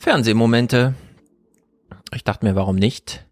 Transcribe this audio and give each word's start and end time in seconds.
Fernsehmomente. 0.00 0.94
Ich 2.14 2.24
dachte 2.24 2.46
mir, 2.46 2.54
warum 2.54 2.76
nicht? 2.76 3.26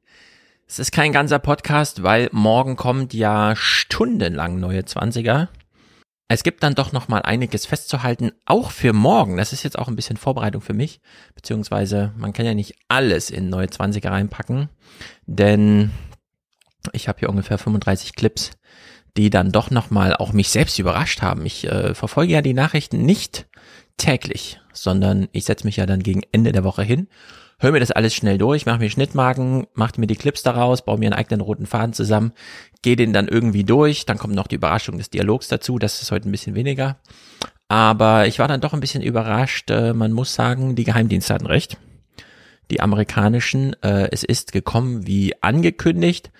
Es 0.66 0.78
ist 0.78 0.92
kein 0.92 1.12
ganzer 1.12 1.38
Podcast, 1.38 2.02
weil 2.02 2.28
morgen 2.30 2.76
kommt 2.76 3.14
ja 3.14 3.56
stundenlang 3.56 4.60
neue 4.60 4.84
Zwanziger. 4.84 5.48
Es 6.28 6.42
gibt 6.42 6.62
dann 6.62 6.74
doch 6.74 6.92
noch 6.92 7.08
mal 7.08 7.22
einiges 7.22 7.64
festzuhalten, 7.64 8.32
auch 8.44 8.70
für 8.70 8.92
morgen. 8.92 9.38
Das 9.38 9.54
ist 9.54 9.62
jetzt 9.62 9.78
auch 9.78 9.88
ein 9.88 9.96
bisschen 9.96 10.18
Vorbereitung 10.18 10.60
für 10.60 10.74
mich, 10.74 11.00
beziehungsweise 11.34 12.12
man 12.18 12.34
kann 12.34 12.44
ja 12.44 12.52
nicht 12.52 12.74
alles 12.88 13.30
in 13.30 13.48
neue 13.48 13.70
Zwanziger 13.70 14.10
reinpacken, 14.10 14.68
denn 15.24 15.90
ich 16.92 17.08
habe 17.08 17.20
hier 17.20 17.30
ungefähr 17.30 17.56
35 17.56 18.14
Clips, 18.14 18.50
die 19.16 19.30
dann 19.30 19.52
doch 19.52 19.70
noch 19.70 19.88
mal 19.88 20.14
auch 20.14 20.34
mich 20.34 20.50
selbst 20.50 20.78
überrascht 20.78 21.22
haben. 21.22 21.46
Ich 21.46 21.66
äh, 21.66 21.94
verfolge 21.94 22.34
ja 22.34 22.42
die 22.42 22.52
Nachrichten 22.52 23.06
nicht 23.06 23.46
täglich, 23.98 24.60
sondern 24.72 25.28
ich 25.32 25.44
setze 25.44 25.66
mich 25.66 25.76
ja 25.76 25.86
dann 25.86 26.02
gegen 26.02 26.22
Ende 26.32 26.52
der 26.52 26.64
Woche 26.64 26.82
hin, 26.82 27.08
höre 27.58 27.72
mir 27.72 27.80
das 27.80 27.90
alles 27.90 28.14
schnell 28.14 28.38
durch, 28.38 28.66
mache 28.66 28.78
mir 28.78 28.90
Schnittmarken, 28.90 29.66
mache 29.74 30.00
mir 30.00 30.06
die 30.06 30.16
Clips 30.16 30.42
daraus, 30.42 30.84
baue 30.84 30.98
mir 30.98 31.06
einen 31.06 31.18
eigenen 31.18 31.40
roten 31.40 31.66
Faden 31.66 31.92
zusammen, 31.92 32.32
gehe 32.82 32.96
den 32.96 33.12
dann 33.12 33.28
irgendwie 33.28 33.64
durch, 33.64 34.06
dann 34.06 34.18
kommt 34.18 34.34
noch 34.34 34.46
die 34.46 34.54
Überraschung 34.54 34.96
des 34.96 35.10
Dialogs 35.10 35.48
dazu, 35.48 35.78
das 35.78 36.00
ist 36.00 36.10
heute 36.10 36.28
ein 36.28 36.32
bisschen 36.32 36.54
weniger. 36.54 36.98
Aber 37.68 38.26
ich 38.26 38.38
war 38.38 38.48
dann 38.48 38.62
doch 38.62 38.72
ein 38.72 38.80
bisschen 38.80 39.02
überrascht, 39.02 39.70
äh, 39.70 39.92
man 39.92 40.12
muss 40.12 40.34
sagen, 40.34 40.74
die 40.74 40.84
Geheimdienste 40.84 41.34
hatten 41.34 41.46
recht. 41.46 41.76
Die 42.70 42.80
amerikanischen, 42.80 43.74
äh, 43.82 44.08
es 44.10 44.24
ist 44.24 44.52
gekommen 44.52 45.06
wie 45.06 45.34
angekündigt, 45.42 46.30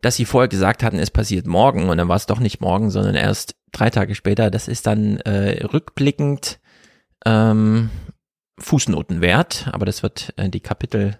dass 0.00 0.16
sie 0.16 0.24
vorher 0.24 0.48
gesagt 0.48 0.82
hatten, 0.82 0.98
es 0.98 1.10
passiert 1.10 1.46
morgen 1.46 1.88
und 1.88 1.98
dann 1.98 2.08
war 2.08 2.16
es 2.16 2.26
doch 2.26 2.40
nicht 2.40 2.60
morgen, 2.60 2.90
sondern 2.90 3.16
erst 3.16 3.56
drei 3.72 3.90
Tage 3.90 4.14
später. 4.14 4.50
Das 4.50 4.68
ist 4.68 4.86
dann 4.86 5.18
äh, 5.18 5.64
rückblickend 5.64 6.60
ähm, 7.24 7.90
Fußnoten 8.58 9.20
wert, 9.20 9.68
aber 9.72 9.86
das 9.86 10.02
wird 10.02 10.32
äh, 10.36 10.48
die 10.48 10.60
Kapitel 10.60 11.18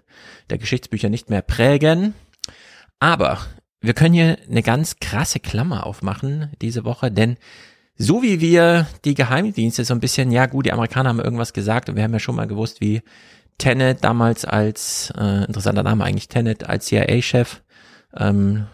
der 0.49 0.57
Geschichtsbücher 0.57 1.09
nicht 1.09 1.29
mehr 1.29 1.41
prägen. 1.41 2.13
Aber 2.99 3.39
wir 3.81 3.93
können 3.93 4.13
hier 4.13 4.37
eine 4.49 4.61
ganz 4.61 4.97
krasse 4.99 5.39
Klammer 5.39 5.85
aufmachen 5.85 6.51
diese 6.61 6.83
Woche, 6.83 7.11
denn 7.11 7.37
so 7.95 8.21
wie 8.23 8.39
wir 8.39 8.87
die 9.03 9.13
Geheimdienste 9.13 9.83
so 9.83 9.93
ein 9.93 9.99
bisschen, 9.99 10.31
ja 10.31 10.45
gut, 10.45 10.65
die 10.65 10.73
Amerikaner 10.73 11.09
haben 11.09 11.19
irgendwas 11.19 11.53
gesagt 11.53 11.89
und 11.89 11.95
wir 11.95 12.03
haben 12.03 12.13
ja 12.13 12.19
schon 12.19 12.35
mal 12.35 12.47
gewusst, 12.47 12.81
wie 12.81 13.01
Tenet 13.57 14.03
damals 14.03 14.45
als, 14.45 15.13
äh, 15.17 15.43
interessanter 15.45 15.83
Name 15.83 16.05
eigentlich, 16.05 16.29
Tenet 16.29 16.67
als 16.67 16.85
CIA-Chef 16.85 17.61
ähm, 18.15 18.67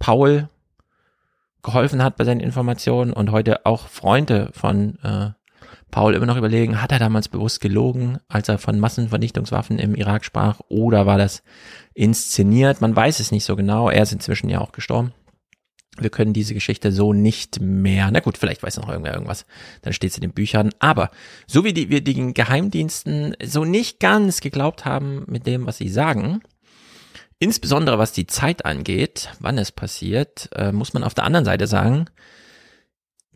Paul 0.00 0.48
geholfen 1.62 2.02
hat 2.02 2.16
bei 2.16 2.24
seinen 2.24 2.40
Informationen 2.40 3.12
und 3.12 3.30
heute 3.30 3.64
auch 3.64 3.86
Freunde 3.86 4.50
von 4.52 4.98
äh, 5.02 5.30
Paul 5.90 6.14
immer 6.14 6.26
noch 6.26 6.36
überlegen, 6.36 6.82
hat 6.82 6.92
er 6.92 6.98
damals 6.98 7.28
bewusst 7.28 7.60
gelogen, 7.60 8.18
als 8.28 8.48
er 8.48 8.58
von 8.58 8.78
Massenvernichtungswaffen 8.78 9.78
im 9.78 9.94
Irak 9.94 10.24
sprach, 10.24 10.60
oder 10.68 11.06
war 11.06 11.18
das 11.18 11.42
inszeniert? 11.94 12.80
Man 12.80 12.94
weiß 12.94 13.20
es 13.20 13.32
nicht 13.32 13.44
so 13.44 13.56
genau. 13.56 13.88
Er 13.88 14.02
ist 14.02 14.12
inzwischen 14.12 14.50
ja 14.50 14.60
auch 14.60 14.72
gestorben. 14.72 15.12
Wir 16.00 16.10
können 16.10 16.32
diese 16.32 16.54
Geschichte 16.54 16.92
so 16.92 17.12
nicht 17.12 17.60
mehr, 17.60 18.10
na 18.12 18.20
gut, 18.20 18.38
vielleicht 18.38 18.62
weiß 18.62 18.76
noch 18.76 18.88
irgendwer 18.88 19.14
irgendwas, 19.14 19.46
dann 19.82 19.92
steht 19.92 20.10
es 20.10 20.16
in 20.16 20.22
den 20.22 20.32
Büchern. 20.32 20.70
Aber 20.78 21.10
so 21.46 21.64
wie 21.64 21.72
die, 21.72 21.90
wir 21.90 22.02
den 22.02 22.34
Geheimdiensten 22.34 23.34
so 23.42 23.64
nicht 23.64 23.98
ganz 23.98 24.40
geglaubt 24.40 24.84
haben 24.84 25.24
mit 25.26 25.46
dem, 25.46 25.66
was 25.66 25.78
sie 25.78 25.88
sagen, 25.88 26.40
insbesondere 27.40 27.98
was 27.98 28.12
die 28.12 28.26
Zeit 28.26 28.64
angeht, 28.64 29.30
wann 29.40 29.58
es 29.58 29.72
passiert, 29.72 30.50
äh, 30.54 30.72
muss 30.72 30.92
man 30.92 31.04
auf 31.04 31.14
der 31.14 31.24
anderen 31.24 31.44
Seite 31.44 31.66
sagen, 31.66 32.06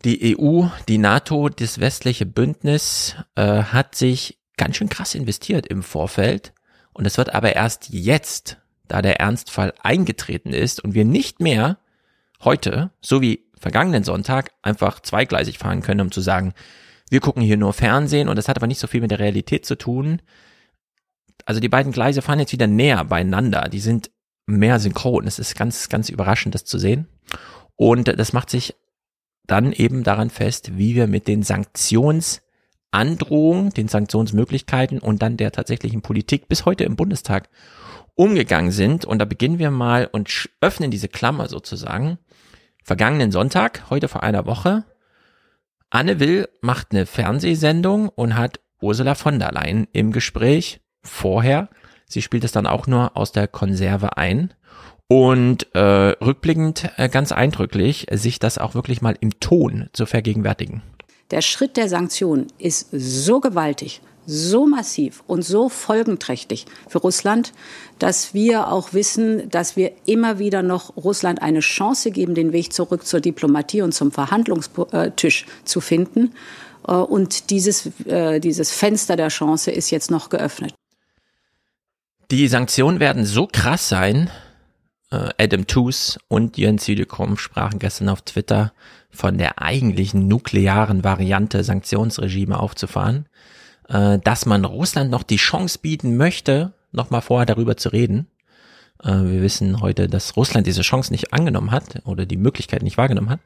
die 0.05 0.37
EU, 0.37 0.67
die 0.87 0.97
NATO, 0.97 1.49
das 1.49 1.79
westliche 1.79 2.25
Bündnis 2.25 3.15
äh, 3.35 3.63
hat 3.63 3.95
sich 3.95 4.37
ganz 4.57 4.75
schön 4.75 4.89
krass 4.89 5.15
investiert 5.15 5.67
im 5.67 5.83
Vorfeld. 5.83 6.53
Und 6.93 7.05
es 7.05 7.17
wird 7.17 7.33
aber 7.33 7.55
erst 7.55 7.89
jetzt, 7.89 8.57
da 8.87 9.01
der 9.01 9.19
Ernstfall 9.19 9.73
eingetreten 9.81 10.53
ist 10.53 10.83
und 10.83 10.93
wir 10.93 11.05
nicht 11.05 11.39
mehr 11.39 11.79
heute, 12.43 12.91
so 13.01 13.21
wie 13.21 13.45
vergangenen 13.57 14.03
Sonntag, 14.03 14.51
einfach 14.61 14.99
zweigleisig 14.99 15.57
fahren 15.57 15.81
können, 15.81 16.01
um 16.01 16.11
zu 16.11 16.21
sagen, 16.21 16.53
wir 17.09 17.21
gucken 17.21 17.41
hier 17.41 17.57
nur 17.57 17.73
Fernsehen 17.73 18.27
und 18.27 18.35
das 18.35 18.47
hat 18.47 18.57
aber 18.57 18.67
nicht 18.67 18.79
so 18.79 18.87
viel 18.87 19.01
mit 19.01 19.11
der 19.11 19.19
Realität 19.19 19.65
zu 19.65 19.77
tun. 19.77 20.21
Also 21.45 21.61
die 21.61 21.69
beiden 21.69 21.91
Gleise 21.91 22.21
fahren 22.21 22.39
jetzt 22.39 22.51
wieder 22.51 22.67
näher 22.67 23.05
beieinander. 23.05 23.69
Die 23.69 23.79
sind 23.79 24.11
mehr 24.45 24.79
synchron. 24.79 25.27
Es 25.27 25.39
ist 25.39 25.55
ganz, 25.55 25.89
ganz 25.89 26.09
überraschend, 26.09 26.55
das 26.55 26.65
zu 26.65 26.77
sehen. 26.77 27.07
Und 27.75 28.07
das 28.07 28.33
macht 28.33 28.49
sich 28.49 28.75
dann 29.45 29.73
eben 29.73 30.03
daran 30.03 30.29
fest, 30.29 30.77
wie 30.77 30.95
wir 30.95 31.07
mit 31.07 31.27
den 31.27 31.43
Sanktionsandrohungen, 31.43 33.71
den 33.71 33.87
Sanktionsmöglichkeiten 33.87 34.99
und 34.99 35.21
dann 35.21 35.37
der 35.37 35.51
tatsächlichen 35.51 36.01
Politik 36.01 36.47
bis 36.47 36.65
heute 36.65 36.83
im 36.83 36.95
Bundestag 36.95 37.49
umgegangen 38.15 38.71
sind. 38.71 39.05
Und 39.05 39.19
da 39.19 39.25
beginnen 39.25 39.59
wir 39.59 39.71
mal 39.71 40.07
und 40.11 40.49
öffnen 40.61 40.91
diese 40.91 41.09
Klammer 41.09 41.49
sozusagen. 41.49 42.19
Vergangenen 42.83 43.31
Sonntag, 43.31 43.89
heute 43.89 44.07
vor 44.07 44.23
einer 44.23 44.45
Woche, 44.45 44.85
Anne 45.89 46.19
Will 46.19 46.49
macht 46.61 46.87
eine 46.91 47.05
Fernsehsendung 47.05 48.09
und 48.09 48.35
hat 48.35 48.59
Ursula 48.81 49.13
von 49.13 49.37
der 49.37 49.51
Leyen 49.51 49.87
im 49.93 50.11
Gespräch 50.11 50.81
vorher. 51.03 51.69
Sie 52.07 52.23
spielt 52.23 52.43
es 52.43 52.51
dann 52.51 52.65
auch 52.65 52.87
nur 52.87 53.15
aus 53.15 53.31
der 53.31 53.47
Konserve 53.47 54.17
ein. 54.17 54.55
Und 55.13 55.67
äh, 55.75 55.79
rückblickend 55.79 56.89
äh, 56.97 57.07
ganz 57.07 57.31
eindrücklich, 57.31 58.07
sich 58.09 58.39
das 58.39 58.57
auch 58.57 58.73
wirklich 58.73 59.03
mal 59.03 59.15
im 59.19 59.39
Ton 59.39 59.91
zu 59.93 60.07
vergegenwärtigen. 60.07 60.81
Der 61.29 61.43
Schritt 61.43 61.77
der 61.77 61.87
Sanktionen 61.87 62.47
ist 62.57 62.87
so 62.91 63.39
gewaltig, 63.39 64.01
so 64.25 64.65
massiv 64.65 65.23
und 65.27 65.43
so 65.43 65.69
folgenträchtig 65.69 66.65
für 66.87 66.97
Russland, 66.97 67.53
dass 67.99 68.33
wir 68.33 68.71
auch 68.71 68.93
wissen, 68.93 69.51
dass 69.51 69.75
wir 69.75 69.91
immer 70.07 70.39
wieder 70.39 70.63
noch 70.63 70.97
Russland 70.97 71.43
eine 71.43 71.59
Chance 71.59 72.09
geben, 72.09 72.33
den 72.33 72.51
Weg 72.51 72.73
zurück 72.73 73.05
zur 73.05 73.19
Diplomatie 73.19 73.83
und 73.83 73.91
zum 73.91 74.11
Verhandlungstisch 74.11 75.45
zu 75.63 75.79
finden. 75.79 76.33
Äh, 76.87 76.93
und 76.93 77.51
dieses, 77.51 77.85
äh, 78.07 78.39
dieses 78.39 78.71
Fenster 78.71 79.15
der 79.15 79.27
Chance 79.27 79.69
ist 79.69 79.91
jetzt 79.91 80.09
noch 80.09 80.29
geöffnet. 80.29 80.73
Die 82.31 82.47
Sanktionen 82.47 82.99
werden 82.99 83.25
so 83.25 83.45
krass 83.45 83.89
sein, 83.89 84.31
Adam 85.37 85.67
Tooze 85.67 86.19
und 86.27 86.57
Jens 86.57 86.85
Südekom 86.85 87.37
sprachen 87.37 87.79
gestern 87.79 88.09
auf 88.09 88.21
Twitter 88.21 88.73
von 89.11 89.37
der 89.37 89.61
eigentlichen 89.61 90.27
nuklearen 90.27 91.03
Variante 91.03 91.63
Sanktionsregime 91.63 92.59
aufzufahren, 92.59 93.27
äh, 93.89 94.19
dass 94.19 94.45
man 94.45 94.65
Russland 94.65 95.11
noch 95.11 95.23
die 95.23 95.37
Chance 95.37 95.79
bieten 95.81 96.17
möchte, 96.17 96.73
nochmal 96.91 97.21
vorher 97.21 97.45
darüber 97.45 97.77
zu 97.77 97.89
reden. 97.89 98.27
Äh, 99.03 99.11
wir 99.11 99.41
wissen 99.41 99.81
heute, 99.81 100.07
dass 100.07 100.35
Russland 100.35 100.65
diese 100.65 100.81
Chance 100.81 101.11
nicht 101.11 101.33
angenommen 101.33 101.71
hat 101.71 102.01
oder 102.05 102.25
die 102.25 102.37
Möglichkeit 102.37 102.81
nicht 102.81 102.97
wahrgenommen 102.97 103.29
hat. 103.29 103.39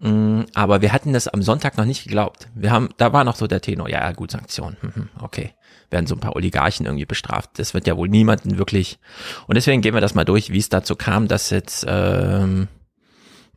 Mm, 0.00 0.42
aber 0.54 0.80
wir 0.80 0.92
hatten 0.92 1.12
das 1.12 1.28
am 1.28 1.42
Sonntag 1.42 1.76
noch 1.76 1.84
nicht 1.84 2.04
geglaubt. 2.04 2.48
Wir 2.54 2.70
haben, 2.70 2.88
da 2.96 3.12
war 3.12 3.24
noch 3.24 3.36
so 3.36 3.46
der 3.46 3.60
Tenor, 3.60 3.90
ja, 3.90 4.10
gut, 4.12 4.30
Sanktionen, 4.30 4.76
mhm, 4.80 5.08
okay 5.20 5.54
werden 5.94 6.06
so 6.06 6.14
ein 6.14 6.20
paar 6.20 6.36
Oligarchen 6.36 6.84
irgendwie 6.84 7.06
bestraft. 7.06 7.52
Das 7.54 7.72
wird 7.72 7.86
ja 7.86 7.96
wohl 7.96 8.10
niemanden 8.10 8.58
wirklich. 8.58 8.98
Und 9.46 9.54
deswegen 9.54 9.80
gehen 9.80 9.94
wir 9.94 10.02
das 10.02 10.14
mal 10.14 10.26
durch, 10.26 10.50
wie 10.50 10.58
es 10.58 10.68
dazu 10.68 10.94
kam, 10.94 11.26
dass 11.26 11.48
jetzt 11.48 11.86
ähm, 11.88 12.68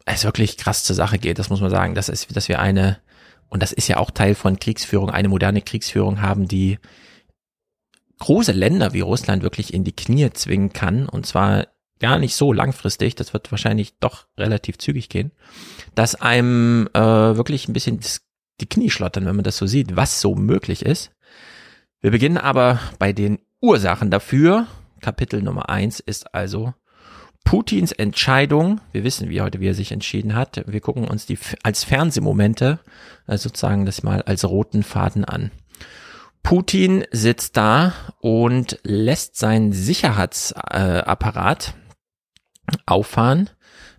es 0.05 0.23
wirklich 0.23 0.55
krass 0.55 0.85
zur 0.85 0.95
Sache 0.95 1.17
geht. 1.17 1.37
Das 1.37 1.49
muss 1.49 1.59
man 1.59 1.69
sagen. 1.69 1.95
Das 1.95 2.07
ist, 2.07 2.33
dass 2.33 2.47
wir 2.47 2.59
eine 2.59 2.99
und 3.49 3.63
das 3.63 3.71
ist 3.71 3.87
ja 3.87 3.97
auch 3.97 4.11
Teil 4.11 4.35
von 4.35 4.59
Kriegsführung, 4.59 5.09
eine 5.09 5.29
moderne 5.29 5.61
Kriegsführung 5.61 6.21
haben, 6.21 6.47
die 6.47 6.79
große 8.19 8.51
Länder 8.51 8.93
wie 8.93 9.01
Russland 9.01 9.43
wirklich 9.43 9.73
in 9.73 9.83
die 9.83 9.95
Knie 9.95 10.29
zwingen 10.31 10.73
kann. 10.73 11.07
Und 11.07 11.25
zwar 11.25 11.67
gar 11.99 12.19
nicht 12.19 12.35
so 12.35 12.51
langfristig, 12.51 13.15
das 13.15 13.33
wird 13.33 13.51
wahrscheinlich 13.51 13.97
doch 13.99 14.27
relativ 14.37 14.77
zügig 14.77 15.09
gehen, 15.09 15.31
dass 15.95 16.15
einem 16.15 16.89
äh, 16.93 16.99
wirklich 16.99 17.67
ein 17.67 17.73
bisschen 17.73 17.99
die 18.59 18.69
Knie 18.69 18.89
schlottern, 18.89 19.25
wenn 19.25 19.35
man 19.35 19.43
das 19.43 19.57
so 19.57 19.65
sieht, 19.65 19.95
was 19.95 20.19
so 20.19 20.35
möglich 20.35 20.85
ist. 20.85 21.11
Wir 21.99 22.11
beginnen 22.11 22.37
aber 22.37 22.79
bei 22.99 23.11
den 23.11 23.39
Ursachen 23.59 24.11
dafür. 24.11 24.67
Kapitel 25.01 25.41
Nummer 25.41 25.69
eins 25.69 25.99
ist 25.99 26.33
also 26.33 26.73
Putins 27.43 27.91
Entscheidung. 27.91 28.81
Wir 28.91 29.03
wissen 29.03 29.29
wie 29.29 29.41
heute, 29.41 29.59
wie 29.59 29.69
er 29.69 29.73
sich 29.73 29.91
entschieden 29.91 30.35
hat. 30.35 30.63
Wir 30.67 30.81
gucken 30.81 31.07
uns 31.07 31.25
die 31.25 31.39
als 31.63 31.83
Fernsehmomente 31.83 32.79
also 33.25 33.49
sozusagen 33.49 33.85
das 33.85 34.03
mal 34.03 34.21
als 34.21 34.45
roten 34.45 34.83
Faden 34.83 35.25
an. 35.25 35.51
Putin 36.43 37.03
sitzt 37.11 37.57
da 37.57 37.93
und 38.19 38.79
lässt 38.83 39.37
seinen 39.37 39.73
Sicherheitsapparat 39.73 41.73
auffahren, 42.85 43.49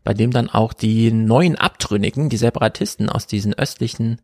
bei 0.04 0.14
dem 0.14 0.30
dann 0.30 0.48
auch 0.48 0.72
die 0.72 1.10
neuen 1.10 1.56
Abtrünnigen, 1.56 2.28
die 2.28 2.36
Separatisten 2.36 3.10
aus 3.10 3.26
diesen 3.26 3.54
östlichen 3.54 4.20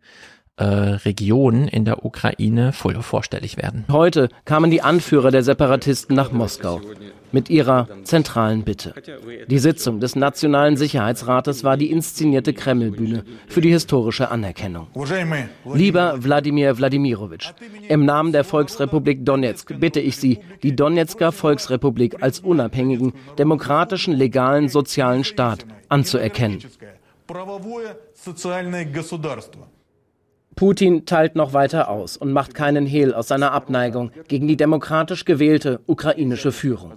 äh, 0.56 0.64
Regionen 0.64 1.68
in 1.68 1.84
der 1.84 2.04
Ukraine 2.04 2.72
voll 2.72 2.94
vorstellig 3.02 3.56
werden. 3.56 3.84
Heute 3.90 4.28
kamen 4.44 4.70
die 4.70 4.82
Anführer 4.82 5.30
der 5.30 5.42
Separatisten 5.42 6.14
nach 6.14 6.30
Moskau 6.30 6.80
mit 7.32 7.50
ihrer 7.50 7.88
zentralen 8.04 8.62
Bitte. 8.62 8.94
Die 9.48 9.58
Sitzung 9.58 9.98
des 9.98 10.14
Nationalen 10.14 10.76
Sicherheitsrates 10.76 11.64
war 11.64 11.76
die 11.76 11.90
inszenierte 11.90 12.52
Kremlbühne 12.52 13.24
für 13.48 13.60
die 13.60 13.70
historische 13.70 14.30
Anerkennung. 14.30 14.86
Lieber 15.74 16.22
Wladimir 16.22 16.78
Wladimirowitsch, 16.78 17.52
im 17.88 18.04
Namen 18.04 18.32
der 18.32 18.44
Volksrepublik 18.44 19.24
Donetsk 19.26 19.80
bitte 19.80 19.98
ich 20.00 20.16
Sie, 20.16 20.38
die 20.62 20.76
Donetsker 20.76 21.32
Volksrepublik 21.32 22.22
als 22.22 22.38
unabhängigen, 22.38 23.12
demokratischen, 23.36 24.14
legalen, 24.14 24.68
sozialen 24.68 25.24
Staat 25.24 25.66
anzuerkennen. 25.88 26.60
Putin 30.56 31.04
teilt 31.04 31.36
noch 31.36 31.52
weiter 31.52 31.88
aus 31.88 32.16
und 32.16 32.32
macht 32.32 32.54
keinen 32.54 32.86
Hehl 32.86 33.12
aus 33.14 33.28
seiner 33.28 33.52
Abneigung 33.52 34.10
gegen 34.28 34.46
die 34.46 34.56
demokratisch 34.56 35.24
gewählte 35.24 35.80
ukrainische 35.86 36.52
Führung. 36.52 36.92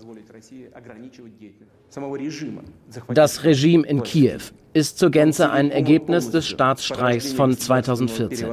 Das 3.13 3.43
Regime 3.43 3.87
in 3.87 4.03
Kiew 4.03 4.41
ist 4.73 4.99
zur 4.99 5.09
Gänze 5.09 5.49
ein 5.49 5.71
Ergebnis 5.71 6.29
des 6.29 6.47
Staatsstreichs 6.47 7.33
von 7.33 7.57
2014. 7.57 8.49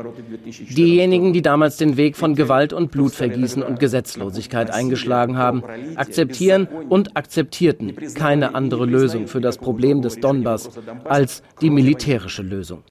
Diejenigen, 0.71 1.35
die 1.35 1.43
damals 1.43 1.77
den 1.77 1.99
Weg 1.99 2.17
von 2.17 2.35
Gewalt 2.35 2.73
und 2.73 2.91
Blutvergießen 2.91 3.63
und 3.63 3.79
Gesetzlosigkeit 3.79 4.71
eingeschlagen 4.71 5.37
haben, 5.37 5.63
akzeptieren 5.97 6.67
und 6.89 7.17
akzeptierten 7.17 7.95
keine 8.15 8.55
andere 8.55 8.87
Lösung 8.87 9.27
für 9.27 9.43
das 9.43 9.59
Problem 9.59 10.01
des 10.01 10.21
Donbass 10.21 10.71
als 11.05 11.43
die 11.61 11.69
militärische 11.69 12.43
Lösung. 12.43 12.85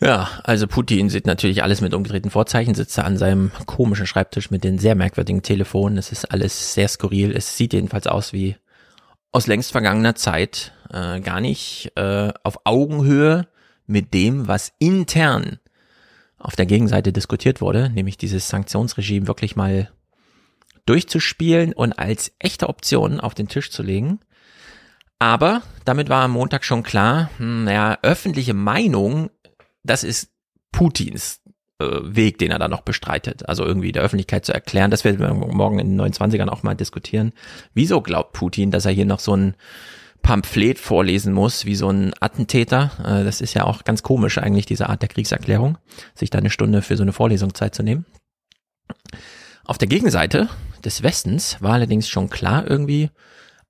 Ja, 0.00 0.28
also 0.42 0.66
Putin 0.66 1.08
sieht 1.08 1.26
natürlich 1.26 1.62
alles 1.62 1.80
mit 1.80 1.94
umgedrehten 1.94 2.30
Vorzeichen, 2.30 2.74
sitzt 2.74 2.98
da 2.98 3.02
an 3.02 3.16
seinem 3.16 3.52
komischen 3.66 4.06
Schreibtisch 4.06 4.50
mit 4.50 4.64
den 4.64 4.78
sehr 4.78 4.94
merkwürdigen 4.94 5.42
Telefonen. 5.42 5.98
Es 5.98 6.10
ist 6.12 6.26
alles 6.26 6.74
sehr 6.74 6.88
skurril. 6.88 7.34
Es 7.34 7.56
sieht 7.56 7.72
jedenfalls 7.72 8.06
aus 8.06 8.32
wie 8.32 8.56
aus 9.30 9.46
längst 9.46 9.72
vergangener 9.72 10.14
Zeit, 10.14 10.72
äh, 10.92 11.20
gar 11.20 11.40
nicht 11.40 11.92
äh, 11.96 12.32
auf 12.42 12.58
Augenhöhe 12.64 13.48
mit 13.86 14.14
dem, 14.14 14.48
was 14.48 14.72
intern 14.78 15.58
auf 16.38 16.56
der 16.56 16.66
Gegenseite 16.66 17.12
diskutiert 17.12 17.60
wurde, 17.60 17.90
nämlich 17.90 18.18
dieses 18.18 18.48
Sanktionsregime 18.48 19.26
wirklich 19.26 19.56
mal 19.56 19.90
durchzuspielen 20.86 21.72
und 21.72 21.98
als 21.98 22.32
echte 22.38 22.68
Option 22.68 23.20
auf 23.20 23.34
den 23.34 23.48
Tisch 23.48 23.70
zu 23.70 23.82
legen. 23.82 24.20
Aber 25.18 25.62
damit 25.84 26.08
war 26.08 26.24
am 26.24 26.32
Montag 26.32 26.64
schon 26.64 26.82
klar, 26.82 27.30
hm, 27.38 27.64
naja, 27.64 27.98
öffentliche 28.02 28.54
Meinung 28.54 29.30
das 29.84 30.04
ist 30.04 30.30
Putins 30.72 31.40
äh, 31.78 31.86
Weg, 32.02 32.38
den 32.38 32.50
er 32.50 32.58
da 32.58 32.68
noch 32.68 32.82
bestreitet. 32.82 33.48
Also 33.48 33.64
irgendwie 33.64 33.92
der 33.92 34.02
Öffentlichkeit 34.02 34.44
zu 34.44 34.52
erklären, 34.52 34.90
das 34.90 35.04
werden 35.04 35.20
wir 35.20 35.32
morgen 35.32 35.78
in 35.78 35.96
den 35.96 36.00
29ern 36.00 36.48
auch 36.48 36.62
mal 36.62 36.74
diskutieren. 36.74 37.32
Wieso 37.74 38.00
glaubt 38.00 38.32
Putin, 38.32 38.70
dass 38.70 38.86
er 38.86 38.92
hier 38.92 39.06
noch 39.06 39.20
so 39.20 39.36
ein 39.36 39.54
Pamphlet 40.24 40.78
vorlesen 40.78 41.32
muss, 41.32 41.66
wie 41.66 41.76
so 41.76 41.90
ein 41.90 42.12
Attentäter. 42.18 42.90
Äh, 43.04 43.24
das 43.24 43.40
ist 43.40 43.54
ja 43.54 43.64
auch 43.64 43.84
ganz 43.84 44.02
komisch 44.02 44.38
eigentlich, 44.38 44.66
diese 44.66 44.88
Art 44.88 45.02
der 45.02 45.08
Kriegserklärung, 45.08 45.78
sich 46.14 46.30
da 46.30 46.38
eine 46.38 46.50
Stunde 46.50 46.82
für 46.82 46.96
so 46.96 47.02
eine 47.02 47.12
Vorlesung 47.12 47.54
Zeit 47.54 47.74
zu 47.76 47.84
nehmen. 47.84 48.06
Auf 49.64 49.78
der 49.78 49.88
Gegenseite 49.88 50.48
des 50.84 51.02
Westens 51.02 51.58
war 51.60 51.74
allerdings 51.74 52.08
schon 52.08 52.30
klar 52.30 52.68
irgendwie, 52.68 53.10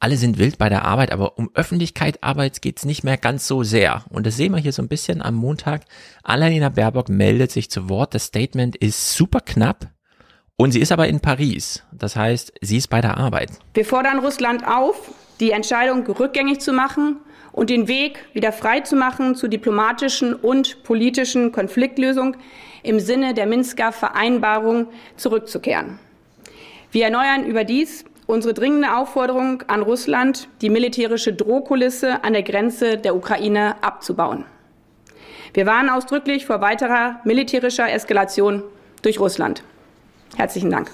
alle 0.01 0.17
sind 0.17 0.39
wild 0.39 0.59
bei 0.59 0.69
der 0.69 0.85
Arbeit, 0.85 1.13
aber 1.13 1.39
um 1.39 1.51
Öffentlichkeit 1.55 2.23
Arbeit 2.23 2.63
geht's 2.63 2.85
nicht 2.85 3.05
mehr 3.05 3.17
ganz 3.17 3.47
so 3.47 3.63
sehr. 3.63 4.05
Und 4.11 4.27
das 4.27 4.37
sehen 4.37 4.53
wir 4.53 4.61
hier 4.61 4.73
so 4.73 4.83
ein 4.83 4.89
bisschen 4.89 5.23
am 5.23 5.35
Montag. 5.35 5.83
Annalena 6.23 6.69
Baerbock 6.69 7.09
meldet 7.09 7.51
sich 7.51 7.71
zu 7.71 7.89
Wort. 7.89 8.15
Das 8.15 8.25
Statement 8.27 8.77
ist 8.77 9.15
super 9.15 9.41
knapp. 9.41 9.89
Und 10.57 10.73
sie 10.73 10.81
ist 10.81 10.93
aber 10.93 11.09
in 11.09 11.21
Paris. 11.21 11.83
Das 11.93 12.17
heißt, 12.17 12.53
sie 12.61 12.77
ist 12.77 12.89
bei 12.89 13.01
der 13.01 13.17
Arbeit. 13.17 13.51
Wir 13.75 13.85
fordern 13.85 14.21
Russland 14.21 14.67
auf, 14.67 15.11
die 15.41 15.51
Entscheidung 15.51 16.07
rückgängig 16.07 16.61
zu 16.61 16.73
machen 16.73 17.17
und 17.51 17.71
den 17.71 17.89
Weg 17.89 18.25
wieder 18.35 18.53
frei 18.53 18.81
zu 18.81 18.97
machen 18.97 19.35
zu 19.35 19.49
diplomatischen 19.49 20.35
und 20.35 20.83
politischen 20.85 21.51
Konfliktlösung 21.51 22.37
im 22.83 23.01
Sinne 23.01 23.35
der 23.35 23.47
Minsker 23.47 23.91
Vereinbarung 23.91 24.87
zurückzukehren. 25.17 25.99
Wir 26.93 27.07
erneuern 27.07 27.45
überdies 27.45 28.05
unsere 28.27 28.55
dringende 28.55 28.97
Aufforderung 28.97 29.63
an 29.67 29.83
Russland, 29.83 30.49
die 30.61 30.71
militärische 30.71 31.33
Drohkulisse 31.33 32.25
an 32.25 32.33
der 32.33 32.43
Grenze 32.43 32.97
der 32.97 33.17
Ukraine 33.17 33.83
abzubauen. 33.83 34.45
Wir 35.53 35.67
warnen 35.67 35.91
ausdrücklich 35.91 36.47
vor 36.47 36.61
weiterer 36.61 37.21
militärischer 37.25 37.91
Eskalation 37.93 38.63
durch 39.03 39.21
Russland. 39.21 39.63
Herzlichen 40.37 40.71
Dank. 40.71 40.91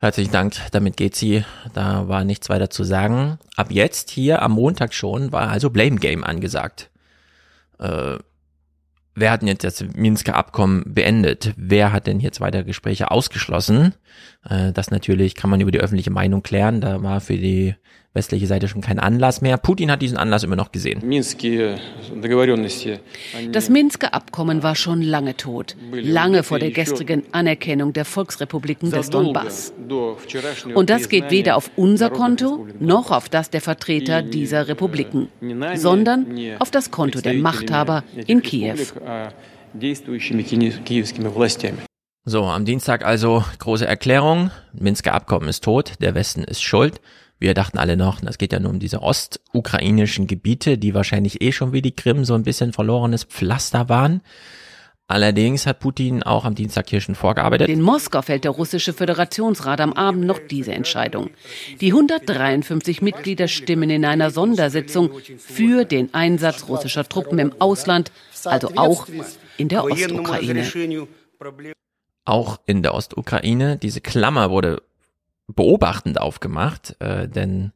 Herzlichen 0.00 0.32
Dank, 0.32 0.54
damit 0.72 0.96
geht 0.96 1.16
sie. 1.16 1.44
Da 1.72 2.08
war 2.08 2.24
nichts 2.24 2.48
weiter 2.48 2.70
zu 2.70 2.84
sagen. 2.84 3.38
Ab 3.56 3.68
jetzt 3.70 4.10
hier 4.10 4.42
am 4.42 4.52
Montag 4.52 4.92
schon 4.94 5.32
war 5.32 5.48
also 5.48 5.70
Blame 5.70 5.96
Game 5.96 6.24
angesagt. 6.24 6.90
Äh, 7.78 8.18
wer 9.14 9.30
hat 9.30 9.42
denn 9.42 9.48
jetzt 9.48 9.64
das 9.64 9.84
Minsker 9.94 10.34
Abkommen 10.34 10.82
beendet? 10.86 11.54
Wer 11.56 11.92
hat 11.92 12.06
denn 12.06 12.20
jetzt 12.20 12.40
weitere 12.40 12.64
Gespräche 12.64 13.10
ausgeschlossen? 13.10 13.94
Äh, 14.48 14.72
das 14.72 14.90
natürlich 14.90 15.34
kann 15.34 15.50
man 15.50 15.60
über 15.60 15.70
die 15.70 15.80
öffentliche 15.80 16.10
Meinung 16.10 16.42
klären. 16.42 16.80
Da 16.80 17.02
war 17.02 17.20
für 17.20 17.36
die 17.36 17.74
westliche 18.14 18.46
Seite 18.46 18.68
schon 18.68 18.80
kein 18.80 18.98
Anlass 18.98 19.40
mehr. 19.40 19.56
Putin 19.58 19.90
hat 19.90 20.00
diesen 20.00 20.16
Anlass 20.16 20.44
immer 20.44 20.56
noch 20.56 20.72
gesehen. 20.72 21.02
Das 23.52 23.68
Minsker 23.68 24.14
Abkommen 24.14 24.62
war 24.62 24.76
schon 24.76 25.02
lange 25.02 25.36
tot, 25.36 25.76
lange 25.92 26.42
vor 26.44 26.58
der 26.58 26.70
gestrigen 26.70 27.24
Anerkennung 27.32 27.92
der 27.92 28.04
Volksrepubliken 28.04 28.90
des 28.90 29.10
Donbass. 29.10 29.74
Und 30.74 30.90
das 30.90 31.08
geht 31.08 31.30
weder 31.30 31.56
auf 31.56 31.70
unser 31.76 32.10
Konto 32.10 32.66
noch 32.78 33.10
auf 33.10 33.28
das 33.28 33.50
der 33.50 33.60
Vertreter 33.60 34.22
dieser 34.22 34.68
Republiken, 34.68 35.28
sondern 35.74 36.26
auf 36.60 36.70
das 36.70 36.90
Konto 36.90 37.20
der 37.20 37.34
Machthaber 37.34 38.04
in 38.26 38.42
Kiew. 38.42 38.76
So, 42.26 42.44
am 42.44 42.64
Dienstag 42.64 43.04
also 43.04 43.44
große 43.58 43.86
Erklärung. 43.86 44.50
Minsker 44.72 45.12
Abkommen 45.12 45.48
ist 45.48 45.64
tot, 45.64 45.94
der 46.00 46.14
Westen 46.14 46.44
ist 46.44 46.62
schuld. 46.62 47.00
Wir 47.44 47.52
dachten 47.52 47.76
alle 47.76 47.98
noch, 47.98 48.22
das 48.22 48.38
geht 48.38 48.54
ja 48.54 48.58
nur 48.58 48.70
um 48.70 48.78
diese 48.78 49.02
ostukrainischen 49.02 50.26
Gebiete, 50.26 50.78
die 50.78 50.94
wahrscheinlich 50.94 51.42
eh 51.42 51.52
schon 51.52 51.74
wie 51.74 51.82
die 51.82 51.94
Krim 51.94 52.24
so 52.24 52.32
ein 52.32 52.42
bisschen 52.42 52.72
verlorenes 52.72 53.24
Pflaster 53.24 53.90
waren. 53.90 54.22
Allerdings 55.08 55.66
hat 55.66 55.78
Putin 55.78 56.22
auch 56.22 56.46
am 56.46 56.54
Dienstag 56.54 56.88
hier 56.88 57.02
schon 57.02 57.14
vorgearbeitet. 57.14 57.68
In 57.68 57.82
Moskau 57.82 58.22
fällt 58.22 58.44
der 58.44 58.52
russische 58.52 58.94
Föderationsrat 58.94 59.82
am 59.82 59.92
Abend 59.92 60.24
noch 60.24 60.38
diese 60.38 60.72
Entscheidung. 60.72 61.28
Die 61.82 61.92
153 61.92 63.02
Mitglieder 63.02 63.46
stimmen 63.46 63.90
in 63.90 64.06
einer 64.06 64.30
Sondersitzung 64.30 65.10
für 65.36 65.84
den 65.84 66.14
Einsatz 66.14 66.66
russischer 66.66 67.06
Truppen 67.06 67.38
im 67.38 67.60
Ausland, 67.60 68.10
also 68.46 68.70
auch 68.76 69.06
in 69.58 69.68
der 69.68 69.84
Ostukraine. 69.84 70.66
Auch 72.24 72.58
in 72.64 72.82
der 72.82 72.94
Ostukraine. 72.94 73.76
Diese 73.76 74.00
Klammer 74.00 74.48
wurde 74.48 74.80
beobachtend 75.46 76.20
aufgemacht, 76.20 76.96
äh, 77.00 77.28
denn 77.28 77.72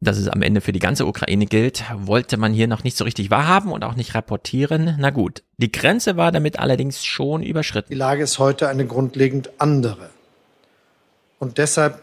dass 0.00 0.18
es 0.18 0.28
am 0.28 0.42
Ende 0.42 0.60
für 0.60 0.72
die 0.72 0.80
ganze 0.80 1.06
Ukraine 1.06 1.46
gilt, 1.46 1.84
wollte 1.94 2.36
man 2.36 2.52
hier 2.52 2.66
noch 2.66 2.82
nicht 2.82 2.96
so 2.96 3.04
richtig 3.04 3.30
wahrhaben 3.30 3.70
und 3.70 3.84
auch 3.84 3.94
nicht 3.94 4.16
rapportieren. 4.16 4.96
Na 4.98 5.10
gut, 5.10 5.44
die 5.58 5.70
Grenze 5.70 6.16
war 6.16 6.32
damit 6.32 6.58
allerdings 6.58 7.04
schon 7.04 7.42
überschritten. 7.44 7.92
Die 7.92 7.98
Lage 7.98 8.24
ist 8.24 8.40
heute 8.40 8.68
eine 8.68 8.84
grundlegend 8.84 9.50
andere. 9.58 10.10
Und 11.38 11.58
deshalb 11.58 12.02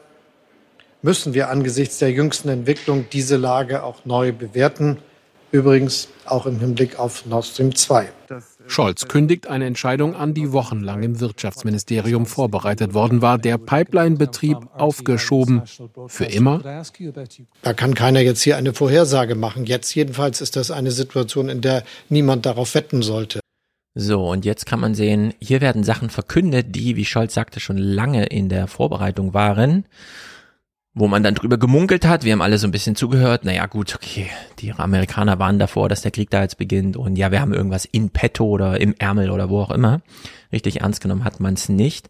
müssen 1.01 1.33
wir 1.33 1.49
angesichts 1.49 1.97
der 1.99 2.11
jüngsten 2.11 2.49
Entwicklung 2.49 3.05
diese 3.11 3.35
Lage 3.35 3.83
auch 3.83 4.05
neu 4.05 4.31
bewerten. 4.31 4.97
Übrigens 5.51 6.07
auch 6.25 6.45
im 6.45 6.59
Hinblick 6.59 6.99
auf 6.99 7.25
Nord 7.25 7.45
Stream 7.45 7.75
2. 7.75 8.09
Scholz 8.69 9.07
kündigt 9.07 9.47
eine 9.47 9.65
Entscheidung 9.65 10.15
an, 10.15 10.33
die 10.33 10.51
wochenlang 10.51 11.03
im 11.03 11.19
Wirtschaftsministerium 11.19 12.25
vorbereitet 12.25 12.93
worden 12.93 13.21
war. 13.21 13.37
Der 13.37 13.57
Pipeline-Betrieb 13.57 14.57
aufgeschoben. 14.73 15.63
Für 16.07 16.25
immer? 16.25 16.83
Da 17.61 17.73
kann 17.73 17.93
keiner 17.95 18.21
jetzt 18.21 18.41
hier 18.41 18.57
eine 18.57 18.73
Vorhersage 18.73 19.35
machen. 19.35 19.65
Jetzt 19.65 19.93
jedenfalls 19.95 20.41
ist 20.41 20.55
das 20.55 20.71
eine 20.71 20.91
Situation, 20.91 21.49
in 21.49 21.61
der 21.61 21.83
niemand 22.09 22.45
darauf 22.45 22.75
wetten 22.75 23.01
sollte. 23.01 23.39
So, 23.95 24.29
und 24.29 24.45
jetzt 24.45 24.65
kann 24.65 24.79
man 24.79 24.93
sehen, 24.93 25.33
hier 25.39 25.61
werden 25.61 25.83
Sachen 25.83 26.09
verkündet, 26.09 26.67
die, 26.75 26.95
wie 26.95 27.05
Scholz 27.05 27.33
sagte, 27.33 27.59
schon 27.59 27.77
lange 27.77 28.27
in 28.27 28.47
der 28.49 28.67
Vorbereitung 28.67 29.33
waren 29.33 29.85
wo 30.93 31.07
man 31.07 31.23
dann 31.23 31.35
drüber 31.35 31.57
gemunkelt 31.57 32.05
hat. 32.05 32.23
Wir 32.23 32.33
haben 32.33 32.41
alle 32.41 32.57
so 32.57 32.67
ein 32.67 32.71
bisschen 32.71 32.95
zugehört. 32.95 33.45
Naja, 33.45 33.65
gut, 33.67 33.95
okay, 33.95 34.29
die 34.59 34.73
Amerikaner 34.73 35.39
waren 35.39 35.59
davor, 35.59 35.89
dass 35.89 36.01
der 36.01 36.11
Krieg 36.11 36.29
da 36.29 36.41
jetzt 36.41 36.57
beginnt 36.57 36.97
und 36.97 37.17
ja, 37.17 37.31
wir 37.31 37.41
haben 37.41 37.53
irgendwas 37.53 37.85
in 37.85 38.09
petto 38.09 38.45
oder 38.45 38.79
im 38.81 38.95
Ärmel 38.97 39.29
oder 39.29 39.49
wo 39.49 39.61
auch 39.61 39.71
immer. 39.71 40.01
Richtig 40.51 40.81
ernst 40.81 41.01
genommen 41.01 41.23
hat 41.23 41.39
man 41.39 41.53
es 41.53 41.69
nicht. 41.69 42.09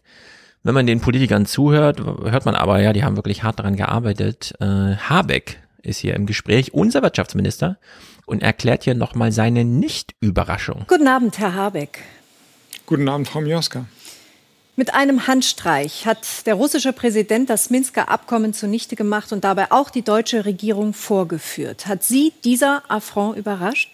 Wenn 0.62 0.74
man 0.74 0.86
den 0.86 1.00
Politikern 1.00 1.46
zuhört, 1.46 2.00
hört 2.00 2.44
man 2.44 2.54
aber, 2.54 2.80
ja, 2.82 2.92
die 2.92 3.02
haben 3.04 3.16
wirklich 3.16 3.42
hart 3.42 3.58
daran 3.58 3.76
gearbeitet. 3.76 4.54
Äh, 4.60 4.96
Habeck 4.96 5.58
ist 5.82 5.98
hier 5.98 6.14
im 6.14 6.26
Gespräch, 6.26 6.74
unser 6.74 7.02
Wirtschaftsminister, 7.02 7.78
und 8.26 8.42
erklärt 8.42 8.84
hier 8.84 8.94
nochmal 8.94 9.32
seine 9.32 9.64
Nicht-Überraschung. 9.64 10.84
Guten 10.86 11.08
Abend, 11.08 11.38
Herr 11.38 11.54
Habeck. 11.54 12.00
Guten 12.84 13.08
Abend, 13.08 13.28
Frau 13.28 13.40
Mioska. 13.40 13.86
Mit 14.80 14.94
einem 14.94 15.26
Handstreich 15.26 16.06
hat 16.06 16.46
der 16.46 16.54
russische 16.54 16.94
Präsident 16.94 17.50
das 17.50 17.68
Minsker 17.68 18.08
Abkommen 18.08 18.54
zunichte 18.54 18.96
gemacht 18.96 19.30
und 19.30 19.44
dabei 19.44 19.70
auch 19.72 19.90
die 19.90 20.00
deutsche 20.00 20.46
Regierung 20.46 20.94
vorgeführt. 20.94 21.86
Hat 21.86 22.02
Sie 22.02 22.32
dieser 22.44 22.82
Affront 22.88 23.36
überrascht? 23.36 23.90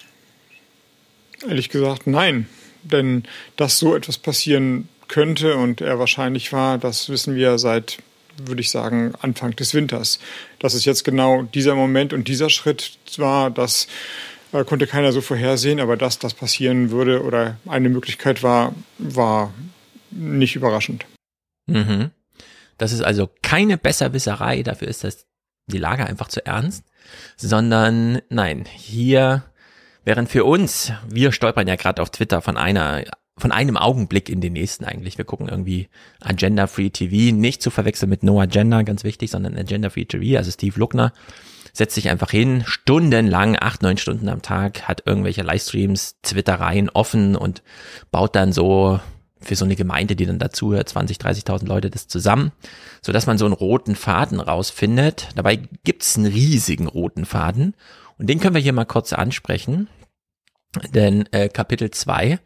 Ehrlich 1.43 1.71
gesagt, 1.71 2.07
nein. 2.07 2.49
Denn 2.85 3.25
dass 3.57 3.81
so 3.81 3.97
etwas 3.97 4.17
passieren 4.17 4.89
könnte 5.09 5.57
und 5.57 5.81
er 5.81 5.99
wahrscheinlich 5.99 6.53
war, 6.53 6.79
das 6.79 7.09
wissen 7.09 7.35
wir 7.35 7.59
seit, 7.59 7.99
würde 8.37 8.61
ich 8.61 8.71
sagen, 8.71 9.13
Anfang 9.21 9.57
des 9.57 9.75
Winters. 9.75 10.21
Dass 10.61 10.73
es 10.73 10.85
jetzt 10.85 11.03
genau 11.03 11.43
dieser 11.43 11.75
Moment 11.75 12.13
und 12.13 12.29
dieser 12.29 12.49
Schritt 12.49 12.97
war, 13.17 13.51
das 13.51 13.89
äh, 14.53 14.63
konnte 14.63 14.87
keiner 14.87 15.11
so 15.11 15.21
vorhersehen, 15.21 15.81
aber 15.81 15.97
dass 15.97 16.21
das 16.21 16.33
passieren 16.33 16.93
würde 16.93 17.25
oder 17.25 17.57
eine 17.67 17.89
Möglichkeit 17.89 18.45
war, 18.45 18.73
war 18.99 19.53
nicht 20.17 20.57
überraschend. 20.57 21.07
Mhm. 21.67 22.11
Das 22.79 22.93
ist 22.93 23.03
also 23.03 23.29
keine 23.43 23.79
Besserwisserei, 23.79 24.63
dafür 24.63 24.89
ist 24.89 25.05
das 25.05 25.27
die 25.69 25.79
Lage 25.79 26.07
einfach 26.07 26.29
zu 26.29 26.45
ernst, 26.47 26.85
sondern 27.37 28.21
nein, 28.29 28.65
hier 28.67 29.45
während 30.05 30.29
für 30.29 30.45
uns, 30.45 30.93
wir 31.09 31.33
stolpern 31.33 31.67
ja 31.67 31.77
gerade 31.77 32.03
auf 32.03 32.11
Twitter 32.11 32.41
von 32.41 32.57
einer 32.57 33.05
von 33.39 33.53
einem 33.53 33.77
Augenblick 33.77 34.31
in 34.31 34.41
den 34.41 34.55
nächsten 34.55 34.87
eigentlich. 34.87 35.19
Wir 35.19 35.27
gucken 35.27 35.49
irgendwie 35.49 35.89
Agenda 36.21 36.67
Free 36.67 36.89
TV, 36.89 37.37
nicht 37.37 37.61
zu 37.61 37.71
verwechseln 37.71 38.09
mit 38.09 38.23
No 38.23 38.41
Agenda, 38.41 38.81
ganz 38.81 39.05
wichtig, 39.05 39.31
sondern 39.31 39.59
Agenda 39.59 39.91
Free 39.91 40.07
TV, 40.07 40.39
also 40.39 40.51
Steve 40.51 40.79
Luckner 40.79 41.13
setzt 41.75 41.95
sich 41.95 42.09
einfach 42.09 42.31
hin, 42.31 42.63
stundenlang, 42.65 43.59
acht, 43.61 43.83
neun 43.83 43.99
Stunden 43.99 44.31
am 44.31 44.41
Tag, 44.41 44.89
hat 44.89 45.03
irgendwelche 45.05 45.43
Livestreams, 45.43 46.17
Twittereien 46.23 46.89
offen 46.89 47.37
und 47.37 47.63
baut 48.11 48.35
dann 48.35 48.53
so 48.53 48.99
für 49.41 49.55
so 49.55 49.65
eine 49.65 49.77
Gemeinde, 49.77 50.17
die 50.17 50.27
dann 50.27 50.39
dazuhört, 50.39 50.89
20, 50.89 51.19
30.000 51.19 51.67
Leute 51.67 51.91
das 51.91 52.09
zusammen, 52.09 52.53
so 53.03 53.13
dass 53.13 53.27
man 53.27 53.39
so 53.39 53.45
einen 53.45 53.55
roten 53.55 53.95
Faden 53.95 54.41
rausfindet. 54.41 55.29
Dabei 55.35 55.57
gibt's 55.85 56.17
einen 56.17 56.27
riesigen 56.27 56.87
roten 56.87 57.25
Faden 57.25 57.75
und 58.19 58.29
den 58.29 58.41
können 58.41 58.55
wir 58.55 58.63
hier 58.63 58.73
mal 58.73 58.87
kurz 58.87 59.13
ansprechen, 59.13 59.89
denn 60.95 61.27
äh, 61.33 61.49
Kapitel 61.49 61.91
2, 61.91 62.39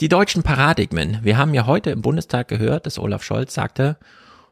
die 0.00 0.08
deutschen 0.08 0.42
Paradigmen. 0.42 1.18
Wir 1.22 1.36
haben 1.36 1.52
ja 1.52 1.66
heute 1.66 1.90
im 1.90 2.02
Bundestag 2.02 2.48
gehört, 2.48 2.86
dass 2.86 2.98
Olaf 2.98 3.22
Scholz 3.22 3.52
sagte, 3.54 3.98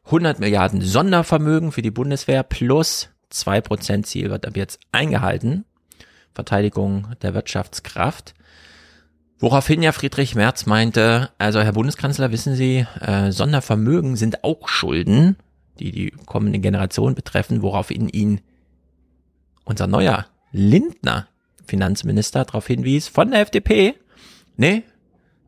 100 0.05 0.41
Milliarden 0.41 0.81
Sondervermögen 0.81 1.73
für 1.73 1.83
die 1.83 1.91
Bundeswehr 1.91 2.43
plus 2.43 3.11
2% 3.33 4.05
Ziel 4.05 4.31
wird 4.31 4.47
ab 4.47 4.57
jetzt 4.57 4.81
eingehalten. 4.93 5.65
Verteidigung 6.35 7.09
der 7.23 7.35
Wirtschaftskraft. 7.35 8.35
Woraufhin 9.41 9.83
ja 9.83 9.93
Friedrich 9.93 10.35
Merz 10.35 10.67
meinte, 10.67 11.31
also 11.39 11.61
Herr 11.61 11.73
Bundeskanzler, 11.73 12.33
wissen 12.33 12.57
Sie, 12.57 12.87
äh, 13.01 13.31
Sondervermögen 13.31 14.17
sind 14.17 14.43
auch 14.43 14.69
Schulden, 14.69 15.37
die 15.79 15.93
die 15.93 16.11
kommende 16.27 16.59
Generation 16.59 17.15
betreffen, 17.15 17.63
woraufhin 17.63 18.09
ihn 18.09 18.41
unser 19.65 19.87
neuer 19.87 20.27
Lindner 20.51 21.29
Finanzminister 21.67 22.45
darauf 22.45 22.67
hinwies, 22.67 23.07
von 23.07 23.31
der 23.31 23.41
FDP, 23.43 23.95
nee, 24.57 24.83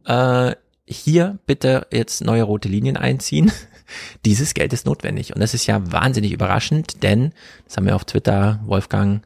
äh, 0.05 0.55
hier 0.87 1.39
bitte 1.47 1.87
jetzt 1.91 2.23
neue 2.23 2.43
rote 2.43 2.69
Linien 2.69 2.97
einziehen. 2.97 3.51
Dieses 4.25 4.55
Geld 4.55 4.73
ist 4.73 4.87
notwendig. 4.87 5.35
Und 5.35 5.41
das 5.41 5.55
ist 5.55 5.67
ja 5.67 5.81
wahnsinnig 5.91 6.33
überraschend, 6.33 7.03
denn, 7.03 7.33
das 7.65 7.77
haben 7.77 7.87
wir 7.87 7.97
auf 7.97 8.05
Twitter, 8.05 8.61
Wolfgang 8.65 9.23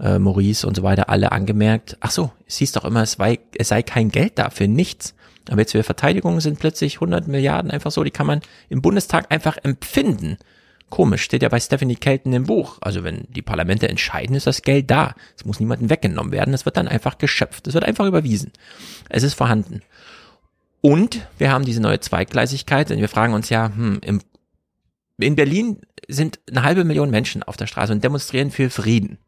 äh, 0.00 0.18
Maurice 0.18 0.66
und 0.66 0.76
so 0.76 0.82
weiter 0.82 1.08
alle 1.08 1.32
angemerkt, 1.32 1.96
ach 2.00 2.10
so, 2.10 2.32
es 2.46 2.56
hieß 2.56 2.72
doch 2.72 2.84
immer, 2.84 3.02
es, 3.02 3.12
sei, 3.12 3.38
es 3.56 3.68
sei 3.68 3.82
kein 3.82 4.10
Geld 4.10 4.38
da 4.38 4.50
für 4.50 4.68
nichts. 4.68 5.14
Aber 5.48 5.60
jetzt 5.60 5.72
für 5.72 5.82
Verteidigung 5.82 6.40
sind 6.40 6.58
plötzlich 6.58 6.96
100 6.96 7.28
Milliarden 7.28 7.70
einfach 7.70 7.90
so, 7.90 8.02
die 8.02 8.10
kann 8.10 8.26
man 8.26 8.40
im 8.68 8.82
Bundestag 8.82 9.30
einfach 9.30 9.56
empfinden. 9.62 10.38
Komisch, 10.88 11.22
steht 11.22 11.42
ja 11.42 11.48
bei 11.48 11.58
Stephanie 11.58 11.96
Kelton 11.96 12.32
im 12.32 12.44
Buch. 12.44 12.78
Also 12.80 13.02
wenn 13.02 13.26
die 13.28 13.42
Parlamente 13.42 13.88
entscheiden, 13.88 14.36
ist 14.36 14.46
das 14.46 14.62
Geld 14.62 14.90
da. 14.90 15.14
Es 15.36 15.44
muss 15.44 15.58
niemandem 15.58 15.90
weggenommen 15.90 16.32
werden. 16.32 16.54
Es 16.54 16.64
wird 16.64 16.76
dann 16.76 16.88
einfach 16.88 17.18
geschöpft. 17.18 17.66
Es 17.66 17.74
wird 17.74 17.84
einfach 17.84 18.06
überwiesen. 18.06 18.52
Es 19.08 19.22
ist 19.22 19.34
vorhanden. 19.34 19.82
Und 20.80 21.26
wir 21.38 21.50
haben 21.50 21.64
diese 21.64 21.80
neue 21.80 21.98
Zweigleisigkeit, 21.98 22.90
denn 22.90 23.00
wir 23.00 23.08
fragen 23.08 23.34
uns 23.34 23.48
ja, 23.48 23.72
hm, 23.74 23.98
im, 24.02 24.20
in 25.18 25.34
Berlin 25.34 25.80
sind 26.06 26.38
eine 26.48 26.62
halbe 26.62 26.84
Million 26.84 27.10
Menschen 27.10 27.42
auf 27.42 27.56
der 27.56 27.66
Straße 27.66 27.92
und 27.92 28.04
demonstrieren 28.04 28.52
für 28.52 28.70
Frieden. 28.70 29.18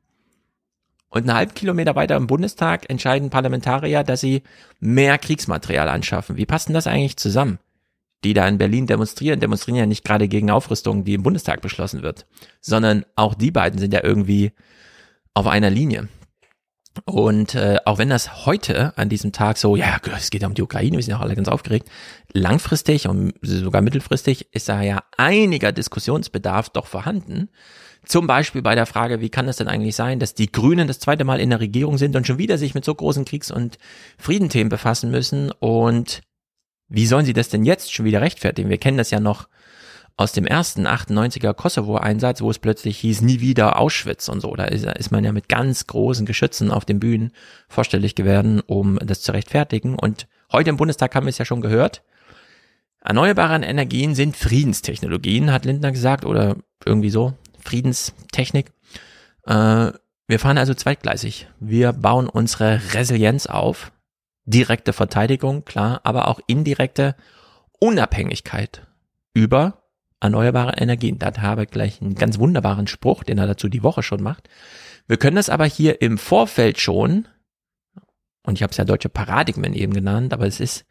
Und 1.11 1.23
einen 1.23 1.35
halben 1.35 1.55
Kilometer 1.55 1.97
weiter 1.97 2.17
im 2.17 2.27
Bundestag 2.27 2.89
entscheiden 2.91 3.31
Parlamentarier, 3.31 4.05
dass 4.05 4.21
sie 4.21 4.43
mehr 4.79 5.17
Kriegsmaterial 5.19 5.89
anschaffen. 5.89 6.37
Wie 6.37 6.47
passt 6.47 6.69
denn 6.69 6.75
das 6.75 6.87
eigentlich 6.87 7.17
zusammen? 7.17 7.59
Die 8.25 8.35
da 8.35 8.47
in 8.47 8.59
Berlin 8.59 8.87
demonstrieren, 8.87 9.41
demonstrieren 9.41 9.79
ja 9.79 9.87
nicht 9.87 10.05
gerade 10.05 10.29
gegen 10.29 10.51
Aufrüstung, 10.51 11.05
die 11.05 11.15
im 11.15 11.23
Bundestag 11.23 11.63
beschlossen 11.63 12.03
wird, 12.03 12.27
sondern 12.61 13.05
auch 13.15 13.35
die 13.35 13.53
beiden 13.53 13.79
sind 13.79 13.95
ja 13.95 14.03
irgendwie 14.03 14.53
auf 15.35 15.47
einer 15.47 15.71
Linie. 15.71 16.09
Und 17.05 17.55
äh, 17.55 17.79
auch 17.85 17.99
wenn 17.99 18.09
das 18.09 18.47
heute 18.47 18.97
an 18.99 19.09
diesem 19.09 19.33
Tag 19.33 19.57
so, 19.57 19.77
ja, 19.77 19.99
es 20.17 20.31
geht 20.31 20.43
ja 20.43 20.49
um 20.49 20.55
die 20.55 20.63
Ukraine, 20.63 20.97
wir 20.97 21.03
sind 21.03 21.13
ja 21.13 21.21
alle 21.21 21.37
ganz 21.37 21.49
aufgeregt, 21.49 21.89
langfristig 22.33 23.07
und 23.09 23.35
sogar 23.41 23.83
mittelfristig 23.83 24.53
ist 24.53 24.69
da 24.69 24.83
ja 24.83 25.03
einiger 25.17 25.73
Diskussionsbedarf 25.73 26.71
doch 26.71 26.87
vorhanden. 26.87 27.51
Zum 28.05 28.27
Beispiel 28.27 28.63
bei 28.63 28.75
der 28.75 28.87
Frage, 28.87 29.21
wie 29.21 29.29
kann 29.29 29.49
es 29.49 29.57
denn 29.57 29.69
eigentlich 29.69 29.97
sein, 29.97 30.19
dass 30.19 30.35
die 30.35 30.51
Grünen 30.51 30.89
das 30.89 30.99
zweite 30.99 31.25
Mal 31.25 31.41
in 31.41 31.51
der 31.51 31.61
Regierung 31.61 31.99
sind 31.99 32.17
und 32.17 32.27
schon 32.27 32.39
wieder 32.39 32.57
sich 32.57 32.75
mit 32.75 32.85
so 32.85 32.95
großen 32.95 33.25
Kriegs- 33.25 33.51
und 33.51 33.79
Friedenthemen 34.17 34.69
befassen 34.69 35.11
müssen 35.11 35.51
und 35.53 36.23
wie 36.89 37.07
sollen 37.07 37.27
sie 37.27 37.35
das 37.35 37.51
denn 37.51 37.65
jetzt 37.65 37.93
schon 37.93 38.07
wieder 38.07 38.23
rechtfertigen? 38.23 38.71
Wir 38.71 38.79
kennen 38.79 38.97
das 38.97 39.11
ja 39.11 39.21
noch 39.21 39.49
aus 40.19 40.33
dem 40.33 40.47
ersten 40.47 40.87
98er 40.87 41.55
Kosovo-Einsatz, 41.55 42.41
wo 42.41 42.51
es 42.51 42.59
plötzlich 42.59 42.99
hieß, 42.99 43.21
nie 43.21 43.41
wieder 43.41 43.79
Auschwitz 43.79 44.29
und 44.29 44.41
so. 44.41 44.55
Da 44.57 44.65
ist, 44.65 45.13
man 45.13 45.25
ja 45.25 45.31
mit 45.31 45.49
ganz 45.49 45.87
großen 45.87 46.27
Geschützen 46.27 46.73
auf 46.73 46.85
den 46.85 46.99
Bühnen 46.99 47.31
vorstellig 47.69 48.17
geworden, 48.17 48.61
um 48.67 48.99
das 48.99 49.23
zu 49.23 49.31
rechtfertigen. 49.31 49.95
Und 49.95 50.27
heute 50.51 50.71
im 50.71 50.77
Bundestag 50.77 51.15
haben 51.15 51.27
wir 51.27 51.31
es 51.31 51.39
ja 51.39 51.45
schon 51.45 51.61
gehört. 51.61 52.03
Erneuerbare 53.01 53.65
Energien 53.65 54.17
sind 54.17 54.37
Friedenstechnologien, 54.37 55.53
hat 55.53 55.65
Lindner 55.65 55.93
gesagt, 55.93 56.25
oder 56.25 56.57
irgendwie 56.85 57.11
so. 57.11 57.35
Friedenstechnik. 57.69 58.73
Äh, 59.47 59.93
wir 60.27 60.39
fahren 60.39 60.59
also 60.59 60.75
zweitgleisig. 60.75 61.49
Wir 61.61 61.93
bauen 61.93 62.29
unsere 62.29 62.81
Resilienz 62.95 63.47
auf. 63.47 63.93
Direkte 64.45 64.95
Verteidigung, 64.95 65.67
klar, 65.67 66.01
aber 66.05 66.29
auch 66.29 66.41
indirekte 66.47 67.15
Unabhängigkeit 67.81 68.87
über 69.35 69.83
erneuerbare 70.21 70.79
Energien. 70.79 71.19
Da 71.19 71.31
habe 71.43 71.65
ich 71.65 71.71
gleich 71.71 72.01
einen 72.01 72.15
ganz 72.15 72.39
wunderbaren 72.39 72.87
Spruch, 72.87 73.23
den 73.23 73.37
er 73.37 73.47
dazu 73.47 73.69
die 73.69 73.83
Woche 73.83 74.03
schon 74.03 74.23
macht. 74.23 74.49
Wir 75.07 75.19
können 75.19 75.37
das 75.37 75.51
aber 75.51 75.67
hier 75.67 76.01
im 76.01 76.17
Vorfeld 76.17 76.81
schon 76.81 77.29
und 78.49 78.55
ich 78.55 78.63
habe 78.63 78.71
es 78.71 78.79
ja 78.79 78.85
deutsche 78.85 79.11
Paradigmen 79.11 79.75
eben 79.75 79.93
genannt, 79.93 80.33
aber 80.33 80.47
es 80.47 80.59
ist, 80.59 80.87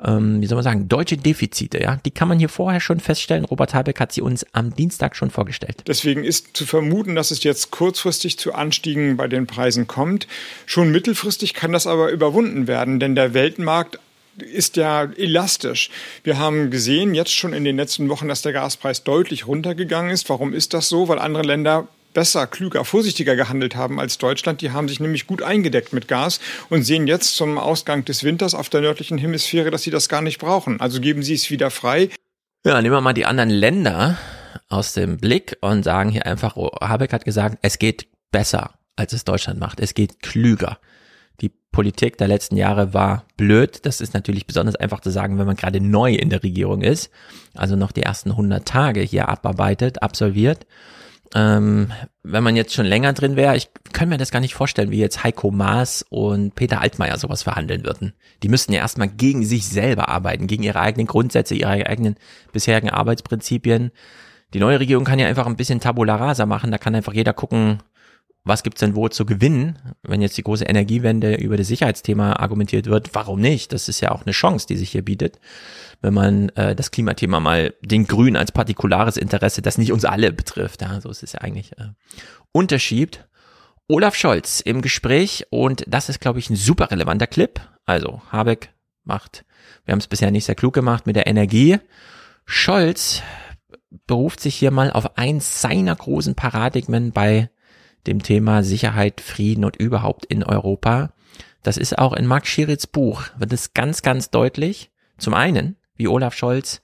ähm, 0.00 0.40
wie 0.40 0.46
soll 0.46 0.54
man 0.54 0.62
sagen, 0.62 0.88
deutsche 0.88 1.16
Defizite, 1.16 1.82
ja, 1.82 1.96
die 1.96 2.12
kann 2.12 2.28
man 2.28 2.38
hier 2.38 2.48
vorher 2.48 2.78
schon 2.78 3.00
feststellen. 3.00 3.44
Robert 3.44 3.74
Habeck 3.74 3.98
hat 3.98 4.12
sie 4.12 4.22
uns 4.22 4.46
am 4.52 4.76
Dienstag 4.76 5.16
schon 5.16 5.30
vorgestellt. 5.30 5.82
Deswegen 5.88 6.22
ist 6.22 6.56
zu 6.56 6.66
vermuten, 6.66 7.16
dass 7.16 7.32
es 7.32 7.42
jetzt 7.42 7.72
kurzfristig 7.72 8.38
zu 8.38 8.54
Anstiegen 8.54 9.16
bei 9.16 9.26
den 9.26 9.48
Preisen 9.48 9.88
kommt. 9.88 10.28
Schon 10.66 10.92
mittelfristig 10.92 11.52
kann 11.52 11.72
das 11.72 11.88
aber 11.88 12.12
überwunden 12.12 12.68
werden, 12.68 13.00
denn 13.00 13.16
der 13.16 13.34
Weltmarkt 13.34 13.98
ist 14.36 14.76
ja 14.76 15.02
elastisch. 15.16 15.90
Wir 16.22 16.38
haben 16.38 16.70
gesehen 16.70 17.14
jetzt 17.14 17.32
schon 17.32 17.52
in 17.52 17.64
den 17.64 17.76
letzten 17.76 18.08
Wochen, 18.08 18.28
dass 18.28 18.42
der 18.42 18.52
Gaspreis 18.52 19.02
deutlich 19.02 19.48
runtergegangen 19.48 20.12
ist. 20.12 20.28
Warum 20.28 20.54
ist 20.54 20.74
das 20.74 20.88
so? 20.88 21.08
Weil 21.08 21.18
andere 21.18 21.42
Länder 21.42 21.88
besser, 22.12 22.46
klüger, 22.46 22.84
vorsichtiger 22.84 23.36
gehandelt 23.36 23.76
haben 23.76 24.00
als 24.00 24.18
Deutschland. 24.18 24.60
Die 24.60 24.70
haben 24.70 24.88
sich 24.88 25.00
nämlich 25.00 25.26
gut 25.26 25.42
eingedeckt 25.42 25.92
mit 25.92 26.08
Gas 26.08 26.40
und 26.68 26.82
sehen 26.82 27.06
jetzt 27.06 27.36
zum 27.36 27.58
Ausgang 27.58 28.04
des 28.04 28.24
Winters 28.24 28.54
auf 28.54 28.68
der 28.68 28.80
nördlichen 28.80 29.18
Hemisphäre, 29.18 29.70
dass 29.70 29.82
sie 29.82 29.90
das 29.90 30.08
gar 30.08 30.22
nicht 30.22 30.38
brauchen. 30.38 30.80
Also 30.80 31.00
geben 31.00 31.22
sie 31.22 31.34
es 31.34 31.50
wieder 31.50 31.70
frei. 31.70 32.10
Ja, 32.64 32.80
nehmen 32.82 32.94
wir 32.94 33.00
mal 33.00 33.14
die 33.14 33.26
anderen 33.26 33.50
Länder 33.50 34.18
aus 34.68 34.92
dem 34.92 35.18
Blick 35.18 35.56
und 35.60 35.82
sagen 35.82 36.10
hier 36.10 36.26
einfach, 36.26 36.56
oh, 36.56 36.70
Habeck 36.80 37.12
hat 37.12 37.24
gesagt, 37.24 37.58
es 37.62 37.78
geht 37.78 38.06
besser, 38.30 38.74
als 38.96 39.12
es 39.12 39.24
Deutschland 39.24 39.58
macht. 39.58 39.80
Es 39.80 39.94
geht 39.94 40.20
klüger. 40.20 40.78
Die 41.40 41.50
Politik 41.72 42.18
der 42.18 42.28
letzten 42.28 42.56
Jahre 42.56 42.92
war 42.92 43.24
blöd. 43.36 43.86
Das 43.86 44.00
ist 44.00 44.12
natürlich 44.12 44.46
besonders 44.46 44.76
einfach 44.76 45.00
zu 45.00 45.10
sagen, 45.10 45.38
wenn 45.38 45.46
man 45.46 45.56
gerade 45.56 45.80
neu 45.80 46.12
in 46.12 46.28
der 46.28 46.42
Regierung 46.42 46.82
ist, 46.82 47.10
also 47.54 47.76
noch 47.76 47.92
die 47.92 48.02
ersten 48.02 48.32
100 48.32 48.66
Tage 48.66 49.00
hier 49.00 49.28
abarbeitet, 49.28 50.02
absolviert. 50.02 50.66
Ähm, 51.34 51.92
wenn 52.24 52.42
man 52.42 52.56
jetzt 52.56 52.74
schon 52.74 52.86
länger 52.86 53.12
drin 53.12 53.36
wäre, 53.36 53.56
ich 53.56 53.68
kann 53.92 54.08
mir 54.08 54.18
das 54.18 54.32
gar 54.32 54.40
nicht 54.40 54.54
vorstellen, 54.54 54.90
wie 54.90 54.98
jetzt 54.98 55.22
Heiko 55.22 55.50
Maas 55.50 56.04
und 56.08 56.54
Peter 56.56 56.80
Altmaier 56.80 57.18
sowas 57.18 57.44
verhandeln 57.44 57.84
würden. 57.84 58.14
Die 58.42 58.48
müssten 58.48 58.72
ja 58.72 58.80
erstmal 58.80 59.08
gegen 59.08 59.44
sich 59.44 59.68
selber 59.68 60.08
arbeiten, 60.08 60.48
gegen 60.48 60.64
ihre 60.64 60.80
eigenen 60.80 61.06
Grundsätze, 61.06 61.54
ihre 61.54 61.86
eigenen 61.86 62.16
bisherigen 62.52 62.90
Arbeitsprinzipien. 62.90 63.92
Die 64.54 64.58
neue 64.58 64.80
Regierung 64.80 65.04
kann 65.04 65.20
ja 65.20 65.28
einfach 65.28 65.46
ein 65.46 65.56
bisschen 65.56 65.78
Tabula 65.78 66.16
rasa 66.16 66.46
machen, 66.46 66.72
da 66.72 66.78
kann 66.78 66.96
einfach 66.96 67.12
jeder 67.12 67.32
gucken, 67.32 67.78
was 68.44 68.62
gibt's 68.62 68.80
denn 68.80 68.96
wo 68.96 69.08
zu 69.08 69.26
gewinnen, 69.26 69.78
wenn 70.02 70.22
jetzt 70.22 70.38
die 70.38 70.42
große 70.42 70.64
Energiewende 70.64 71.34
über 71.34 71.56
das 71.56 71.68
Sicherheitsthema 71.68 72.34
argumentiert 72.34 72.86
wird? 72.86 73.14
Warum 73.14 73.40
nicht? 73.40 73.72
Das 73.72 73.88
ist 73.88 74.00
ja 74.00 74.12
auch 74.12 74.24
eine 74.24 74.32
Chance, 74.32 74.66
die 74.66 74.76
sich 74.76 74.90
hier 74.90 75.04
bietet, 75.04 75.38
wenn 76.00 76.14
man 76.14 76.48
äh, 76.50 76.74
das 76.74 76.90
Klimathema 76.90 77.40
mal 77.40 77.74
den 77.82 78.06
Grünen 78.06 78.36
als 78.36 78.52
partikulares 78.52 79.18
Interesse, 79.18 79.60
das 79.60 79.76
nicht 79.76 79.92
uns 79.92 80.04
alle 80.04 80.32
betrifft, 80.32 80.80
ja, 80.80 81.00
so 81.00 81.10
ist 81.10 81.22
es 81.22 81.32
ja 81.32 81.40
eigentlich, 81.42 81.72
äh, 81.78 81.88
unterschiebt. 82.52 83.26
Olaf 83.88 84.14
Scholz 84.14 84.60
im 84.60 84.82
Gespräch 84.82 85.46
und 85.50 85.84
das 85.86 86.08
ist, 86.08 86.20
glaube 86.20 86.38
ich, 86.38 86.48
ein 86.48 86.56
super 86.56 86.90
relevanter 86.90 87.26
Clip. 87.26 87.60
Also 87.84 88.22
Habeck 88.30 88.72
macht, 89.04 89.44
wir 89.84 89.92
haben 89.92 89.98
es 89.98 90.06
bisher 90.06 90.30
nicht 90.30 90.44
sehr 90.44 90.54
klug 90.54 90.74
gemacht 90.74 91.06
mit 91.06 91.16
der 91.16 91.26
Energie. 91.26 91.78
Scholz 92.46 93.22
beruft 94.06 94.40
sich 94.40 94.54
hier 94.54 94.70
mal 94.70 94.92
auf 94.92 95.18
eins 95.18 95.60
seiner 95.60 95.94
großen 95.94 96.36
Paradigmen 96.36 97.12
bei 97.12 97.50
dem 98.06 98.22
Thema 98.22 98.62
Sicherheit, 98.62 99.20
Frieden 99.20 99.64
und 99.64 99.76
überhaupt 99.76 100.24
in 100.26 100.42
Europa. 100.42 101.12
Das 101.62 101.76
ist 101.76 101.98
auch 101.98 102.12
in 102.12 102.26
Max 102.26 102.48
Schiritz 102.48 102.86
Buch, 102.86 103.24
wird 103.38 103.52
es 103.52 103.74
ganz, 103.74 104.02
ganz 104.02 104.30
deutlich. 104.30 104.90
Zum 105.18 105.34
einen, 105.34 105.76
wie 105.96 106.08
Olaf 106.08 106.34
Scholz 106.34 106.80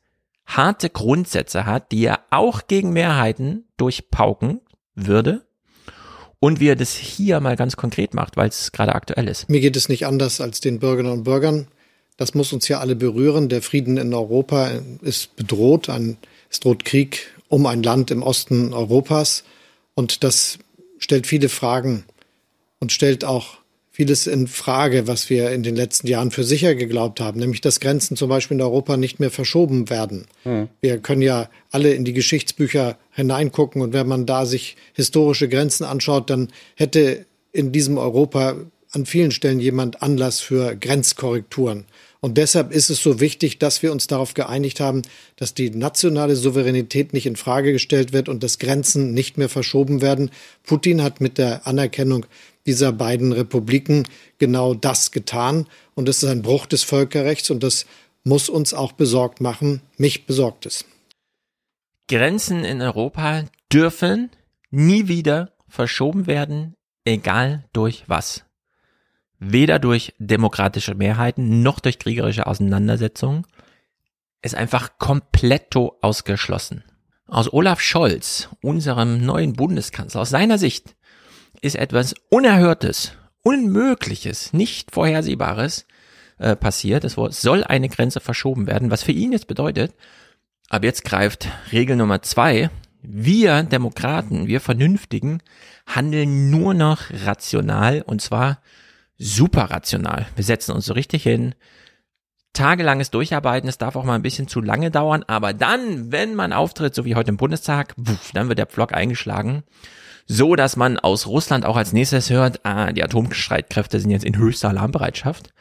harte 0.47 0.91
Grundsätze 0.91 1.67
hat, 1.67 1.91
die 1.93 2.05
er 2.05 2.21
auch 2.31 2.67
gegen 2.69 2.93
Mehrheiten 2.93 3.65
durchpauken 3.77 4.61
würde. 4.95 5.43
Und 6.39 6.61
wie 6.61 6.69
er 6.69 6.77
das 6.77 6.95
hier 6.95 7.41
mal 7.41 7.57
ganz 7.57 7.77
konkret 7.77 8.13
macht, 8.13 8.37
weil 8.37 8.49
es 8.49 8.71
gerade 8.71 8.95
aktuell 8.95 9.27
ist. 9.27 9.49
Mir 9.49 9.61
geht 9.61 9.75
es 9.75 9.89
nicht 9.89 10.07
anders 10.07 10.41
als 10.41 10.61
den 10.61 10.79
Bürgerinnen 10.79 11.13
und 11.13 11.25
Bürgern. 11.25 11.67
Das 12.19 12.35
muss 12.35 12.53
uns 12.53 12.69
ja 12.69 12.79
alle 12.79 12.95
berühren. 12.95 13.49
Der 13.49 13.63
Frieden 13.63 13.97
in 13.97 14.13
Europa 14.13 14.71
ist 15.01 15.35
bedroht. 15.35 15.89
Ein, 15.89 16.19
es 16.51 16.61
droht 16.61 16.85
Krieg 16.85 17.33
um 17.49 17.65
ein 17.67 17.83
Land 17.83 18.11
im 18.11 18.23
Osten 18.23 18.75
Europas. 18.75 19.45
Und 19.95 20.25
das 20.25 20.59
stellt 20.99 21.27
viele 21.27 21.49
Fragen 21.49 22.05
und 22.81 22.93
stellt 22.93 23.25
auch 23.25 23.59
vieles 23.97 24.27
in 24.27 24.47
Frage, 24.47 25.07
was 25.07 25.31
wir 25.31 25.53
in 25.53 25.63
den 25.63 25.75
letzten 25.75 26.07
Jahren 26.07 26.31
für 26.31 26.45
sicher 26.45 26.75
geglaubt 26.75 27.19
haben, 27.19 27.41
nämlich 27.41 27.63
dass 27.63 27.81
Grenzen 27.81 28.15
zum 28.15 28.29
Beispiel 28.29 28.57
in 28.57 28.63
Europa 28.63 28.99
nicht 28.99 29.21
mehr 29.21 29.31
verschoben 29.31 29.89
werden. 29.89 30.27
Mhm. 30.45 30.69
Wir 30.83 30.99
können 30.99 31.23
ja 31.23 31.49
alle 31.71 31.95
in 31.95 32.05
die 32.05 32.13
Geschichtsbücher 32.13 32.99
hineingucken 33.13 33.81
und 33.81 33.95
wenn 33.95 34.07
man 34.07 34.27
da 34.27 34.45
sich 34.45 34.77
historische 34.93 35.49
Grenzen 35.49 35.85
anschaut, 35.85 36.29
dann 36.29 36.51
hätte 36.75 37.25
in 37.53 37.73
diesem 37.73 37.97
Europa 37.97 38.57
an 38.91 39.07
vielen 39.07 39.31
Stellen 39.31 39.61
jemand 39.61 40.03
Anlass 40.03 40.41
für 40.41 40.77
Grenzkorrekturen. 40.77 41.87
Und 42.21 42.39
deshalb 42.39 42.73
ist 42.73 42.91
es 42.91 43.03
so 43.03 43.21
wichtig, 43.21 43.59
dass 43.59 43.83
wir 43.83 43.93
uns 43.93 44.07
darauf 44.07 44.35
geeinigt 44.35 44.81
haben, 44.81 45.03
dass 45.37 45.55
die 45.55 45.71
nationale 45.71 46.37
Souveränität 46.37 47.13
nicht 47.13 47.27
in 47.27 47.37
Frage 47.37 47.73
gestellt 47.73 48.13
wird 48.13 48.29
und 48.29 48.43
dass 48.43 48.59
Grenzen 48.59 49.13
nicht 49.15 49.39
mehr 49.39 49.49
verschoben 49.49 50.01
werden. 50.01 50.31
Putin 50.65 51.03
hat 51.03 51.21
mit 51.21 51.39
der 51.39 51.67
Anerkennung 51.67 52.27
dieser 52.67 52.93
beiden 52.93 53.33
Republiken 53.33 54.05
genau 54.39 54.75
das 54.75 55.13
getan. 55.13 55.67
Und 55.95 56.09
das 56.09 56.23
ist 56.23 56.29
ein 56.29 56.43
Bruch 56.43 56.67
des 56.67 56.83
Völkerrechts 56.83 57.51
und 57.51 57.63
das 57.63 57.87
muss 58.25 58.49
uns 58.49 58.75
auch 58.75 58.93
besorgt 58.93 59.41
machen. 59.41 59.83
Mich 59.99 60.27
besorgt 60.27 60.67
es. 60.67 60.85
Grenzen 62.09 62.65
in 62.65 62.83
Europa 62.83 63.45
dürfen 63.73 64.31
nie 64.71 65.09
wieder 65.09 65.53
verschoben 65.69 66.27
werden, 66.27 66.75
egal 67.05 67.65
durch 67.73 68.05
was 68.07 68.46
weder 69.39 69.79
durch 69.79 70.15
demokratische 70.19 70.95
Mehrheiten 70.95 71.63
noch 71.63 71.81
durch 71.81 71.99
kriegerische 71.99 72.47
Auseinandersetzungen, 72.47 73.47
ist 74.43 74.55
einfach 74.55 74.99
kompletto 74.99 75.99
ausgeschlossen. 76.03 76.85
Aus 77.27 77.53
Olaf 77.53 77.81
Scholz, 77.81 78.49
unserem 78.63 79.25
neuen 79.25 79.55
Bundeskanzler, 79.55 80.21
aus 80.21 80.31
seiner 80.31 80.59
Sicht 80.59 80.95
ist 81.61 81.77
etwas 81.77 82.15
Unerhörtes, 82.31 83.13
Unmögliches, 83.43 84.53
nicht 84.53 84.93
Vorhersehbares 84.93 85.87
äh, 86.39 86.55
passiert. 86.55 87.05
Es 87.05 87.15
soll 87.15 87.65
eine 87.65 87.89
Grenze 87.89 88.21
verschoben 88.21 88.67
werden, 88.67 88.91
was 88.91 89.03
für 89.03 89.13
ihn 89.13 89.33
jetzt 89.33 89.49
bedeutet, 89.49 89.95
ab 90.69 90.85
jetzt 90.85 91.05
greift 91.05 91.49
Regel 91.73 91.97
Nummer 91.97 92.23
zwei, 92.23 92.71
wir 93.03 93.63
Demokraten, 93.63 94.49
wir 94.49 94.61
Vernünftigen 94.61 95.43
handeln 95.87 96.51
nur 96.51 96.75
noch 96.75 97.03
rational 97.25 98.03
und 98.03 98.21
zwar 98.21 98.61
super 99.19 99.71
rational. 99.71 100.27
Wir 100.35 100.45
setzen 100.45 100.73
uns 100.73 100.87
so 100.87 100.93
richtig 100.95 101.23
hin. 101.23 101.55
Tagelanges 102.53 103.11
Durcharbeiten, 103.11 103.69
es 103.69 103.79
darf 103.79 103.97
auch 103.97 104.05
mal 104.05 104.15
ein 104.15 104.23
bisschen 104.23 104.49
zu 104.49 104.63
lange 104.63 104.91
dauern, 104.91 105.25
aber 105.27 105.53
dann, 105.53 106.11
wenn 106.11 106.35
man 106.35 106.55
auftritt, 106.55 106.95
so 106.95 107.05
wie 107.05 107.15
heute 107.15 107.29
im 107.29 107.37
Bundestag, 107.37 107.93
wuff, 107.99 108.31
dann 108.33 108.49
wird 108.49 108.59
der 108.59 108.67
Pflock 108.67 108.95
eingeschlagen, 108.95 109.63
so 110.27 110.57
dass 110.57 110.77
man 110.77 110.99
aus 110.99 111.27
Russland 111.27 111.67
auch 111.67 111.77
als 111.77 111.93
nächstes 111.93 112.31
hört, 112.31 112.65
ah, 112.65 112.93
die 112.93 113.05
Atomstreitkräfte 113.05 114.01
sind 114.01 114.11
jetzt 114.11 114.25
in 114.25 114.39
höchster 114.39 114.71
Alarmbereitschaft. 114.71 115.53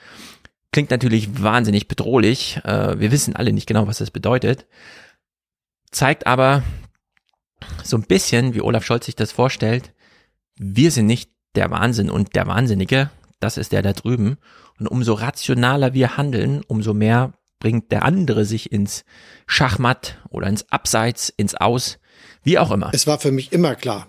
Klingt 0.72 0.89
natürlich 0.89 1.41
wahnsinnig 1.41 1.88
bedrohlich. 1.88 2.60
Äh, 2.63 3.00
wir 3.00 3.12
wissen 3.12 3.36
alle 3.36 3.54
nicht 3.54 3.68
genau, 3.68 3.88
was 3.88 4.00
das 4.00 4.12
bedeutet. 4.12 4.65
Zeigt 5.91 6.28
aber 6.28 6.63
so 7.84 7.98
ein 7.98 8.04
bisschen, 8.04 8.54
wie 8.54 8.62
Olaf 8.62 8.86
Scholz 8.86 9.06
sich 9.06 9.15
das 9.15 9.32
vorstellt, 9.32 9.94
wir 10.58 10.91
sind 10.91 11.06
nicht 11.06 11.30
der 11.56 11.72
Wahnsinn 11.72 12.10
und 12.10 12.36
der 12.36 12.48
Wahnsinnige, 12.48 13.10
das 13.45 13.58
ist 13.58 13.71
der 13.71 13.81
da 13.81 13.93
drüben. 13.93 14.38
Und 14.79 14.88
umso 14.88 15.13
rationaler 15.13 15.93
wir 15.93 16.17
handeln, 16.17 16.62
umso 16.67 16.93
mehr 16.93 17.34
bringt 17.60 17.91
der 17.91 18.03
andere 18.03 18.43
sich 18.43 18.71
ins 18.71 19.05
Schachmatt 19.47 20.19
oder 20.29 20.47
ins 20.47 20.69
Abseits, 20.71 21.29
ins 21.29 21.55
Aus, 21.55 21.99
wie 22.43 22.60
auch 22.60 22.71
immer. 22.71 22.91
Es 22.93 23.08
war 23.08 23.19
für 23.19 23.31
mich 23.31 23.51
immer 23.53 23.75
klar, 23.75 24.08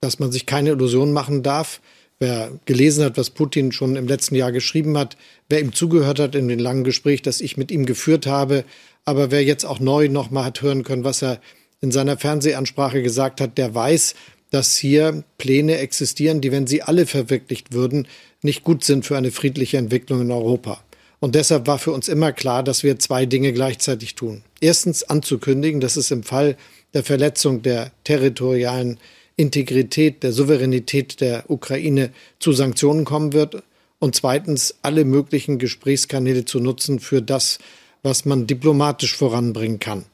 dass 0.00 0.18
man 0.18 0.32
sich 0.32 0.46
keine 0.46 0.70
Illusionen 0.70 1.14
machen 1.14 1.42
darf. 1.42 1.80
Wer 2.18 2.52
gelesen 2.64 3.04
hat, 3.04 3.16
was 3.16 3.30
Putin 3.30 3.72
schon 3.72 3.96
im 3.96 4.06
letzten 4.06 4.34
Jahr 4.34 4.52
geschrieben 4.52 4.96
hat, 4.96 5.16
wer 5.48 5.60
ihm 5.60 5.72
zugehört 5.72 6.18
hat 6.18 6.34
in 6.34 6.48
dem 6.48 6.58
langen 6.58 6.84
Gespräch, 6.84 7.20
das 7.22 7.40
ich 7.40 7.56
mit 7.56 7.70
ihm 7.70 7.84
geführt 7.84 8.26
habe, 8.26 8.64
aber 9.04 9.30
wer 9.30 9.42
jetzt 9.42 9.64
auch 9.64 9.80
neu 9.80 10.08
nochmal 10.08 10.44
hat 10.44 10.62
hören 10.62 10.84
können, 10.84 11.04
was 11.04 11.22
er 11.22 11.40
in 11.80 11.90
seiner 11.90 12.16
Fernsehansprache 12.16 13.02
gesagt 13.02 13.40
hat, 13.40 13.58
der 13.58 13.74
weiß, 13.74 14.14
dass 14.52 14.76
hier 14.76 15.24
Pläne 15.38 15.78
existieren, 15.78 16.40
die, 16.40 16.52
wenn 16.52 16.66
sie 16.66 16.82
alle 16.82 17.06
verwirklicht 17.06 17.72
würden, 17.72 18.06
nicht 18.42 18.62
gut 18.62 18.84
sind 18.84 19.04
für 19.04 19.16
eine 19.16 19.30
friedliche 19.30 19.78
Entwicklung 19.78 20.20
in 20.20 20.30
Europa. 20.30 20.84
Und 21.20 21.34
deshalb 21.34 21.66
war 21.66 21.78
für 21.78 21.92
uns 21.92 22.08
immer 22.08 22.32
klar, 22.32 22.62
dass 22.62 22.82
wir 22.82 22.98
zwei 22.98 23.24
Dinge 23.26 23.52
gleichzeitig 23.52 24.14
tun. 24.14 24.42
Erstens 24.60 25.04
anzukündigen, 25.04 25.80
dass 25.80 25.96
es 25.96 26.10
im 26.10 26.22
Fall 26.22 26.56
der 26.92 27.02
Verletzung 27.02 27.62
der 27.62 27.92
territorialen 28.04 28.98
Integrität, 29.36 30.22
der 30.22 30.32
Souveränität 30.32 31.20
der 31.20 31.48
Ukraine 31.48 32.10
zu 32.38 32.52
Sanktionen 32.52 33.04
kommen 33.04 33.32
wird. 33.32 33.62
Und 34.00 34.16
zweitens 34.16 34.74
alle 34.82 35.04
möglichen 35.04 35.58
Gesprächskanäle 35.58 36.44
zu 36.44 36.60
nutzen 36.60 37.00
für 37.00 37.22
das, 37.22 37.58
was 38.02 38.26
man 38.26 38.46
diplomatisch 38.46 39.16
voranbringen 39.16 39.78
kann. 39.78 40.04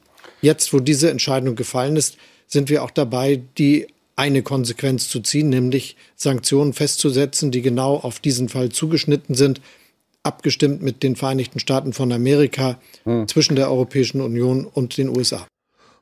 Jetzt, 0.42 0.72
wo 0.72 0.78
diese 0.78 1.10
Entscheidung 1.10 1.56
gefallen 1.56 1.96
ist, 1.96 2.18
sind 2.46 2.68
wir 2.68 2.84
auch 2.84 2.90
dabei, 2.90 3.42
die 3.56 3.88
eine 4.18 4.42
Konsequenz 4.42 5.08
zu 5.08 5.20
ziehen, 5.20 5.48
nämlich 5.48 5.96
Sanktionen 6.16 6.72
festzusetzen, 6.72 7.52
die 7.52 7.62
genau 7.62 7.94
auf 7.96 8.18
diesen 8.18 8.48
Fall 8.48 8.70
zugeschnitten 8.70 9.36
sind, 9.36 9.60
abgestimmt 10.24 10.82
mit 10.82 11.04
den 11.04 11.14
Vereinigten 11.14 11.60
Staaten 11.60 11.92
von 11.92 12.10
Amerika 12.12 12.80
hm. 13.04 13.28
zwischen 13.28 13.54
der 13.54 13.70
Europäischen 13.70 14.20
Union 14.20 14.66
und 14.66 14.98
den 14.98 15.08
USA. 15.08 15.46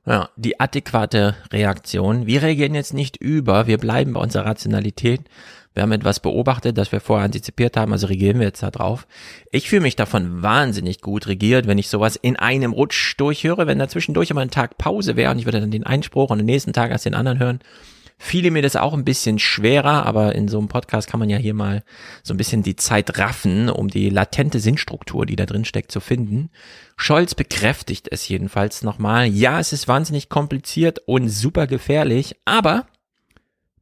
Ja, 0.07 0.31
die 0.37 0.59
adäquate 0.59 1.37
Reaktion. 1.53 2.27
Wir 2.27 2.41
reagieren 2.41 2.75
jetzt 2.75 2.95
nicht 2.95 3.19
über, 3.19 3.67
wir 3.67 3.77
bleiben 3.77 4.15
bei 4.15 4.21
unserer 4.21 4.47
Rationalität. 4.47 5.21
Wir 5.75 5.83
haben 5.83 5.93
etwas 5.93 6.21
beobachtet, 6.21 6.79
das 6.79 6.93
wir 6.93 7.01
vorher 7.01 7.27
antizipiert 7.27 7.77
haben, 7.77 7.93
also 7.93 8.07
regieren 8.07 8.39
wir 8.39 8.47
jetzt 8.47 8.63
da 8.63 8.71
drauf. 8.71 9.07
Ich 9.51 9.69
fühle 9.69 9.83
mich 9.83 9.97
davon 9.97 10.43
wahnsinnig 10.43 11.03
gut 11.03 11.27
regiert, 11.27 11.67
wenn 11.67 11.77
ich 11.77 11.89
sowas 11.89 12.17
in 12.17 12.37
einem 12.37 12.73
Rutsch 12.73 13.15
durchhöre, 13.19 13.67
wenn 13.67 13.79
da 13.79 13.89
zwischendurch 13.89 14.31
immer 14.31 14.41
ein 14.41 14.51
Tag 14.51 14.79
Pause 14.79 15.17
wäre 15.17 15.33
und 15.33 15.39
ich 15.39 15.45
würde 15.45 15.61
dann 15.61 15.71
den 15.71 15.85
Einspruch 15.85 16.31
und 16.31 16.39
den 16.39 16.47
nächsten 16.47 16.73
Tag 16.73 16.93
erst 16.93 17.05
den 17.05 17.15
anderen 17.15 17.39
hören 17.39 17.61
fiel 18.19 18.51
mir 18.51 18.63
das 18.63 18.77
auch 18.77 18.95
ein 18.95 19.05
bisschen 19.05 19.39
schwerer, 19.39 20.07
aber 20.07 20.35
in 20.35 20.49
so 20.49 20.59
einem 20.59 20.69
Podcast 20.69 21.09
kann 21.09 21.21
man 21.21 21.29
ja 21.29 21.37
hier 21.37 21.55
mal 21.55 21.83
so 22.23 22.33
ein 22.35 22.39
bisschen 22.39 22.63
die 22.63 22.77
Zeit 22.77 23.19
raffen, 23.19 23.69
um 23.69 23.89
die 23.89 24.09
latente 24.09 24.59
Sinnstruktur, 24.59 25.27
die 25.27 25.37
da 25.37 25.47
drin 25.47 25.65
steckt, 25.65 25.93
zu 25.93 26.01
finden. 26.01 26.51
Scholz 26.97 27.35
bekräftigt 27.35 28.09
es 28.11 28.27
jedenfalls 28.29 28.83
nochmal. 28.83 29.27
Ja, 29.27 29.61
es 29.61 29.73
ist 29.73 29.87
wahnsinnig 29.87 30.29
kompliziert 30.29 31.01
und 31.07 31.29
super 31.29 31.67
gefährlich, 31.67 32.37
aber 32.47 32.87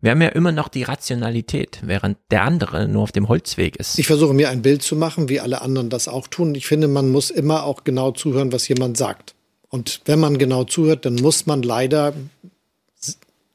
wir 0.00 0.10
haben 0.10 0.20
ja 0.20 0.28
immer 0.28 0.52
noch 0.52 0.68
die 0.68 0.82
Rationalität, 0.82 1.78
während 1.82 2.18
der 2.30 2.42
andere 2.42 2.88
nur 2.88 3.04
auf 3.04 3.12
dem 3.12 3.28
Holzweg 3.28 3.76
ist. 3.76 3.98
Ich 3.98 4.06
versuche 4.06 4.34
mir 4.34 4.50
ein 4.50 4.60
Bild 4.60 4.82
zu 4.82 4.96
machen, 4.96 5.30
wie 5.30 5.40
alle 5.40 5.62
anderen 5.62 5.88
das 5.88 6.08
auch 6.08 6.28
tun. 6.28 6.54
Ich 6.54 6.66
finde, 6.66 6.88
man 6.88 7.10
muss 7.10 7.30
immer 7.30 7.64
auch 7.64 7.84
genau 7.84 8.10
zuhören, 8.10 8.52
was 8.52 8.68
jemand 8.68 8.98
sagt. 8.98 9.34
Und 9.70 10.02
wenn 10.04 10.20
man 10.20 10.36
genau 10.36 10.64
zuhört, 10.64 11.06
dann 11.06 11.14
muss 11.14 11.46
man 11.46 11.62
leider 11.62 12.12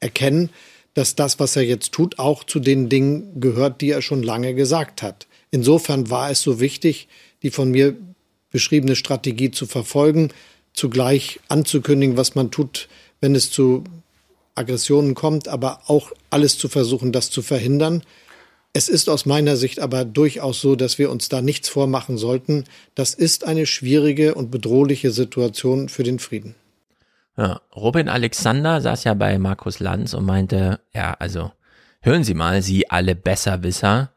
erkennen, 0.00 0.50
dass 0.94 1.14
das, 1.14 1.38
was 1.38 1.56
er 1.56 1.62
jetzt 1.62 1.92
tut, 1.92 2.18
auch 2.18 2.44
zu 2.44 2.58
den 2.58 2.88
Dingen 2.88 3.40
gehört, 3.40 3.80
die 3.80 3.90
er 3.90 4.02
schon 4.02 4.22
lange 4.22 4.54
gesagt 4.54 5.02
hat. 5.02 5.26
Insofern 5.50 6.10
war 6.10 6.30
es 6.30 6.42
so 6.42 6.60
wichtig, 6.60 7.08
die 7.42 7.50
von 7.50 7.70
mir 7.70 7.96
beschriebene 8.50 8.96
Strategie 8.96 9.50
zu 9.50 9.66
verfolgen, 9.66 10.30
zugleich 10.74 11.40
anzukündigen, 11.48 12.16
was 12.16 12.34
man 12.34 12.50
tut, 12.50 12.88
wenn 13.20 13.34
es 13.34 13.50
zu 13.50 13.84
Aggressionen 14.54 15.14
kommt, 15.14 15.48
aber 15.48 15.82
auch 15.86 16.12
alles 16.30 16.58
zu 16.58 16.68
versuchen, 16.68 17.12
das 17.12 17.30
zu 17.30 17.42
verhindern. 17.42 18.02
Es 18.72 18.88
ist 18.88 19.08
aus 19.08 19.26
meiner 19.26 19.56
Sicht 19.56 19.80
aber 19.80 20.04
durchaus 20.04 20.60
so, 20.60 20.76
dass 20.76 20.98
wir 20.98 21.10
uns 21.10 21.28
da 21.28 21.42
nichts 21.42 21.68
vormachen 21.68 22.18
sollten. 22.18 22.64
Das 22.94 23.14
ist 23.14 23.44
eine 23.44 23.66
schwierige 23.66 24.34
und 24.34 24.50
bedrohliche 24.50 25.10
Situation 25.10 25.88
für 25.88 26.04
den 26.04 26.18
Frieden. 26.18 26.54
Ja, 27.40 27.62
Robin 27.74 28.10
Alexander 28.10 28.82
saß 28.82 29.04
ja 29.04 29.14
bei 29.14 29.38
Markus 29.38 29.80
Lanz 29.80 30.12
und 30.12 30.26
meinte, 30.26 30.80
ja, 30.92 31.14
also 31.14 31.50
hören 32.02 32.22
Sie 32.22 32.34
mal, 32.34 32.60
Sie 32.60 32.90
alle 32.90 33.14
Besserwisser. 33.14 34.12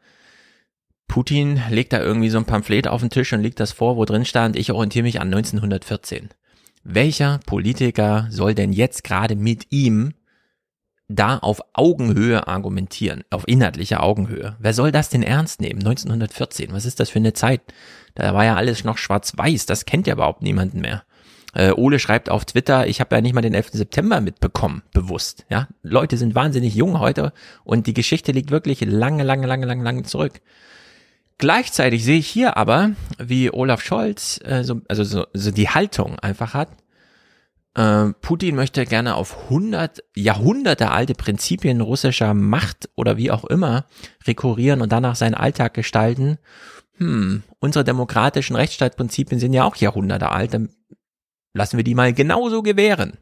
Putin 1.08 1.58
legt 1.70 1.94
da 1.94 2.02
irgendwie 2.02 2.28
so 2.28 2.36
ein 2.36 2.44
Pamphlet 2.44 2.86
auf 2.86 3.00
den 3.00 3.08
Tisch 3.08 3.32
und 3.32 3.40
legt 3.40 3.60
das 3.60 3.72
vor, 3.72 3.96
wo 3.96 4.04
drin 4.04 4.26
stand, 4.26 4.56
ich 4.56 4.72
orientiere 4.72 5.04
mich 5.04 5.22
an 5.22 5.28
1914. 5.32 6.34
Welcher 6.82 7.40
Politiker 7.46 8.26
soll 8.28 8.54
denn 8.54 8.74
jetzt 8.74 9.04
gerade 9.04 9.36
mit 9.36 9.72
ihm 9.72 10.12
da 11.08 11.38
auf 11.38 11.62
Augenhöhe 11.72 12.46
argumentieren, 12.46 13.24
auf 13.30 13.48
inhaltlicher 13.48 14.02
Augenhöhe. 14.02 14.56
Wer 14.58 14.74
soll 14.74 14.92
das 14.92 15.08
denn 15.08 15.22
ernst 15.22 15.62
nehmen? 15.62 15.78
1914, 15.78 16.74
was 16.74 16.84
ist 16.84 17.00
das 17.00 17.08
für 17.08 17.20
eine 17.20 17.32
Zeit? 17.32 17.62
Da 18.14 18.34
war 18.34 18.44
ja 18.44 18.56
alles 18.56 18.84
noch 18.84 18.98
schwarz-weiß, 18.98 19.64
das 19.64 19.86
kennt 19.86 20.06
ja 20.06 20.12
überhaupt 20.12 20.42
niemanden 20.42 20.82
mehr. 20.82 21.04
Äh, 21.54 21.70
Ole 21.72 21.98
schreibt 21.98 22.30
auf 22.30 22.44
Twitter, 22.44 22.86
ich 22.86 23.00
habe 23.00 23.14
ja 23.14 23.22
nicht 23.22 23.34
mal 23.34 23.40
den 23.40 23.54
11. 23.54 23.70
September 23.72 24.20
mitbekommen, 24.20 24.82
bewusst. 24.92 25.46
Ja, 25.48 25.68
Leute 25.82 26.16
sind 26.16 26.34
wahnsinnig 26.34 26.74
jung 26.74 26.98
heute 26.98 27.32
und 27.62 27.86
die 27.86 27.94
Geschichte 27.94 28.32
liegt 28.32 28.50
wirklich 28.50 28.80
lange, 28.84 29.22
lange, 29.22 29.46
lange, 29.46 29.66
lange, 29.66 29.84
lange 29.84 30.02
zurück. 30.02 30.40
Gleichzeitig 31.38 32.04
sehe 32.04 32.18
ich 32.18 32.28
hier 32.28 32.56
aber, 32.56 32.92
wie 33.18 33.52
Olaf 33.52 33.82
Scholz 33.82 34.40
äh, 34.44 34.62
so, 34.64 34.80
also 34.88 35.04
so, 35.04 35.26
so 35.32 35.50
die 35.50 35.68
Haltung 35.68 36.18
einfach 36.18 36.54
hat, 36.54 36.68
äh, 37.74 38.12
Putin 38.20 38.54
möchte 38.54 38.84
gerne 38.86 39.16
auf 39.16 39.44
100 39.44 40.02
Jahrhunderte 40.14 40.90
alte 40.90 41.14
Prinzipien 41.14 41.80
russischer 41.80 42.34
Macht 42.34 42.88
oder 42.94 43.16
wie 43.16 43.30
auch 43.30 43.44
immer 43.44 43.86
rekurrieren 44.26 44.80
und 44.80 44.92
danach 44.92 45.16
seinen 45.16 45.34
Alltag 45.34 45.74
gestalten. 45.74 46.38
Hm, 46.98 47.42
unsere 47.58 47.84
demokratischen 47.84 48.54
Rechtsstaatsprinzipien 48.54 49.40
sind 49.40 49.52
ja 49.52 49.64
auch 49.64 49.74
Jahrhunderte 49.76 50.30
alt, 50.30 50.54
dann 50.54 50.68
lassen 51.54 51.76
wir 51.76 51.84
die 51.84 51.94
mal 51.94 52.12
genauso 52.12 52.62
gewähren. 52.62 53.14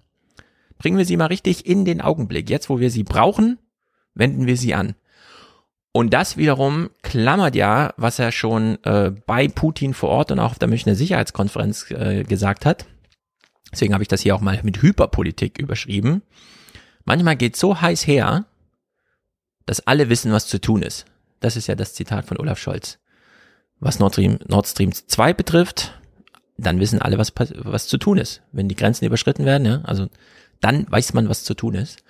Bringen 0.78 0.98
wir 0.98 1.04
sie 1.04 1.16
mal 1.16 1.26
richtig 1.26 1.66
in 1.66 1.84
den 1.84 2.00
Augenblick. 2.00 2.50
Jetzt, 2.50 2.68
wo 2.68 2.80
wir 2.80 2.90
sie 2.90 3.04
brauchen, 3.04 3.58
wenden 4.14 4.46
wir 4.46 4.56
sie 4.56 4.74
an. 4.74 4.96
Und 5.92 6.14
das 6.14 6.38
wiederum 6.38 6.90
klammert 7.02 7.54
ja, 7.54 7.92
was 7.98 8.18
er 8.18 8.32
schon 8.32 8.82
äh, 8.84 9.12
bei 9.26 9.46
Putin 9.46 9.92
vor 9.94 10.08
Ort 10.08 10.32
und 10.32 10.40
auch 10.40 10.52
auf 10.52 10.58
der 10.58 10.68
Münchner 10.68 10.94
Sicherheitskonferenz 10.94 11.90
äh, 11.90 12.24
gesagt 12.24 12.64
hat. 12.64 12.86
Deswegen 13.70 13.92
habe 13.92 14.02
ich 14.02 14.08
das 14.08 14.22
hier 14.22 14.34
auch 14.34 14.40
mal 14.40 14.58
mit 14.62 14.82
Hyperpolitik 14.82 15.58
überschrieben. 15.58 16.22
Manchmal 17.04 17.36
geht 17.36 17.56
so 17.56 17.80
heiß 17.80 18.06
her, 18.06 18.46
dass 19.66 19.86
alle 19.86 20.08
wissen, 20.08 20.32
was 20.32 20.46
zu 20.46 20.60
tun 20.60 20.82
ist. 20.82 21.04
Das 21.40 21.56
ist 21.56 21.66
ja 21.66 21.74
das 21.74 21.94
Zitat 21.94 22.26
von 22.26 22.38
Olaf 22.38 22.58
Scholz. 22.58 22.98
Was 23.78 23.98
Nord 23.98 24.14
Stream, 24.14 24.38
Nord 24.46 24.66
Stream 24.66 24.92
2 24.92 25.32
betrifft, 25.34 26.00
dann 26.56 26.80
wissen 26.80 27.00
alle, 27.00 27.18
was, 27.18 27.32
was 27.56 27.88
zu 27.88 27.98
tun 27.98 28.18
ist. 28.18 28.42
Wenn 28.52 28.68
die 28.68 28.76
Grenzen 28.76 29.04
überschritten 29.04 29.44
werden, 29.44 29.66
ja, 29.66 29.80
also 29.84 30.08
dann 30.60 30.86
weiß 30.90 31.14
man, 31.14 31.28
was 31.28 31.44
zu 31.44 31.54
tun 31.54 31.74
ist. 31.74 32.02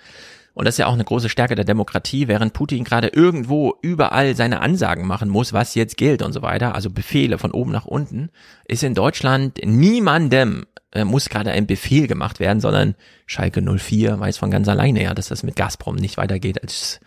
Und 0.53 0.65
das 0.65 0.75
ist 0.75 0.79
ja 0.79 0.85
auch 0.85 0.93
eine 0.93 1.03
große 1.03 1.29
Stärke 1.29 1.55
der 1.55 1.65
Demokratie, 1.65 2.27
während 2.27 2.53
Putin 2.53 2.83
gerade 2.83 3.07
irgendwo 3.07 3.73
überall 3.81 4.35
seine 4.35 4.61
Ansagen 4.61 5.07
machen 5.07 5.29
muss, 5.29 5.51
was 5.51 5.73
jetzt 5.73 5.97
gilt 5.97 6.21
und 6.21 6.31
so 6.31 6.43
weiter, 6.43 6.75
also 6.75 6.91
Befehle 6.91 7.39
von 7.39 7.51
oben 7.51 7.71
nach 7.71 7.85
unten, 7.85 8.29
ist 8.65 8.83
in 8.83 8.93
Deutschland 8.93 9.59
niemandem 9.65 10.67
äh, 10.91 11.05
muss 11.05 11.29
gerade 11.29 11.51
ein 11.51 11.65
Befehl 11.65 12.07
gemacht 12.07 12.39
werden, 12.39 12.59
sondern 12.59 12.93
Schalke 13.25 13.61
04 13.61 14.19
weiß 14.19 14.37
von 14.37 14.51
ganz 14.51 14.67
alleine 14.67 15.01
ja, 15.01 15.15
dass 15.15 15.29
das 15.29 15.41
mit 15.41 15.55
Gazprom 15.55 15.95
nicht 15.95 16.17
weitergeht, 16.17 16.61
als 16.61 16.99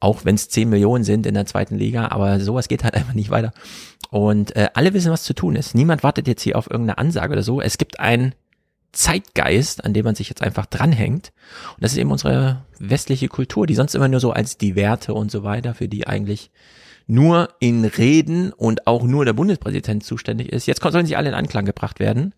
auch 0.00 0.24
wenn 0.24 0.34
es 0.34 0.48
10 0.48 0.68
Millionen 0.68 1.04
sind 1.04 1.26
in 1.26 1.34
der 1.34 1.46
zweiten 1.46 1.76
Liga, 1.76 2.08
aber 2.08 2.40
sowas 2.40 2.68
geht 2.68 2.84
halt 2.84 2.94
einfach 2.94 3.14
nicht 3.14 3.30
weiter. 3.30 3.52
Und 4.10 4.56
äh, 4.56 4.68
alle 4.74 4.94
wissen, 4.94 5.12
was 5.12 5.24
zu 5.24 5.34
tun 5.34 5.56
ist. 5.56 5.74
Niemand 5.74 6.02
wartet 6.02 6.28
jetzt 6.28 6.42
hier 6.42 6.56
auf 6.56 6.70
irgendeine 6.70 6.98
Ansage 6.98 7.32
oder 7.32 7.42
so. 7.42 7.60
Es 7.60 7.78
gibt 7.78 8.00
ein 8.00 8.34
Zeitgeist, 8.92 9.84
an 9.84 9.92
dem 9.92 10.04
man 10.04 10.14
sich 10.14 10.28
jetzt 10.28 10.42
einfach 10.42 10.66
dranhängt. 10.66 11.32
Und 11.74 11.84
das 11.84 11.92
ist 11.92 11.98
eben 11.98 12.10
unsere 12.10 12.64
westliche 12.78 13.28
Kultur, 13.28 13.66
die 13.66 13.74
sonst 13.74 13.94
immer 13.94 14.08
nur 14.08 14.20
so 14.20 14.32
als 14.32 14.56
die 14.56 14.76
Werte 14.76 15.12
und 15.12 15.30
so 15.30 15.42
weiter, 15.42 15.74
für 15.74 15.88
die 15.88 16.06
eigentlich 16.06 16.50
nur 17.06 17.48
in 17.58 17.84
Reden 17.84 18.52
und 18.52 18.86
auch 18.86 19.02
nur 19.02 19.24
der 19.24 19.32
Bundespräsident 19.32 20.04
zuständig 20.04 20.52
ist. 20.52 20.66
Jetzt 20.66 20.82
sollen 20.82 21.06
sie 21.06 21.16
alle 21.16 21.28
in 21.28 21.34
Anklang 21.34 21.64
gebracht 21.64 22.00
werden. 22.00 22.34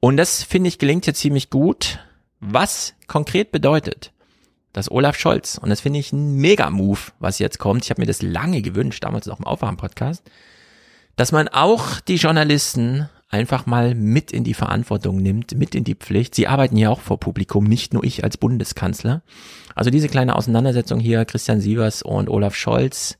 Und 0.00 0.16
das 0.16 0.42
finde 0.42 0.68
ich 0.68 0.78
gelingt 0.78 1.06
jetzt 1.06 1.20
ziemlich 1.20 1.50
gut. 1.50 2.00
Was 2.40 2.94
konkret 3.08 3.50
bedeutet, 3.50 4.12
dass 4.72 4.90
Olaf 4.90 5.16
Scholz, 5.16 5.58
und 5.58 5.70
das 5.70 5.80
finde 5.80 5.98
ich 5.98 6.12
ein 6.12 6.36
Mega-Move, 6.36 7.00
was 7.18 7.38
jetzt 7.38 7.58
kommt, 7.58 7.84
ich 7.84 7.90
habe 7.90 8.00
mir 8.00 8.06
das 8.06 8.22
lange 8.22 8.62
gewünscht, 8.62 9.04
damals 9.04 9.28
auch 9.28 9.38
im 9.38 9.46
Aufwachen-Podcast, 9.46 10.22
dass 11.16 11.32
man 11.32 11.48
auch 11.48 12.00
die 12.00 12.16
Journalisten 12.16 13.08
einfach 13.28 13.66
mal 13.66 13.94
mit 13.94 14.32
in 14.32 14.44
die 14.44 14.54
Verantwortung 14.54 15.18
nimmt, 15.18 15.56
mit 15.56 15.74
in 15.74 15.84
die 15.84 15.94
Pflicht. 15.94 16.34
Sie 16.34 16.46
arbeiten 16.46 16.76
ja 16.76 16.90
auch 16.90 17.00
vor 17.00 17.20
Publikum, 17.20 17.64
nicht 17.64 17.92
nur 17.92 18.04
ich 18.04 18.24
als 18.24 18.36
Bundeskanzler. 18.36 19.22
Also 19.74 19.90
diese 19.90 20.08
kleine 20.08 20.36
Auseinandersetzung 20.36 20.98
hier, 20.98 21.24
Christian 21.24 21.60
Sievers 21.60 22.02
und 22.02 22.28
Olaf 22.28 22.54
Scholz, 22.54 23.18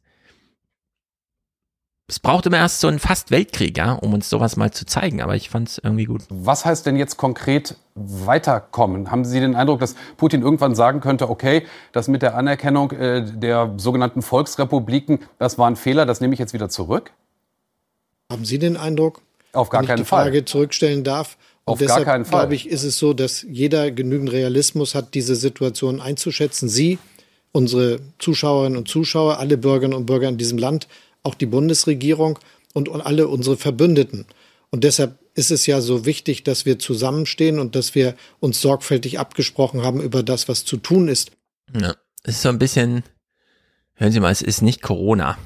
es 2.10 2.18
braucht 2.20 2.46
immer 2.46 2.56
erst 2.56 2.80
so 2.80 2.88
einen 2.88 2.98
fast 2.98 3.30
Weltkrieg, 3.30 3.76
ja, 3.76 3.92
um 3.92 4.14
uns 4.14 4.30
sowas 4.30 4.56
mal 4.56 4.72
zu 4.72 4.86
zeigen, 4.86 5.20
aber 5.20 5.36
ich 5.36 5.50
fand 5.50 5.68
es 5.68 5.78
irgendwie 5.78 6.06
gut. 6.06 6.22
Was 6.30 6.64
heißt 6.64 6.86
denn 6.86 6.96
jetzt 6.96 7.18
konkret 7.18 7.76
weiterkommen? 7.94 9.10
Haben 9.10 9.26
Sie 9.26 9.40
den 9.40 9.54
Eindruck, 9.54 9.80
dass 9.80 9.94
Putin 10.16 10.40
irgendwann 10.40 10.74
sagen 10.74 11.00
könnte, 11.00 11.28
okay, 11.28 11.66
das 11.92 12.08
mit 12.08 12.22
der 12.22 12.34
Anerkennung 12.34 12.92
äh, 12.92 13.22
der 13.30 13.74
sogenannten 13.76 14.22
Volksrepubliken, 14.22 15.18
das 15.38 15.58
war 15.58 15.68
ein 15.68 15.76
Fehler, 15.76 16.06
das 16.06 16.22
nehme 16.22 16.32
ich 16.32 16.40
jetzt 16.40 16.54
wieder 16.54 16.70
zurück? 16.70 17.12
Haben 18.32 18.46
Sie 18.46 18.58
den 18.58 18.78
Eindruck? 18.78 19.20
Auf 19.52 19.68
gar 19.68 19.82
wenn 19.82 19.88
keinen 19.88 19.98
ich 19.98 20.04
die 20.04 20.08
Frage 20.08 20.38
Fall. 20.38 20.44
zurückstellen 20.46 21.04
darf. 21.04 21.36
Und 21.66 21.72
Auf 21.72 21.78
deshalb, 21.78 22.06
gar 22.06 22.14
keinen 22.14 22.24
Fall. 22.24 22.40
glaube 22.40 22.54
ich, 22.54 22.70
ist 22.70 22.84
es 22.84 22.98
so, 22.98 23.12
dass 23.12 23.42
jeder 23.42 23.90
genügend 23.90 24.32
Realismus 24.32 24.94
hat, 24.94 25.12
diese 25.12 25.34
Situation 25.34 26.00
einzuschätzen. 26.00 26.70
Sie, 26.70 26.98
unsere 27.52 28.00
Zuschauerinnen 28.18 28.78
und 28.78 28.88
Zuschauer, 28.88 29.38
alle 29.38 29.58
Bürgerinnen 29.58 29.94
und 29.94 30.06
Bürger 30.06 30.28
in 30.28 30.38
diesem 30.38 30.56
Land, 30.56 30.88
auch 31.22 31.34
die 31.34 31.46
Bundesregierung 31.46 32.38
und, 32.74 32.88
alle 32.88 33.28
unsere 33.28 33.56
Verbündeten. 33.56 34.26
Und 34.70 34.84
deshalb 34.84 35.18
ist 35.34 35.50
es 35.50 35.66
ja 35.66 35.80
so 35.80 36.04
wichtig, 36.04 36.44
dass 36.44 36.66
wir 36.66 36.78
zusammenstehen 36.78 37.58
und 37.58 37.74
dass 37.74 37.94
wir 37.94 38.14
uns 38.40 38.60
sorgfältig 38.60 39.18
abgesprochen 39.18 39.82
haben 39.82 40.00
über 40.00 40.22
das, 40.22 40.48
was 40.48 40.64
zu 40.64 40.76
tun 40.76 41.08
ist. 41.08 41.32
Ja, 41.74 41.94
es 42.22 42.36
ist 42.36 42.42
so 42.42 42.48
ein 42.48 42.58
bisschen, 42.58 43.02
hören 43.94 44.12
Sie 44.12 44.20
mal, 44.20 44.32
es 44.32 44.42
ist 44.42 44.62
nicht 44.62 44.82
Corona. 44.82 45.38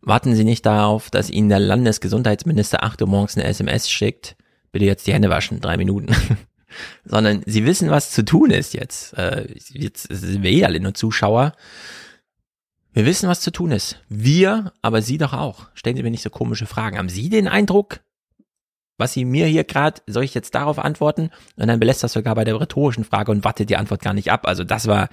Warten 0.00 0.34
Sie 0.34 0.44
nicht 0.44 0.64
darauf, 0.66 1.10
dass 1.10 1.30
Ihnen 1.30 1.48
der 1.48 1.60
Landesgesundheitsminister 1.60 2.82
8 2.82 3.02
Uhr 3.02 3.08
morgens 3.08 3.36
eine 3.36 3.46
SMS 3.46 3.90
schickt, 3.90 4.36
bitte 4.72 4.84
jetzt 4.84 5.06
die 5.06 5.12
Hände 5.12 5.30
waschen, 5.30 5.60
drei 5.60 5.76
Minuten. 5.76 6.14
Sondern 7.04 7.42
Sie 7.46 7.64
wissen, 7.64 7.90
was 7.90 8.10
zu 8.10 8.24
tun 8.24 8.50
ist 8.50 8.74
jetzt. 8.74 9.16
Äh, 9.16 9.48
jetzt 9.70 10.08
sind 10.10 10.42
wir 10.42 10.50
eh 10.50 10.64
alle 10.64 10.80
nur 10.80 10.94
Zuschauer. 10.94 11.54
Wir 12.92 13.06
wissen, 13.06 13.28
was 13.28 13.40
zu 13.40 13.50
tun 13.50 13.70
ist. 13.70 13.96
Wir, 14.08 14.72
aber 14.82 15.02
Sie 15.02 15.18
doch 15.18 15.32
auch. 15.32 15.66
Stellen 15.74 15.96
Sie 15.96 16.02
mir 16.02 16.10
nicht 16.10 16.22
so 16.22 16.30
komische 16.30 16.66
Fragen. 16.66 16.98
Haben 16.98 17.08
Sie 17.08 17.28
den 17.28 17.46
Eindruck, 17.46 18.00
was 18.96 19.12
Sie 19.12 19.24
mir 19.24 19.46
hier 19.46 19.62
gerade, 19.64 20.00
soll 20.06 20.24
ich 20.24 20.34
jetzt 20.34 20.54
darauf 20.54 20.78
antworten? 20.78 21.30
Und 21.56 21.68
dann 21.68 21.78
belässt 21.78 22.02
das 22.02 22.14
sogar 22.14 22.34
bei 22.34 22.44
der 22.44 22.60
rhetorischen 22.60 23.04
Frage 23.04 23.30
und 23.30 23.44
wartet 23.44 23.70
die 23.70 23.76
Antwort 23.76 24.02
gar 24.02 24.14
nicht 24.14 24.32
ab. 24.32 24.46
Also 24.48 24.64
das 24.64 24.88
war 24.88 25.08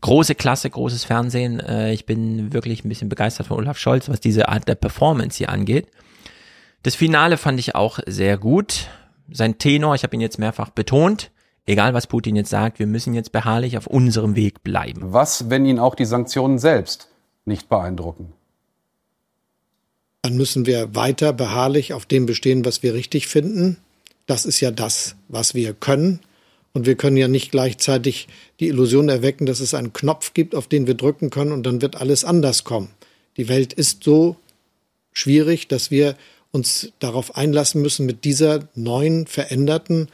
große 0.00 0.34
Klasse, 0.34 0.68
großes 0.70 1.04
Fernsehen. 1.04 1.60
Äh, 1.60 1.92
Ich 1.92 2.06
bin 2.06 2.52
wirklich 2.52 2.84
ein 2.84 2.88
bisschen 2.88 3.08
begeistert 3.08 3.46
von 3.46 3.58
Olaf 3.58 3.78
Scholz, 3.78 4.08
was 4.08 4.20
diese 4.20 4.48
Art 4.48 4.66
der 4.66 4.74
Performance 4.74 5.38
hier 5.38 5.50
angeht. 5.50 5.86
Das 6.82 6.96
Finale 6.96 7.36
fand 7.36 7.60
ich 7.60 7.74
auch 7.74 8.00
sehr 8.06 8.38
gut. 8.38 8.88
Sein 9.30 9.58
Tenor, 9.58 9.94
ich 9.94 10.02
habe 10.02 10.16
ihn 10.16 10.20
jetzt 10.22 10.38
mehrfach 10.38 10.70
betont, 10.70 11.30
egal 11.66 11.92
was 11.92 12.06
Putin 12.06 12.34
jetzt 12.34 12.50
sagt, 12.50 12.78
wir 12.78 12.86
müssen 12.86 13.12
jetzt 13.14 13.30
beharrlich 13.30 13.76
auf 13.76 13.86
unserem 13.86 14.34
Weg 14.36 14.62
bleiben. 14.64 15.12
Was, 15.12 15.50
wenn 15.50 15.66
ihn 15.66 15.78
auch 15.78 15.94
die 15.94 16.06
Sanktionen 16.06 16.58
selbst 16.58 17.10
nicht 17.48 17.68
beeindrucken? 17.68 18.32
Dann 20.22 20.36
müssen 20.36 20.66
wir 20.66 20.94
weiter 20.94 21.32
beharrlich 21.32 21.92
auf 21.92 22.06
dem 22.06 22.26
bestehen, 22.26 22.64
was 22.64 22.82
wir 22.82 22.94
richtig 22.94 23.26
finden. 23.26 23.78
Das 24.26 24.44
ist 24.44 24.60
ja 24.60 24.70
das, 24.70 25.16
was 25.28 25.54
wir 25.54 25.72
können. 25.72 26.20
Und 26.74 26.86
wir 26.86 26.96
können 26.96 27.16
ja 27.16 27.28
nicht 27.28 27.50
gleichzeitig 27.50 28.28
die 28.60 28.68
Illusion 28.68 29.08
erwecken, 29.08 29.46
dass 29.46 29.60
es 29.60 29.74
einen 29.74 29.92
Knopf 29.92 30.34
gibt, 30.34 30.54
auf 30.54 30.68
den 30.68 30.86
wir 30.86 30.94
drücken 30.94 31.30
können 31.30 31.52
und 31.52 31.64
dann 31.64 31.80
wird 31.80 31.96
alles 31.96 32.24
anders 32.24 32.62
kommen. 32.62 32.90
Die 33.36 33.48
Welt 33.48 33.72
ist 33.72 34.04
so 34.04 34.36
schwierig, 35.12 35.66
dass 35.68 35.90
wir 35.90 36.16
uns 36.52 36.92
darauf 36.98 37.36
einlassen 37.36 37.82
müssen, 37.82 38.06
mit 38.06 38.24
dieser 38.24 38.68
neuen, 38.74 39.26
veränderten 39.26 40.08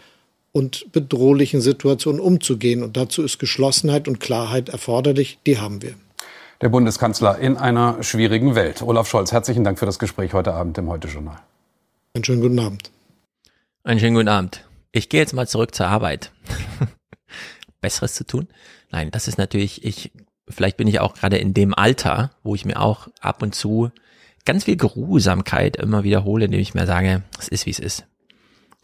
und 0.53 0.93
bedrohlichen 0.93 1.61
Situation 1.61 2.21
umzugehen. 2.21 2.83
Und 2.83 2.97
dazu 2.97 3.23
ist 3.23 3.39
Geschlossenheit 3.39 4.07
und 4.07 4.21
Klarheit 4.21 4.69
erforderlich. 4.69 5.39
Die 5.47 5.59
haben 5.59 5.83
wir. 5.83 5.95
Der 6.61 6.69
Bundeskanzler 6.69 7.39
in 7.39 7.57
einer 7.57 8.03
schwierigen 8.03 8.55
Welt. 8.55 8.81
Olaf 8.81 9.09
Scholz, 9.09 9.33
herzlichen 9.33 9.65
Dank 9.65 9.79
für 9.79 9.87
das 9.87 9.99
Gespräch 9.99 10.35
heute 10.35 10.55
Abend 10.55 10.79
im 10.79 10.89
Heute-Journal. 10.89 11.37
Einen 12.15 12.25
schönen 12.25 12.43
guten 12.43 12.59
Abend. 12.61 12.91
Einen 13.83 13.99
schönen 13.99 14.15
guten 14.15 14.29
Abend. 14.29 14.65
Ich 14.93 15.09
gehe 15.09 15.21
jetzt 15.21 15.33
mal 15.33 15.49
zurück 15.49 15.75
zur 15.75 15.89
Arbeit. 15.89 16.31
Besseres 17.81 18.15
zu 18.15 18.25
tun. 18.25 18.47
Nein, 18.93 19.11
das 19.11 19.27
ist 19.27 19.37
natürlich, 19.37 19.85
ich, 19.85 20.13
vielleicht 20.49 20.77
bin 20.77 20.87
ich 20.87 21.01
auch 21.01 21.15
gerade 21.15 21.39
in 21.39 21.55
dem 21.55 21.75
Alter, 21.75 22.31
wo 22.45 22.55
ich 22.55 22.65
mir 22.65 22.81
auch 22.81 23.09
ab 23.21 23.43
und 23.43 23.55
zu 23.55 23.91
ganz 24.45 24.65
viel 24.65 24.77
Geruhsamkeit 24.77 25.77
immer 25.77 26.05
wiederhole, 26.05 26.45
indem 26.45 26.61
ich 26.61 26.75
mir 26.75 26.87
sage, 26.87 27.25
es 27.39 27.49
ist 27.49 27.67
wie 27.67 27.71
es 27.71 27.81
ist. 27.81 28.07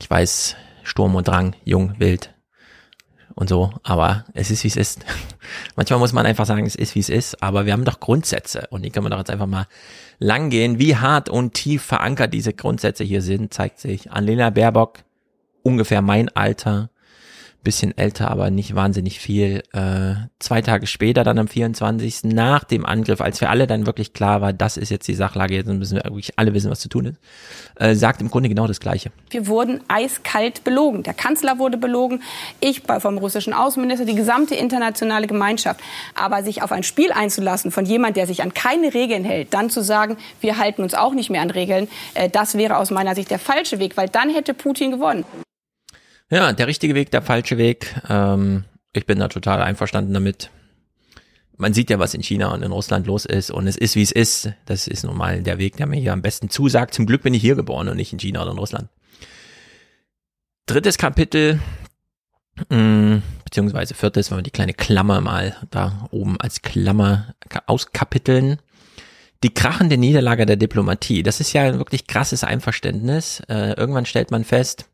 Ich 0.00 0.10
weiß, 0.10 0.56
Sturm 0.82 1.14
und 1.14 1.28
Drang, 1.28 1.54
jung, 1.64 1.94
wild 1.98 2.34
und 3.34 3.48
so, 3.48 3.72
aber 3.82 4.24
es 4.34 4.50
ist 4.50 4.64
wie 4.64 4.68
es 4.68 4.76
ist. 4.76 5.04
Manchmal 5.76 5.98
muss 5.98 6.12
man 6.12 6.26
einfach 6.26 6.46
sagen, 6.46 6.66
es 6.66 6.74
ist 6.74 6.94
wie 6.94 7.00
es 7.00 7.08
ist, 7.08 7.42
aber 7.42 7.66
wir 7.66 7.72
haben 7.72 7.84
doch 7.84 8.00
Grundsätze 8.00 8.66
und 8.70 8.82
die 8.82 8.90
können 8.90 9.06
wir 9.06 9.10
doch 9.10 9.18
jetzt 9.18 9.30
einfach 9.30 9.46
mal 9.46 9.66
lang 10.18 10.50
gehen. 10.50 10.78
Wie 10.78 10.96
hart 10.96 11.28
und 11.28 11.54
tief 11.54 11.82
verankert 11.82 12.34
diese 12.34 12.52
Grundsätze 12.52 13.04
hier 13.04 13.22
sind, 13.22 13.52
zeigt 13.54 13.80
sich 13.80 14.10
an 14.10 14.24
Lena 14.24 14.50
Baerbock, 14.50 15.00
ungefähr 15.62 16.02
mein 16.02 16.28
Alter, 16.28 16.90
bisschen 17.62 17.96
älter, 17.96 18.30
aber 18.30 18.50
nicht 18.50 18.74
wahnsinnig 18.74 19.20
viel. 19.20 19.62
Äh, 19.72 20.14
zwei 20.38 20.62
Tage 20.62 20.86
später, 20.86 21.24
dann 21.24 21.38
am 21.38 21.48
24. 21.48 22.24
nach 22.24 22.64
dem 22.64 22.86
Angriff, 22.86 23.20
als 23.20 23.38
für 23.38 23.48
alle 23.48 23.66
dann 23.66 23.86
wirklich 23.86 24.12
klar 24.12 24.40
war, 24.40 24.52
das 24.52 24.76
ist 24.76 24.90
jetzt 24.90 25.06
die 25.08 25.14
Sachlage, 25.14 25.54
jetzt 25.54 25.66
müssen 25.66 25.96
wir 25.96 26.04
wirklich 26.04 26.38
alle 26.38 26.54
wissen, 26.54 26.70
was 26.70 26.80
zu 26.80 26.88
tun 26.88 27.06
ist, 27.06 27.20
äh, 27.76 27.94
sagt 27.94 28.20
im 28.20 28.30
Grunde 28.30 28.48
genau 28.48 28.66
das 28.66 28.80
Gleiche. 28.80 29.10
Wir 29.30 29.46
wurden 29.46 29.80
eiskalt 29.88 30.64
belogen. 30.64 31.02
Der 31.02 31.14
Kanzler 31.14 31.58
wurde 31.58 31.76
belogen, 31.76 32.22
ich 32.60 32.82
vom 32.82 33.18
russischen 33.18 33.52
Außenminister, 33.52 34.06
die 34.06 34.14
gesamte 34.14 34.54
internationale 34.54 35.26
Gemeinschaft. 35.26 35.80
Aber 36.14 36.42
sich 36.42 36.62
auf 36.62 36.72
ein 36.72 36.82
Spiel 36.82 37.12
einzulassen 37.12 37.70
von 37.70 37.84
jemand, 37.84 38.16
der 38.16 38.26
sich 38.26 38.42
an 38.42 38.54
keine 38.54 38.94
Regeln 38.94 39.24
hält, 39.24 39.52
dann 39.52 39.70
zu 39.70 39.82
sagen, 39.82 40.16
wir 40.40 40.58
halten 40.58 40.82
uns 40.82 40.94
auch 40.94 41.12
nicht 41.12 41.30
mehr 41.30 41.42
an 41.42 41.50
Regeln, 41.50 41.88
äh, 42.14 42.28
das 42.30 42.56
wäre 42.56 42.78
aus 42.78 42.90
meiner 42.90 43.14
Sicht 43.14 43.30
der 43.30 43.38
falsche 43.38 43.78
Weg, 43.78 43.96
weil 43.96 44.08
dann 44.08 44.30
hätte 44.30 44.54
Putin 44.54 44.90
gewonnen. 44.90 45.24
Ja, 46.30 46.52
der 46.52 46.68
richtige 46.68 46.94
Weg, 46.94 47.10
der 47.10 47.22
falsche 47.22 47.58
Weg. 47.58 47.94
Ähm, 48.08 48.64
ich 48.92 49.04
bin 49.04 49.18
da 49.18 49.28
total 49.28 49.62
einverstanden 49.62 50.14
damit. 50.14 50.50
Man 51.56 51.74
sieht 51.74 51.90
ja, 51.90 51.98
was 51.98 52.14
in 52.14 52.22
China 52.22 52.54
und 52.54 52.62
in 52.62 52.72
Russland 52.72 53.06
los 53.06 53.26
ist 53.26 53.50
und 53.50 53.66
es 53.66 53.76
ist, 53.76 53.96
wie 53.96 54.02
es 54.02 54.12
ist. 54.12 54.50
Das 54.64 54.86
ist 54.86 55.04
nun 55.04 55.16
mal 55.16 55.42
der 55.42 55.58
Weg, 55.58 55.76
der 55.76 55.86
mir 55.86 56.00
hier 56.00 56.12
am 56.12 56.22
besten 56.22 56.48
zusagt. 56.48 56.94
Zum 56.94 57.04
Glück 57.04 57.22
bin 57.22 57.34
ich 57.34 57.42
hier 57.42 57.56
geboren 57.56 57.88
und 57.88 57.96
nicht 57.96 58.12
in 58.12 58.20
China 58.20 58.42
oder 58.42 58.52
in 58.52 58.58
Russland. 58.58 58.88
Drittes 60.66 60.98
Kapitel, 60.98 61.60
mh, 62.70 62.76
mm, 62.76 63.22
beziehungsweise 63.44 63.94
viertes, 63.94 64.30
wenn 64.30 64.38
wir 64.38 64.42
die 64.42 64.52
kleine 64.52 64.72
Klammer 64.72 65.20
mal 65.20 65.56
da 65.70 66.08
oben 66.12 66.40
als 66.40 66.62
Klammer 66.62 67.34
auskapiteln. 67.66 68.60
Die 69.42 69.52
krachende 69.52 69.98
Niederlage 69.98 70.46
der 70.46 70.56
Diplomatie. 70.56 71.22
Das 71.22 71.40
ist 71.40 71.52
ja 71.52 71.62
ein 71.62 71.78
wirklich 71.78 72.06
krasses 72.06 72.44
Einverständnis. 72.44 73.40
Äh, 73.48 73.72
irgendwann 73.72 74.06
stellt 74.06 74.30
man 74.30 74.44
fest, 74.44 74.89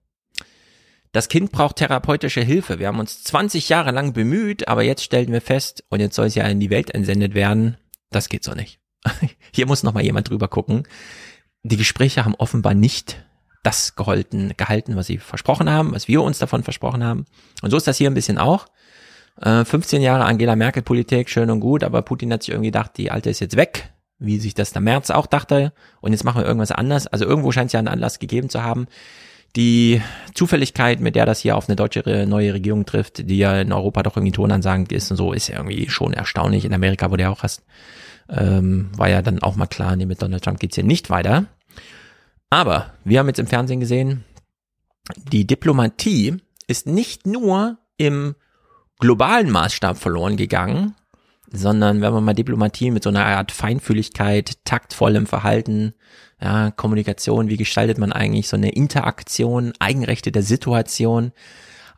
das 1.16 1.29
Kind 1.29 1.50
braucht 1.50 1.76
therapeutische 1.76 2.42
Hilfe. 2.42 2.79
Wir 2.79 2.88
haben 2.88 2.98
uns 2.98 3.24
20 3.24 3.70
Jahre 3.70 3.90
lang 3.90 4.12
bemüht, 4.12 4.68
aber 4.68 4.83
jetzt 4.83 5.02
stellen 5.02 5.33
wir 5.33 5.40
fest, 5.40 5.83
und 5.88 6.00
jetzt 6.00 6.14
soll 6.14 6.26
es 6.26 6.35
ja 6.35 6.44
in 6.44 6.61
die 6.61 6.68
Welt 6.68 6.90
entsendet 6.90 7.33
werden, 7.33 7.79
das 8.11 8.29
geht 8.29 8.44
so 8.44 8.52
nicht. 8.52 8.81
Hier 9.55 9.66
muss 9.66 9.83
noch 9.83 9.94
mal 9.94 10.05
jemand 10.05 10.29
drüber 10.29 10.48
gucken. 10.48 10.87
Die 11.62 11.79
Gespräche 11.79 12.26
haben 12.26 12.35
offenbar 12.35 12.74
nicht 12.74 13.24
das 13.62 13.96
gehalten, 13.96 14.52
gehalten, 14.59 14.94
was 14.94 15.07
sie 15.07 15.16
versprochen 15.16 15.70
haben, 15.70 15.94
was 15.94 16.07
wir 16.07 16.20
uns 16.20 16.38
davon 16.38 16.62
versprochen 16.62 17.02
haben. 17.02 17.24
Und 17.62 17.70
so 17.70 17.79
ist 17.79 17.87
das 17.87 17.96
hier 17.96 18.11
ein 18.11 18.14
bisschen 18.14 18.37
auch. 18.37 18.66
15 19.42 20.00
äh, 20.00 20.05
Jahre 20.05 20.26
Angela 20.26 20.55
Merkel 20.55 20.83
Politik, 20.83 21.31
schön 21.31 21.50
und 21.50 21.61
gut, 21.61 21.83
aber 21.83 22.02
Putin 22.02 22.31
hat 22.31 22.42
sich 22.42 22.50
irgendwie 22.50 22.68
gedacht, 22.68 22.92
die 22.98 23.11
alte 23.11 23.31
ist 23.31 23.40
jetzt 23.40 23.57
weg, 23.57 23.90
wie 24.18 24.38
sich 24.38 24.52
das 24.52 24.72
der 24.72 24.83
März 24.83 25.11
auch 25.11 25.26
dachte, 25.26 25.72
und 26.02 26.12
jetzt 26.12 26.24
machen 26.24 26.42
wir 26.42 26.46
irgendwas 26.46 26.72
anders. 26.72 27.07
Also 27.07 27.24
irgendwo 27.24 27.52
scheint 27.52 27.68
es 27.68 27.72
ja 27.72 27.79
einen 27.79 27.88
Anlass 27.88 28.18
gegeben 28.18 28.50
zu 28.50 28.62
haben, 28.62 28.87
die 29.57 30.03
Zufälligkeit, 30.35 31.01
mit 31.01 31.16
der 31.16 31.27
das 31.27 31.40
hier 31.40 31.57
auf 31.57 31.69
eine 31.69 31.77
deutsche 31.77 32.27
neue 32.29 32.55
Regierung 32.55 32.85
trifft, 32.85 33.29
die 33.29 33.38
ja 33.38 33.59
in 33.61 33.73
Europa 33.73 34.03
doch 34.03 34.16
irgendwie 34.16 34.33
tonansagend 34.33 34.92
ist 34.92 35.11
und 35.11 35.16
so, 35.16 35.33
ist 35.33 35.49
ja 35.49 35.57
irgendwie 35.57 35.88
schon 35.88 36.12
erstaunlich. 36.12 36.64
In 36.64 36.75
Amerika 36.75 37.11
wurde 37.11 37.25
ja 37.25 37.31
auch 37.31 37.42
erst, 37.42 37.64
ähm, 38.29 38.90
war 38.97 39.09
ja 39.09 39.23
dann 39.23 39.42
auch 39.42 39.57
mal 39.57 39.66
klar, 39.66 39.97
nee, 39.97 40.07
mit 40.07 40.21
Donald 40.21 40.45
Trump 40.45 40.61
geht's 40.61 40.75
hier 40.75 40.85
nicht 40.85 41.09
weiter. 41.09 41.47
Aber 42.51 42.92
wir 43.05 43.19
haben 43.19 43.29
jetzt 43.29 43.38
im 43.38 43.47
Fernsehen 43.47 43.81
gesehen, 43.81 44.25
die 45.33 45.47
Diplomatie 45.47 46.37
ist 46.66 46.87
nicht 46.87 47.27
nur 47.27 47.79
im 47.97 48.35
globalen 48.99 49.51
Maßstab 49.51 49.97
verloren 49.97 50.37
gegangen, 50.37 50.95
sondern 51.51 52.01
wenn 52.01 52.12
man 52.12 52.25
mal 52.25 52.35
Diplomatie 52.35 52.90
mit 52.90 53.03
so 53.03 53.11
einer 53.11 53.25
Art 53.25 53.53
Feinfühligkeit, 53.53 54.64
taktvollem 54.64 55.27
Verhalten, 55.27 55.95
ja, 56.40 56.70
Kommunikation, 56.70 57.49
wie 57.49 57.57
gestaltet 57.57 57.99
man 57.99 58.12
eigentlich 58.12 58.49
so 58.49 58.57
eine 58.57 58.70
Interaktion, 58.70 59.72
Eigenrechte 59.79 60.33
der 60.33 60.42
Situation. 60.42 61.33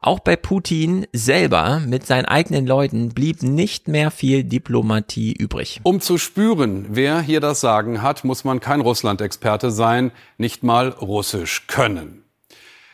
Auch 0.00 0.20
bei 0.20 0.36
Putin 0.36 1.06
selber 1.12 1.80
mit 1.84 2.06
seinen 2.06 2.24
eigenen 2.24 2.66
Leuten 2.66 3.08
blieb 3.08 3.42
nicht 3.42 3.88
mehr 3.88 4.12
viel 4.12 4.44
Diplomatie 4.44 5.32
übrig. 5.32 5.80
Um 5.82 6.00
zu 6.00 6.18
spüren, 6.18 6.86
wer 6.90 7.20
hier 7.20 7.40
das 7.40 7.60
Sagen 7.60 8.00
hat, 8.00 8.24
muss 8.24 8.44
man 8.44 8.60
kein 8.60 8.80
Russland-Experte 8.80 9.72
sein, 9.72 10.12
nicht 10.36 10.62
mal 10.62 10.90
Russisch 10.90 11.66
können. 11.66 12.22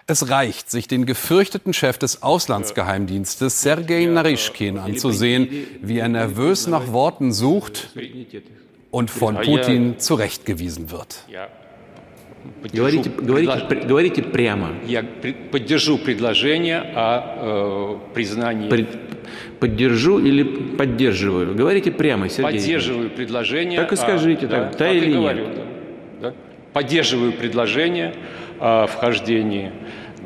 Es 0.07 0.28
reicht, 0.28 0.70
sich 0.70 0.87
den 0.87 1.07
gefürchteten 1.07 1.72
Chef 1.72 1.98
des 1.98 2.22
Auslandsgeheimdienstes 2.22 3.62
Sergei 3.62 4.04
Narishkin 4.04 4.78
anzusehen, 4.78 5.48
wie 5.83 5.98
er 5.98 6.09
nervös 6.09 6.66
nach 6.66 6.92
Worten 6.92 7.33
sucht 7.33 7.90
und 8.94 9.11
von 9.11 9.37
Putin 9.37 9.98
zurechtgewiesen 9.98 10.90
wird. 10.92 11.24
Говорите, 12.72 13.11
говорите, 13.11 13.87
говорите 13.88 14.22
прямо. 14.22 14.68
Я 14.87 15.02
поддержу 15.50 15.98
предложение 15.98 16.80
о 16.94 17.98
э, 18.07 18.14
признании. 18.14 18.68
Поддержу 19.59 20.18
или 20.18 20.42
поддерживаю? 20.76 21.54
Говорите 21.54 21.90
прямо, 21.90 22.28
Сергей. 22.28 22.52
Поддерживаю 22.52 23.11
предложение. 23.11 23.80
Так 23.80 23.92
и 23.92 23.96
скажите, 23.96 24.46
да, 24.46 24.68
так, 24.68 24.76
да 24.76 24.92
или 24.92 25.12
говорю, 25.12 25.46
нет? 25.48 25.57
Да, 26.20 26.30
да. 26.30 26.35
Поддерживаю 26.72 27.33
предложение 27.33 28.14
о 28.61 28.87
вхождении 28.87 29.72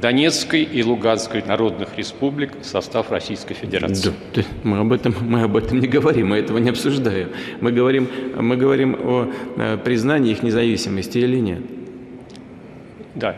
Донецкой 0.00 0.62
и 0.62 0.82
Луганской 0.82 1.42
народных 1.42 1.96
республик 1.96 2.61
в 2.61 2.64
состав 2.64 3.11
Российской 3.11 3.54
Федерации. 3.54 4.12
Да, 4.34 4.42
мы, 4.62 4.78
об 4.78 4.92
этом, 4.92 5.14
мы 5.20 5.42
об 5.42 5.56
этом 5.56 5.80
не 5.80 5.88
говорим, 5.88 6.28
мы 6.28 6.37
этого 6.37 6.58
не 6.58 6.70
обсуждаем. 6.70 7.30
Мы 7.61 7.72
говорим, 7.72 8.08
мы 8.37 8.56
говорим 8.56 8.94
о 8.94 9.32
э, 9.56 9.76
признании 9.78 10.32
их 10.32 10.42
независимости 10.42 11.18
или 11.18 11.38
нет. 11.38 11.62
Да, 13.14 13.37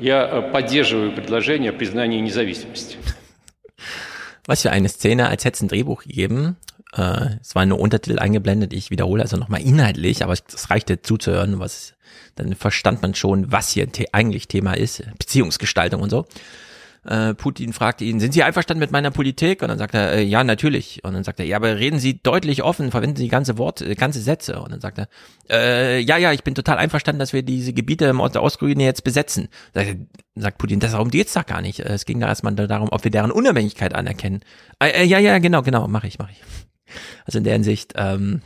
я 0.00 0.26
э, 0.26 0.52
поддерживаю 0.52 1.12
предложение 1.12 1.70
о 1.70 1.74
признании 1.74 2.20
независимости. 2.20 2.96
Was 4.44 4.62
für 4.62 4.72
eine 4.72 4.88
Szene, 4.88 5.28
als 5.28 5.44
hätte 5.44 5.56
es 5.56 5.62
ein 5.62 5.68
Drehbuch 5.68 6.02
gegeben. 6.02 6.56
Äh, 6.94 7.36
es 7.40 7.54
war 7.54 7.64
nur 7.66 7.80
Untertitel 7.80 8.18
eingeblendet. 8.18 8.72
Ich 8.72 8.90
wiederhole 8.90 9.22
also 9.22 9.36
nochmal 9.36 9.62
inhaltlich, 9.62 10.22
aber 10.22 10.32
es 10.32 10.70
reichte 10.70 11.02
zuzuhören, 11.02 11.58
was 11.58 11.94
dann 12.34 12.54
verstand 12.54 13.02
man 13.02 13.14
schon, 13.14 13.52
was 13.52 13.70
hier 13.70 13.86
the 13.94 14.12
eigentlich 14.12 14.48
Thema 14.48 14.74
ist, 14.74 15.02
Beziehungsgestaltung 15.18 16.02
und 16.02 16.10
so. 16.10 16.26
Äh, 17.04 17.34
Putin 17.34 17.72
fragt 17.72 18.00
ihn, 18.00 18.20
sind 18.20 18.32
Sie 18.32 18.44
einverstanden 18.44 18.78
mit 18.78 18.92
meiner 18.92 19.10
Politik? 19.10 19.62
Und 19.62 19.68
dann 19.68 19.78
sagt 19.78 19.94
er, 19.94 20.12
äh, 20.12 20.22
ja, 20.22 20.44
natürlich. 20.44 21.02
Und 21.02 21.14
dann 21.14 21.24
sagt 21.24 21.40
er, 21.40 21.46
ja, 21.46 21.56
aber 21.56 21.78
reden 21.78 21.98
Sie 21.98 22.22
deutlich 22.22 22.62
offen, 22.62 22.92
verwenden 22.92 23.16
Sie 23.16 23.26
ganze 23.26 23.58
Worte, 23.58 23.86
äh, 23.86 23.94
ganze 23.96 24.20
Sätze. 24.20 24.60
Und 24.60 24.70
dann 24.70 24.80
sagt 24.80 24.98
er, 24.98 25.08
äh, 25.50 25.98
ja, 25.98 26.16
ja, 26.16 26.32
ich 26.32 26.44
bin 26.44 26.54
total 26.54 26.78
einverstanden, 26.78 27.18
dass 27.18 27.32
wir 27.32 27.42
diese 27.42 27.72
Gebiete 27.72 28.04
im 28.04 28.20
Ostukraine 28.20 28.84
jetzt 28.84 29.02
besetzen. 29.02 29.48
Sagt, 29.74 29.96
sagt 30.36 30.58
Putin, 30.58 30.78
das 30.78 30.92
darum 30.92 31.10
geht's 31.10 31.32
doch 31.32 31.44
gar 31.44 31.60
nicht. 31.60 31.80
Es 31.80 32.04
ging 32.04 32.20
da 32.20 32.28
erstmal 32.28 32.54
darum, 32.54 32.88
ob 32.90 33.02
wir 33.02 33.10
deren 33.10 33.32
Unabhängigkeit 33.32 33.94
anerkennen. 33.94 34.40
Äh, 34.78 35.02
äh, 35.02 35.04
ja, 35.04 35.18
ja, 35.18 35.38
genau, 35.38 35.62
genau, 35.62 35.88
mache 35.88 36.06
ich, 36.06 36.20
mache 36.20 36.30
ich. 36.30 36.40
Also 37.24 37.38
in 37.38 37.44
der 37.44 37.54
Hinsicht, 37.54 37.94
ähm, 37.96 38.42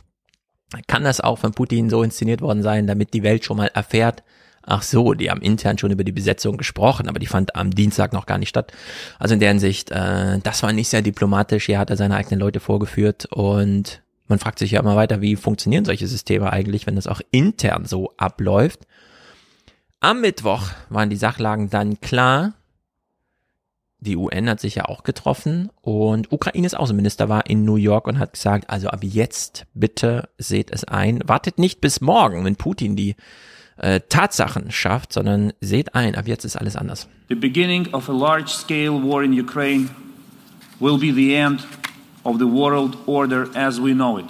kann 0.87 1.03
das 1.03 1.21
auch 1.21 1.39
von 1.39 1.53
Putin 1.53 1.89
so 1.89 2.03
inszeniert 2.03 2.41
worden 2.41 2.61
sein, 2.61 2.87
damit 2.87 3.13
die 3.13 3.23
Welt 3.23 3.45
schon 3.45 3.57
mal 3.57 3.71
erfährt, 3.73 4.23
ach 4.67 4.81
so, 4.81 5.13
die 5.13 5.31
haben 5.31 5.41
intern 5.41 5.77
schon 5.77 5.91
über 5.91 6.03
die 6.03 6.11
Besetzung 6.11 6.57
gesprochen, 6.57 7.07
aber 7.07 7.19
die 7.19 7.25
fand 7.25 7.55
am 7.55 7.71
Dienstag 7.71 8.11
noch 8.11 8.25
gar 8.25 8.37
nicht 8.37 8.49
statt. 8.49 8.73
Also 9.17 9.33
in 9.33 9.39
der 9.39 9.49
Hinsicht, 9.49 9.91
äh, 9.91 10.39
das 10.39 10.61
war 10.63 10.73
nicht 10.73 10.89
sehr 10.89 11.01
diplomatisch, 11.01 11.65
hier 11.67 11.79
hat 11.79 11.89
er 11.89 11.95
seine 11.95 12.15
eigenen 12.15 12.39
Leute 12.39 12.59
vorgeführt 12.59 13.27
und 13.31 14.01
man 14.27 14.39
fragt 14.39 14.59
sich 14.59 14.71
ja 14.71 14.81
immer 14.81 14.97
weiter, 14.97 15.21
wie 15.21 15.37
funktionieren 15.37 15.85
solche 15.85 16.05
Systeme 16.05 16.51
eigentlich, 16.51 16.85
wenn 16.85 16.97
das 16.97 17.07
auch 17.07 17.21
intern 17.31 17.85
so 17.85 18.13
abläuft. 18.17 18.81
Am 20.01 20.19
Mittwoch 20.19 20.63
waren 20.89 21.09
die 21.09 21.15
Sachlagen 21.15 21.69
dann 21.69 22.01
klar 22.01 22.53
die 23.99 24.15
UN 24.15 24.49
hat 24.49 24.59
sich 24.59 24.75
ja 24.75 24.85
auch 24.85 25.03
getroffen 25.03 25.69
und 25.81 26.31
Ukraines 26.31 26.73
Außenminister 26.73 27.29
war 27.29 27.49
in 27.49 27.65
New 27.65 27.75
York 27.75 28.07
und 28.07 28.19
hat 28.19 28.33
gesagt, 28.33 28.69
also 28.69 28.89
ab 28.89 29.03
jetzt 29.03 29.65
bitte 29.73 30.29
seht 30.37 30.71
es 30.71 30.83
ein, 30.83 31.21
wartet 31.25 31.57
nicht 31.57 31.81
bis 31.81 31.99
morgen, 31.99 32.45
wenn 32.45 32.55
Putin 32.55 32.95
die 32.95 33.15
äh, 33.77 33.99
Tatsachen 34.07 34.71
schafft, 34.71 35.13
sondern 35.13 35.53
seht 35.61 35.95
ein, 35.95 36.15
ab 36.15 36.27
jetzt 36.27 36.45
ist 36.45 36.55
alles 36.55 36.75
anders. 36.75 37.07
The 37.29 37.35
beginning 37.35 37.91
of 37.93 38.09
a 38.09 38.13
large 38.13 38.49
scale 38.49 38.91
war 39.03 39.23
in 39.23 39.39
Ukraine 39.39 39.89
will 40.79 40.97
be 40.97 41.11
the 41.13 41.33
end 41.33 41.67
of 42.23 42.37
the 42.37 42.45
world 42.45 42.97
order 43.07 43.49
as 43.55 43.81
we 43.81 43.93
know 43.93 44.19
it. 44.19 44.25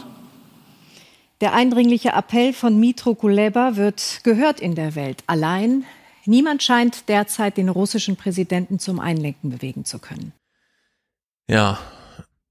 Der 1.39 1.53
eindringliche 1.53 2.13
Appell 2.13 2.51
von 2.51 2.79
Mitro 2.79 3.13
Kuleba 3.13 3.75
wird 3.75 4.21
gehört 4.23 4.59
in 4.59 4.73
der 4.73 4.95
Welt. 4.95 5.23
Allein 5.27 5.83
Niemand 6.27 6.61
scheint 6.61 7.07
derzeit 7.07 7.57
den 7.57 7.69
russischen 7.69 8.17
Präsidenten 8.17 8.79
zum 8.79 8.99
Einlenken 8.99 9.49
bewegen 9.49 9.85
zu 9.85 9.97
können. 9.97 10.33
Ja, 11.49 11.79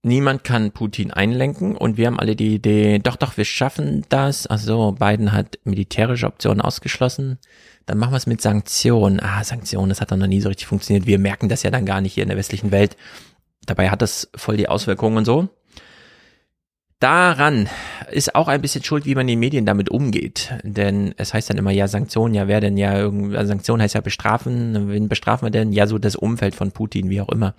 niemand 0.02 0.44
kann 0.44 0.72
Putin 0.72 1.10
einlenken 1.10 1.76
und 1.76 1.98
wir 1.98 2.06
haben 2.06 2.18
alle 2.18 2.36
die 2.36 2.54
Idee, 2.54 2.98
doch, 2.98 3.16
doch, 3.16 3.36
wir 3.36 3.44
schaffen 3.44 4.06
das. 4.08 4.46
Also 4.46 4.92
Biden 4.92 5.32
hat 5.32 5.58
militärische 5.64 6.26
Optionen 6.26 6.62
ausgeschlossen. 6.62 7.38
Dann 7.84 7.98
machen 7.98 8.12
wir 8.12 8.16
es 8.16 8.26
mit 8.26 8.40
Sanktionen. 8.40 9.20
Ah, 9.20 9.44
Sanktionen, 9.44 9.90
das 9.90 10.00
hat 10.00 10.10
dann 10.10 10.20
noch 10.20 10.26
nie 10.26 10.40
so 10.40 10.48
richtig 10.48 10.66
funktioniert. 10.66 11.06
Wir 11.06 11.18
merken 11.18 11.50
das 11.50 11.62
ja 11.62 11.70
dann 11.70 11.84
gar 11.84 12.00
nicht 12.00 12.14
hier 12.14 12.22
in 12.22 12.30
der 12.30 12.38
westlichen 12.38 12.70
Welt. 12.70 12.96
Dabei 13.66 13.90
hat 13.90 14.00
das 14.00 14.30
voll 14.34 14.56
die 14.56 14.68
Auswirkungen 14.70 15.18
und 15.18 15.24
so. 15.26 15.48
Daran 16.98 17.68
ist 18.10 18.34
auch 18.34 18.48
ein 18.48 18.62
bisschen 18.62 18.82
schuld, 18.82 19.04
wie 19.04 19.14
man 19.14 19.22
in 19.22 19.34
den 19.34 19.40
Medien 19.40 19.66
damit 19.66 19.90
umgeht. 19.90 20.54
Denn 20.62 21.14
es 21.18 21.34
heißt 21.34 21.50
dann 21.50 21.58
immer, 21.58 21.70
ja, 21.70 21.88
Sanktionen, 21.88 22.34
ja, 22.34 22.48
wer 22.48 22.60
denn 22.60 22.78
ja, 22.78 22.98
irgendwie, 22.98 23.36
also 23.36 23.48
Sanktionen 23.48 23.82
heißt 23.82 23.94
ja 23.94 24.00
bestrafen. 24.00 24.88
Wen 24.88 25.08
bestrafen 25.08 25.46
wir 25.46 25.50
denn? 25.50 25.72
Ja, 25.72 25.86
so 25.86 25.98
das 25.98 26.16
Umfeld 26.16 26.54
von 26.54 26.72
Putin, 26.72 27.10
wie 27.10 27.20
auch 27.20 27.28
immer. 27.28 27.54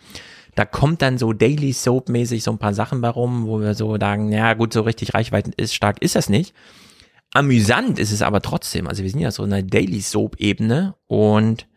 Da 0.56 0.66
kommt 0.66 1.04
dann 1.04 1.20
so 1.20 1.34
Daily 1.34 1.72
Soap 1.72 2.10
mäßig 2.10 2.42
so 2.42 2.50
ein 2.50 2.58
paar 2.58 2.74
Sachen 2.74 3.04
warum, 3.04 3.46
wo 3.46 3.62
wir 3.62 3.76
so 3.76 3.96
sagen, 4.00 4.32
ja, 4.32 4.56
gut, 4.56 4.74
so 4.74 4.82
richtig 4.82 5.14
reichweiten 5.14 5.54
ist 5.56 5.76
stark 5.76 6.02
ist 6.02 6.16
das 6.16 6.30
nicht. 6.30 6.56
Amüsant 7.32 8.00
ist 8.00 8.12
es 8.12 8.24
aber 8.24 8.42
trotzdem. 8.42 8.88
Also 8.88 9.04
wir 9.04 9.10
sind 9.12 9.20
ja 9.20 9.30
so 9.30 9.44
in 9.44 9.54
einer 9.54 9.62
Daily 9.62 10.02
Soap 10.02 10.38
Ebene 10.40 10.96
und 11.06 11.68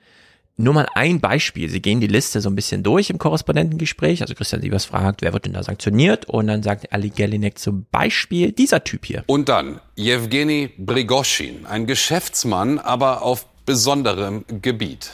nur 0.56 0.74
mal 0.74 0.86
ein 0.94 1.20
Beispiel. 1.20 1.68
Sie 1.70 1.80
gehen 1.80 2.00
die 2.00 2.06
Liste 2.06 2.40
so 2.40 2.50
ein 2.50 2.54
bisschen 2.54 2.82
durch 2.82 3.10
im 3.10 3.18
Korrespondentengespräch. 3.18 4.22
Also 4.22 4.34
Christian 4.34 4.62
Sievers 4.62 4.84
fragt, 4.84 5.22
wer 5.22 5.32
wird 5.32 5.46
denn 5.46 5.54
da 5.54 5.62
sanktioniert? 5.62 6.26
Und 6.26 6.48
dann 6.48 6.62
sagt 6.62 6.92
Ali 6.92 7.10
Gelinek 7.10 7.58
zum 7.58 7.86
Beispiel 7.90 8.52
dieser 8.52 8.84
Typ 8.84 9.06
hier. 9.06 9.24
Und 9.26 9.48
dann 9.48 9.80
Jewgeni 9.96 10.70
Brigoschin, 10.76 11.66
ein 11.66 11.86
Geschäftsmann, 11.86 12.78
aber 12.78 13.22
auf 13.22 13.46
besonderem 13.64 14.44
Gebiet. 14.60 15.10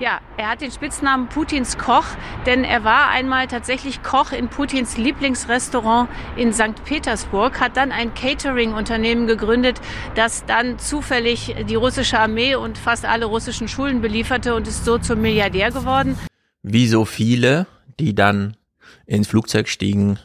Ja, 0.00 0.20
er 0.36 0.50
hat 0.50 0.60
den 0.60 0.70
Spitznamen 0.70 1.28
Putins 1.28 1.76
Koch, 1.76 2.04
denn 2.46 2.62
er 2.62 2.84
war 2.84 3.08
einmal 3.08 3.48
tatsächlich 3.48 4.04
Koch 4.04 4.30
in 4.30 4.46
Putins 4.46 4.96
Lieblingsrestaurant 4.96 6.08
in 6.36 6.52
St. 6.52 6.84
Petersburg, 6.84 7.58
hat 7.58 7.76
dann 7.76 7.90
ein 7.90 8.14
Catering-Unternehmen 8.14 9.26
gegründet, 9.26 9.80
das 10.14 10.44
dann 10.46 10.78
zufällig 10.78 11.56
die 11.68 11.74
russische 11.74 12.16
Armee 12.16 12.54
und 12.54 12.78
fast 12.78 13.06
alle 13.06 13.24
russischen 13.24 13.66
Schulen 13.66 14.00
belieferte 14.00 14.54
und 14.54 14.68
ist 14.68 14.84
so 14.84 14.98
zum 14.98 15.20
Milliardär 15.20 15.72
geworden. 15.72 16.16
Wie 16.62 16.86
so 16.86 17.04
viele, 17.04 17.66
die 17.98 18.14
dann 18.14 18.56
ins 19.04 19.26
Flugzeug 19.26 19.66
stiegen, 19.68 20.20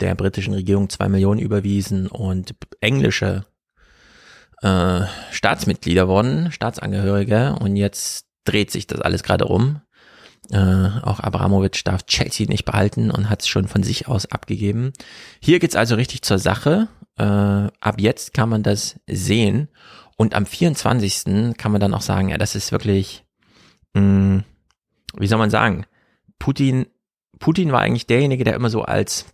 der 0.00 0.14
britischen 0.14 0.52
Regierung 0.52 0.90
zwei 0.90 1.08
Millionen 1.08 1.40
überwiesen 1.40 2.06
und 2.06 2.54
englische 2.82 3.46
äh, 4.60 5.00
Staatsmitglieder 5.30 6.06
wurden, 6.06 6.52
Staatsangehörige 6.52 7.56
und 7.58 7.76
jetzt 7.76 8.27
dreht 8.44 8.70
sich 8.70 8.86
das 8.86 9.00
alles 9.00 9.22
gerade 9.22 9.44
rum. 9.44 9.80
Äh, 10.50 10.56
auch 11.02 11.20
Abramowitsch 11.20 11.82
darf 11.84 12.06
Chelsea 12.06 12.46
nicht 12.48 12.64
behalten 12.64 13.10
und 13.10 13.28
hat 13.28 13.42
es 13.42 13.48
schon 13.48 13.68
von 13.68 13.82
sich 13.82 14.08
aus 14.08 14.26
abgegeben. 14.26 14.92
Hier 15.40 15.58
geht's 15.58 15.76
also 15.76 15.94
richtig 15.94 16.22
zur 16.22 16.38
Sache. 16.38 16.88
Äh, 17.18 17.22
ab 17.24 17.96
jetzt 17.98 18.32
kann 18.32 18.48
man 18.48 18.62
das 18.62 18.98
sehen. 19.06 19.68
Und 20.16 20.34
am 20.34 20.46
24. 20.46 21.56
kann 21.56 21.72
man 21.72 21.80
dann 21.80 21.94
auch 21.94 22.00
sagen, 22.00 22.30
ja, 22.30 22.38
das 22.38 22.54
ist 22.54 22.72
wirklich, 22.72 23.24
mh, 23.94 24.00
hm, 24.00 24.44
wie 25.16 25.26
soll 25.26 25.38
man 25.38 25.50
sagen, 25.50 25.84
Putin, 26.38 26.86
Putin 27.38 27.72
war 27.72 27.80
eigentlich 27.80 28.06
derjenige, 28.06 28.44
der 28.44 28.54
immer 28.54 28.70
so 28.70 28.82
als 28.82 29.26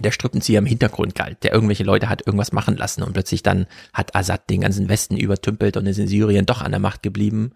der 0.00 0.10
Strippenzieher 0.10 0.58
im 0.58 0.66
Hintergrund 0.66 1.14
galt, 1.14 1.42
der 1.42 1.52
irgendwelche 1.52 1.84
Leute 1.84 2.08
hat 2.08 2.26
irgendwas 2.26 2.52
machen 2.52 2.76
lassen 2.76 3.02
und 3.02 3.12
plötzlich 3.12 3.42
dann 3.42 3.66
hat 3.92 4.16
Assad 4.16 4.50
den 4.50 4.62
ganzen 4.62 4.88
Westen 4.88 5.16
übertümpelt 5.16 5.76
und 5.76 5.86
ist 5.86 5.98
in 5.98 6.08
Syrien 6.08 6.46
doch 6.46 6.62
an 6.62 6.72
der 6.72 6.80
Macht 6.80 7.02
geblieben 7.02 7.52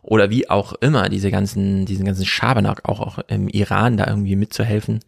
oder 0.00 0.30
wie 0.30 0.48
auch 0.48 0.72
immer 0.74 1.08
diese 1.08 1.30
ganzen 1.30 1.84
diesen 1.84 2.06
ganzen 2.06 2.24
Schabernack 2.24 2.88
auch, 2.88 3.00
auch 3.00 3.18
im 3.28 3.48
Iran 3.48 3.96
da 3.96 4.06
irgendwie 4.06 4.36
mitzuhelfen, 4.36 5.00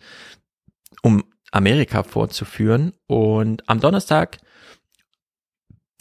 um 1.03 1.25
Amerika 1.53 2.03
vorzuführen 2.03 2.92
und 3.07 3.68
am 3.68 3.81
Donnerstag 3.81 4.38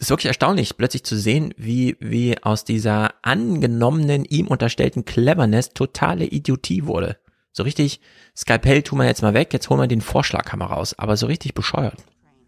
ist 0.04 0.10
wirklich 0.10 0.28
erstaunlich, 0.28 0.76
plötzlich 0.76 1.06
zu 1.06 1.18
sehen, 1.18 1.54
wie, 1.56 1.96
wie 2.00 2.42
aus 2.44 2.66
dieser 2.66 3.14
angenommenen, 3.22 4.26
ihm 4.26 4.48
unterstellten 4.48 5.06
Cleverness 5.06 5.70
totale 5.70 6.26
Idiotie 6.26 6.86
wurde. 6.86 7.18
So 7.56 7.62
richtig, 7.62 8.00
Skalpell 8.36 8.82
tun 8.82 8.98
wir 8.98 9.06
jetzt 9.06 9.22
mal 9.22 9.36
weg, 9.36 9.54
jetzt 9.54 9.70
holen 9.70 9.80
wir 9.80 9.88
den 9.88 10.02
Vorschlaghammer 10.02 10.66
raus, 10.66 10.96
aber 10.98 11.16
so 11.18 11.28
richtig 11.28 11.54
bescheuert. 11.54 11.98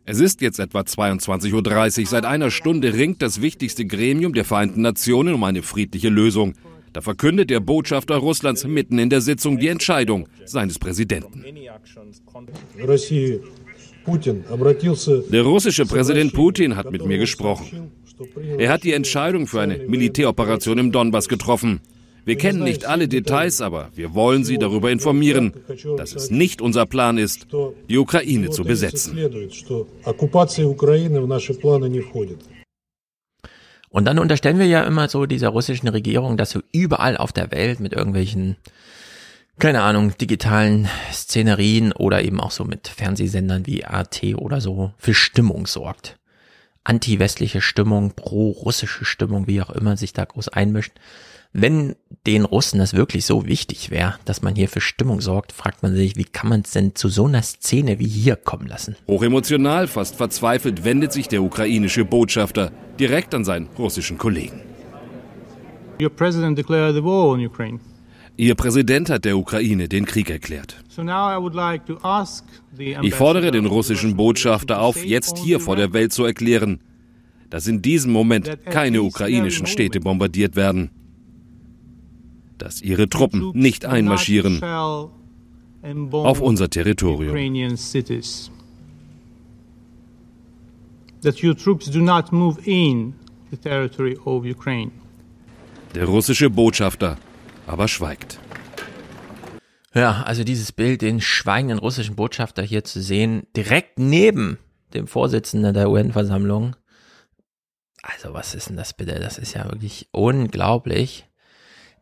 Es 0.03 0.19
ist 0.19 0.41
jetzt 0.41 0.59
etwa 0.59 0.81
22.30 0.81 2.01
Uhr. 2.01 2.07
Seit 2.07 2.25
einer 2.25 2.49
Stunde 2.49 2.93
ringt 2.93 3.21
das 3.21 3.39
wichtigste 3.39 3.85
Gremium 3.85 4.33
der 4.33 4.45
Vereinten 4.45 4.81
Nationen 4.81 5.35
um 5.35 5.43
eine 5.43 5.61
friedliche 5.61 6.09
Lösung. 6.09 6.55
Da 6.91 7.01
verkündet 7.01 7.51
der 7.51 7.59
Botschafter 7.59 8.15
Russlands 8.15 8.65
mitten 8.65 8.97
in 8.97 9.11
der 9.11 9.21
Sitzung 9.21 9.59
die 9.59 9.67
Entscheidung 9.67 10.27
seines 10.45 10.79
Präsidenten. 10.79 11.43
Der 15.31 15.43
russische 15.43 15.85
Präsident 15.85 16.33
Putin 16.33 16.75
hat 16.75 16.91
mit 16.91 17.05
mir 17.05 17.17
gesprochen. 17.19 17.91
Er 18.57 18.71
hat 18.71 18.83
die 18.83 18.93
Entscheidung 18.93 19.45
für 19.45 19.61
eine 19.61 19.77
Militäroperation 19.87 20.79
im 20.79 20.91
Donbass 20.91 21.27
getroffen. 21.27 21.81
Wir 22.25 22.37
kennen 22.37 22.63
nicht 22.63 22.85
alle 22.85 23.07
Details, 23.07 23.61
aber 23.61 23.89
wir 23.93 24.15
wollen 24.15 24.43
Sie 24.43 24.57
darüber 24.57 24.91
informieren, 24.91 25.53
dass 25.95 26.15
es 26.15 26.31
nicht 26.31 26.59
unser 26.59 26.87
Plan 26.87 27.19
ist, 27.19 27.47
die 27.87 27.97
Ukraine 27.99 28.49
zu 28.49 28.63
besetzen. 28.63 29.17
Und 33.89 34.05
dann 34.05 34.19
unterstellen 34.19 34.59
wir 34.59 34.65
ja 34.65 34.83
immer 34.83 35.07
so 35.07 35.25
dieser 35.25 35.49
russischen 35.49 35.87
Regierung, 35.87 36.35
dass 36.35 36.49
so 36.49 36.61
überall 36.71 37.15
auf 37.15 37.31
der 37.31 37.51
Welt 37.51 37.79
mit 37.79 37.93
irgendwelchen, 37.93 38.57
keine 39.59 39.83
Ahnung, 39.83 40.17
digitalen 40.17 40.89
Szenerien 41.13 41.93
oder 41.93 42.23
eben 42.23 42.41
auch 42.41 42.51
so 42.51 42.65
mit 42.65 42.87
Fernsehsendern 42.87 43.67
wie 43.67 43.85
AT 43.85 44.21
oder 44.35 44.59
so 44.59 44.91
für 44.97 45.13
Stimmung 45.13 45.67
sorgt. 45.67 46.17
Anti-westliche 46.83 47.61
Stimmung, 47.61 48.11
pro-russische 48.15 49.05
Stimmung, 49.05 49.47
wie 49.47 49.61
auch 49.61 49.69
immer 49.69 49.95
sich 49.95 50.11
da 50.11 50.25
groß 50.25 50.49
einmischt. 50.49 50.93
Wenn 51.53 51.95
den 52.27 52.43
Russen 52.43 52.79
das 52.79 52.93
wirklich 52.93 53.25
so 53.25 53.45
wichtig 53.45 53.91
wäre, 53.91 54.15
dass 54.25 54.41
man 54.41 54.55
hier 54.55 54.67
für 54.67 54.81
Stimmung 54.81 55.21
sorgt, 55.21 55.51
fragt 55.51 55.83
man 55.83 55.95
sich, 55.95 56.15
wie 56.15 56.23
kann 56.23 56.49
man 56.49 56.61
es 56.61 56.71
denn 56.71 56.95
zu 56.95 57.07
so 57.07 57.25
einer 57.25 57.41
Szene 57.43 57.99
wie 57.99 58.07
hier 58.07 58.35
kommen 58.35 58.67
lassen? 58.67 58.95
Hochemotional, 59.07 59.87
fast 59.87 60.15
verzweifelt 60.15 60.83
wendet 60.83 61.13
sich 61.13 61.27
der 61.27 61.43
ukrainische 61.43 62.03
Botschafter 62.03 62.71
direkt 62.99 63.33
an 63.33 63.45
seinen 63.45 63.67
russischen 63.77 64.17
Kollegen. 64.17 64.61
Your 66.01 66.09
president 66.09 66.57
declared 66.57 66.95
the 66.95 67.03
war 67.03 67.29
on 67.29 67.45
Ukraine. 67.45 67.79
Ihr 68.37 68.55
Präsident 68.55 69.09
hat 69.09 69.23
der 69.23 69.37
Ukraine 69.37 69.87
den 69.87 70.05
Krieg 70.05 70.29
erklärt. 70.29 70.83
Ich 73.01 73.15
fordere 73.15 73.51
den 73.51 73.65
russischen 73.65 74.17
Botschafter 74.17 74.81
auf, 74.81 75.05
jetzt 75.05 75.37
hier 75.37 75.61
vor 75.61 75.77
der 75.77 75.93
Welt 75.93 76.11
zu 76.11 76.25
erklären, 76.25 76.81
dass 77.49 77.65
in 77.67 77.81
diesem 77.81 78.11
Moment 78.11 78.57
keine 78.65 79.01
ukrainischen 79.03 79.67
Städte 79.67 80.01
bombardiert 80.01 80.57
werden 80.57 80.89
dass 82.57 82.81
ihre 82.81 83.09
Truppen 83.09 83.51
nicht 83.53 83.85
einmarschieren 83.85 84.63
auf 84.63 86.41
unser 86.41 86.69
Territorium. 86.69 87.33
Der 95.95 96.05
russische 96.05 96.49
Botschafter 96.49 97.17
aber 97.67 97.87
schweigt. 97.87 98.39
Ja, 99.93 100.23
also 100.23 100.43
dieses 100.43 100.71
Bild, 100.71 101.01
den 101.01 101.21
schweigenden 101.21 101.79
russischen 101.79 102.15
Botschafter 102.15 102.61
hier 102.63 102.83
zu 102.83 103.01
sehen, 103.01 103.47
direkt 103.55 103.97
neben 103.97 104.57
dem 104.93 105.07
Vorsitzenden 105.07 105.73
der 105.73 105.89
UN-Versammlung. 105.89 106.75
Also 108.03 108.33
was 108.33 108.53
ist 108.53 108.69
denn 108.69 108.75
das 108.75 108.93
bitte? 108.93 109.19
Das 109.19 109.37
ist 109.37 109.53
ja 109.53 109.65
wirklich 109.65 110.09
unglaublich. 110.11 111.25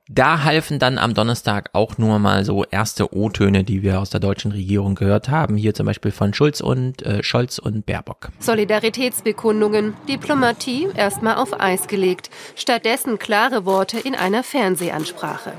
Da 0.09 0.43
halfen 0.43 0.79
dann 0.79 0.97
am 0.97 1.13
Donnerstag 1.13 1.69
auch 1.71 1.97
nur 1.97 2.19
mal 2.19 2.43
so 2.43 2.65
erste 2.65 3.15
O-Töne, 3.15 3.63
die 3.63 3.83
wir 3.83 4.01
aus 4.01 4.09
der 4.09 4.19
deutschen 4.19 4.51
Regierung 4.51 4.95
gehört 4.95 5.29
haben. 5.29 5.55
Hier 5.55 5.73
zum 5.73 5.85
Beispiel 5.85 6.11
von 6.11 6.33
Schulz 6.33 6.59
und 6.59 7.01
äh, 7.03 7.23
Scholz 7.23 7.57
und 7.57 7.85
Baerbock. 7.85 8.27
Solidaritätsbekundungen, 8.39 9.93
Diplomatie 10.09 10.89
erstmal 10.93 11.35
auf 11.35 11.57
Eis 11.57 11.87
gelegt. 11.87 12.29
Stattdessen 12.57 13.17
klare 13.17 13.65
Worte 13.65 13.97
in 13.97 14.13
einer 14.13 14.43
Fernsehansprache. 14.43 15.53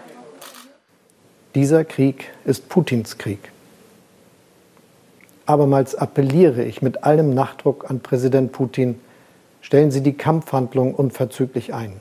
Dieser 1.54 1.86
Krieg 1.86 2.30
ist 2.44 2.68
Putins 2.68 3.16
Krieg. 3.16 3.50
Abermals 5.46 5.94
appelliere 5.94 6.64
ich 6.64 6.82
mit 6.82 7.04
allem 7.04 7.32
Nachdruck 7.32 7.88
an 7.88 8.00
Präsident 8.00 8.52
Putin, 8.52 9.00
stellen 9.62 9.90
Sie 9.90 10.02
die 10.02 10.14
Kampfhandlungen 10.14 10.94
unverzüglich 10.94 11.72
ein. 11.72 12.00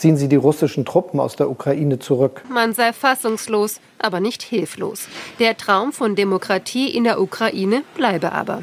Ziehen 0.00 0.16
Sie 0.16 0.28
die 0.28 0.36
russischen 0.36 0.86
Truppen 0.86 1.20
aus 1.20 1.36
der 1.36 1.50
Ukraine 1.50 1.98
zurück. 1.98 2.40
Man 2.48 2.72
sei 2.72 2.94
fassungslos, 2.94 3.82
aber 3.98 4.18
nicht 4.18 4.42
hilflos. 4.42 5.08
Der 5.38 5.58
Traum 5.58 5.92
von 5.92 6.16
Demokratie 6.16 6.88
in 6.88 7.04
der 7.04 7.20
Ukraine 7.20 7.82
bleibe 7.96 8.32
aber. 8.32 8.62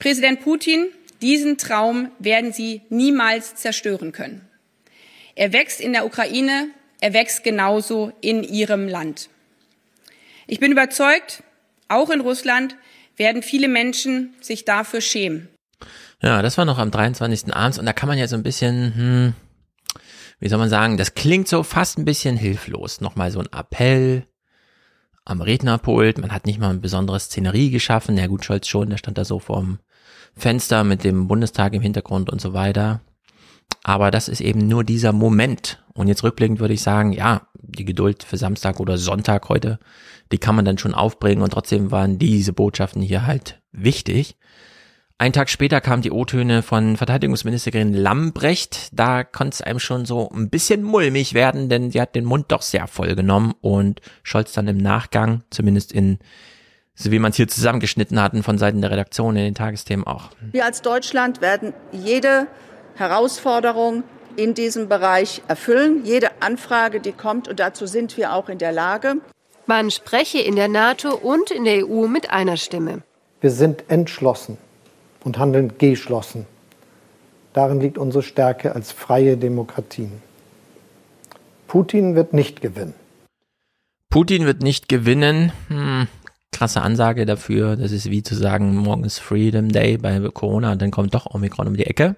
Präsident 0.00 0.40
Putin, 0.40 0.88
diesen 1.22 1.56
Traum 1.56 2.08
werden 2.18 2.52
Sie 2.52 2.82
niemals 2.88 3.54
zerstören 3.54 4.10
können. 4.10 4.40
Er 5.36 5.52
wächst 5.52 5.80
in 5.80 5.92
der 5.92 6.04
Ukraine, 6.04 6.70
er 7.00 7.12
wächst 7.12 7.44
genauso 7.44 8.10
in 8.20 8.42
Ihrem 8.42 8.88
Land. 8.88 9.28
Ich 10.48 10.58
bin 10.58 10.72
überzeugt, 10.72 11.44
auch 11.86 12.10
in 12.10 12.20
Russland 12.20 12.74
werden 13.16 13.42
viele 13.44 13.68
Menschen 13.68 14.34
sich 14.40 14.64
dafür 14.64 15.00
schämen. 15.00 15.48
Ja, 16.20 16.42
das 16.42 16.58
war 16.58 16.64
noch 16.64 16.78
am 16.78 16.90
23. 16.90 17.54
abends 17.54 17.78
und 17.78 17.86
da 17.86 17.92
kann 17.92 18.08
man 18.08 18.18
ja 18.18 18.26
so 18.26 18.34
ein 18.34 18.42
bisschen, 18.42 18.94
hm, 18.96 19.34
wie 20.38 20.48
soll 20.48 20.58
man 20.58 20.68
sagen, 20.68 20.96
das 20.96 21.14
klingt 21.14 21.48
so 21.48 21.62
fast 21.62 21.98
ein 21.98 22.04
bisschen 22.04 22.36
hilflos. 22.36 23.00
Nochmal 23.00 23.30
so 23.30 23.40
ein 23.40 23.52
Appell 23.52 24.26
am 25.24 25.40
Rednerpult. 25.40 26.18
Man 26.18 26.32
hat 26.32 26.46
nicht 26.46 26.58
mal 26.58 26.70
eine 26.70 26.78
besondere 26.78 27.18
Szenerie 27.20 27.70
geschaffen. 27.70 28.18
Ja 28.18 28.26
gut, 28.26 28.44
Scholz 28.44 28.68
schon, 28.68 28.90
der 28.90 28.98
stand 28.98 29.18
da 29.18 29.24
so 29.24 29.38
vorm 29.38 29.78
Fenster 30.36 30.84
mit 30.84 31.04
dem 31.04 31.28
Bundestag 31.28 31.72
im 31.72 31.82
Hintergrund 31.82 32.30
und 32.30 32.40
so 32.40 32.52
weiter. 32.52 33.00
Aber 33.82 34.10
das 34.10 34.28
ist 34.28 34.40
eben 34.40 34.68
nur 34.68 34.84
dieser 34.84 35.12
Moment. 35.12 35.82
Und 35.94 36.08
jetzt 36.08 36.22
rückblickend 36.22 36.60
würde 36.60 36.74
ich 36.74 36.82
sagen, 36.82 37.12
ja, 37.12 37.48
die 37.54 37.84
Geduld 37.84 38.22
für 38.22 38.36
Samstag 38.36 38.80
oder 38.80 38.98
Sonntag 38.98 39.48
heute, 39.48 39.78
die 40.32 40.38
kann 40.38 40.54
man 40.54 40.64
dann 40.64 40.78
schon 40.78 40.94
aufbringen 40.94 41.42
und 41.42 41.52
trotzdem 41.52 41.90
waren 41.90 42.18
diese 42.18 42.52
Botschaften 42.52 43.02
hier 43.02 43.26
halt 43.26 43.62
wichtig. 43.72 44.36
Ein 45.18 45.32
Tag 45.32 45.48
später 45.48 45.80
kamen 45.80 46.02
die 46.02 46.10
O-Töne 46.10 46.60
von 46.62 46.98
Verteidigungsministerin 46.98 47.94
Lambrecht. 47.94 48.90
Da 48.92 49.24
konnte 49.24 49.54
es 49.54 49.62
einem 49.62 49.78
schon 49.78 50.04
so 50.04 50.28
ein 50.28 50.50
bisschen 50.50 50.82
mulmig 50.82 51.32
werden, 51.32 51.70
denn 51.70 51.90
sie 51.90 52.02
hat 52.02 52.14
den 52.14 52.26
Mund 52.26 52.52
doch 52.52 52.60
sehr 52.60 52.86
voll 52.86 53.14
genommen 53.14 53.54
und 53.62 54.02
Scholz 54.22 54.52
dann 54.52 54.68
im 54.68 54.76
Nachgang, 54.76 55.42
zumindest 55.48 55.90
in, 55.90 56.18
so 56.94 57.10
wie 57.12 57.18
man 57.18 57.30
es 57.30 57.36
hier 57.38 57.48
zusammengeschnitten 57.48 58.20
hatten 58.20 58.42
von 58.42 58.58
Seiten 58.58 58.82
der 58.82 58.90
Redaktion 58.90 59.36
in 59.36 59.44
den 59.44 59.54
Tagesthemen 59.54 60.06
auch. 60.06 60.28
Wir 60.52 60.66
als 60.66 60.82
Deutschland 60.82 61.40
werden 61.40 61.72
jede 61.92 62.46
Herausforderung 62.94 64.02
in 64.36 64.52
diesem 64.52 64.86
Bereich 64.86 65.40
erfüllen, 65.48 66.04
jede 66.04 66.42
Anfrage, 66.42 67.00
die 67.00 67.12
kommt, 67.12 67.48
und 67.48 67.58
dazu 67.58 67.86
sind 67.86 68.18
wir 68.18 68.34
auch 68.34 68.50
in 68.50 68.58
der 68.58 68.72
Lage. 68.72 69.14
Man 69.64 69.90
spreche 69.90 70.40
in 70.40 70.56
der 70.56 70.68
NATO 70.68 71.14
und 71.14 71.50
in 71.50 71.64
der 71.64 71.88
EU 71.88 72.06
mit 72.06 72.28
einer 72.30 72.58
Stimme. 72.58 73.02
Wir 73.40 73.50
sind 73.50 73.84
entschlossen 73.88 74.58
und 75.26 75.38
handeln 75.38 75.72
geschlossen. 75.76 76.46
Darin 77.52 77.80
liegt 77.80 77.98
unsere 77.98 78.22
Stärke 78.22 78.74
als 78.74 78.92
freie 78.92 79.36
Demokratien. 79.36 80.12
Putin 81.66 82.14
wird 82.14 82.32
nicht 82.32 82.60
gewinnen. 82.60 82.94
Putin 84.08 84.46
wird 84.46 84.62
nicht 84.62 84.88
gewinnen. 84.88 85.52
Hm, 85.68 86.06
krasse 86.52 86.80
Ansage 86.80 87.26
dafür. 87.26 87.76
Das 87.76 87.90
ist 87.90 88.08
wie 88.08 88.22
zu 88.22 88.36
sagen, 88.36 88.76
morgen 88.76 89.02
ist 89.02 89.18
Freedom 89.18 89.68
Day 89.68 89.98
bei 89.98 90.20
Corona 90.32 90.72
und 90.72 90.80
dann 90.80 90.92
kommt 90.92 91.12
doch 91.12 91.26
Omikron 91.26 91.66
um 91.66 91.76
die 91.76 91.86
Ecke. 91.86 92.14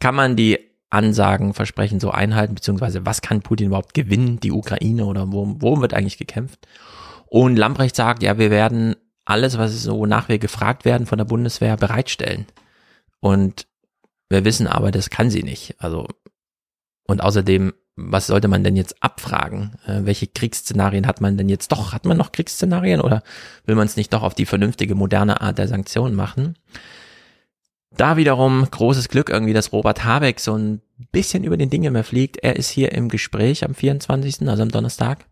Kann 0.00 0.14
man 0.14 0.34
die 0.34 0.58
Ansagen, 0.88 1.52
Versprechen 1.52 2.00
so 2.00 2.10
einhalten, 2.10 2.54
beziehungsweise 2.54 3.04
was 3.04 3.20
kann 3.20 3.42
Putin 3.42 3.66
überhaupt 3.66 3.92
gewinnen, 3.92 4.40
die 4.40 4.52
Ukraine 4.52 5.04
oder 5.04 5.30
worum, 5.30 5.60
worum 5.60 5.82
wird 5.82 5.92
eigentlich 5.92 6.16
gekämpft? 6.16 6.66
Und 7.26 7.56
Lambrecht 7.56 7.94
sagt, 7.94 8.22
ja, 8.22 8.38
wir 8.38 8.50
werden 8.50 8.96
alles, 9.28 9.58
was 9.58 9.82
so 9.82 10.06
nach 10.06 10.28
wir 10.28 10.38
gefragt 10.38 10.84
werden 10.84 11.06
von 11.06 11.18
der 11.18 11.26
Bundeswehr, 11.26 11.76
bereitstellen. 11.76 12.46
Und 13.20 13.66
wir 14.28 14.44
wissen 14.44 14.66
aber, 14.66 14.90
das 14.90 15.10
kann 15.10 15.30
sie 15.30 15.42
nicht. 15.42 15.74
Also, 15.78 16.06
und 17.06 17.22
außerdem, 17.22 17.74
was 17.96 18.28
sollte 18.28 18.48
man 18.48 18.64
denn 18.64 18.76
jetzt 18.76 19.02
abfragen? 19.02 19.76
Äh, 19.86 20.00
welche 20.04 20.28
Kriegsszenarien 20.28 21.06
hat 21.06 21.20
man 21.20 21.36
denn 21.36 21.48
jetzt 21.48 21.72
doch? 21.72 21.92
Hat 21.92 22.06
man 22.06 22.16
noch 22.16 22.32
Kriegsszenarien 22.32 23.00
oder 23.00 23.22
will 23.66 23.74
man 23.74 23.86
es 23.86 23.96
nicht 23.96 24.12
doch 24.12 24.22
auf 24.22 24.34
die 24.34 24.46
vernünftige, 24.46 24.94
moderne 24.94 25.40
Art 25.40 25.58
der 25.58 25.68
Sanktionen 25.68 26.14
machen? 26.14 26.56
Da 27.90 28.16
wiederum 28.16 28.66
großes 28.70 29.08
Glück 29.08 29.28
irgendwie, 29.28 29.54
dass 29.54 29.72
Robert 29.72 30.04
Habeck 30.04 30.40
so 30.40 30.54
ein 30.54 30.80
bisschen 31.10 31.44
über 31.44 31.56
den 31.56 31.70
Dinge 31.70 31.90
mehr 31.90 32.04
fliegt. 32.04 32.38
Er 32.38 32.56
ist 32.56 32.68
hier 32.70 32.92
im 32.92 33.08
Gespräch 33.08 33.64
am 33.64 33.74
24., 33.74 34.48
also 34.48 34.62
am 34.62 34.70
Donnerstag. 34.70 35.26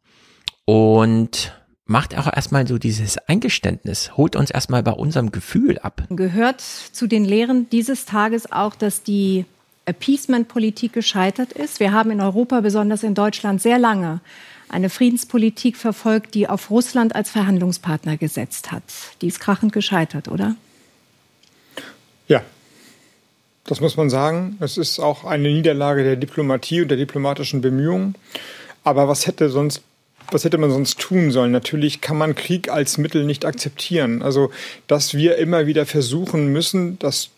Und 0.64 1.53
macht 1.87 2.18
auch 2.18 2.26
erstmal 2.26 2.66
so 2.66 2.78
dieses 2.78 3.16
Eingeständnis, 3.28 4.16
holt 4.16 4.37
uns 4.37 4.51
erstmal 4.51 4.82
bei 4.82 4.93
unserem 4.93 5.30
Gefühl 5.30 5.78
ab. 5.78 6.03
Gehört 6.11 6.61
zu 6.61 7.07
den 7.07 7.24
Lehren 7.24 7.70
dieses 7.70 8.05
Tages 8.05 8.51
auch, 8.51 8.74
dass 8.74 9.03
die 9.03 9.47
Appeasement-Politik 9.87 10.93
gescheitert 10.93 11.53
ist. 11.53 11.78
Wir 11.78 11.93
haben 11.93 12.11
in 12.11 12.20
Europa, 12.20 12.61
besonders 12.61 13.05
in 13.05 13.14
Deutschland, 13.14 13.62
sehr 13.62 13.78
lange 13.78 14.20
eine 14.68 14.91
Friedenspolitik 14.91 15.76
verfolgt, 15.76 16.34
die 16.34 16.49
auf 16.49 16.70
Russland 16.70 17.14
als 17.14 17.30
Verhandlungspartner 17.30 18.16
gesetzt 18.16 18.72
hat. 18.72 18.82
Die 19.22 19.28
ist 19.28 19.39
krachend 19.39 19.72
gescheitert, 19.72 20.26
oder? 20.26 20.57
Ja, 22.26 22.43
das 23.64 23.80
muss 23.80 23.97
man 23.97 24.11
sagen. 24.11 24.57
Es 24.59 24.76
ist 24.76 24.99
auch 24.99 25.24
eine 25.24 25.49
Niederlage 25.53 26.03
der 26.03 26.16
Diplomatie 26.16 26.82
und 26.82 26.89
der 26.89 26.97
diplomatischen 26.97 27.61
Bemühungen. 27.61 28.16
Aber 28.82 29.07
was 29.07 29.28
hätte 29.28 29.51
sonst 29.51 29.82
was 30.31 30.45
hätte 30.45 30.59
man 30.59 30.70
sonst 30.70 30.99
tun 30.99 31.31
sollen? 31.31 31.53
Natürlich 31.53 32.01
kann 32.01 32.18
man 32.18 32.35
Krieg 32.35 32.70
als 32.70 32.99
Mittel 32.99 33.24
nicht 33.24 33.45
akzeptieren. 33.45 34.22
Also, 34.22 34.51
dass 34.87 35.14
wir 35.14 35.37
immer 35.37 35.66
wieder 35.66 35.87
versuchen 35.87 36.53
müssen, 36.53 36.99
das 36.99 37.31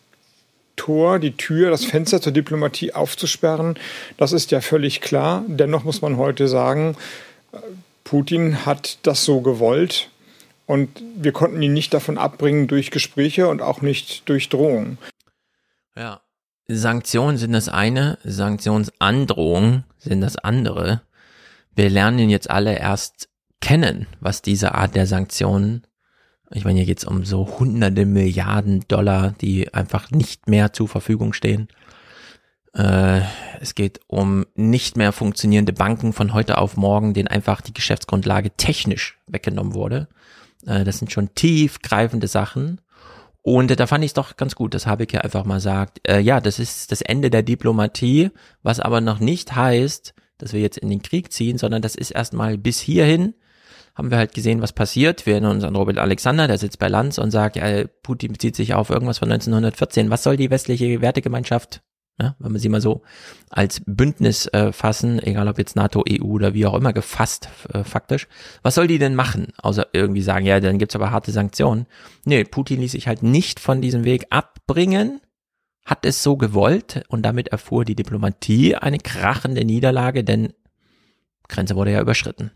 Tor, 0.76 1.18
die 1.18 1.36
Tür, 1.36 1.70
das 1.70 1.84
Fenster 1.84 2.20
zur 2.20 2.32
Diplomatie 2.32 2.94
aufzusperren, 2.94 3.78
das 4.16 4.32
ist 4.32 4.50
ja 4.50 4.60
völlig 4.60 5.00
klar. 5.00 5.44
Dennoch 5.48 5.84
muss 5.84 6.02
man 6.02 6.16
heute 6.16 6.48
sagen, 6.48 6.96
Putin 8.04 8.64
hat 8.64 8.98
das 9.02 9.24
so 9.24 9.40
gewollt 9.40 10.08
und 10.66 11.02
wir 11.16 11.32
konnten 11.32 11.60
ihn 11.60 11.72
nicht 11.72 11.92
davon 11.92 12.16
abbringen 12.16 12.68
durch 12.68 12.90
Gespräche 12.90 13.48
und 13.48 13.60
auch 13.60 13.82
nicht 13.82 14.28
durch 14.28 14.48
Drohungen. 14.48 14.98
Ja. 15.96 16.20
Sanktionen 16.70 17.38
sind 17.38 17.52
das 17.52 17.70
eine, 17.70 18.18
Sanktionsandrohungen 18.24 19.84
sind 19.98 20.20
das 20.20 20.36
andere 20.36 21.00
wir 21.78 21.90
lernen 21.90 22.18
ihn 22.18 22.30
jetzt 22.30 22.50
alle 22.50 22.76
erst 22.76 23.28
kennen, 23.60 24.08
was 24.20 24.42
diese 24.42 24.74
Art 24.74 24.96
der 24.96 25.06
Sanktionen, 25.06 25.86
ich 26.50 26.64
meine, 26.64 26.78
hier 26.78 26.86
geht 26.86 26.98
es 26.98 27.04
um 27.04 27.24
so 27.24 27.58
hunderte 27.60 28.04
Milliarden 28.04 28.84
Dollar, 28.88 29.32
die 29.40 29.72
einfach 29.72 30.10
nicht 30.10 30.48
mehr 30.48 30.72
zur 30.72 30.88
Verfügung 30.88 31.32
stehen. 31.32 31.68
Äh, 32.74 33.20
es 33.60 33.76
geht 33.76 34.00
um 34.08 34.44
nicht 34.56 34.96
mehr 34.96 35.12
funktionierende 35.12 35.72
Banken 35.72 36.12
von 36.12 36.34
heute 36.34 36.58
auf 36.58 36.76
morgen, 36.76 37.14
denen 37.14 37.28
einfach 37.28 37.60
die 37.60 37.74
Geschäftsgrundlage 37.74 38.50
technisch 38.56 39.18
weggenommen 39.28 39.74
wurde. 39.74 40.08
Äh, 40.66 40.82
das 40.82 40.98
sind 40.98 41.12
schon 41.12 41.34
tiefgreifende 41.34 42.26
Sachen. 42.26 42.80
Und 43.42 43.78
da 43.78 43.86
fand 43.86 44.02
ich 44.02 44.10
es 44.10 44.14
doch 44.14 44.36
ganz 44.36 44.56
gut, 44.56 44.74
dass 44.74 44.86
Habeck 44.86 45.12
hier 45.12 45.22
einfach 45.22 45.44
mal 45.44 45.60
sagt, 45.60 46.00
äh, 46.08 46.18
ja, 46.18 46.40
das 46.40 46.58
ist 46.58 46.90
das 46.90 47.02
Ende 47.02 47.30
der 47.30 47.44
Diplomatie, 47.44 48.30
was 48.64 48.80
aber 48.80 49.00
noch 49.00 49.20
nicht 49.20 49.54
heißt, 49.54 50.14
dass 50.38 50.52
wir 50.52 50.60
jetzt 50.60 50.78
in 50.78 50.88
den 50.88 51.02
Krieg 51.02 51.32
ziehen, 51.32 51.58
sondern 51.58 51.82
das 51.82 51.94
ist 51.94 52.10
erstmal 52.10 52.56
bis 52.56 52.80
hierhin 52.80 53.34
haben 53.98 54.12
wir 54.12 54.18
halt 54.18 54.32
gesehen, 54.32 54.62
was 54.62 54.72
passiert. 54.72 55.26
Wir 55.26 55.34
erinnern 55.34 55.56
uns 55.56 55.64
an 55.64 55.74
Robert 55.74 55.98
Alexander, 55.98 56.46
der 56.46 56.56
sitzt 56.56 56.78
bei 56.78 56.86
Lanz 56.86 57.18
und 57.18 57.32
sagt, 57.32 57.56
ja, 57.56 57.84
Putin 58.04 58.32
bezieht 58.32 58.54
sich 58.54 58.72
auf 58.72 58.90
irgendwas 58.90 59.18
von 59.18 59.30
1914. 59.30 60.08
Was 60.08 60.22
soll 60.22 60.36
die 60.36 60.50
westliche 60.50 61.02
Wertegemeinschaft, 61.02 61.82
ja, 62.20 62.36
wenn 62.38 62.52
wir 62.52 62.60
sie 62.60 62.68
mal 62.68 62.80
so 62.80 63.02
als 63.50 63.82
Bündnis 63.86 64.46
äh, 64.46 64.70
fassen, 64.70 65.20
egal 65.20 65.48
ob 65.48 65.58
jetzt 65.58 65.74
NATO, 65.74 66.04
EU 66.08 66.26
oder 66.26 66.54
wie 66.54 66.64
auch 66.64 66.74
immer 66.74 66.92
gefasst, 66.92 67.48
äh, 67.74 67.82
faktisch, 67.82 68.28
was 68.62 68.76
soll 68.76 68.86
die 68.86 69.00
denn 69.00 69.16
machen? 69.16 69.48
Außer 69.60 69.88
irgendwie 69.92 70.22
sagen, 70.22 70.46
ja, 70.46 70.60
dann 70.60 70.78
gibt's 70.78 70.94
aber 70.94 71.10
harte 71.10 71.32
Sanktionen. 71.32 71.86
Nee, 72.24 72.44
Putin 72.44 72.80
ließ 72.80 72.92
sich 72.92 73.08
halt 73.08 73.24
nicht 73.24 73.58
von 73.58 73.80
diesem 73.80 74.04
Weg 74.04 74.26
abbringen, 74.30 75.20
hat 75.88 76.04
es 76.04 76.22
so 76.22 76.36
gewollt 76.36 77.02
und 77.08 77.22
damit 77.22 77.48
erfuhr 77.48 77.84
die 77.86 77.94
Diplomatie 77.94 78.76
eine 78.76 78.98
krachende 78.98 79.64
Niederlage, 79.64 80.22
denn 80.22 80.52
Grenze 81.48 81.76
wurde 81.76 81.92
ja 81.92 82.00
überschritten. 82.02 82.50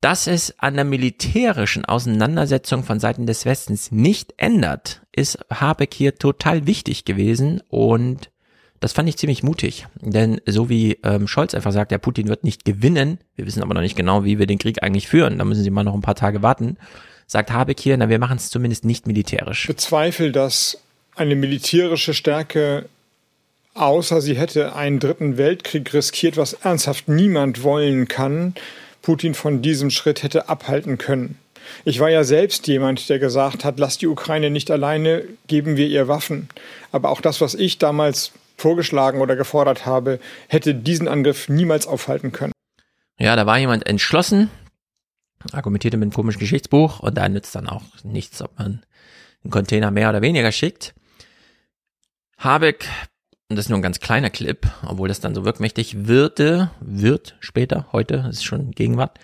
Dass 0.00 0.28
es 0.28 0.58
an 0.60 0.74
der 0.74 0.84
militärischen 0.84 1.84
Auseinandersetzung 1.84 2.84
von 2.84 3.00
Seiten 3.00 3.26
des 3.26 3.44
Westens 3.44 3.90
nicht 3.90 4.34
ändert, 4.36 5.02
ist 5.10 5.38
Habeck 5.50 5.94
hier 5.94 6.14
total 6.14 6.66
wichtig 6.66 7.04
gewesen 7.04 7.60
und 7.68 8.30
das 8.78 8.92
fand 8.92 9.08
ich 9.08 9.16
ziemlich 9.16 9.42
mutig, 9.42 9.86
denn 10.00 10.40
so 10.46 10.68
wie 10.68 10.98
ähm, 11.02 11.26
Scholz 11.26 11.54
einfach 11.54 11.72
sagt, 11.72 11.90
der 11.90 11.98
Putin 11.98 12.28
wird 12.28 12.44
nicht 12.44 12.64
gewinnen, 12.64 13.18
wir 13.34 13.46
wissen 13.46 13.62
aber 13.62 13.74
noch 13.74 13.80
nicht 13.80 13.96
genau, 13.96 14.24
wie 14.24 14.38
wir 14.38 14.46
den 14.46 14.58
Krieg 14.58 14.82
eigentlich 14.82 15.08
führen, 15.08 15.38
da 15.38 15.44
müssen 15.44 15.64
Sie 15.64 15.70
mal 15.70 15.84
noch 15.84 15.94
ein 15.94 16.02
paar 16.02 16.14
Tage 16.14 16.42
warten, 16.42 16.76
sagt 17.26 17.50
Habeck 17.50 17.80
hier, 17.80 17.96
na 17.96 18.08
wir 18.10 18.18
machen 18.20 18.36
es 18.36 18.50
zumindest 18.50 18.84
nicht 18.84 19.08
militärisch. 19.08 19.62
Ich 19.62 19.74
bezweifle, 19.74 20.30
dass 20.30 20.84
eine 21.16 21.34
militärische 21.36 22.14
Stärke, 22.14 22.88
außer 23.74 24.20
sie 24.20 24.36
hätte 24.36 24.74
einen 24.74 25.00
dritten 25.00 25.36
Weltkrieg 25.36 25.92
riskiert, 25.92 26.36
was 26.36 26.54
ernsthaft 26.54 27.08
niemand 27.08 27.62
wollen 27.62 28.08
kann, 28.08 28.54
Putin 29.02 29.34
von 29.34 29.62
diesem 29.62 29.90
Schritt 29.90 30.22
hätte 30.22 30.48
abhalten 30.48 30.98
können. 30.98 31.38
Ich 31.84 32.00
war 32.00 32.10
ja 32.10 32.24
selbst 32.24 32.66
jemand, 32.66 33.08
der 33.08 33.18
gesagt 33.18 33.64
hat, 33.64 33.78
lasst 33.78 34.02
die 34.02 34.06
Ukraine 34.06 34.50
nicht 34.50 34.70
alleine, 34.70 35.24
geben 35.46 35.76
wir 35.76 35.86
ihr 35.86 36.08
Waffen. 36.08 36.48
Aber 36.92 37.10
auch 37.10 37.20
das, 37.20 37.40
was 37.40 37.54
ich 37.54 37.78
damals 37.78 38.32
vorgeschlagen 38.56 39.20
oder 39.20 39.36
gefordert 39.36 39.86
habe, 39.86 40.20
hätte 40.48 40.74
diesen 40.74 41.08
Angriff 41.08 41.48
niemals 41.48 41.86
aufhalten 41.86 42.32
können. 42.32 42.52
Ja, 43.18 43.36
da 43.36 43.46
war 43.46 43.58
jemand 43.58 43.86
entschlossen, 43.86 44.50
argumentierte 45.52 45.96
mit 45.96 46.06
einem 46.06 46.12
komischen 46.12 46.40
Geschichtsbuch 46.40 47.00
und 47.00 47.16
da 47.16 47.28
nützt 47.28 47.54
dann 47.54 47.68
auch 47.68 47.82
nichts, 48.02 48.42
ob 48.42 48.58
man 48.58 48.82
einen 49.42 49.50
Container 49.50 49.90
mehr 49.90 50.10
oder 50.10 50.22
weniger 50.22 50.52
schickt. 50.52 50.94
Habeck, 52.38 52.88
und 53.48 53.56
das 53.56 53.66
ist 53.66 53.70
nur 53.70 53.78
ein 53.78 53.82
ganz 53.82 54.00
kleiner 54.00 54.30
Clip, 54.30 54.66
obwohl 54.86 55.08
das 55.08 55.20
dann 55.20 55.34
so 55.34 55.44
wirkmächtig 55.44 56.06
wirte, 56.06 56.70
wird 56.80 57.36
später, 57.40 57.86
heute, 57.92 58.18
das 58.18 58.36
ist 58.36 58.44
schon 58.44 58.70
Gegenwart, 58.72 59.18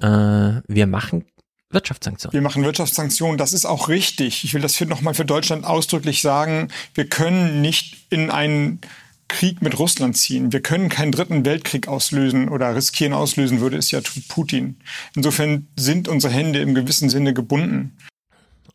äh, 0.00 0.62
wir 0.66 0.86
machen 0.86 1.24
Wirtschaftssanktionen. 1.72 2.34
Wir 2.34 2.42
machen 2.42 2.64
Wirtschaftssanktionen. 2.64 3.38
Das 3.38 3.52
ist 3.52 3.64
auch 3.64 3.88
richtig. 3.88 4.44
Ich 4.44 4.54
will 4.54 4.60
das 4.60 4.76
hier 4.76 4.86
nochmal 4.86 5.14
für 5.14 5.24
Deutschland 5.24 5.64
ausdrücklich 5.64 6.20
sagen. 6.20 6.68
Wir 6.94 7.08
können 7.08 7.60
nicht 7.62 8.06
in 8.10 8.30
einen 8.30 8.80
Krieg 9.28 9.62
mit 9.62 9.78
Russland 9.78 10.16
ziehen. 10.16 10.52
Wir 10.52 10.60
können 10.60 10.90
keinen 10.90 11.12
dritten 11.12 11.44
Weltkrieg 11.46 11.88
auslösen 11.88 12.50
oder 12.50 12.76
riskieren 12.76 13.14
auslösen, 13.14 13.60
würde 13.60 13.78
es 13.78 13.90
ja 13.90 14.00
Putin. 14.28 14.78
Insofern 15.16 15.68
sind 15.78 16.08
unsere 16.08 16.32
Hände 16.32 16.60
im 16.60 16.74
gewissen 16.74 17.08
Sinne 17.08 17.32
gebunden. 17.32 17.96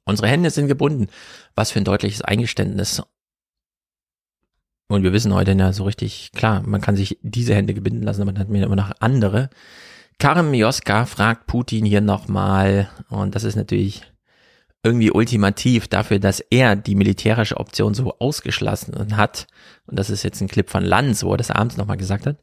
Unsere 0.05 0.27
Hände 0.27 0.49
sind 0.49 0.67
gebunden. 0.67 1.07
Was 1.53 1.71
für 1.71 1.79
ein 1.79 1.85
deutliches 1.85 2.23
Eingeständnis. 2.23 3.03
Und 4.87 5.03
wir 5.03 5.13
wissen 5.13 5.33
heute 5.33 5.51
ja 5.51 5.73
so 5.73 5.83
richtig, 5.83 6.31
klar, 6.33 6.63
man 6.65 6.81
kann 6.81 6.95
sich 6.95 7.17
diese 7.21 7.53
Hände 7.53 7.73
gebinden 7.73 8.03
lassen, 8.03 8.21
aber 8.21 8.31
dann 8.31 8.41
hat 8.41 8.49
man 8.49 8.61
immer 8.61 8.75
noch 8.75 8.91
andere. 8.99 9.49
Karim 10.17 10.51
Mioska 10.51 11.05
fragt 11.05 11.45
Putin 11.45 11.85
hier 11.85 12.01
nochmal, 12.01 12.89
und 13.09 13.35
das 13.35 13.43
ist 13.43 13.55
natürlich 13.55 14.03
irgendwie 14.83 15.11
ultimativ 15.11 15.87
dafür, 15.89 16.19
dass 16.19 16.39
er 16.39 16.75
die 16.75 16.95
militärische 16.95 17.57
Option 17.57 17.93
so 17.93 18.15
ausgeschlossen 18.19 19.17
hat. 19.17 19.47
Und 19.85 19.99
das 19.99 20.09
ist 20.09 20.23
jetzt 20.23 20.39
ein 20.39 20.47
Clip 20.47 20.69
von 20.69 20.83
Lanz, 20.83 21.23
wo 21.23 21.31
er 21.33 21.37
das 21.37 21.51
abends 21.51 21.75
nochmal 21.75 21.97
gesagt 21.97 22.25
hat. 22.25 22.37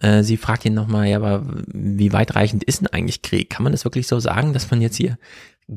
Äh, 0.00 0.22
sie 0.22 0.38
fragt 0.38 0.64
ihn 0.64 0.74
nochmal, 0.74 1.08
ja, 1.08 1.18
aber 1.18 1.44
wie 1.66 2.12
weitreichend 2.12 2.64
ist 2.64 2.80
denn 2.80 2.86
eigentlich 2.88 3.20
Krieg? 3.20 3.50
Kann 3.50 3.64
man 3.64 3.72
das 3.72 3.84
wirklich 3.84 4.06
so 4.06 4.18
sagen, 4.20 4.54
dass 4.54 4.70
man 4.70 4.80
jetzt 4.80 4.96
hier 4.96 5.18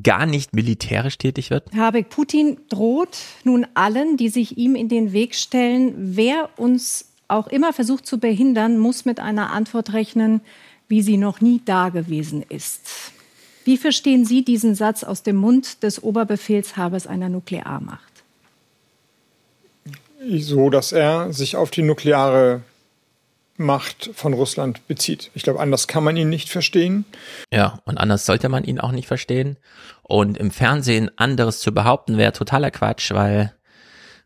gar 0.04 0.26
nicht 0.26 0.54
militärisch 0.54 1.18
tätig 1.18 1.50
wird? 1.50 1.66
Herr 1.72 1.88
Habeck, 1.88 2.10
Putin 2.10 2.58
droht 2.70 3.18
nun 3.44 3.66
allen, 3.74 4.18
die 4.18 4.30
sich 4.30 4.58
ihm 4.58 4.76
in 4.76 4.90
den 4.90 5.14
Weg 5.14 5.36
stellen. 5.36 5.94
Wer 5.98 6.50
uns 6.58 7.06
auch 7.28 7.48
immer 7.48 7.74
versucht 7.74 8.06
zu 8.06 8.20
behindern, 8.20 8.78
muss 8.78 9.06
mit 9.06 9.20
einer 9.20 9.52
Antwort 9.52 9.94
rechnen, 9.94 10.42
wie 10.88 11.02
sie 11.02 11.18
noch 11.18 11.42
nie 11.42 11.62
dagewesen 11.66 12.44
ist. 12.48 13.12
Wie 13.64 13.78
verstehen 13.78 14.26
Sie 14.26 14.46
diesen 14.46 14.76
Satz 14.76 15.04
aus 15.04 15.24
dem 15.24 15.38
Mund 15.38 15.82
des 15.82 16.04
Oberbefehlshabers 16.04 17.08
einer 17.08 17.30
Nuklearmacht? 17.30 18.24
So, 20.38 20.70
dass 20.70 20.92
er 20.92 21.34
sich 21.34 21.56
auf 21.56 21.72
die 21.72 21.82
nukleare 21.82 22.62
Macht 23.58 24.10
von 24.14 24.34
Russland 24.34 24.86
bezieht. 24.88 25.32
Ich 25.34 25.44
glaube, 25.44 25.62
anders 25.62 25.88
kann 25.88 26.04
man 26.04 26.18
ihn 26.18 26.30
nicht 26.30 26.50
verstehen. 26.50 27.06
Ja, 27.52 27.80
und 27.86 27.98
anders 27.98 28.26
sollte 28.26 28.50
man 28.50 28.66
ihn 28.66 28.80
auch 28.80 28.92
nicht 28.92 29.08
verstehen. 29.08 29.58
Und 30.04 30.38
im 30.38 30.52
Fernsehen 30.52 31.10
anderes 31.18 31.62
zu 31.62 31.74
behaupten, 31.74 32.18
wäre 32.18 32.34
totaler 32.34 32.72
Quatsch, 32.72 33.12
weil 33.12 33.54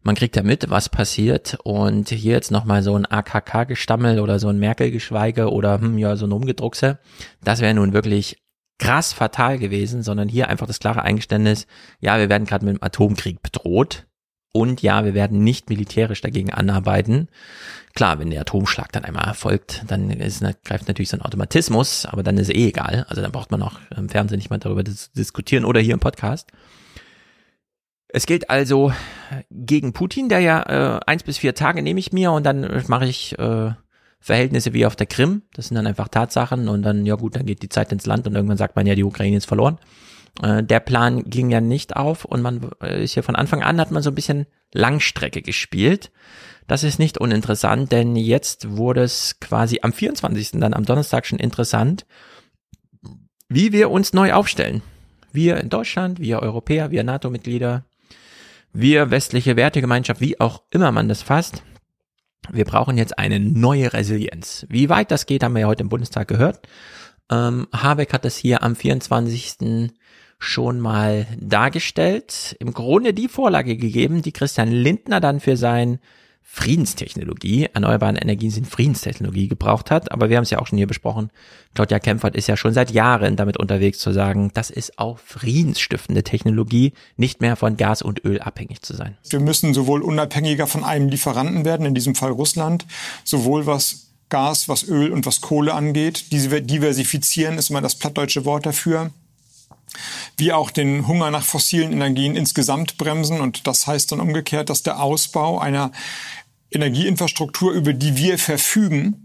man 0.01 0.15
kriegt 0.15 0.35
ja 0.35 0.43
mit, 0.43 0.69
was 0.69 0.89
passiert 0.89 1.57
und 1.63 2.09
hier 2.09 2.33
jetzt 2.33 2.51
nochmal 2.51 2.83
so 2.83 2.95
ein 2.95 3.05
AKK-Gestammel 3.05 4.19
oder 4.19 4.39
so 4.39 4.47
ein 4.47 4.57
Merkel-Geschweige 4.57 5.51
oder 5.51 5.79
hm, 5.79 5.97
ja, 5.97 6.15
so 6.15 6.25
ein 6.25 6.31
Umgedruckse, 6.31 6.99
das 7.43 7.59
wäre 7.59 7.73
nun 7.73 7.93
wirklich 7.93 8.41
krass 8.77 9.11
fatal 9.11 9.59
gewesen, 9.59 10.03
sondern 10.03 10.29
hier 10.29 10.47
einfach 10.47 10.67
das 10.67 10.79
klare 10.79 11.01
Eingeständnis, 11.01 11.67
ja, 11.99 12.17
wir 12.17 12.29
werden 12.29 12.45
gerade 12.45 12.65
mit 12.65 12.77
dem 12.77 12.83
Atomkrieg 12.83 13.41
bedroht 13.41 14.05
und 14.51 14.81
ja, 14.81 15.05
wir 15.05 15.13
werden 15.13 15.43
nicht 15.43 15.69
militärisch 15.69 16.21
dagegen 16.21 16.51
anarbeiten. 16.51 17.27
Klar, 17.93 18.19
wenn 18.19 18.29
der 18.29 18.41
Atomschlag 18.41 18.91
dann 18.91 19.05
einmal 19.05 19.25
erfolgt, 19.25 19.83
dann 19.87 20.09
ist, 20.09 20.43
greift 20.63 20.87
natürlich 20.87 21.09
so 21.09 21.17
ein 21.17 21.21
Automatismus, 21.21 22.05
aber 22.05 22.23
dann 22.23 22.37
ist 22.37 22.49
eh 22.49 22.69
egal. 22.69 23.05
Also 23.09 23.21
dann 23.21 23.31
braucht 23.31 23.51
man 23.51 23.61
auch 23.61 23.79
im 23.95 24.09
Fernsehen 24.09 24.37
nicht 24.37 24.49
mal 24.49 24.57
darüber 24.57 24.83
diskutieren 24.83 25.65
oder 25.65 25.79
hier 25.79 25.93
im 25.93 25.99
Podcast. 25.99 26.51
Es 28.07 28.25
gilt 28.25 28.49
also 28.49 28.91
gegen 29.51 29.93
Putin, 29.93 30.29
der 30.29 30.39
ja 30.39 30.97
äh, 30.97 30.99
eins 31.05 31.23
bis 31.23 31.37
vier 31.37 31.53
Tage 31.53 31.83
nehme 31.83 31.99
ich 31.99 32.11
mir 32.11 32.31
und 32.31 32.43
dann 32.43 32.83
mache 32.87 33.05
ich 33.05 33.37
äh, 33.37 33.71
Verhältnisse 34.19 34.73
wie 34.73 34.87
auf 34.87 34.95
der 34.95 35.05
Krim. 35.05 35.43
Das 35.53 35.67
sind 35.67 35.75
dann 35.75 35.85
einfach 35.85 36.07
Tatsachen 36.07 36.67
und 36.69 36.81
dann, 36.81 37.05
ja 37.05 37.15
gut, 37.15 37.35
dann 37.35 37.45
geht 37.45 37.61
die 37.61 37.69
Zeit 37.69 37.91
ins 37.91 38.07
Land 38.07 38.25
und 38.25 38.35
irgendwann 38.35 38.57
sagt 38.57 38.75
man 38.75 38.87
ja, 38.87 38.95
die 38.95 39.03
Ukraine 39.03 39.37
ist 39.37 39.45
verloren. 39.45 39.77
Äh, 40.41 40.63
der 40.63 40.79
Plan 40.79 41.23
ging 41.23 41.49
ja 41.49 41.61
nicht 41.61 41.95
auf 41.95 42.25
und 42.25 42.41
man 42.41 42.69
äh, 42.81 43.03
ist 43.03 43.15
ja 43.15 43.21
von 43.21 43.35
Anfang 43.35 43.63
an 43.63 43.79
hat 43.79 43.91
man 43.91 44.03
so 44.03 44.11
ein 44.11 44.15
bisschen 44.15 44.45
Langstrecke 44.73 45.41
gespielt. 45.41 46.11
Das 46.67 46.83
ist 46.83 46.99
nicht 46.99 47.17
uninteressant, 47.17 47.91
denn 47.91 48.15
jetzt 48.15 48.77
wurde 48.77 49.01
es 49.01 49.39
quasi 49.39 49.79
am 49.81 49.91
24. 49.91 50.51
dann 50.59 50.73
am 50.73 50.85
Donnerstag 50.85 51.25
schon 51.25 51.39
interessant, 51.39 52.05
wie 53.47 53.71
wir 53.71 53.89
uns 53.89 54.13
neu 54.13 54.33
aufstellen. 54.33 54.83
Wir 55.31 55.57
in 55.57 55.69
Deutschland, 55.69 56.19
wir 56.19 56.41
Europäer, 56.41 56.91
wir 56.91 57.03
NATO-Mitglieder, 57.03 57.85
wir 58.71 59.09
westliche 59.09 59.55
Wertegemeinschaft, 59.55 60.21
wie 60.21 60.39
auch 60.39 60.61
immer 60.69 60.91
man 60.91 61.07
das 61.07 61.23
fasst, 61.23 61.63
wir 62.51 62.65
brauchen 62.65 62.97
jetzt 62.97 63.17
eine 63.17 63.39
neue 63.39 63.93
Resilienz. 63.93 64.65
Wie 64.69 64.89
weit 64.89 65.11
das 65.11 65.25
geht, 65.25 65.43
haben 65.43 65.53
wir 65.53 65.61
ja 65.61 65.67
heute 65.67 65.83
im 65.83 65.89
Bundestag 65.89 66.27
gehört. 66.27 66.67
Ähm, 67.31 67.67
Habeck 67.73 68.13
hat 68.13 68.25
das 68.25 68.37
hier 68.37 68.63
am 68.63 68.75
24. 68.75 69.91
schon 70.39 70.79
mal 70.79 71.27
dargestellt. 71.39 72.55
Im 72.59 72.73
Grunde 72.73 73.13
die 73.13 73.27
Vorlage 73.27 73.75
gegeben, 73.75 74.21
die 74.21 74.31
Christian 74.31 74.71
Lindner 74.71 75.19
dann 75.19 75.39
für 75.39 75.57
sein 75.57 75.99
Friedenstechnologie, 76.51 77.69
erneuerbare 77.75 78.17
Energien 78.17 78.49
sind 78.49 78.65
Friedenstechnologie 78.65 79.47
gebraucht 79.47 79.91
hat. 79.91 80.11
Aber 80.11 80.29
wir 80.29 80.37
haben 80.37 80.43
es 80.43 80.49
ja 80.49 80.57
auch 80.57 80.65
schon 80.65 80.79
hier 80.79 80.87
besprochen. 80.87 81.29
Claudia 81.75 81.99
Kempfert 81.99 82.35
ist 82.35 82.47
ja 82.47 82.57
schon 82.57 82.73
seit 82.73 82.89
Jahren 82.89 83.35
damit 83.35 83.57
unterwegs 83.57 83.99
zu 83.99 84.11
sagen, 84.11 84.49
das 84.55 84.71
ist 84.71 84.97
auch 84.97 85.19
friedensstiftende 85.19 86.23
Technologie, 86.23 86.93
nicht 87.17 87.39
mehr 87.39 87.55
von 87.55 87.77
Gas 87.77 88.01
und 88.01 88.25
Öl 88.25 88.39
abhängig 88.39 88.81
zu 88.81 88.95
sein. 88.95 89.15
Wir 89.29 89.39
müssen 89.39 89.75
sowohl 89.75 90.01
unabhängiger 90.01 90.65
von 90.65 90.83
einem 90.83 91.09
Lieferanten 91.09 91.65
werden, 91.65 91.85
in 91.85 91.93
diesem 91.93 92.15
Fall 92.15 92.31
Russland, 92.31 92.87
sowohl 93.23 93.67
was 93.67 94.07
Gas, 94.29 94.67
was 94.67 94.87
Öl 94.87 95.11
und 95.11 95.27
was 95.27 95.41
Kohle 95.41 95.75
angeht. 95.75 96.31
Diese 96.31 96.61
diversifizieren 96.63 97.59
ist 97.59 97.69
immer 97.69 97.81
das 97.81 97.95
plattdeutsche 97.95 98.43
Wort 98.45 98.65
dafür 98.65 99.11
wie 100.37 100.53
auch 100.53 100.71
den 100.71 101.07
Hunger 101.07 101.31
nach 101.31 101.43
fossilen 101.43 101.91
Energien 101.91 102.35
insgesamt 102.35 102.97
bremsen. 102.97 103.41
Und 103.41 103.67
das 103.67 103.87
heißt 103.87 104.11
dann 104.11 104.19
umgekehrt, 104.19 104.69
dass 104.69 104.83
der 104.83 105.01
Ausbau 105.01 105.59
einer 105.59 105.91
Energieinfrastruktur, 106.71 107.71
über 107.71 107.93
die 107.93 108.15
wir 108.17 108.37
verfügen, 108.37 109.23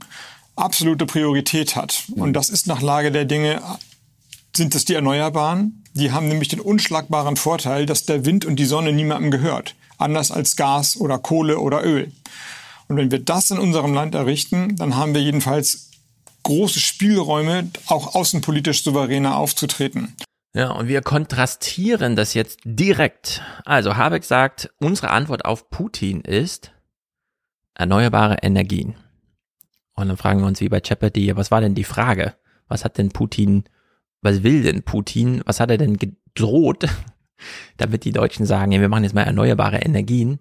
absolute 0.57 1.07
Priorität 1.07 1.77
hat. 1.77 2.05
Und 2.15 2.33
das 2.33 2.51
ist 2.51 2.67
nach 2.67 2.81
Lage 2.81 3.13
der 3.13 3.25
Dinge, 3.25 3.63
sind 4.57 4.75
es 4.75 4.85
die 4.85 4.95
Erneuerbaren. 4.95 5.85
Die 5.95 6.13
haben 6.13 6.29
nämlich 6.29 6.49
den 6.49 6.61
unschlagbaren 6.61 7.37
Vorteil, 7.37 7.87
dass 7.87 8.07
der 8.07 8.25
Wind 8.25 8.45
und 8.45 8.57
die 8.57 8.65
Sonne 8.65 8.93
niemandem 8.93 9.31
gehört. 9.31 9.75
Anders 9.99 10.31
als 10.31 10.57
Gas 10.57 10.97
oder 10.97 11.19
Kohle 11.19 11.59
oder 11.59 11.85
Öl. 11.85 12.13
Und 12.89 12.97
wenn 12.97 13.11
wir 13.11 13.21
das 13.21 13.51
in 13.51 13.59
unserem 13.59 13.95
Land 13.95 14.15
errichten, 14.15 14.77
dann 14.77 14.97
haben 14.97 15.15
wir 15.15 15.23
jedenfalls 15.23 15.91
große 16.43 16.81
Spielräume, 16.81 17.71
auch 17.87 18.15
außenpolitisch 18.15 18.85
souveräner 18.85 19.37
aufzutreten. 19.37 20.15
Ja, 20.55 20.71
und 20.71 20.87
wir 20.87 21.03
kontrastieren 21.03 22.15
das 22.15 22.33
jetzt 22.35 22.61
direkt. 22.65 23.43
Also 23.65 23.97
Habeck 23.97 24.23
sagt, 24.23 24.73
unsere 24.79 25.11
Antwort 25.11 25.45
auf 25.45 25.69
Putin 25.69 26.21
ist, 26.21 26.73
erneuerbare 27.75 28.37
Energien. 28.41 28.95
Und 29.95 30.09
dann 30.09 30.17
fragen 30.17 30.41
wir 30.41 30.47
uns 30.47 30.61
wie 30.61 30.69
bei 30.69 30.81
Jeopardy, 30.83 31.37
was 31.37 31.51
war 31.51 31.61
denn 31.61 31.75
die 31.75 31.85
Frage? 31.85 32.35
Was 32.69 32.85
hat 32.85 32.99
denn 32.99 33.11
Putin, 33.11 33.65
was 34.23 34.45
will 34.45 34.63
denn 34.63 34.85
Putin, 34.85 35.43
was 35.45 35.59
hat 35.59 35.73
er 35.73 35.79
denn 35.79 35.97
gedroht, 35.97 36.87
damit 37.77 38.05
die 38.05 38.13
Deutschen 38.13 38.47
sagen, 38.47 38.71
ja, 38.71 38.81
wir 38.81 38.89
machen 38.89 39.03
jetzt 39.03 39.15
mal 39.15 39.23
erneuerbare 39.23 39.79
Energien. 39.79 40.39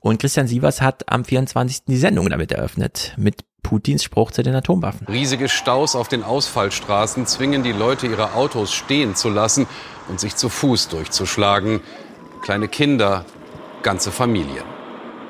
Und 0.00 0.20
Christian 0.20 0.46
Sievers 0.46 0.80
hat 0.80 1.10
am 1.10 1.24
24. 1.24 1.86
die 1.86 1.96
Sendung 1.96 2.30
damit 2.30 2.52
eröffnet, 2.52 3.14
mit 3.16 3.44
Putins 3.66 4.04
Spruch 4.04 4.30
zu 4.30 4.44
den 4.44 4.54
Atomwaffen. 4.54 5.08
Riesige 5.08 5.48
Staus 5.48 5.96
auf 5.96 6.06
den 6.06 6.22
Ausfallstraßen 6.22 7.26
zwingen 7.26 7.64
die 7.64 7.72
Leute, 7.72 8.06
ihre 8.06 8.34
Autos 8.34 8.72
stehen 8.72 9.16
zu 9.16 9.28
lassen 9.28 9.66
und 10.08 10.20
sich 10.20 10.36
zu 10.36 10.48
Fuß 10.48 10.86
durchzuschlagen. 10.86 11.80
Kleine 12.42 12.68
Kinder, 12.68 13.24
ganze 13.82 14.12
Familien. 14.12 14.62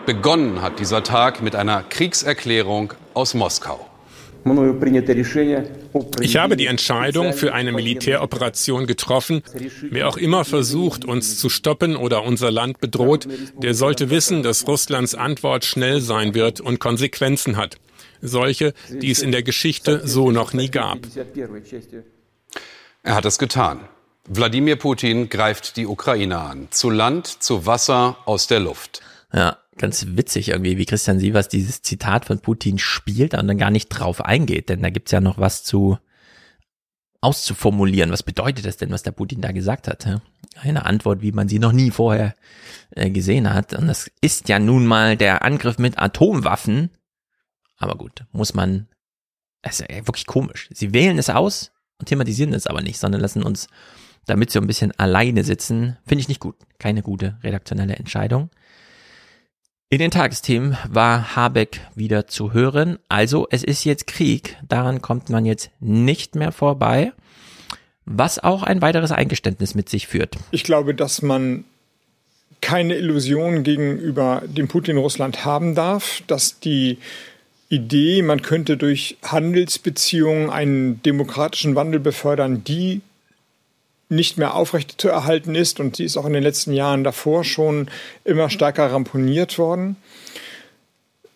Begonnen 0.04 0.60
hat 0.60 0.80
dieser 0.80 1.02
Tag 1.02 1.40
mit 1.40 1.56
einer 1.56 1.82
Kriegserklärung 1.82 2.92
aus 3.14 3.32
Moskau. 3.32 3.86
Ich 6.20 6.36
habe 6.36 6.56
die 6.58 6.66
Entscheidung 6.66 7.32
für 7.32 7.54
eine 7.54 7.72
Militäroperation 7.72 8.86
getroffen. 8.86 9.42
Wer 9.90 10.08
auch 10.08 10.18
immer 10.18 10.44
versucht, 10.44 11.06
uns 11.06 11.38
zu 11.38 11.48
stoppen 11.48 11.96
oder 11.96 12.22
unser 12.22 12.50
Land 12.50 12.80
bedroht, 12.80 13.26
der 13.62 13.72
sollte 13.72 14.10
wissen, 14.10 14.42
dass 14.42 14.68
Russlands 14.68 15.14
Antwort 15.14 15.64
schnell 15.64 16.02
sein 16.02 16.34
wird 16.34 16.60
und 16.60 16.80
Konsequenzen 16.80 17.56
hat. 17.56 17.78
Solche, 18.20 18.74
die 18.90 19.10
es 19.10 19.22
in 19.22 19.32
der 19.32 19.42
Geschichte 19.42 20.06
so 20.06 20.30
noch 20.30 20.52
nie 20.52 20.70
gab. 20.70 20.98
Er 23.02 23.14
hat 23.14 23.24
es 23.24 23.38
getan. 23.38 23.80
Wladimir 24.28 24.76
Putin 24.76 25.28
greift 25.28 25.76
die 25.76 25.86
Ukraine 25.86 26.38
an. 26.38 26.68
Zu 26.70 26.90
Land, 26.90 27.26
zu 27.26 27.66
Wasser, 27.66 28.16
aus 28.24 28.48
der 28.48 28.60
Luft. 28.60 29.00
Ja, 29.32 29.58
ganz 29.76 30.06
witzig 30.10 30.48
irgendwie, 30.48 30.78
wie 30.78 30.86
Christian 30.86 31.18
Sievers 31.18 31.48
dieses 31.48 31.82
Zitat 31.82 32.24
von 32.24 32.40
Putin 32.40 32.78
spielt 32.78 33.34
und 33.34 33.46
dann 33.46 33.58
gar 33.58 33.70
nicht 33.70 33.88
drauf 33.88 34.24
eingeht, 34.24 34.68
denn 34.68 34.82
da 34.82 34.90
gibt's 34.90 35.12
ja 35.12 35.20
noch 35.20 35.38
was 35.38 35.62
zu 35.62 35.98
auszuformulieren. 37.20 38.10
Was 38.12 38.22
bedeutet 38.22 38.66
das 38.66 38.76
denn, 38.76 38.90
was 38.90 39.02
der 39.02 39.12
Putin 39.12 39.40
da 39.40 39.52
gesagt 39.52 39.88
hat? 39.88 40.06
Eine 40.60 40.86
Antwort, 40.86 41.22
wie 41.22 41.32
man 41.32 41.48
sie 41.48 41.58
noch 41.58 41.72
nie 41.72 41.90
vorher 41.90 42.34
äh, 42.90 43.10
gesehen 43.10 43.52
hat. 43.52 43.74
Und 43.74 43.88
das 43.88 44.10
ist 44.20 44.48
ja 44.48 44.58
nun 44.58 44.86
mal 44.86 45.16
der 45.16 45.42
Angriff 45.42 45.78
mit 45.78 45.98
Atomwaffen. 45.98 46.90
Aber 47.78 47.96
gut, 47.96 48.24
muss 48.32 48.54
man, 48.54 48.88
es 49.62 49.80
ist 49.80 49.90
ja 49.90 50.06
wirklich 50.06 50.26
komisch. 50.26 50.68
Sie 50.72 50.92
wählen 50.92 51.18
es 51.18 51.30
aus, 51.30 51.72
und 51.98 52.06
thematisieren 52.06 52.52
es 52.52 52.66
aber 52.66 52.82
nicht, 52.82 52.98
sondern 52.98 53.20
lassen 53.20 53.42
uns 53.42 53.68
damit 54.26 54.50
so 54.50 54.60
ein 54.60 54.66
bisschen 54.66 54.92
alleine 54.98 55.44
sitzen. 55.44 55.96
Finde 56.06 56.20
ich 56.20 56.28
nicht 56.28 56.40
gut. 56.40 56.56
Keine 56.78 57.02
gute 57.02 57.38
redaktionelle 57.42 57.96
Entscheidung. 57.96 58.50
In 59.88 60.00
den 60.00 60.10
Tagesthemen 60.10 60.76
war 60.88 61.36
Habeck 61.36 61.80
wieder 61.94 62.26
zu 62.26 62.52
hören. 62.52 62.98
Also 63.08 63.46
es 63.50 63.62
ist 63.62 63.84
jetzt 63.84 64.08
Krieg. 64.08 64.56
Daran 64.68 65.00
kommt 65.00 65.30
man 65.30 65.46
jetzt 65.46 65.70
nicht 65.78 66.34
mehr 66.34 66.50
vorbei. 66.50 67.12
Was 68.04 68.38
auch 68.38 68.62
ein 68.62 68.82
weiteres 68.82 69.12
Eingeständnis 69.12 69.74
mit 69.74 69.88
sich 69.88 70.06
führt. 70.06 70.36
Ich 70.50 70.64
glaube, 70.64 70.94
dass 70.94 71.22
man 71.22 71.64
keine 72.60 72.96
Illusion 72.96 73.62
gegenüber 73.62 74.42
dem 74.46 74.66
Putin-Russland 74.66 75.44
haben 75.44 75.74
darf, 75.74 76.22
dass 76.26 76.58
die 76.58 76.98
Idee, 77.68 78.22
man 78.22 78.42
könnte 78.42 78.76
durch 78.76 79.16
Handelsbeziehungen 79.24 80.50
einen 80.50 81.02
demokratischen 81.02 81.74
Wandel 81.74 82.00
befördern, 82.00 82.62
die 82.64 83.00
nicht 84.08 84.38
mehr 84.38 84.54
aufrecht 84.54 85.00
zu 85.00 85.08
erhalten 85.08 85.54
ist 85.54 85.80
und 85.80 85.96
sie 85.96 86.04
ist 86.04 86.16
auch 86.16 86.26
in 86.26 86.32
den 86.32 86.42
letzten 86.42 86.72
Jahren 86.72 87.02
davor 87.02 87.42
schon 87.42 87.88
immer 88.24 88.50
stärker 88.50 88.92
ramponiert 88.92 89.58
worden. 89.58 89.96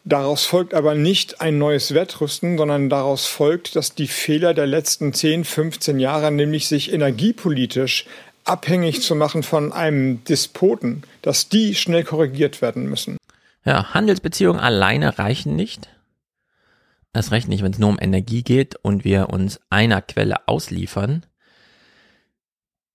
Daraus 0.04 0.46
folgt 0.46 0.72
aber 0.72 0.94
nicht 0.94 1.40
ein 1.40 1.58
neues 1.58 1.94
Wettrüsten, 1.94 2.56
sondern 2.56 2.88
daraus 2.88 3.26
folgt, 3.26 3.76
dass 3.76 3.94
die 3.94 4.08
Fehler 4.08 4.54
der 4.54 4.66
letzten 4.66 5.12
10, 5.12 5.44
15 5.44 5.98
Jahre, 5.98 6.30
nämlich 6.30 6.68
sich 6.68 6.92
energiepolitisch 6.92 8.06
abhängig 8.44 9.02
zu 9.02 9.14
machen 9.14 9.42
von 9.42 9.72
einem 9.72 10.24
Despoten, 10.24 11.02
dass 11.22 11.48
die 11.48 11.74
schnell 11.74 12.04
korrigiert 12.04 12.62
werden 12.62 12.88
müssen. 12.88 13.18
Ja, 13.64 13.92
Handelsbeziehungen 13.92 14.60
alleine 14.60 15.18
reichen 15.18 15.54
nicht. 15.54 15.90
Das 17.12 17.32
reicht 17.32 17.48
nicht, 17.48 17.62
wenn 17.62 17.72
es 17.72 17.78
nur 17.78 17.88
um 17.88 17.98
Energie 18.00 18.42
geht 18.42 18.76
und 18.76 19.04
wir 19.04 19.30
uns 19.30 19.60
einer 19.68 20.00
Quelle 20.00 20.48
ausliefern. 20.48 21.26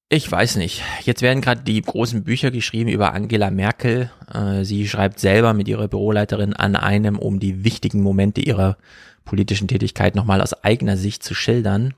Ich 0.08 0.32
weiß 0.32 0.58
nicht. 0.58 0.84
Jetzt 1.04 1.22
werden 1.22 1.42
gerade 1.42 1.64
die 1.64 1.82
großen 1.82 2.24
Bücher 2.24 2.52
geschrieben 2.52 2.90
über 2.90 3.14
Angela 3.14 3.50
Merkel. 3.50 4.12
Äh, 4.32 4.64
sie 4.64 4.88
schreibt 4.88 5.20
selber 5.20 5.54
mit 5.54 5.68
ihrer 5.68 5.88
Büroleiterin 5.88 6.54
an 6.54 6.76
einem, 6.76 7.18
um 7.18 7.40
die 7.40 7.64
wichtigen 7.64 8.02
Momente 8.02 8.40
ihrer 8.40 8.78
politischen 9.26 9.68
Tätigkeit 9.68 10.16
nochmal 10.16 10.42
aus 10.42 10.64
eigener 10.64 10.96
Sicht 10.96 11.24
zu 11.24 11.34
schildern. 11.34 11.96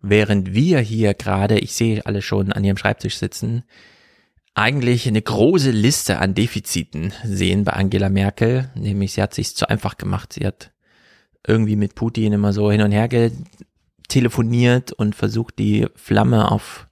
Während 0.00 0.54
wir 0.54 0.78
hier 0.78 1.12
gerade, 1.12 1.58
ich 1.58 1.74
sehe 1.74 2.06
alle 2.06 2.22
schon 2.22 2.52
an 2.52 2.64
ihrem 2.64 2.76
Schreibtisch 2.76 3.16
sitzen, 3.16 3.64
eigentlich 4.54 5.06
eine 5.08 5.20
große 5.20 5.72
Liste 5.72 6.18
an 6.18 6.34
Defiziten 6.34 7.12
sehen 7.24 7.64
bei 7.64 7.72
Angela 7.72 8.08
Merkel. 8.08 8.70
Nämlich 8.76 9.12
sie 9.12 9.22
hat 9.22 9.34
sich 9.34 9.56
zu 9.56 9.68
einfach 9.68 9.96
gemacht. 9.98 10.32
Sie 10.32 10.46
hat 10.46 10.70
irgendwie 11.46 11.76
mit 11.76 11.94
Putin 11.94 12.32
immer 12.32 12.52
so 12.52 12.70
hin 12.70 12.82
und 12.82 12.92
her 12.92 13.08
telefoniert 14.08 14.92
und 14.92 15.14
versucht 15.14 15.58
die 15.58 15.86
Flamme 15.94 16.50
auf 16.50 16.88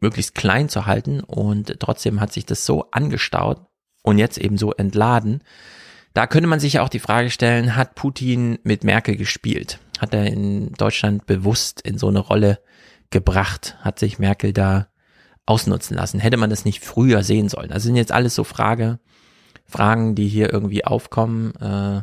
möglichst 0.00 0.34
klein 0.34 0.68
zu 0.68 0.86
halten 0.86 1.20
und 1.20 1.80
trotzdem 1.80 2.20
hat 2.20 2.32
sich 2.32 2.46
das 2.46 2.66
so 2.66 2.90
angestaut 2.90 3.60
und 4.02 4.18
jetzt 4.18 4.38
eben 4.38 4.58
so 4.58 4.72
entladen. 4.72 5.42
Da 6.14 6.26
könnte 6.26 6.48
man 6.48 6.60
sich 6.60 6.78
auch 6.78 6.88
die 6.88 6.98
Frage 6.98 7.30
stellen, 7.30 7.76
hat 7.76 7.94
Putin 7.94 8.58
mit 8.62 8.84
Merkel 8.84 9.16
gespielt? 9.16 9.80
Hat 9.98 10.14
er 10.14 10.26
in 10.26 10.72
Deutschland 10.74 11.26
bewusst 11.26 11.80
in 11.80 11.98
so 11.98 12.08
eine 12.08 12.20
Rolle 12.20 12.60
gebracht? 13.10 13.76
Hat 13.80 13.98
sich 13.98 14.18
Merkel 14.18 14.52
da 14.52 14.88
ausnutzen 15.44 15.96
lassen? 15.96 16.20
Hätte 16.20 16.36
man 16.36 16.50
das 16.50 16.64
nicht 16.64 16.84
früher 16.84 17.22
sehen 17.22 17.48
sollen? 17.48 17.70
Das 17.70 17.82
sind 17.82 17.96
jetzt 17.96 18.12
alles 18.12 18.34
so 18.34 18.44
Frage, 18.44 18.98
Fragen, 19.64 20.14
die 20.14 20.28
hier 20.28 20.52
irgendwie 20.52 20.84
aufkommen. 20.84 21.54
Äh, 21.56 22.02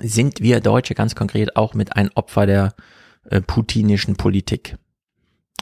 sind 0.00 0.40
wir 0.40 0.60
Deutsche 0.60 0.94
ganz 0.94 1.14
konkret 1.14 1.56
auch 1.56 1.74
mit 1.74 1.96
ein 1.96 2.10
Opfer 2.14 2.46
der 2.46 2.74
äh, 3.30 3.40
putinischen 3.40 4.16
Politik? 4.16 4.76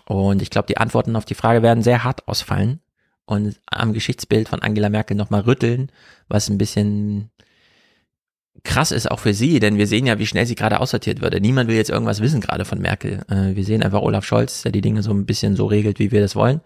Und 0.07 0.43
ich 0.43 0.51
glaube, 0.51 0.69
die 0.69 0.77
Antworten 0.77 1.17
auf 1.17 1.25
die 1.25 1.35
Frage 1.35 1.63
werden 1.63 1.83
sehr 1.83 2.05
hart 2.05 2.29
ausfallen 2.29 2.81
und 3.25 3.61
am 3.67 3.93
Geschichtsbild 3.93 4.49
von 4.49 4.63
Angela 4.63 4.89
Merkel 4.89 5.17
nochmal 5.17 5.43
rütteln, 5.43 5.91
was 6.29 6.49
ein 6.49 6.59
bisschen 6.59 7.31
krass 8.63 8.91
ist 8.91 9.11
auch 9.11 9.21
für 9.21 9.35
sie, 9.35 9.61
denn 9.61 9.79
wir 9.79 9.87
sehen 9.87 10.07
ja, 10.07 10.19
wie 10.19 10.27
schnell 10.27 10.47
sie 10.47 10.55
gerade 10.55 10.81
aussortiert 10.81 11.21
würde. 11.21 11.41
Niemand 11.41 11.69
will 11.69 11.77
jetzt 11.77 11.91
irgendwas 11.91 12.21
wissen 12.21 12.41
gerade 12.41 12.65
von 12.65 12.81
Merkel. 12.81 13.23
Äh, 13.29 13.55
wir 13.55 13.65
sehen 13.65 13.83
einfach 13.83 14.01
Olaf 14.01 14.25
Scholz, 14.25 14.63
der 14.63 14.73
die 14.73 14.81
Dinge 14.81 15.03
so 15.03 15.13
ein 15.13 15.27
bisschen 15.27 15.57
so 15.57 15.67
regelt, 15.67 15.99
wie 15.99 16.11
wir 16.11 16.21
das 16.21 16.37
wollen. 16.37 16.61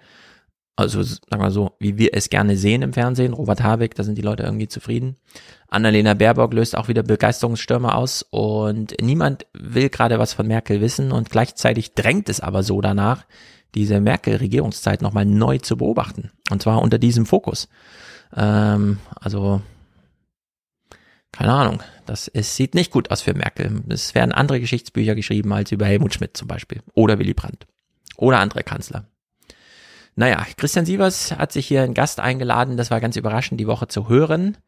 Also 0.81 1.03
sagen 1.03 1.43
wir 1.43 1.51
so, 1.51 1.73
wie 1.79 1.99
wir 1.99 2.15
es 2.15 2.31
gerne 2.31 2.57
sehen 2.57 2.81
im 2.81 2.95
Fernsehen. 2.95 3.35
Robert 3.35 3.63
Habeck, 3.63 3.95
da 3.95 4.03
sind 4.03 4.17
die 4.17 4.23
Leute 4.23 4.45
irgendwie 4.45 4.69
zufrieden. 4.69 5.17
Annalena 5.69 6.15
Baerbock 6.15 6.55
löst 6.55 6.77
auch 6.77 6.89
wieder 6.89 7.03
Begeisterungsstürme 7.03 7.95
aus 7.95 8.23
und 8.31 8.95
niemand 9.01 9.47
will 9.53 9.91
gerade 9.91 10.19
was 10.19 10.33
von 10.33 10.47
Merkel 10.47 10.81
wissen 10.81 11.13
und 11.13 11.31
gleichzeitig 11.31 11.95
drängt 11.95 12.29
es 12.31 12.41
aber 12.41 12.63
so 12.63 12.81
danach, 12.81 13.27
diese 13.75 14.01
Merkel-Regierungszeit 14.01 15.03
nochmal 15.03 15.27
neu 15.27 15.59
zu 15.59 15.77
beobachten. 15.77 16.31
Und 16.51 16.63
zwar 16.63 16.81
unter 16.83 16.99
diesem 16.99 17.27
Fokus. 17.27 17.69
Ähm, 18.35 18.99
also, 19.15 19.61
keine 21.31 21.53
Ahnung. 21.53 21.83
Das 22.07 22.27
es 22.27 22.57
sieht 22.57 22.75
nicht 22.75 22.91
gut 22.91 23.11
aus 23.11 23.21
für 23.21 23.35
Merkel. 23.35 23.83
Es 23.89 24.15
werden 24.15 24.33
andere 24.33 24.61
Geschichtsbücher 24.61 25.15
geschrieben 25.15 25.53
als 25.53 25.71
über 25.71 25.87
Helmut 25.87 26.15
Schmidt 26.15 26.37
zum 26.37 26.49
Beispiel. 26.49 26.81
Oder 26.95 27.19
Willy 27.19 27.35
Brandt. 27.35 27.67
Oder 28.17 28.41
andere 28.41 28.65
Kanzler. 28.65 29.05
Naja, 30.17 30.45
Christian 30.57 30.87
Sievers 30.87 31.33
hat 31.33 31.53
sich 31.53 31.67
hier 31.67 31.83
einen 31.83 31.95
Gast 31.95 32.21
eingeladen. 32.21 32.77
Das 32.77 32.91
war 32.91 33.01
ganz 33.01 33.17
überraschend, 33.17 33.59
die 33.61 33.67
Woche 33.67 33.89
zu 33.89 34.09
hören. 34.09 34.59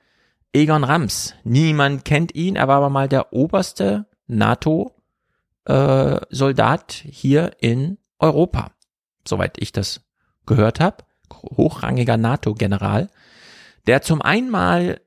Egon 0.53 0.85
Rams. 0.85 1.35
Niemand 1.45 2.05
kennt 2.05 2.35
ihn, 2.35 2.57
er 2.57 2.69
war 2.69 2.77
aber 2.77 2.91
mal 2.91 3.09
der 3.09 3.33
oberste 3.33 4.05
NATO-Soldat 4.27 7.05
äh, 7.05 7.09
hier 7.09 7.53
in 7.59 7.97
Europa. 8.19 8.73
Soweit 9.27 9.57
ich 9.59 9.73
das 9.73 10.03
gehört 10.47 10.81
habe. 10.81 11.05
Hochrangiger 11.33 12.19
NATO-General, 12.19 13.09
der 13.87 14.03
zum 14.03 14.21
einen 14.21 14.51
mal 14.51 15.01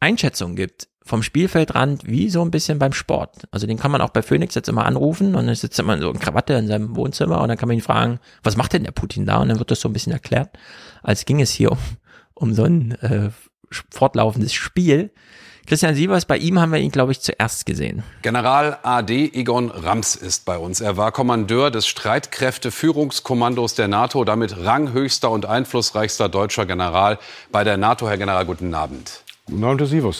Einschätzungen 0.00 0.56
gibt 0.56 0.88
vom 1.04 1.22
Spielfeldrand 1.22 2.06
wie 2.06 2.30
so 2.30 2.42
ein 2.42 2.50
bisschen 2.50 2.78
beim 2.78 2.92
Sport. 2.92 3.48
Also 3.50 3.66
den 3.66 3.78
kann 3.78 3.90
man 3.90 4.00
auch 4.00 4.10
bei 4.10 4.22
Phoenix 4.22 4.54
jetzt 4.54 4.68
immer 4.68 4.86
anrufen 4.86 5.34
und 5.34 5.46
dann 5.46 5.54
sitzt 5.54 5.78
immer 5.78 5.98
so 5.98 6.10
in 6.10 6.18
Krawatte 6.18 6.54
in 6.54 6.68
seinem 6.68 6.96
Wohnzimmer 6.96 7.40
und 7.40 7.48
dann 7.48 7.58
kann 7.58 7.68
man 7.68 7.76
ihn 7.76 7.82
fragen, 7.82 8.20
was 8.42 8.56
macht 8.56 8.72
denn 8.72 8.84
der 8.84 8.92
Putin 8.92 9.26
da? 9.26 9.38
Und 9.38 9.48
dann 9.48 9.58
wird 9.58 9.70
das 9.70 9.80
so 9.80 9.88
ein 9.88 9.92
bisschen 9.92 10.12
erklärt, 10.12 10.50
als 11.02 11.24
ging 11.24 11.40
es 11.40 11.50
hier 11.50 11.72
um, 11.72 11.78
um 12.34 12.54
so 12.54 12.64
ein 12.64 12.92
äh, 13.00 13.30
fortlaufendes 13.90 14.52
Spiel. 14.52 15.10
Christian 15.66 15.94
Sievers, 15.94 16.24
bei 16.24 16.38
ihm 16.38 16.58
haben 16.58 16.72
wir 16.72 16.80
ihn, 16.80 16.90
glaube 16.90 17.12
ich, 17.12 17.20
zuerst 17.20 17.66
gesehen. 17.66 18.02
General 18.22 18.78
AD 18.82 19.30
Egon 19.32 19.70
Rams 19.70 20.16
ist 20.16 20.44
bei 20.44 20.58
uns. 20.58 20.80
Er 20.80 20.96
war 20.96 21.12
Kommandeur 21.12 21.70
des 21.70 21.86
Streitkräfteführungskommandos 21.86 23.74
der 23.76 23.86
NATO, 23.86 24.24
damit 24.24 24.56
ranghöchster 24.58 25.30
und 25.30 25.46
einflussreichster 25.46 26.28
deutscher 26.28 26.66
General 26.66 27.18
bei 27.52 27.62
der 27.62 27.76
NATO. 27.76 28.08
Herr 28.08 28.18
General, 28.18 28.44
guten 28.44 28.74
Abend. 28.74 29.21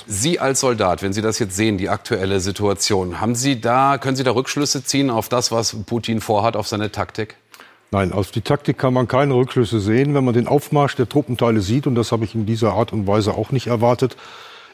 Sie 0.06 0.40
als 0.40 0.60
Soldat, 0.60 1.02
wenn 1.02 1.12
Sie 1.12 1.22
das 1.22 1.38
jetzt 1.38 1.54
sehen, 1.54 1.78
die 1.78 1.88
aktuelle 1.88 2.40
Situation, 2.40 3.20
haben 3.20 3.34
Sie 3.34 3.60
da, 3.60 3.98
können 3.98 4.16
Sie 4.16 4.24
da 4.24 4.32
Rückschlüsse 4.32 4.84
ziehen 4.84 5.10
auf 5.10 5.28
das, 5.28 5.52
was 5.52 5.76
Putin 5.86 6.20
vorhat, 6.20 6.56
auf 6.56 6.66
seine 6.66 6.90
Taktik? 6.90 7.36
Nein, 7.92 8.12
auf 8.12 8.30
die 8.30 8.40
Taktik 8.40 8.78
kann 8.78 8.94
man 8.94 9.06
keine 9.06 9.34
Rückschlüsse 9.34 9.78
sehen. 9.78 10.14
Wenn 10.14 10.24
man 10.24 10.34
den 10.34 10.48
Aufmarsch 10.48 10.96
der 10.96 11.08
Truppenteile 11.08 11.60
sieht, 11.60 11.86
und 11.86 11.94
das 11.94 12.10
habe 12.10 12.24
ich 12.24 12.34
in 12.34 12.46
dieser 12.46 12.72
Art 12.72 12.92
und 12.92 13.06
Weise 13.06 13.34
auch 13.34 13.52
nicht 13.52 13.66
erwartet, 13.66 14.16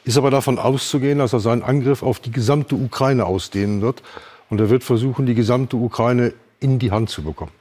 ist 0.05 0.17
aber 0.17 0.31
davon 0.31 0.57
auszugehen, 0.57 1.19
dass 1.19 1.33
er 1.33 1.41
seinen 1.41 1.61
Angriff 1.61 2.01
auf 2.01 2.19
die 2.19 2.31
gesamte 2.31 2.75
Ukraine 2.75 3.25
ausdehnen 3.25 3.81
wird. 3.81 4.01
Und 4.49 4.59
er 4.59 4.69
wird 4.69 4.83
versuchen, 4.83 5.25
die 5.25 5.35
gesamte 5.35 5.75
Ukraine 5.75 6.33
in 6.59 6.79
die 6.79 6.91
Hand 6.91 7.09
zu 7.09 7.23
bekommen. 7.23 7.51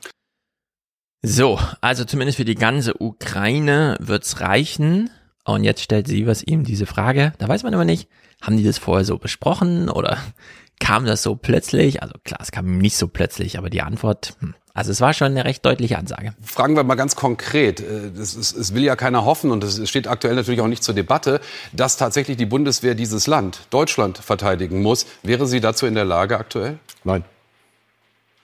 So, 1.23 1.59
also 1.81 2.05
zumindest 2.05 2.37
für 2.37 2.45
die 2.45 2.55
ganze 2.55 2.95
Ukraine 3.03 3.97
wird's 3.99 4.41
reichen. 4.41 5.11
Und 5.49 5.65
jetzt 5.65 5.83
stellt 5.83 6.07
sie 6.07 6.27
was 6.27 6.43
ihm 6.43 6.65
diese 6.65 6.85
Frage. 6.85 7.33
Da 7.39 7.49
weiß 7.49 7.63
man 7.63 7.73
aber 7.73 7.87
nicht, 7.87 8.09
haben 8.43 8.59
die 8.59 8.65
das 8.65 8.77
vorher 8.77 9.07
so 9.07 9.17
besprochen 9.17 9.89
oder 9.89 10.19
kam 10.81 11.07
das 11.07 11.23
so 11.23 11.37
plötzlich? 11.37 12.03
Also 12.03 12.15
klar, 12.23 12.41
es 12.43 12.51
kam 12.53 12.77
nicht 12.77 12.97
so 12.97 13.09
plötzlich, 13.09 13.57
aber 13.57 13.71
die 13.71 13.81
Antwort, 13.81 14.35
hm, 14.41 14.55
also 14.75 14.93
es 14.93 15.01
war 15.01 15.15
schon 15.15 15.29
eine 15.29 15.47
recht 15.47 15.65
deutliche 15.65 15.97
Ansage. 15.97 16.35
Fragen 16.43 16.77
wir 16.77 16.85
mal 16.85 16.97
ganz 16.97 17.17
konkret. 17.17 17.81
Es, 17.81 18.37
äh, 18.37 18.61
es 18.61 18.75
will 18.75 18.83
ja 18.83 18.95
keiner 18.95 19.25
hoffen 19.25 19.51
und 19.51 19.65
es 19.65 19.89
steht 19.89 20.07
aktuell 20.07 20.35
natürlich 20.35 20.61
auch 20.61 20.69
nicht 20.69 20.85
zur 20.85 20.95
Debatte, 20.95 21.41
dass 21.73 21.97
tatsächlich 21.97 22.37
die 22.37 22.47
Bundeswehr 22.47 22.95
dieses 22.95 23.27
Land, 23.27 23.69
Deutschland, 23.71 24.19
verteidigen 24.19 24.83
muss. 24.83 25.07
Wäre 25.23 25.47
sie 25.47 25.61
dazu 25.61 25.87
in 25.87 25.95
der 25.95 26.05
Lage 26.05 26.39
aktuell? 26.39 26.79
Nein. 27.05 27.25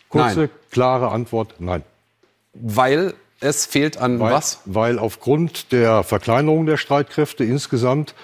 Kurze, 0.08 0.40
nein. 0.40 0.50
klare 0.70 1.10
Antwort, 1.10 1.56
nein. 1.58 1.82
Weil 2.54 3.14
es 3.44 3.66
fehlt 3.66 3.98
an 3.98 4.18
weil, 4.20 4.32
was? 4.32 4.60
Weil 4.64 4.98
aufgrund 4.98 5.70
der 5.70 6.02
Verkleinerung 6.02 6.66
der 6.66 6.78
Streitkräfte 6.78 7.44
insgesamt, 7.44 8.14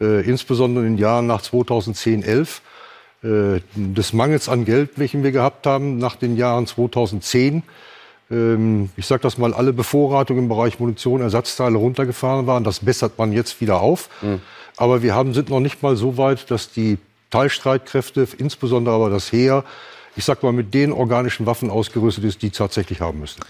äh, 0.00 0.20
insbesondere 0.28 0.84
in 0.84 0.92
den 0.92 0.98
Jahren 0.98 1.26
nach 1.26 1.42
2010, 1.42 2.22
11, 2.22 2.60
äh, 3.22 3.60
des 3.74 4.12
Mangels 4.12 4.48
an 4.48 4.64
Geld, 4.64 4.90
welchen 4.96 5.22
wir 5.22 5.32
gehabt 5.32 5.66
haben 5.66 5.96
nach 5.98 6.16
den 6.16 6.36
Jahren 6.36 6.66
2010. 6.66 7.62
Ähm, 8.30 8.90
ich 8.96 9.06
sage 9.06 9.22
das 9.22 9.38
mal, 9.38 9.54
alle 9.54 9.72
Bevorratungen 9.72 10.44
im 10.44 10.48
Bereich 10.48 10.78
Munition, 10.78 11.22
Ersatzteile 11.22 11.78
runtergefahren 11.78 12.46
waren. 12.46 12.62
Das 12.62 12.80
bessert 12.80 13.18
man 13.18 13.32
jetzt 13.32 13.60
wieder 13.60 13.80
auf. 13.80 14.10
Mhm. 14.20 14.42
Aber 14.76 15.02
wir 15.02 15.14
haben, 15.14 15.32
sind 15.32 15.48
noch 15.48 15.60
nicht 15.60 15.82
mal 15.82 15.96
so 15.96 16.18
weit, 16.18 16.50
dass 16.50 16.70
die 16.70 16.98
Teilstreitkräfte, 17.30 18.28
insbesondere 18.36 18.94
aber 18.94 19.08
das 19.08 19.32
Heer, 19.32 19.64
ich 20.16 20.24
sag 20.24 20.42
mal, 20.42 20.52
mit 20.52 20.74
den 20.74 20.92
organischen 20.92 21.46
Waffen 21.46 21.70
ausgerüstet 21.70 22.24
ist, 22.24 22.42
die 22.42 22.50
tatsächlich 22.50 23.00
haben 23.00 23.20
müssen. 23.20 23.40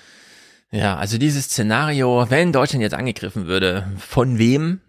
Ja, 0.71 0.97
also 0.97 1.19
dieses 1.19 1.45
Szenario, 1.47 2.27
wenn 2.29 2.53
Deutschland 2.53 2.83
jetzt 2.83 2.95
angegriffen 2.95 3.47
würde, 3.47 3.87
von 3.99 4.39
wem? 4.39 4.81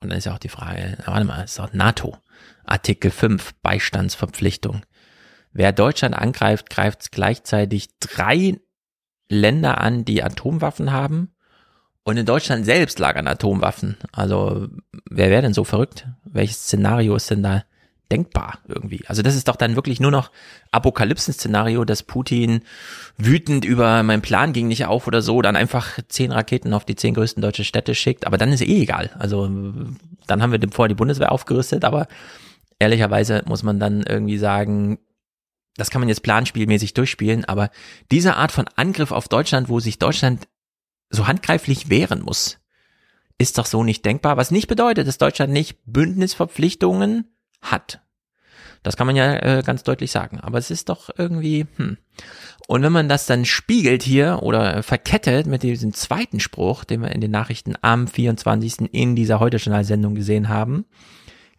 Und 0.00 0.10
dann 0.10 0.18
ist 0.18 0.24
ja 0.24 0.34
auch 0.34 0.38
die 0.38 0.48
Frage, 0.48 0.98
warte 1.06 1.24
mal, 1.24 1.42
ist 1.42 1.58
doch 1.58 1.72
NATO. 1.72 2.16
Artikel 2.64 3.10
5, 3.10 3.54
Beistandsverpflichtung. 3.62 4.82
Wer 5.52 5.72
Deutschland 5.72 6.14
angreift, 6.14 6.68
greift 6.68 7.12
gleichzeitig 7.12 7.88
drei 8.00 8.58
Länder 9.28 9.80
an, 9.80 10.04
die 10.04 10.22
Atomwaffen 10.22 10.92
haben. 10.92 11.32
Und 12.02 12.18
in 12.18 12.26
Deutschland 12.26 12.64
selbst 12.64 12.98
lagern 12.98 13.26
Atomwaffen. 13.26 13.96
Also 14.12 14.68
wer 15.08 15.30
wäre 15.30 15.42
denn 15.42 15.54
so 15.54 15.64
verrückt? 15.64 16.06
Welches 16.24 16.58
Szenario 16.58 17.16
ist 17.16 17.30
denn 17.30 17.42
da 17.42 17.64
denkbar 18.10 18.58
irgendwie? 18.68 19.04
Also 19.06 19.22
das 19.22 19.34
ist 19.34 19.48
doch 19.48 19.56
dann 19.56 19.76
wirklich 19.76 20.00
nur 20.00 20.10
noch 20.10 20.30
Apokalypsen-Szenario, 20.72 21.84
dass 21.84 22.02
Putin 22.02 22.62
wütend 23.16 23.64
über 23.64 24.02
mein 24.02 24.22
Plan 24.22 24.52
ging 24.52 24.68
nicht 24.68 24.86
auf 24.86 25.06
oder 25.06 25.22
so, 25.22 25.42
dann 25.42 25.56
einfach 25.56 25.98
zehn 26.08 26.32
Raketen 26.32 26.72
auf 26.72 26.84
die 26.84 26.96
zehn 26.96 27.14
größten 27.14 27.42
deutsche 27.42 27.64
Städte 27.64 27.94
schickt. 27.94 28.26
Aber 28.26 28.38
dann 28.38 28.52
ist 28.52 28.62
eh 28.62 28.82
egal. 28.82 29.10
Also 29.18 29.48
dann 30.26 30.42
haben 30.42 30.52
wir 30.52 30.60
vorher 30.70 30.88
die 30.88 30.94
Bundeswehr 30.94 31.32
aufgerüstet, 31.32 31.84
aber 31.84 32.06
ehrlicherweise 32.78 33.42
muss 33.46 33.62
man 33.62 33.80
dann 33.80 34.02
irgendwie 34.02 34.38
sagen, 34.38 34.98
das 35.76 35.90
kann 35.90 36.00
man 36.00 36.08
jetzt 36.08 36.22
planspielmäßig 36.22 36.94
durchspielen, 36.94 37.44
aber 37.44 37.70
diese 38.10 38.36
Art 38.36 38.52
von 38.52 38.66
Angriff 38.76 39.12
auf 39.12 39.28
Deutschland, 39.28 39.68
wo 39.68 39.80
sich 39.80 39.98
Deutschland 39.98 40.48
so 41.10 41.26
handgreiflich 41.26 41.90
wehren 41.90 42.22
muss, 42.22 42.58
ist 43.38 43.58
doch 43.58 43.66
so 43.66 43.84
nicht 43.84 44.04
denkbar, 44.04 44.36
was 44.36 44.50
nicht 44.50 44.68
bedeutet, 44.68 45.06
dass 45.06 45.18
Deutschland 45.18 45.52
nicht 45.52 45.78
Bündnisverpflichtungen 45.84 47.35
hat. 47.70 48.00
Das 48.82 48.96
kann 48.96 49.06
man 49.06 49.16
ja 49.16 49.34
äh, 49.34 49.62
ganz 49.64 49.82
deutlich 49.82 50.12
sagen, 50.12 50.38
aber 50.40 50.58
es 50.58 50.70
ist 50.70 50.88
doch 50.88 51.10
irgendwie, 51.16 51.66
hm. 51.76 51.98
Und 52.68 52.82
wenn 52.82 52.92
man 52.92 53.08
das 53.08 53.26
dann 53.26 53.44
spiegelt 53.44 54.02
hier 54.02 54.40
oder 54.42 54.82
verkettet 54.82 55.46
mit 55.46 55.62
diesem 55.62 55.92
zweiten 55.92 56.40
Spruch, 56.40 56.84
den 56.84 57.02
wir 57.02 57.12
in 57.12 57.20
den 57.20 57.30
Nachrichten 57.30 57.74
am 57.82 58.08
24. 58.08 58.92
in 58.92 59.14
dieser 59.14 59.38
Heute-Journal-Sendung 59.38 60.14
gesehen 60.14 60.48
haben, 60.48 60.84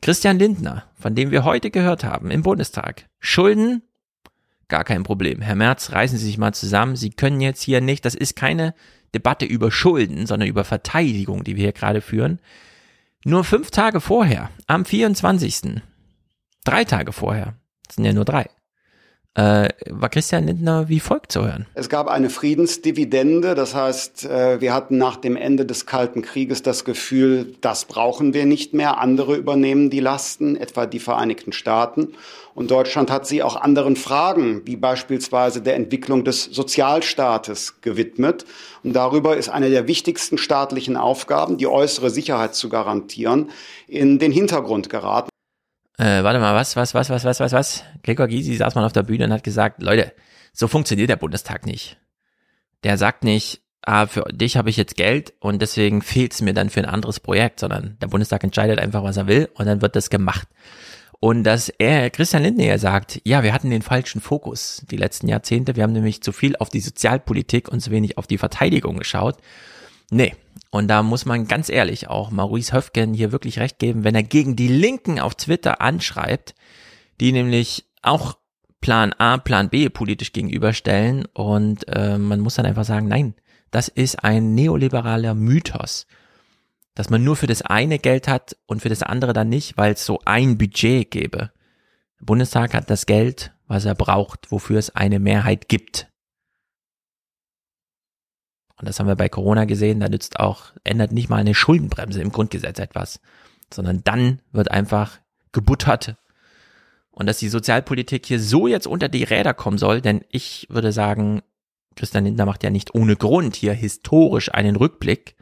Christian 0.01 0.37
Lindner, 0.37 0.83
von 0.99 1.15
dem 1.15 1.31
wir 1.31 1.43
heute 1.43 1.71
gehört 1.71 2.03
haben 2.03 2.29
im 2.29 2.43
Bundestag, 2.43 3.05
Schulden 3.19 3.83
Gar 4.67 4.83
kein 4.83 5.03
Problem. 5.03 5.41
Herr 5.41 5.55
Merz, 5.55 5.93
reißen 5.93 6.17
Sie 6.17 6.25
sich 6.25 6.37
mal 6.37 6.53
zusammen. 6.53 6.97
Sie 6.97 7.11
können 7.11 7.39
jetzt 7.39 7.61
hier 7.61 7.79
nicht, 7.79 8.03
das 8.03 8.15
ist 8.15 8.35
keine 8.35 8.73
Debatte 9.15 9.45
über 9.45 9.71
Schulden, 9.71 10.25
sondern 10.25 10.49
über 10.49 10.65
Verteidigung, 10.65 11.45
die 11.45 11.55
wir 11.55 11.63
hier 11.63 11.71
gerade 11.71 12.01
führen. 12.01 12.39
Nur 13.23 13.45
fünf 13.45 13.71
Tage 13.71 14.01
vorher, 14.01 14.49
am 14.67 14.83
24. 14.83 15.81
Drei 16.67 16.83
Tage 16.83 17.13
vorher, 17.13 17.53
das 17.85 17.95
sind 17.95 18.03
ja 18.03 18.11
nur 18.11 18.25
drei, 18.25 18.49
äh, 19.35 19.69
war 19.89 20.09
Christian 20.09 20.47
Lindner 20.47 20.89
wie 20.89 20.99
folgt 20.99 21.31
zu 21.31 21.45
hören. 21.45 21.65
Es 21.75 21.87
gab 21.87 22.09
eine 22.09 22.29
Friedensdividende, 22.29 23.55
das 23.55 23.73
heißt, 23.73 24.25
äh, 24.25 24.59
wir 24.59 24.73
hatten 24.73 24.97
nach 24.97 25.15
dem 25.15 25.37
Ende 25.37 25.65
des 25.65 25.85
Kalten 25.85 26.23
Krieges 26.23 26.63
das 26.63 26.83
Gefühl, 26.83 27.55
das 27.61 27.85
brauchen 27.85 28.33
wir 28.33 28.45
nicht 28.45 28.73
mehr, 28.73 28.99
andere 28.99 29.37
übernehmen 29.37 29.89
die 29.89 30.01
Lasten, 30.01 30.57
etwa 30.57 30.85
die 30.85 30.99
Vereinigten 30.99 31.53
Staaten. 31.53 32.09
Und 32.53 32.69
Deutschland 32.69 33.09
hat 33.11 33.25
sie 33.25 33.43
auch 33.43 33.55
anderen 33.55 33.95
Fragen, 33.95 34.63
wie 34.65 34.75
beispielsweise 34.75 35.61
der 35.61 35.75
Entwicklung 35.75 36.25
des 36.25 36.43
Sozialstaates 36.43 37.79
gewidmet. 37.79 38.43
Und 38.83 38.91
darüber 38.91 39.37
ist 39.37 39.47
eine 39.47 39.69
der 39.69 39.87
wichtigsten 39.87 40.37
staatlichen 40.37 40.97
Aufgaben, 40.97 41.57
die 41.57 41.67
äußere 41.67 42.09
Sicherheit 42.09 42.55
zu 42.55 42.67
garantieren, 42.67 43.51
in 43.87 44.19
den 44.19 44.33
Hintergrund 44.33 44.89
geraten. 44.89 45.29
Äh, 45.97 46.23
warte 46.23 46.39
mal, 46.39 46.53
was, 46.55 46.75
was, 46.75 46.93
was, 46.93 47.09
was, 47.09 47.23
was, 47.23 47.39
was, 47.39 47.51
was? 47.53 47.83
Gregor 48.03 48.27
Gysi 48.27 48.55
saß 48.55 48.75
mal 48.75 48.85
auf 48.85 48.93
der 48.93 49.03
Bühne 49.03 49.25
und 49.25 49.33
hat 49.33 49.43
gesagt, 49.43 49.81
Leute, 49.81 50.13
so 50.53 50.67
funktioniert 50.67 51.09
der 51.09 51.15
Bundestag 51.15 51.65
nicht. 51.65 51.97
Der 52.83 52.97
sagt 52.97 53.23
nicht, 53.23 53.61
ah, 53.81 54.05
für 54.05 54.25
dich 54.31 54.57
habe 54.57 54.69
ich 54.69 54.77
jetzt 54.77 54.95
Geld 54.95 55.33
und 55.39 55.61
deswegen 55.61 56.01
fehlt 56.01 56.33
es 56.33 56.41
mir 56.41 56.53
dann 56.53 56.69
für 56.69 56.81
ein 56.81 56.85
anderes 56.85 57.19
Projekt, 57.19 57.59
sondern 57.59 57.97
der 57.99 58.07
Bundestag 58.07 58.43
entscheidet 58.43 58.79
einfach, 58.79 59.03
was 59.03 59.17
er 59.17 59.27
will 59.27 59.49
und 59.55 59.65
dann 59.65 59.81
wird 59.81 59.95
das 59.95 60.09
gemacht. 60.09 60.47
Und 61.19 61.43
dass 61.43 61.69
er, 61.69 62.11
Christian 62.11 62.43
Lindner 62.43 62.77
sagt, 62.77 63.21
ja, 63.23 63.41
wir 63.41 63.51
hatten 63.51 63.71
den 63.71 63.81
falschen 63.81 64.21
Fokus 64.21 64.83
die 64.91 64.97
letzten 64.97 65.27
Jahrzehnte, 65.27 65.75
wir 65.75 65.81
haben 65.81 65.93
nämlich 65.93 66.21
zu 66.21 66.31
viel 66.31 66.55
auf 66.57 66.69
die 66.69 66.79
Sozialpolitik 66.79 67.69
und 67.69 67.79
zu 67.79 67.89
wenig 67.89 68.19
auf 68.19 68.27
die 68.27 68.37
Verteidigung 68.37 68.97
geschaut. 68.97 69.37
Nee, 70.11 70.35
und 70.77 70.87
da 70.89 71.01
muss 71.01 71.25
man 71.25 71.47
ganz 71.47 71.69
ehrlich 71.69 72.07
auch 72.07 72.29
Maurice 72.29 72.71
Höfgen 72.71 73.15
hier 73.15 73.31
wirklich 73.31 73.57
recht 73.57 73.79
geben, 73.79 74.03
wenn 74.03 74.13
er 74.13 74.21
gegen 74.21 74.55
die 74.55 74.67
Linken 74.67 75.19
auf 75.19 75.33
Twitter 75.33 75.81
anschreibt, 75.81 76.53
die 77.19 77.31
nämlich 77.31 77.85
auch 78.03 78.37
Plan 78.79 79.11
A, 79.13 79.39
Plan 79.39 79.71
B 79.71 79.89
politisch 79.89 80.33
gegenüberstellen 80.33 81.25
und 81.33 81.87
äh, 81.87 82.19
man 82.19 82.41
muss 82.41 82.55
dann 82.55 82.67
einfach 82.67 82.85
sagen, 82.85 83.07
nein, 83.07 83.33
das 83.71 83.87
ist 83.87 84.23
ein 84.23 84.53
neoliberaler 84.53 85.33
Mythos, 85.33 86.05
dass 86.93 87.09
man 87.09 87.23
nur 87.23 87.35
für 87.35 87.47
das 87.47 87.63
eine 87.63 87.97
Geld 87.97 88.27
hat 88.27 88.55
und 88.67 88.83
für 88.83 88.89
das 88.89 89.01
andere 89.01 89.33
dann 89.33 89.49
nicht, 89.49 89.77
weil 89.77 89.93
es 89.93 90.05
so 90.05 90.19
ein 90.25 90.59
Budget 90.59 91.09
gäbe. 91.09 91.51
Der 92.19 92.25
Bundestag 92.25 92.75
hat 92.75 92.91
das 92.91 93.07
Geld, 93.07 93.51
was 93.65 93.85
er 93.85 93.95
braucht, 93.95 94.51
wofür 94.51 94.77
es 94.77 94.95
eine 94.95 95.17
Mehrheit 95.17 95.69
gibt. 95.69 96.07
Und 98.79 98.87
das 98.87 98.99
haben 98.99 99.07
wir 99.07 99.15
bei 99.15 99.29
Corona 99.29 99.65
gesehen, 99.65 99.99
da 99.99 100.09
nützt 100.09 100.39
auch, 100.39 100.71
ändert 100.83 101.11
nicht 101.11 101.29
mal 101.29 101.37
eine 101.37 101.55
Schuldenbremse 101.55 102.21
im 102.21 102.31
Grundgesetz 102.31 102.79
etwas, 102.79 103.19
sondern 103.73 104.03
dann 104.03 104.41
wird 104.51 104.71
einfach 104.71 105.19
gebuttert. 105.51 106.15
Und 107.09 107.25
dass 107.25 107.39
die 107.39 107.49
Sozialpolitik 107.49 108.25
hier 108.27 108.39
so 108.39 108.67
jetzt 108.67 108.85
unter 108.85 109.09
die 109.09 109.23
Räder 109.23 109.55
kommen 109.55 109.79
soll, 109.79 110.01
denn 110.01 110.23
ich 110.29 110.67
würde 110.69 110.91
sagen, 110.91 111.41
Christian 111.95 112.25
Lindner 112.25 112.45
macht 112.45 112.63
ja 112.63 112.69
nicht 112.69 112.93
ohne 112.93 113.15
Grund 113.15 113.55
hier 113.55 113.73
historisch 113.73 114.53
einen 114.53 114.75
Rückblick 114.75 115.35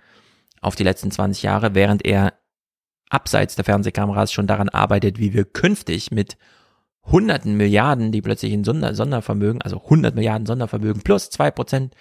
auf 0.61 0.75
die 0.75 0.83
letzten 0.83 1.11
20 1.11 1.43
Jahre, 1.43 1.75
während 1.75 2.05
er 2.05 2.33
abseits 3.09 3.55
der 3.55 3.65
Fernsehkameras 3.65 4.31
schon 4.31 4.47
daran 4.47 4.69
arbeitet, 4.69 5.19
wie 5.19 5.33
wir 5.33 5.43
künftig 5.43 6.11
mit 6.11 6.37
hunderten 7.03 7.55
Milliarden, 7.55 8.11
die 8.11 8.21
plötzlich 8.21 8.53
in 8.53 8.63
Sonder 8.63 8.95
Sondervermögen, 8.95 9.61
also 9.61 9.83
100 9.83 10.15
Milliarden 10.15 10.47
Sondervermögen 10.47 11.03
plus 11.03 11.29
zwei 11.29 11.51
Prozent 11.51 11.93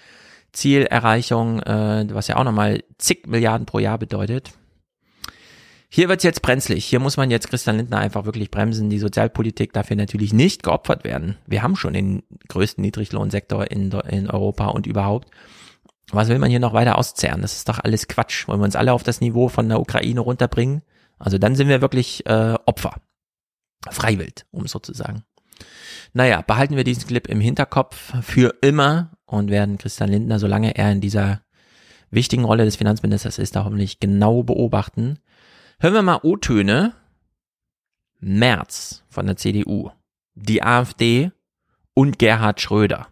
Zielerreichung, 0.55 1.61
äh, 1.61 2.07
was 2.11 2.29
ja 2.29 2.37
auch 2.37 2.45
nochmal 2.45 2.83
zig 2.99 3.27
Milliarden 3.27 3.67
pro 3.67 3.79
Jahr 3.79 3.99
bedeutet. 3.99 4.53
Hier 5.89 6.09
wird's 6.09 6.25
jetzt 6.25 6.43
brenzlig. 6.43 6.85
Hier 6.85 6.99
muss 6.99 7.17
man 7.17 7.31
jetzt 7.31 7.49
Christian 7.49 7.77
Lindner 7.77 7.99
einfach 7.99 8.25
wirklich 8.25 8.51
bremsen. 8.51 8.91
Die 8.91 8.99
Sozialpolitik 8.99 9.73
darf 9.73 9.89
hier 9.89 9.97
natürlich 9.97 10.33
nicht 10.33 10.65
geopfert 10.65 11.05
werden. 11.05 11.37
Wir 11.47 11.63
haben 11.63 11.77
schon 11.77 11.93
den 11.93 12.25
größten 12.49 12.83
Niedriglohnsektor 12.83 13.71
in, 13.71 13.93
in 13.93 14.29
Europa 14.29 14.67
und 14.67 14.89
überhaupt. 14.89 15.31
Was 16.11 16.29
will 16.29 16.41
man 16.41 16.51
hier 16.51 16.59
noch 16.59 16.73
weiter 16.73 16.99
auszerren? 16.99 17.43
Das 17.43 17.55
ist 17.55 17.69
doch 17.69 17.79
alles 17.79 18.09
Quatsch. 18.09 18.49
Wollen 18.49 18.61
wir 18.61 18.65
uns 18.65 18.75
alle 18.75 18.93
auf 18.93 19.05
das 19.05 19.21
Niveau 19.21 19.49
von 19.49 19.69
der 19.69 19.79
Ukraine 19.79 20.19
runterbringen? 20.19 20.83
Also 21.19 21.39
dann 21.39 21.55
sind 21.55 21.69
wir 21.69 21.81
wirklich 21.81 22.27
äh, 22.27 22.57
Opfer. 22.67 22.97
Freiwild, 23.89 24.47
um 24.51 24.67
so 24.67 24.81
zu 24.81 24.95
sagen. 24.95 25.23
Naja, 26.13 26.43
behalten 26.43 26.77
wir 26.77 26.85
diesen 26.85 27.07
Clip 27.07 27.27
im 27.29 27.41
Hinterkopf 27.41 28.15
für 28.23 28.55
immer 28.63 29.13
und 29.27 29.51
werden 29.51 29.79
Christian 29.79 30.11
Lindner, 30.11 30.39
solange 30.39 30.77
er 30.77 30.93
in 30.93 31.01
dieser 31.01 31.43
wichtigen 32.11 32.45
Rolle 32.45 32.65
des 32.65 32.77
Finanzministers 32.77 33.39
ist, 33.39 33.57
da 33.57 33.65
hoffentlich 33.65 34.01
genau 34.01 34.43
beobachten. 34.43 35.19
Hören 35.81 35.95
wir 35.95 36.03
mal 36.03 36.21
O-Töne. 36.23 36.95
Merz 38.21 39.03
von 39.11 39.27
der 39.27 39.37
CDU, 39.37 39.91
die 40.35 40.63
AfD 40.63 41.31
und 41.93 42.19
Gerhard 42.19 42.61
Schröder. 42.61 43.09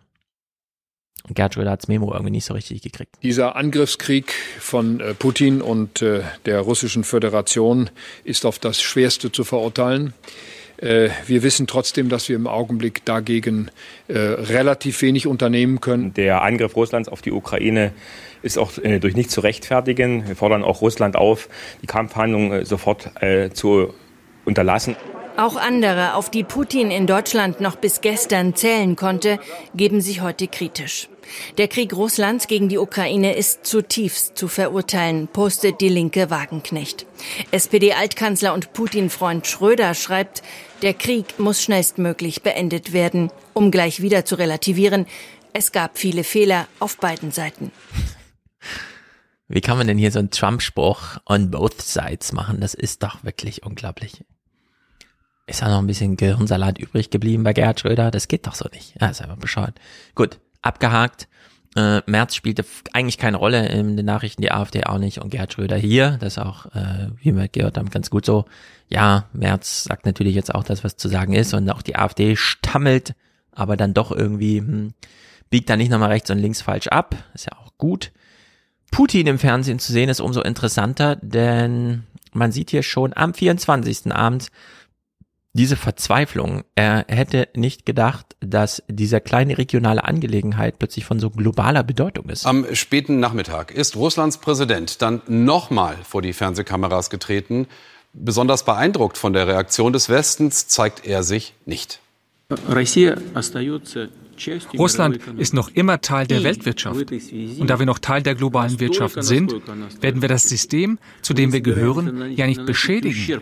Gerhard 1.29 1.55
Schröder 1.55 1.73
hat's 1.73 1.87
Memo 1.87 2.13
irgendwie 2.13 2.31
nicht 2.31 2.47
so 2.47 2.55
richtig 2.55 2.83
gekriegt. 2.83 3.17
Dieser 3.23 3.55
Angriffskrieg 3.57 4.33
von 4.59 5.01
äh, 5.01 5.15
Putin 5.15 5.61
und 5.61 6.03
äh, 6.03 6.23
der 6.47 6.61
russischen 6.61 7.05
Föderation 7.05 7.91
ist 8.25 8.47
auf 8.47 8.59
das 8.59 8.81
Schwerste 8.81 9.31
zu 9.31 9.45
verurteilen. 9.45 10.15
Äh, 10.83 11.11
wir 11.27 11.43
wissen 11.43 11.67
trotzdem, 11.67 12.09
dass 12.09 12.29
wir 12.29 12.37
im 12.37 12.47
Augenblick 12.47 13.05
dagegen 13.05 13.71
äh, 14.09 14.19
relativ 14.19 15.01
wenig 15.03 15.27
unternehmen 15.27 15.81
können. 15.81 16.13
Der 16.15 16.43
Angriff 16.43 16.75
Russlands 16.75 17.09
auf 17.09 17.23
die 17.23 17.31
Ukraine 17.31 17.93
ist 18.43 18.59
auch 18.59 18.77
äh, 18.79 18.99
durch 18.99 19.15
nichts 19.15 19.33
zu 19.33 19.41
rechtfertigen. 19.41 20.27
Wir 20.27 20.37
fordern 20.37 20.65
auch 20.65 20.83
Russland 20.83 21.15
auf, 21.17 21.49
die 21.83 21.87
Kampfhandlungen 21.87 22.65
sofort 22.65 23.11
zu 23.53 23.95
unterlassen. 24.45 24.97
Auch 25.37 25.57
andere, 25.57 26.15
auf 26.15 26.31
die 26.31 26.43
Putin 26.43 26.91
in 26.91 27.07
Deutschland 27.07 27.61
noch 27.61 27.77
bis 27.77 28.01
gestern 28.01 28.55
zählen 28.55 28.97
konnte, 28.97 29.39
geben 29.75 30.01
sich 30.01 30.21
heute 30.21 30.49
kritisch. 30.49 31.09
Der 31.59 31.69
Krieg 31.69 31.93
Russlands 31.95 32.47
gegen 32.47 32.69
die 32.69 32.79
Ukraine 32.79 33.35
ist 33.35 33.67
zutiefst 33.67 34.37
zu 34.37 34.49
verurteilen, 34.49 35.29
postet 35.29 35.81
die 35.81 35.89
linke 35.89 36.31
Wagenknecht. 36.31 37.07
SPD-Altkanzler 37.51 38.55
und 38.55 38.73
Putin-Freund 38.73 39.47
Schröder 39.47 39.95
schreibt, 39.95 40.43
der 40.83 40.95
Krieg 40.95 41.39
muss 41.39 41.63
schnellstmöglich 41.63 42.43
beendet 42.43 42.93
werden, 42.93 43.31
um 43.53 43.71
gleich 43.71 44.03
wieder 44.03 44.25
zu 44.25 44.35
relativieren. 44.35 45.07
Es 45.53 45.73
gab 45.73 45.99
viele 45.99 46.25
Fehler 46.25 46.67
auf 46.79 46.97
beiden 46.97 47.31
Seiten. 47.31 47.71
Wie 49.49 49.61
kann 49.61 49.77
man 49.77 49.87
denn 49.87 49.99
hier 49.99 50.11
so 50.11 50.19
einen 50.19 50.31
Trump-Spruch 50.31 51.19
on 51.27 51.51
both 51.51 51.83
sides 51.83 52.33
machen? 52.33 52.61
Das 52.61 52.73
ist 52.73 53.03
doch 53.03 53.23
wirklich 53.23 53.65
unglaublich. 53.65 54.25
ist 55.47 55.61
da 55.61 55.69
noch 55.69 55.79
ein 55.79 55.87
bisschen 55.87 56.17
Gehirnsalat 56.17 56.79
übrig 56.79 57.11
geblieben 57.11 57.43
bei 57.43 57.53
Gerhard 57.53 57.81
Schröder? 57.81 58.11
Das 58.11 58.29
geht 58.29 58.47
doch 58.47 58.55
so 58.55 58.67
nicht. 58.73 58.95
Ja, 58.99 59.09
ist 59.09 59.21
einfach 59.21 59.37
bescheuert. 59.37 59.79
Gut, 60.15 60.39
abgehakt. 60.63 61.29
Äh, 61.75 62.03
Merz 62.07 62.35
spielte 62.35 62.65
eigentlich 62.93 63.19
keine 63.19 63.39
Rolle 63.39 63.67
in 63.69 63.97
den 63.97 64.07
Nachrichten, 64.07 64.43
die 64.43 64.53
AfD 64.53 64.85
auch 64.85 64.99
nicht 64.99 65.19
und 65.19 65.31
Gerhard 65.31 65.53
Schröder 65.53 65.77
hier, 65.77 66.19
das 66.21 66.39
auch, 66.39 66.67
äh, 66.67 67.09
wie 67.23 67.35
wir 67.35 67.49
gehört 67.49 67.79
haben, 67.79 67.91
ganz 67.91 68.11
gut 68.11 68.27
so. 68.27 68.45
Ja, 68.89 69.27
Merz 69.33 69.85
sagt 69.85 70.05
natürlich 70.05 70.35
jetzt 70.35 70.55
auch 70.55 70.65
das, 70.65 70.85
was 70.85 70.97
zu 70.97 71.09
sagen 71.09 71.33
ist 71.33 71.55
und 71.55 71.71
auch 71.71 71.83
die 71.83 71.97
AfD 71.97 72.37
stammelt, 72.37 73.15
aber 73.53 73.77
dann 73.77 73.95
doch 73.95 74.13
irgendwie 74.13 74.59
hm, 74.59 74.93
biegt 75.49 75.71
da 75.71 75.77
nicht 75.77 75.91
nochmal 75.91 76.11
rechts 76.11 76.31
und 76.31 76.39
links 76.39 76.61
falsch 76.61 76.89
ab, 76.89 77.17
ist 77.35 77.47
ja 77.47 77.57
auch 77.59 77.73
gut. 77.79 78.13
Putin 78.91 79.27
im 79.27 79.39
Fernsehen 79.39 79.79
zu 79.79 79.93
sehen 79.93 80.11
ist 80.11 80.21
umso 80.21 80.43
interessanter, 80.43 81.17
denn 81.17 82.05
man 82.35 82.53
sieht 82.53 82.71
hier 82.71 82.83
schon 82.83 83.13
am 83.17 83.33
24. 83.33 84.13
Abend 84.13 84.49
diese 85.55 85.77
Verzweiflung. 85.77 86.65
Er 86.75 87.05
hätte 87.09 87.49
nicht 87.55 87.85
gedacht, 87.85 88.37
dass 88.41 88.83
diese 88.89 89.21
kleine 89.21 89.59
regionale 89.59 90.05
Angelegenheit 90.05 90.79
plötzlich 90.79 91.05
von 91.05 91.21
so 91.21 91.31
globaler 91.31 91.83
Bedeutung 91.83 92.29
ist. 92.29 92.47
Am 92.47 92.67
späten 92.75 93.21
Nachmittag 93.21 93.71
ist 93.71 93.97
Russlands 93.97 94.39
Präsident 94.39 95.03
dann 95.03 95.21
nochmal 95.27 95.97
vor 96.03 96.23
die 96.23 96.33
Fernsehkameras 96.33 97.11
getreten. 97.11 97.67
Besonders 98.15 98.65
beeindruckt 98.65 99.19
von 99.19 99.33
der 99.33 99.47
Reaktion 99.47 99.93
des 99.93 100.09
Westens 100.09 100.69
zeigt 100.69 101.07
er 101.07 101.23
sich 101.23 101.55
nicht. 101.67 102.01
Russland 104.79 105.21
ist 105.39 105.55
noch 105.55 105.71
immer 105.71 106.01
Teil 106.01 106.27
der 106.27 106.43
Weltwirtschaft. 106.43 107.13
Und 107.59 107.69
da 107.69 107.79
wir 107.79 107.87
noch 107.87 107.99
Teil 107.99 108.23
der 108.23 108.35
globalen 108.35 108.81
Wirtschaft 108.81 109.23
sind, 109.23 109.55
werden 110.01 110.21
wir 110.21 110.29
das 110.29 110.49
System, 110.49 110.99
zu 111.23 111.33
dem 111.33 111.53
wir 111.53 111.61
gehören, 111.61 112.33
ja 112.35 112.47
nicht 112.47 112.67
beschädigen. 112.67 113.41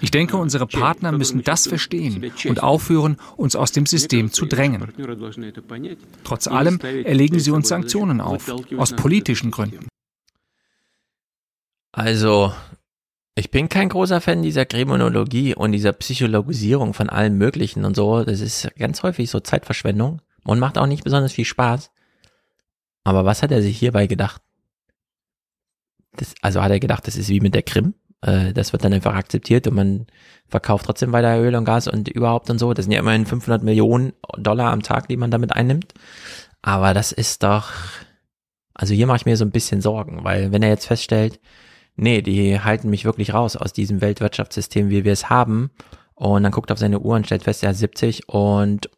Ich 0.00 0.10
denke, 0.10 0.36
unsere 0.36 0.66
Partner 0.66 1.12
müssen 1.12 1.42
das 1.42 1.66
verstehen 1.66 2.32
und 2.46 2.62
aufhören, 2.62 3.16
uns 3.36 3.56
aus 3.56 3.72
dem 3.72 3.86
System 3.86 4.32
zu 4.32 4.46
drängen. 4.46 4.92
Trotz 6.24 6.48
allem 6.48 6.80
erlegen 6.80 7.38
sie 7.38 7.50
uns 7.50 7.68
Sanktionen 7.68 8.20
auf, 8.20 8.52
aus 8.76 8.94
politischen 8.94 9.50
Gründen. 9.50 9.88
Also, 11.92 12.52
ich 13.34 13.50
bin 13.50 13.68
kein 13.68 13.88
großer 13.88 14.20
Fan 14.20 14.42
dieser 14.42 14.64
Kriminologie 14.66 15.54
und 15.54 15.72
dieser 15.72 15.92
Psychologisierung 15.92 16.94
von 16.94 17.10
allem 17.10 17.36
Möglichen 17.38 17.84
und 17.84 17.96
so. 17.96 18.24
Das 18.24 18.40
ist 18.40 18.70
ganz 18.78 19.02
häufig 19.02 19.30
so 19.30 19.40
Zeitverschwendung 19.40 20.20
und 20.44 20.58
macht 20.58 20.78
auch 20.78 20.86
nicht 20.86 21.04
besonders 21.04 21.32
viel 21.32 21.44
Spaß. 21.44 21.90
Aber 23.04 23.24
was 23.24 23.42
hat 23.42 23.50
er 23.50 23.62
sich 23.62 23.78
hierbei 23.78 24.06
gedacht? 24.06 24.42
Das, 26.16 26.34
also 26.42 26.62
hat 26.62 26.70
er 26.70 26.80
gedacht, 26.80 27.06
das 27.06 27.16
ist 27.16 27.28
wie 27.28 27.40
mit 27.40 27.54
der 27.54 27.62
Krim. 27.62 27.94
Äh, 28.20 28.52
das 28.52 28.72
wird 28.72 28.84
dann 28.84 28.92
einfach 28.92 29.14
akzeptiert 29.14 29.66
und 29.66 29.74
man 29.74 30.06
verkauft 30.48 30.86
trotzdem 30.86 31.12
weiter 31.12 31.38
Öl 31.40 31.54
und 31.54 31.64
Gas 31.64 31.88
und 31.88 32.08
überhaupt 32.08 32.50
und 32.50 32.58
so. 32.58 32.74
Das 32.74 32.84
sind 32.84 32.92
ja 32.92 33.00
immerhin 33.00 33.26
500 33.26 33.62
Millionen 33.62 34.12
Dollar 34.38 34.72
am 34.72 34.82
Tag, 34.82 35.08
die 35.08 35.16
man 35.16 35.30
damit 35.30 35.52
einnimmt. 35.52 35.94
Aber 36.62 36.94
das 36.94 37.12
ist 37.12 37.42
doch, 37.42 37.70
also 38.74 38.94
hier 38.94 39.06
mache 39.06 39.18
ich 39.18 39.26
mir 39.26 39.36
so 39.36 39.44
ein 39.44 39.50
bisschen 39.50 39.80
Sorgen, 39.80 40.24
weil 40.24 40.52
wenn 40.52 40.62
er 40.62 40.68
jetzt 40.68 40.86
feststellt, 40.86 41.40
nee, 41.96 42.22
die 42.22 42.60
halten 42.60 42.90
mich 42.90 43.04
wirklich 43.04 43.34
raus 43.34 43.56
aus 43.56 43.72
diesem 43.72 44.00
Weltwirtschaftssystem, 44.00 44.90
wie 44.90 45.04
wir 45.04 45.12
es 45.12 45.28
haben, 45.28 45.70
und 46.14 46.44
dann 46.44 46.52
guckt 46.52 46.70
auf 46.70 46.78
seine 46.78 47.00
Uhr 47.00 47.16
und 47.16 47.26
stellt 47.26 47.42
fest, 47.42 47.64
er 47.64 47.72
ist 47.72 47.78
70 47.78 48.28
und 48.28 48.88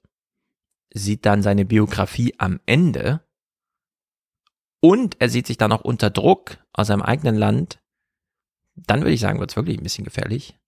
sieht 0.93 1.25
dann 1.25 1.43
seine 1.43 1.65
Biografie 1.65 2.35
am 2.39 2.61
Ende 2.67 3.24
und 4.85 5.17
er 5.19 5.31
sieht 5.31 5.47
sich 5.47 5.57
dann 5.57 5.73
auch 5.73 5.81
unter 5.81 6.11
Druck 6.11 6.59
aus 6.75 6.89
seinem 6.89 7.01
eigenen 7.01 7.37
Land, 7.37 7.79
dann 8.77 9.01
würde 9.01 9.13
ich 9.13 9.21
sagen, 9.21 9.41
wird 9.41 9.49
es 9.49 9.57
wirklich 9.57 9.79
ein 9.79 9.83
bisschen 9.83 10.05
gefährlich. 10.05 10.59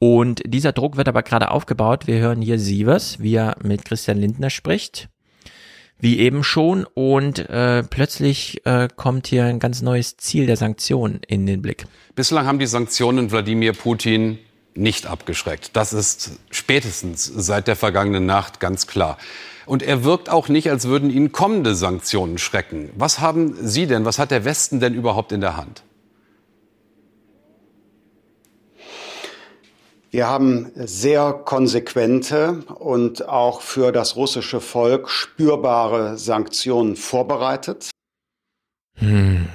Und 0.00 0.42
dieser 0.44 0.72
Druck 0.72 0.96
wird 0.96 1.06
aber 1.06 1.22
gerade 1.22 1.52
aufgebaut. 1.52 2.08
Wir 2.08 2.18
hören 2.18 2.42
hier 2.42 2.58
Sievers, 2.58 3.20
wie 3.20 3.36
er 3.36 3.56
mit 3.62 3.84
Christian 3.84 4.18
Lindner 4.18 4.50
spricht, 4.50 5.08
wie 6.00 6.18
eben 6.18 6.42
schon. 6.42 6.84
Und 6.84 7.48
äh, 7.48 7.84
plötzlich 7.84 8.66
äh, 8.66 8.88
kommt 8.96 9.28
hier 9.28 9.44
ein 9.44 9.60
ganz 9.60 9.82
neues 9.82 10.16
Ziel 10.16 10.46
der 10.46 10.56
Sanktionen 10.56 11.20
in 11.24 11.46
den 11.46 11.62
Blick. 11.62 11.86
Bislang 12.16 12.46
haben 12.46 12.58
die 12.58 12.66
Sanktionen 12.66 13.30
Wladimir 13.30 13.72
Putin 13.72 14.40
nicht 14.74 15.06
abgeschreckt. 15.06 15.70
Das 15.74 15.92
ist 15.92 16.40
spätestens 16.50 17.24
seit 17.24 17.68
der 17.68 17.76
vergangenen 17.76 18.26
Nacht 18.26 18.58
ganz 18.58 18.88
klar. 18.88 19.16
Und 19.66 19.82
er 19.82 20.04
wirkt 20.04 20.30
auch 20.30 20.48
nicht, 20.48 20.70
als 20.70 20.86
würden 20.88 21.10
ihn 21.10 21.32
kommende 21.32 21.74
Sanktionen 21.74 22.38
schrecken. 22.38 22.90
Was 22.96 23.20
haben 23.20 23.54
Sie 23.66 23.86
denn, 23.86 24.04
was 24.04 24.18
hat 24.18 24.30
der 24.30 24.44
Westen 24.44 24.80
denn 24.80 24.94
überhaupt 24.94 25.32
in 25.32 25.40
der 25.40 25.56
Hand? 25.56 25.82
Wir 30.10 30.28
haben 30.28 30.70
sehr 30.76 31.32
konsequente 31.32 32.62
und 32.78 33.28
auch 33.28 33.62
für 33.62 33.90
das 33.90 34.14
russische 34.14 34.60
Volk 34.60 35.10
spürbare 35.10 36.16
Sanktionen 36.18 36.94
vorbereitet. 36.94 37.90
Hm. 38.98 39.48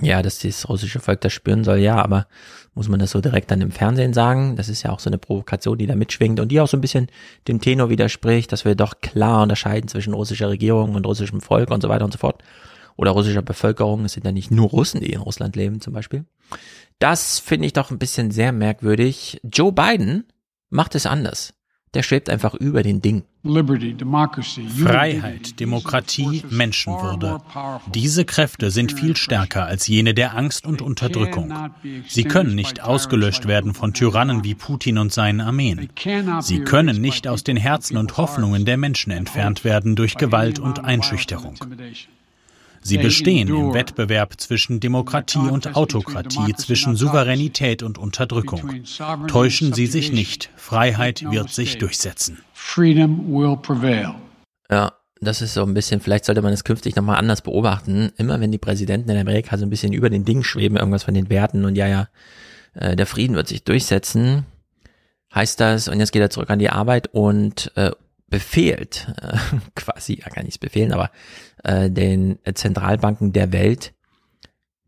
Ja, 0.00 0.20
dass 0.22 0.40
das 0.40 0.68
russische 0.68 0.98
Volk 0.98 1.20
das 1.20 1.32
spüren 1.32 1.62
soll, 1.62 1.78
ja, 1.78 2.02
aber 2.02 2.26
muss 2.74 2.88
man 2.88 2.98
das 2.98 3.12
so 3.12 3.20
direkt 3.20 3.50
dann 3.50 3.60
im 3.60 3.70
Fernsehen 3.70 4.12
sagen? 4.12 4.56
Das 4.56 4.68
ist 4.68 4.82
ja 4.82 4.90
auch 4.90 4.98
so 4.98 5.08
eine 5.08 5.18
Provokation, 5.18 5.78
die 5.78 5.86
da 5.86 5.94
mitschwingt 5.94 6.40
und 6.40 6.48
die 6.48 6.60
auch 6.60 6.68
so 6.68 6.76
ein 6.76 6.80
bisschen 6.80 7.08
dem 7.46 7.60
Tenor 7.60 7.88
widerspricht, 7.88 8.50
dass 8.52 8.64
wir 8.64 8.74
doch 8.74 9.00
klar 9.00 9.42
unterscheiden 9.42 9.88
zwischen 9.88 10.14
russischer 10.14 10.48
Regierung 10.48 10.94
und 10.94 11.06
russischem 11.06 11.40
Volk 11.40 11.70
und 11.70 11.82
so 11.82 11.88
weiter 11.88 12.04
und 12.04 12.12
so 12.12 12.18
fort. 12.18 12.42
Oder 12.96 13.12
russischer 13.12 13.42
Bevölkerung. 13.42 14.04
Es 14.04 14.12
sind 14.12 14.24
ja 14.24 14.32
nicht 14.32 14.50
nur 14.50 14.68
Russen, 14.68 15.00
die 15.00 15.12
in 15.12 15.20
Russland 15.20 15.56
leben, 15.56 15.80
zum 15.80 15.92
Beispiel. 15.92 16.24
Das 16.98 17.38
finde 17.38 17.66
ich 17.66 17.72
doch 17.72 17.90
ein 17.90 17.98
bisschen 17.98 18.30
sehr 18.30 18.52
merkwürdig. 18.52 19.40
Joe 19.42 19.72
Biden 19.72 20.24
macht 20.70 20.94
es 20.94 21.06
anders. 21.06 21.54
Der 21.94 22.02
schwebt 22.02 22.28
einfach 22.28 22.54
über 22.54 22.82
den 22.82 23.00
Ding. 23.00 23.22
Freiheit, 24.82 25.60
Demokratie, 25.60 26.42
Menschenwürde. 26.50 27.40
Diese 27.92 28.24
Kräfte 28.24 28.70
sind 28.70 28.92
viel 28.92 29.16
stärker 29.16 29.66
als 29.66 29.86
jene 29.86 30.14
der 30.14 30.36
Angst 30.36 30.66
und 30.66 30.82
Unterdrückung. 30.82 31.52
Sie 32.08 32.24
können 32.24 32.54
nicht 32.54 32.82
ausgelöscht 32.82 33.46
werden 33.46 33.74
von 33.74 33.92
Tyrannen 33.92 34.44
wie 34.44 34.54
Putin 34.54 34.98
und 34.98 35.12
seinen 35.12 35.40
Armeen. 35.40 35.88
Sie 36.40 36.60
können 36.60 37.00
nicht 37.00 37.28
aus 37.28 37.44
den 37.44 37.56
Herzen 37.56 37.96
und 37.96 38.16
Hoffnungen 38.16 38.64
der 38.64 38.78
Menschen 38.78 39.12
entfernt 39.12 39.62
werden 39.64 39.94
durch 39.94 40.16
Gewalt 40.16 40.58
und 40.58 40.84
Einschüchterung. 40.84 41.56
Sie 42.86 42.98
bestehen 42.98 43.48
im 43.48 43.72
Wettbewerb 43.72 44.38
zwischen 44.38 44.78
Demokratie 44.78 45.38
und 45.38 45.74
Autokratie, 45.74 46.54
zwischen 46.54 46.96
Souveränität 46.96 47.82
und 47.82 47.96
Unterdrückung. 47.96 48.84
Täuschen 49.26 49.72
Sie 49.72 49.86
sich 49.86 50.12
nicht, 50.12 50.50
Freiheit 50.54 51.24
wird 51.30 51.48
sich 51.50 51.78
durchsetzen. 51.78 52.44
Ja, 54.70 54.92
das 55.18 55.40
ist 55.40 55.54
so 55.54 55.62
ein 55.62 55.72
bisschen, 55.72 56.00
vielleicht 56.00 56.26
sollte 56.26 56.42
man 56.42 56.52
es 56.52 56.62
künftig 56.62 56.94
nochmal 56.94 57.16
anders 57.16 57.40
beobachten. 57.40 58.12
Immer 58.18 58.40
wenn 58.40 58.52
die 58.52 58.58
Präsidenten 58.58 59.08
in 59.10 59.16
Amerika 59.16 59.56
so 59.56 59.64
ein 59.64 59.70
bisschen 59.70 59.94
über 59.94 60.10
den 60.10 60.26
Ding 60.26 60.42
schweben, 60.42 60.76
irgendwas 60.76 61.04
von 61.04 61.14
den 61.14 61.30
Werten 61.30 61.64
und 61.64 61.76
ja, 61.76 61.88
ja, 61.88 62.08
äh, 62.74 62.96
der 62.96 63.06
Frieden 63.06 63.34
wird 63.34 63.48
sich 63.48 63.64
durchsetzen, 63.64 64.44
heißt 65.34 65.58
das, 65.58 65.88
und 65.88 66.00
jetzt 66.00 66.12
geht 66.12 66.20
er 66.20 66.28
zurück 66.28 66.50
an 66.50 66.58
die 66.58 66.68
Arbeit 66.68 67.08
und 67.14 67.72
äh, 67.76 67.92
befehlt, 68.34 69.06
äh, 69.22 69.38
quasi, 69.76 70.20
ja 70.20 70.28
gar 70.28 70.42
nichts 70.42 70.58
befehlen, 70.58 70.92
aber 70.92 71.12
äh, 71.62 71.88
den 71.88 72.40
Zentralbanken 72.52 73.32
der 73.32 73.52
Welt, 73.52 73.94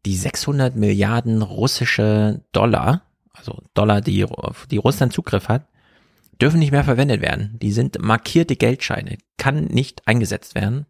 die 0.04 0.16
600 0.16 0.74
Milliarden 0.74 1.42
russische 1.42 2.42
Dollar, 2.50 3.02
also 3.32 3.62
Dollar, 3.74 4.00
die, 4.00 4.26
die 4.72 4.76
Russland 4.78 5.12
Zugriff 5.12 5.48
hat, 5.48 5.68
dürfen 6.40 6.58
nicht 6.58 6.72
mehr 6.72 6.82
verwendet 6.82 7.22
werden. 7.22 7.56
Die 7.62 7.70
sind 7.70 8.02
markierte 8.02 8.56
Geldscheine, 8.56 9.16
kann 9.38 9.66
nicht 9.66 10.08
eingesetzt 10.08 10.56
werden, 10.56 10.86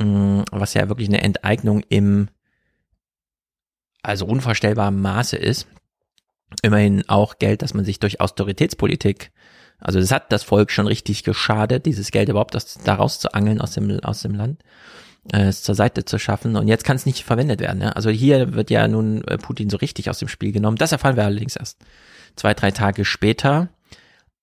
mm, 0.00 0.42
was 0.50 0.74
ja 0.74 0.88
wirklich 0.88 1.08
eine 1.08 1.22
Enteignung 1.22 1.80
im, 1.88 2.28
also 4.02 4.26
unvorstellbarem 4.26 5.00
Maße 5.00 5.36
ist. 5.36 5.68
Immerhin 6.62 7.08
auch 7.08 7.38
Geld, 7.38 7.62
das 7.62 7.72
man 7.72 7.84
sich 7.84 8.00
durch 8.00 8.20
Austeritätspolitik 8.20 9.30
also 9.78 9.98
es 9.98 10.10
hat 10.10 10.32
das 10.32 10.42
Volk 10.42 10.70
schon 10.70 10.86
richtig 10.86 11.24
geschadet, 11.24 11.86
dieses 11.86 12.10
Geld 12.10 12.28
überhaupt 12.28 12.56
aus, 12.56 12.78
daraus 12.84 13.18
zu 13.20 13.34
angeln 13.34 13.60
aus 13.60 13.72
dem, 13.72 14.00
aus 14.00 14.22
dem 14.22 14.34
Land, 14.34 14.62
äh, 15.32 15.42
es 15.44 15.62
zur 15.62 15.74
Seite 15.74 16.04
zu 16.04 16.18
schaffen. 16.18 16.56
Und 16.56 16.68
jetzt 16.68 16.84
kann 16.84 16.96
es 16.96 17.06
nicht 17.06 17.24
verwendet 17.24 17.60
werden. 17.60 17.82
Ja? 17.82 17.90
Also 17.90 18.10
hier 18.10 18.54
wird 18.54 18.70
ja 18.70 18.88
nun 18.88 19.22
äh, 19.24 19.38
Putin 19.38 19.70
so 19.70 19.76
richtig 19.76 20.10
aus 20.10 20.18
dem 20.18 20.28
Spiel 20.28 20.52
genommen. 20.52 20.78
Das 20.78 20.92
erfahren 20.92 21.16
wir 21.16 21.24
allerdings 21.24 21.56
erst 21.56 21.78
zwei, 22.36 22.54
drei 22.54 22.70
Tage 22.70 23.04
später. 23.04 23.68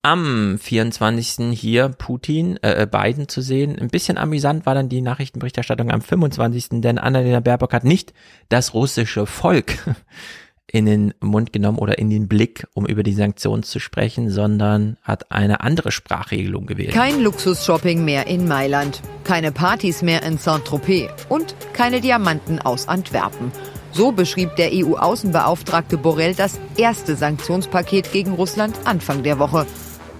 Am 0.04 0.58
24. 0.58 1.56
hier 1.56 1.88
Putin, 1.88 2.56
äh, 2.56 2.82
äh, 2.82 2.86
Biden 2.86 3.28
zu 3.28 3.40
sehen. 3.40 3.78
Ein 3.78 3.88
bisschen 3.88 4.18
amüsant 4.18 4.66
war 4.66 4.74
dann 4.74 4.88
die 4.88 5.00
Nachrichtenberichterstattung 5.00 5.92
am 5.92 6.02
25. 6.02 6.80
Denn 6.80 6.98
Annalena 6.98 7.38
Baerbock 7.38 7.72
hat 7.72 7.84
nicht 7.84 8.12
das 8.48 8.74
russische 8.74 9.26
Volk 9.26 9.78
in 10.72 10.86
den 10.86 11.14
Mund 11.20 11.52
genommen 11.52 11.78
oder 11.78 11.98
in 11.98 12.08
den 12.08 12.28
Blick, 12.28 12.66
um 12.72 12.86
über 12.86 13.02
die 13.02 13.12
Sanktionen 13.12 13.62
zu 13.62 13.78
sprechen, 13.78 14.30
sondern 14.30 14.96
hat 15.02 15.30
eine 15.30 15.60
andere 15.60 15.92
Sprachregelung 15.92 16.66
gewählt. 16.66 16.92
Kein 16.92 17.20
Luxusshopping 17.20 18.04
mehr 18.04 18.26
in 18.26 18.48
Mailand, 18.48 19.02
keine 19.22 19.52
Partys 19.52 20.00
mehr 20.00 20.22
in 20.22 20.38
Saint-Tropez 20.38 21.10
und 21.28 21.54
keine 21.74 22.00
Diamanten 22.00 22.58
aus 22.58 22.88
Antwerpen. 22.88 23.52
So 23.92 24.12
beschrieb 24.12 24.56
der 24.56 24.70
EU-Außenbeauftragte 24.72 25.98
Borrell 25.98 26.34
das 26.34 26.58
erste 26.78 27.16
Sanktionspaket 27.16 28.10
gegen 28.10 28.32
Russland 28.32 28.74
Anfang 28.84 29.22
der 29.22 29.38
Woche. 29.38 29.66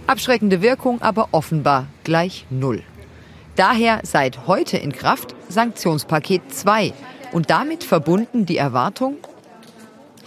Abschreckende 0.06 0.60
Wirkung 0.60 1.00
aber 1.00 1.30
offenbar 1.32 1.86
gleich 2.04 2.44
null. 2.50 2.82
Daher 3.56 4.00
seit 4.02 4.46
heute 4.46 4.76
in 4.76 4.92
Kraft 4.92 5.34
Sanktionspaket 5.48 6.52
2 6.52 6.92
und 7.32 7.48
damit 7.48 7.84
verbunden 7.84 8.44
die 8.44 8.58
Erwartung, 8.58 9.16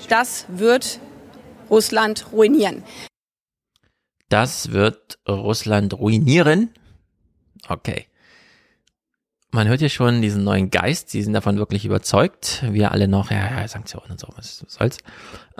das 0.09 0.45
wird 0.49 0.99
Russland 1.69 2.31
ruinieren. 2.31 2.83
Das 4.29 4.71
wird 4.71 5.19
Russland 5.27 5.93
ruinieren. 5.93 6.69
Okay. 7.67 8.07
Man 9.51 9.69
hört 9.69 9.79
hier 9.79 9.89
schon 9.89 10.21
diesen 10.21 10.43
neuen 10.43 10.69
Geist, 10.69 11.09
sie 11.09 11.23
sind 11.23 11.31
davon 11.31 11.57
wirklich 11.57 11.85
überzeugt. 11.85 12.61
Wir 12.69 12.91
alle 12.91 13.07
noch, 13.07 13.31
ja, 13.31 13.61
ja, 13.61 13.67
Sanktionen 13.69 14.11
und 14.11 14.19
so, 14.19 14.27
was 14.35 14.65
soll's. 14.67 14.97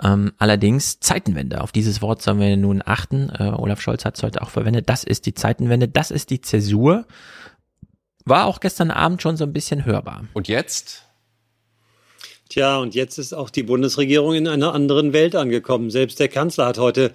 Ähm, 0.02 0.32
allerdings 0.36 1.00
Zeitenwende, 1.00 1.62
auf 1.62 1.72
dieses 1.72 2.02
Wort 2.02 2.20
sollen 2.20 2.38
wir 2.38 2.54
nun 2.58 2.82
achten. 2.84 3.30
Äh, 3.30 3.44
Olaf 3.56 3.80
Scholz 3.80 4.04
hat 4.04 4.18
es 4.18 4.22
heute 4.22 4.42
auch 4.42 4.50
verwendet. 4.50 4.90
Das 4.90 5.02
ist 5.02 5.24
die 5.24 5.32
Zeitenwende, 5.32 5.88
das 5.88 6.10
ist 6.10 6.28
die 6.28 6.42
Zäsur. 6.42 7.06
War 8.26 8.44
auch 8.44 8.60
gestern 8.60 8.90
Abend 8.90 9.22
schon 9.22 9.38
so 9.38 9.44
ein 9.44 9.54
bisschen 9.54 9.86
hörbar. 9.86 10.24
Und 10.34 10.46
jetzt? 10.48 11.05
Tja, 12.48 12.78
und 12.78 12.94
jetzt 12.94 13.18
ist 13.18 13.32
auch 13.32 13.50
die 13.50 13.64
Bundesregierung 13.64 14.34
in 14.34 14.46
einer 14.46 14.72
anderen 14.72 15.12
Welt 15.12 15.34
angekommen. 15.34 15.90
Selbst 15.90 16.20
der 16.20 16.28
Kanzler 16.28 16.66
hat 16.66 16.78
heute 16.78 17.12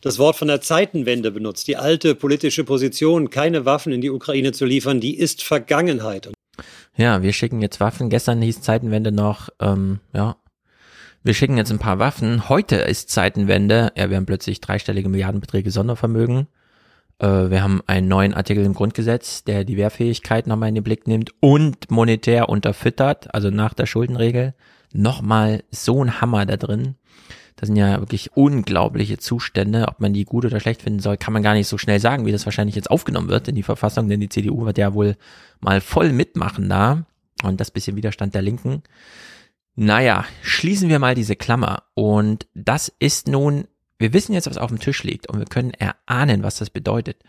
das 0.00 0.18
Wort 0.18 0.36
von 0.36 0.48
der 0.48 0.60
Zeitenwende 0.60 1.30
benutzt. 1.30 1.66
Die 1.68 1.76
alte 1.76 2.14
politische 2.14 2.64
Position, 2.64 3.30
keine 3.30 3.64
Waffen 3.64 3.92
in 3.92 4.00
die 4.00 4.10
Ukraine 4.10 4.52
zu 4.52 4.64
liefern, 4.64 5.00
die 5.00 5.16
ist 5.16 5.42
Vergangenheit. 5.42 6.30
Ja, 6.96 7.22
wir 7.22 7.32
schicken 7.32 7.62
jetzt 7.62 7.80
Waffen. 7.80 8.10
Gestern 8.10 8.42
hieß 8.42 8.60
Zeitenwende 8.60 9.12
noch, 9.12 9.48
ähm, 9.60 10.00
ja, 10.12 10.36
wir 11.24 11.34
schicken 11.34 11.56
jetzt 11.56 11.70
ein 11.70 11.78
paar 11.78 12.00
Waffen. 12.00 12.48
Heute 12.48 12.76
ist 12.76 13.10
Zeitenwende. 13.10 13.92
Ja, 13.96 14.10
wir 14.10 14.16
haben 14.16 14.26
plötzlich 14.26 14.60
dreistellige 14.60 15.08
Milliardenbeträge 15.08 15.70
Sondervermögen. 15.70 16.48
Äh, 17.22 17.50
wir 17.50 17.62
haben 17.62 17.80
einen 17.86 18.08
neuen 18.08 18.34
Artikel 18.34 18.64
im 18.64 18.74
Grundgesetz, 18.74 19.44
der 19.44 19.64
die 19.64 19.76
Wehrfähigkeit 19.76 20.46
nochmal 20.46 20.68
in 20.68 20.74
den 20.74 20.84
Blick 20.84 21.06
nimmt 21.06 21.30
und 21.40 21.90
monetär 21.90 22.48
unterfüttert, 22.48 23.34
also 23.34 23.48
nach 23.48 23.72
der 23.72 23.86
Schuldenregel. 23.86 24.54
Nochmal 24.92 25.62
so 25.70 26.04
ein 26.04 26.20
Hammer 26.20 26.44
da 26.44 26.58
drin. 26.58 26.96
Das 27.56 27.68
sind 27.68 27.76
ja 27.76 28.00
wirklich 28.00 28.36
unglaubliche 28.36 29.18
Zustände. 29.18 29.86
Ob 29.88 30.00
man 30.00 30.12
die 30.12 30.24
gut 30.24 30.44
oder 30.44 30.58
schlecht 30.58 30.82
finden 30.82 31.00
soll, 31.00 31.16
kann 31.16 31.32
man 31.32 31.42
gar 31.42 31.54
nicht 31.54 31.68
so 31.68 31.78
schnell 31.78 32.00
sagen, 32.00 32.26
wie 32.26 32.32
das 32.32 32.44
wahrscheinlich 32.44 32.74
jetzt 32.74 32.90
aufgenommen 32.90 33.28
wird 33.28 33.48
in 33.48 33.54
die 33.54 33.62
Verfassung, 33.62 34.08
denn 34.08 34.20
die 34.20 34.28
CDU 34.28 34.66
wird 34.66 34.78
ja 34.78 34.92
wohl 34.94 35.16
mal 35.60 35.80
voll 35.80 36.12
mitmachen 36.12 36.68
da. 36.68 37.06
Und 37.42 37.60
das 37.60 37.70
bisschen 37.70 37.96
Widerstand 37.96 38.34
der 38.34 38.42
Linken. 38.42 38.82
Naja, 39.74 40.24
schließen 40.42 40.88
wir 40.88 40.98
mal 40.98 41.14
diese 41.14 41.36
Klammer. 41.36 41.84
Und 41.94 42.46
das 42.54 42.92
ist 42.98 43.28
nun, 43.28 43.66
wir 44.02 44.12
wissen 44.12 44.34
jetzt, 44.34 44.50
was 44.50 44.58
auf 44.58 44.68
dem 44.68 44.80
Tisch 44.80 45.02
liegt 45.02 45.28
und 45.28 45.38
wir 45.38 45.46
können 45.46 45.72
erahnen, 45.72 46.42
was 46.42 46.58
das 46.58 46.70
bedeutet. 46.70 47.22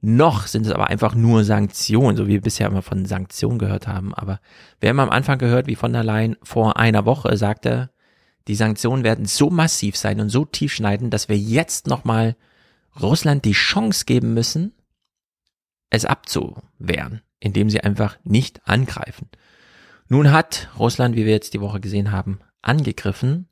Noch 0.00 0.46
sind 0.46 0.66
es 0.66 0.72
aber 0.72 0.88
einfach 0.88 1.14
nur 1.14 1.44
Sanktionen, 1.44 2.16
so 2.16 2.26
wie 2.26 2.34
wir 2.34 2.40
bisher 2.40 2.68
immer 2.68 2.82
von 2.82 3.04
Sanktionen 3.06 3.58
gehört 3.58 3.88
haben. 3.88 4.14
Aber 4.14 4.40
wir 4.80 4.90
haben 4.90 5.00
am 5.00 5.10
Anfang 5.10 5.38
gehört, 5.38 5.66
wie 5.66 5.74
von 5.74 5.92
der 5.92 6.04
Leyen 6.04 6.36
vor 6.42 6.76
einer 6.76 7.04
Woche 7.04 7.36
sagte, 7.36 7.90
die 8.46 8.54
Sanktionen 8.54 9.04
werden 9.04 9.26
so 9.26 9.50
massiv 9.50 9.96
sein 9.96 10.20
und 10.20 10.30
so 10.30 10.44
tiefschneiden, 10.44 11.10
dass 11.10 11.28
wir 11.28 11.36
jetzt 11.36 11.86
nochmal 11.86 12.36
Russland 13.00 13.44
die 13.44 13.52
Chance 13.52 14.04
geben 14.04 14.34
müssen, 14.34 14.72
es 15.90 16.04
abzuwehren, 16.04 17.22
indem 17.40 17.70
sie 17.70 17.80
einfach 17.80 18.18
nicht 18.24 18.66
angreifen. 18.66 19.28
Nun 20.08 20.32
hat 20.32 20.70
Russland, 20.78 21.16
wie 21.16 21.26
wir 21.26 21.32
jetzt 21.32 21.54
die 21.54 21.60
Woche 21.60 21.80
gesehen 21.80 22.12
haben, 22.12 22.40
angegriffen 22.62 23.47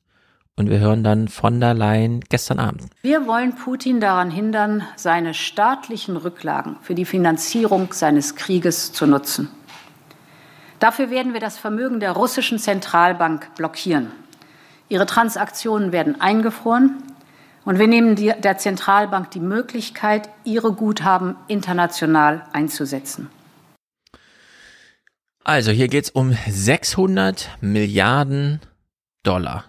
und 0.57 0.71
wir 0.71 0.79
hören 0.79 1.05
dann 1.05 1.29
von 1.29 1.61
der 1.61 1.75
Leyen 1.75 2.21
gestern 2.29 2.59
Abend. 2.59 2.85
Wir 3.03 3.27
wollen 3.27 3.55
Putin 3.55 4.01
daran 4.01 4.31
hindern, 4.31 4.83
seine 4.97 5.35
staatlichen 5.35 6.17
Rücklagen 6.17 6.77
für 6.83 6.95
die 6.95 7.05
Finanzierung 7.05 7.93
seines 7.93 8.35
Krieges 8.35 8.93
zu 8.93 9.07
nutzen. 9.07 9.51
Dafür 10.79 11.11
werden 11.11 11.33
wir 11.33 11.41
das 11.41 11.59
Vermögen 11.59 12.01
der 12.01 12.13
russischen 12.13 12.59
Zentralbank 12.59 13.55
blockieren. 13.55 14.11
Ihre 14.89 15.07
Transaktionen 15.07 15.93
werden 15.93 16.21
eingefroren 16.21 17.03
und 17.65 17.79
wir 17.79 17.89
nehmen 17.89 18.15
der 18.17 18.59
Zentralbank 18.59 19.31
die 19.33 19.41
Möglichkeit, 19.41 20.29
ihre 20.45 20.73
Guthaben 20.73 21.37
international 21.49 22.45
einzusetzen. 22.53 23.29
Also 25.45 25.71
hier 25.71 25.89
geht 25.89 26.05
es 26.05 26.11
um 26.11 26.37
600 26.49 27.51
Milliarden 27.61 28.61
Dollar. 29.23 29.65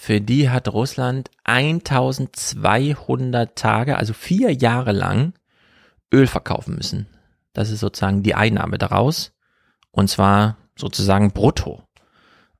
Für 0.00 0.20
die 0.20 0.48
hat 0.48 0.68
Russland 0.68 1.28
1200 1.42 3.56
Tage, 3.56 3.98
also 3.98 4.12
vier 4.12 4.54
Jahre 4.54 4.92
lang, 4.92 5.32
Öl 6.14 6.28
verkaufen 6.28 6.76
müssen. 6.76 7.08
Das 7.52 7.68
ist 7.68 7.80
sozusagen 7.80 8.22
die 8.22 8.36
Einnahme 8.36 8.78
daraus. 8.78 9.32
Und 9.90 10.08
zwar 10.08 10.56
sozusagen 10.76 11.32
brutto. 11.32 11.82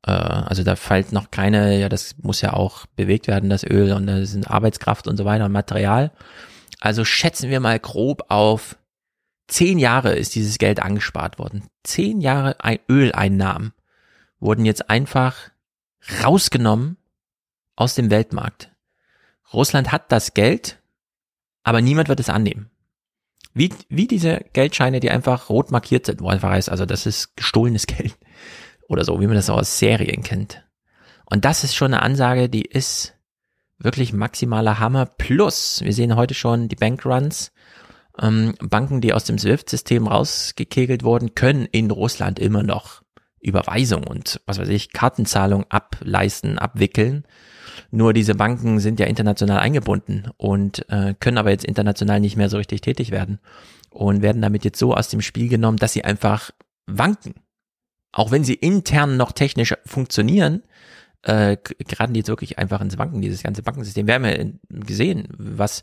Äh, 0.05 0.11
also 0.11 0.65
da 0.65 0.75
fällt 0.75 1.13
noch 1.13 1.31
keine, 1.31 1.79
ja, 1.79 1.89
das 1.89 2.17
muss 2.19 2.41
ja 2.41 2.55
auch 2.55 2.87
bewegt 2.97 3.29
werden, 3.29 3.51
das 3.51 3.63
Öl 3.63 3.93
und 3.93 4.09
da 4.09 4.27
sind 4.27 4.51
Arbeitskraft 4.51 5.07
und 5.07 5.17
so 5.17 5.25
weiter 5.25 5.45
und 5.45 5.53
Material. 5.53 6.11
Also 6.81 7.05
schätzen 7.05 7.51
wir 7.51 7.61
mal 7.61 7.79
grob 7.79 8.25
auf 8.31 8.77
zehn 9.47 9.79
Jahre 9.79 10.13
ist 10.13 10.35
dieses 10.35 10.59
Geld 10.59 10.83
angespart 10.83 11.39
worden. 11.39 11.69
Zehn 11.85 12.21
Jahre 12.21 12.57
Öleinnahmen 12.89 13.75
wurden 14.41 14.65
jetzt 14.65 14.91
einfach 14.91 15.37
rausgenommen 16.25 16.98
aus 17.79 17.95
dem 17.95 18.11
Weltmarkt. 18.11 18.73
Russland 19.53 19.93
hat 19.93 20.11
das 20.11 20.35
Geld, 20.35 20.79
aber 21.63 21.81
niemand 21.81 22.09
wird 22.09 22.19
es 22.19 22.29
annehmen. 22.29 22.71
Wie, 23.55 23.73
wie 23.89 24.09
diese 24.09 24.45
Geldscheine, 24.53 25.01
die 25.01 25.11
einfach 25.11 25.49
rot 25.49 25.71
markiert 25.71 26.07
sind, 26.07 26.21
wo 26.21 26.29
einfach 26.29 26.51
heißt, 26.51 26.71
also 26.71 26.87
das 26.87 27.07
ist 27.07 27.37
gestohlenes 27.37 27.87
Geld 27.87 28.17
oder 28.89 29.05
so, 29.05 29.21
wie 29.21 29.27
man 29.27 29.37
das 29.37 29.49
auch 29.49 29.59
aus 29.59 29.79
Serien 29.79 30.23
kennt. 30.23 30.65
Und 31.25 31.45
das 31.45 31.63
ist 31.63 31.77
schon 31.77 31.95
eine 31.95 32.03
Ansage, 32.03 32.49
die 32.49 32.63
ist 32.63 33.15
wirklich 33.79 34.13
maximaler 34.13 34.81
Hammer. 34.81 35.07
Plus, 35.07 35.81
wir 35.83 35.93
sehen 35.93 36.17
heute 36.17 36.35
schon 36.35 36.69
die 36.69 36.77
Bankruns. 36.77 37.53
Ähm, 38.21 38.55
Banken, 38.61 39.01
die 39.01 39.13
aus 39.13 39.25
dem 39.25 39.39
SWIFT-System 39.39 40.09
rausgekegelt 40.09 41.05
wurden, 41.05 41.37
können 41.37 41.67
in 41.67 41.93
Russland 41.93 42.41
immer 42.41 42.65
noch 42.65 43.03
Überweisung 43.41 44.05
und 44.05 44.41
was 44.47 44.59
weiß 44.59 44.69
ich, 44.69 44.93
Kartenzahlung 44.93 45.65
ableisten, 45.69 46.59
abwickeln. 46.59 47.25
Nur 47.91 48.13
diese 48.13 48.35
Banken 48.35 48.81
sind 48.81 49.01
ja 49.01 49.07
international 49.07 49.59
eingebunden 49.59 50.31
und 50.37 50.89
äh, 50.89 51.15
können 51.19 51.39
aber 51.39 51.51
jetzt 51.51 51.65
international 51.65 52.21
nicht 52.21 52.37
mehr 52.37 52.49
so 52.49 52.57
richtig 52.57 52.81
tätig 52.81 53.11
werden 53.11 53.39
und 53.91 54.23
werden 54.23 54.43
damit 54.43 54.65
jetzt 54.65 54.79
so 54.79 54.95
aus 54.95 55.09
dem 55.09 55.21
Spiel 55.21 55.49
genommen, 55.49 55.79
dass 55.79 55.93
sie 55.93 56.05
einfach 56.05 56.51
wanken 56.87 57.35
auch 58.13 58.31
wenn 58.31 58.45
sie 58.45 58.55
intern 58.55 59.17
noch 59.17 59.33
technisch 59.33 59.75
funktionieren, 59.85 60.63
äh, 61.23 61.57
geraten 61.79 62.15
die 62.15 62.21
jetzt 62.21 62.29
wirklich 62.29 62.59
einfach 62.59 62.81
ins 62.81 62.99
Wanken, 62.99 63.21
dieses 63.21 63.43
ganze 63.43 63.63
Bankensystem. 63.63 64.07
Wir 64.07 64.15
haben 64.15 64.25
ja 64.25 64.45
gesehen, 64.69 65.29
was 65.37 65.83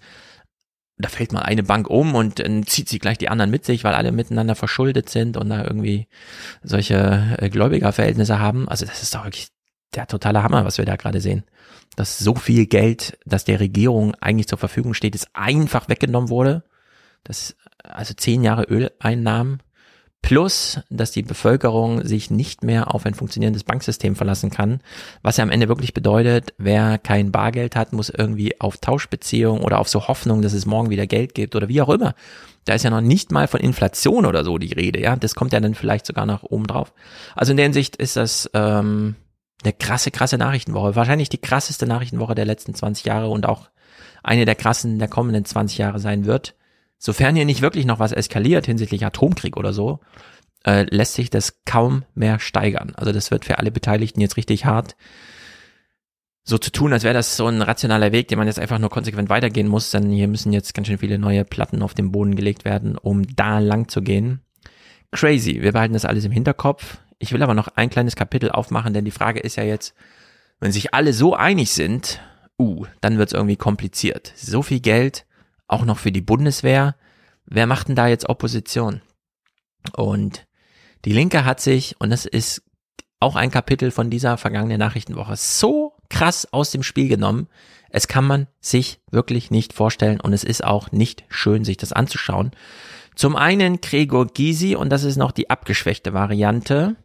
da 0.98 1.10
fällt 1.10 1.34
mal 1.34 1.42
eine 1.42 1.64
Bank 1.64 1.90
um 1.90 2.16
und 2.16 2.40
dann 2.40 2.66
zieht 2.66 2.88
sie 2.88 3.00
gleich 3.00 3.18
die 3.18 3.28
anderen 3.28 3.52
mit 3.52 3.66
sich, 3.66 3.84
weil 3.84 3.94
alle 3.94 4.14
miteinander 4.14 4.56
verschuldet 4.56 5.10
sind 5.10 5.36
und 5.36 5.50
da 5.50 5.64
irgendwie 5.64 6.08
solche 6.64 7.38
äh, 7.38 7.50
Gläubigerverhältnisse 7.50 8.40
haben. 8.40 8.70
Also 8.70 8.86
das 8.86 9.04
ist 9.04 9.14
doch 9.14 9.26
wirklich 9.26 9.50
der 9.96 10.08
totale 10.08 10.44
Hammer, 10.44 10.66
was 10.66 10.78
wir 10.78 10.86
da 10.86 10.96
gerade 10.96 11.22
sehen. 11.22 11.44
Dass 11.96 12.20
so 12.20 12.36
viel 12.36 12.66
Geld, 12.66 13.18
das 13.26 13.46
der 13.46 13.60
Regierung 13.60 14.16
eigentlich 14.16 14.48
zur 14.48 14.58
Verfügung 14.58 14.94
steht, 14.94 15.16
ist 15.16 15.30
einfach 15.34 15.90
weggenommen 15.90 16.30
wurde. 16.30 16.64
Das, 17.24 17.56
also 17.84 18.14
zehn 18.14 18.44
Jahre 18.44 18.64
Öleinnahmen 18.64 19.62
Plus, 20.26 20.80
dass 20.90 21.12
die 21.12 21.22
Bevölkerung 21.22 22.04
sich 22.04 22.32
nicht 22.32 22.64
mehr 22.64 22.96
auf 22.96 23.06
ein 23.06 23.14
funktionierendes 23.14 23.64
Banksystem 23.64 24.16
verlassen 24.16 24.50
kann, 24.50 24.80
was 25.22 25.38
ja 25.38 25.44
am 25.44 25.52
Ende 25.52 25.68
wirklich 25.68 25.94
bedeutet, 25.94 26.56
wer 26.58 26.98
kein 26.98 27.32
Bargeld 27.32 27.76
hat, 27.76 27.94
muss 27.94 28.10
irgendwie 28.10 28.60
auf 28.60 28.78
Tauschbeziehungen 28.78 29.62
oder 29.62 29.78
auf 29.78 29.88
so 29.88 30.08
Hoffnung, 30.08 30.42
dass 30.42 30.54
es 30.54 30.66
morgen 30.66 30.90
wieder 30.90 31.06
Geld 31.06 31.36
gibt 31.36 31.56
oder 31.56 31.68
wie 31.68 31.80
auch 31.80 31.90
immer. 31.90 32.16
Da 32.64 32.74
ist 32.74 32.82
ja 32.82 32.90
noch 32.90 33.02
nicht 33.02 33.32
mal 33.32 33.48
von 33.48 33.60
Inflation 33.60 34.26
oder 34.26 34.44
so 34.44 34.58
die 34.58 34.74
Rede, 34.74 35.00
ja. 35.00 35.16
Das 35.16 35.36
kommt 35.36 35.54
ja 35.54 35.60
dann 35.60 35.76
vielleicht 35.76 36.08
sogar 36.08 36.26
nach 36.26 36.42
oben 36.42 36.66
drauf. 36.66 36.92
Also 37.36 37.52
in 37.52 37.58
der 37.58 37.66
Hinsicht 37.66 37.96
ist 37.96 38.16
das 38.16 38.50
ähm, 38.56 39.14
eine 39.66 39.74
krasse, 39.74 40.12
krasse 40.12 40.38
Nachrichtenwoche. 40.38 40.96
Wahrscheinlich 40.96 41.30
die 41.30 41.42
krasseste 41.42 41.86
Nachrichtenwoche 41.88 42.36
der 42.36 42.46
letzten 42.46 42.74
20 42.74 43.06
Jahre 43.06 43.30
und 43.30 43.46
auch 43.46 43.70
eine 44.24 44.46
der 44.46 44.56
krassen 44.56 45.00
der 45.00 45.08
kommenden 45.08 45.46
20 45.46 45.78
Jahre 45.78 46.00
sein 46.00 46.26
wird. 46.26 46.56
Sofern 46.98 47.36
hier 47.36 47.46
nicht 47.46 47.62
wirklich 47.62 47.86
noch 47.86 48.00
was 48.00 48.12
eskaliert 48.12 48.66
hinsichtlich 48.66 49.06
Atomkrieg 49.06 49.58
oder 49.58 49.74
so, 49.74 50.00
äh, 50.66 50.84
lässt 50.90 51.14
sich 51.14 51.30
das 51.30 51.64
kaum 51.66 52.04
mehr 52.16 52.40
steigern. 52.40 52.94
Also 52.96 53.12
das 53.12 53.32
wird 53.32 53.46
für 53.46 53.60
alle 53.60 53.72
Beteiligten 53.72 54.22
jetzt 54.22 54.38
richtig 54.38 54.66
hart. 54.66 54.96
So 56.44 56.58
zu 56.58 56.72
tun, 56.72 56.94
als 56.94 57.04
wäre 57.04 57.14
das 57.14 57.38
so 57.38 57.48
ein 57.48 57.62
rationaler 57.62 58.12
Weg, 58.12 58.28
den 58.28 58.38
man 58.38 58.48
jetzt 58.48 58.60
einfach 58.60 58.78
nur 58.78 58.92
konsequent 58.92 59.30
weitergehen 59.30 59.68
muss, 59.68 59.90
denn 59.90 60.12
hier 60.12 60.28
müssen 60.28 60.54
jetzt 60.54 60.74
ganz 60.74 60.88
schön 60.88 61.00
viele 61.00 61.18
neue 61.18 61.44
Platten 61.44 61.82
auf 61.82 61.96
den 61.96 62.12
Boden 62.12 62.36
gelegt 62.36 62.66
werden, 62.66 62.98
um 62.98 63.24
da 63.36 63.60
lang 63.60 63.88
zu 63.88 64.02
gehen. 64.02 64.42
Crazy. 65.12 65.62
Wir 65.62 65.72
behalten 65.72 65.94
das 65.94 66.06
alles 66.06 66.26
im 66.26 66.32
Hinterkopf. 66.32 67.00
Ich 67.20 67.32
will 67.32 67.44
aber 67.44 67.54
noch 67.54 67.70
ein 67.70 67.90
kleines 67.90 68.16
Kapitel 68.16 68.52
aufmachen, 68.52 68.94
denn 68.94 69.06
die 69.06 69.12
Frage 69.12 69.40
ist 69.40 69.56
ja 69.56 69.64
jetzt, 69.64 69.96
wenn 70.60 70.72
sich 70.72 70.94
alle 70.94 71.14
so 71.14 71.36
einig 71.36 71.72
sind, 71.72 72.22
uh, 72.60 72.86
dann 73.02 73.18
wird's 73.18 73.34
irgendwie 73.34 73.58
kompliziert. 73.58 74.34
So 74.36 74.62
viel 74.62 74.80
Geld, 74.80 75.26
auch 75.68 75.86
noch 75.86 75.98
für 75.98 76.12
die 76.12 76.22
Bundeswehr. 76.22 76.96
Wer 77.46 77.68
macht 77.68 77.88
denn 77.88 77.96
da 77.96 78.08
jetzt 78.08 78.30
Opposition? 78.30 79.02
Und 79.96 80.48
die 81.06 81.14
Linke 81.14 81.46
hat 81.46 81.60
sich, 81.62 81.96
und 82.00 82.10
das 82.10 82.26
ist 82.26 82.64
auch 83.20 83.36
ein 83.36 83.52
Kapitel 83.52 83.92
von 83.92 84.10
dieser 84.10 84.38
vergangenen 84.38 84.80
Nachrichtenwoche, 84.80 85.36
so 85.36 85.94
krass 86.10 86.48
aus 86.52 86.72
dem 86.72 86.84
Spiel 86.84 87.08
genommen. 87.08 87.48
Es 87.90 88.08
kann 88.08 88.26
man 88.26 88.48
sich 88.60 89.00
wirklich 89.10 89.52
nicht 89.52 89.74
vorstellen 89.74 90.20
und 90.20 90.34
es 90.34 90.44
ist 90.44 90.64
auch 90.64 90.92
nicht 90.92 91.24
schön, 91.30 91.64
sich 91.64 91.78
das 91.78 91.94
anzuschauen. 91.94 92.52
Zum 93.16 93.36
einen 93.36 93.80
Gregor 93.80 94.28
Gysi 94.28 94.76
und 94.76 94.90
das 94.90 95.04
ist 95.04 95.16
noch 95.16 95.32
die 95.32 95.50
abgeschwächte 95.50 96.14
Variante. 96.14 96.98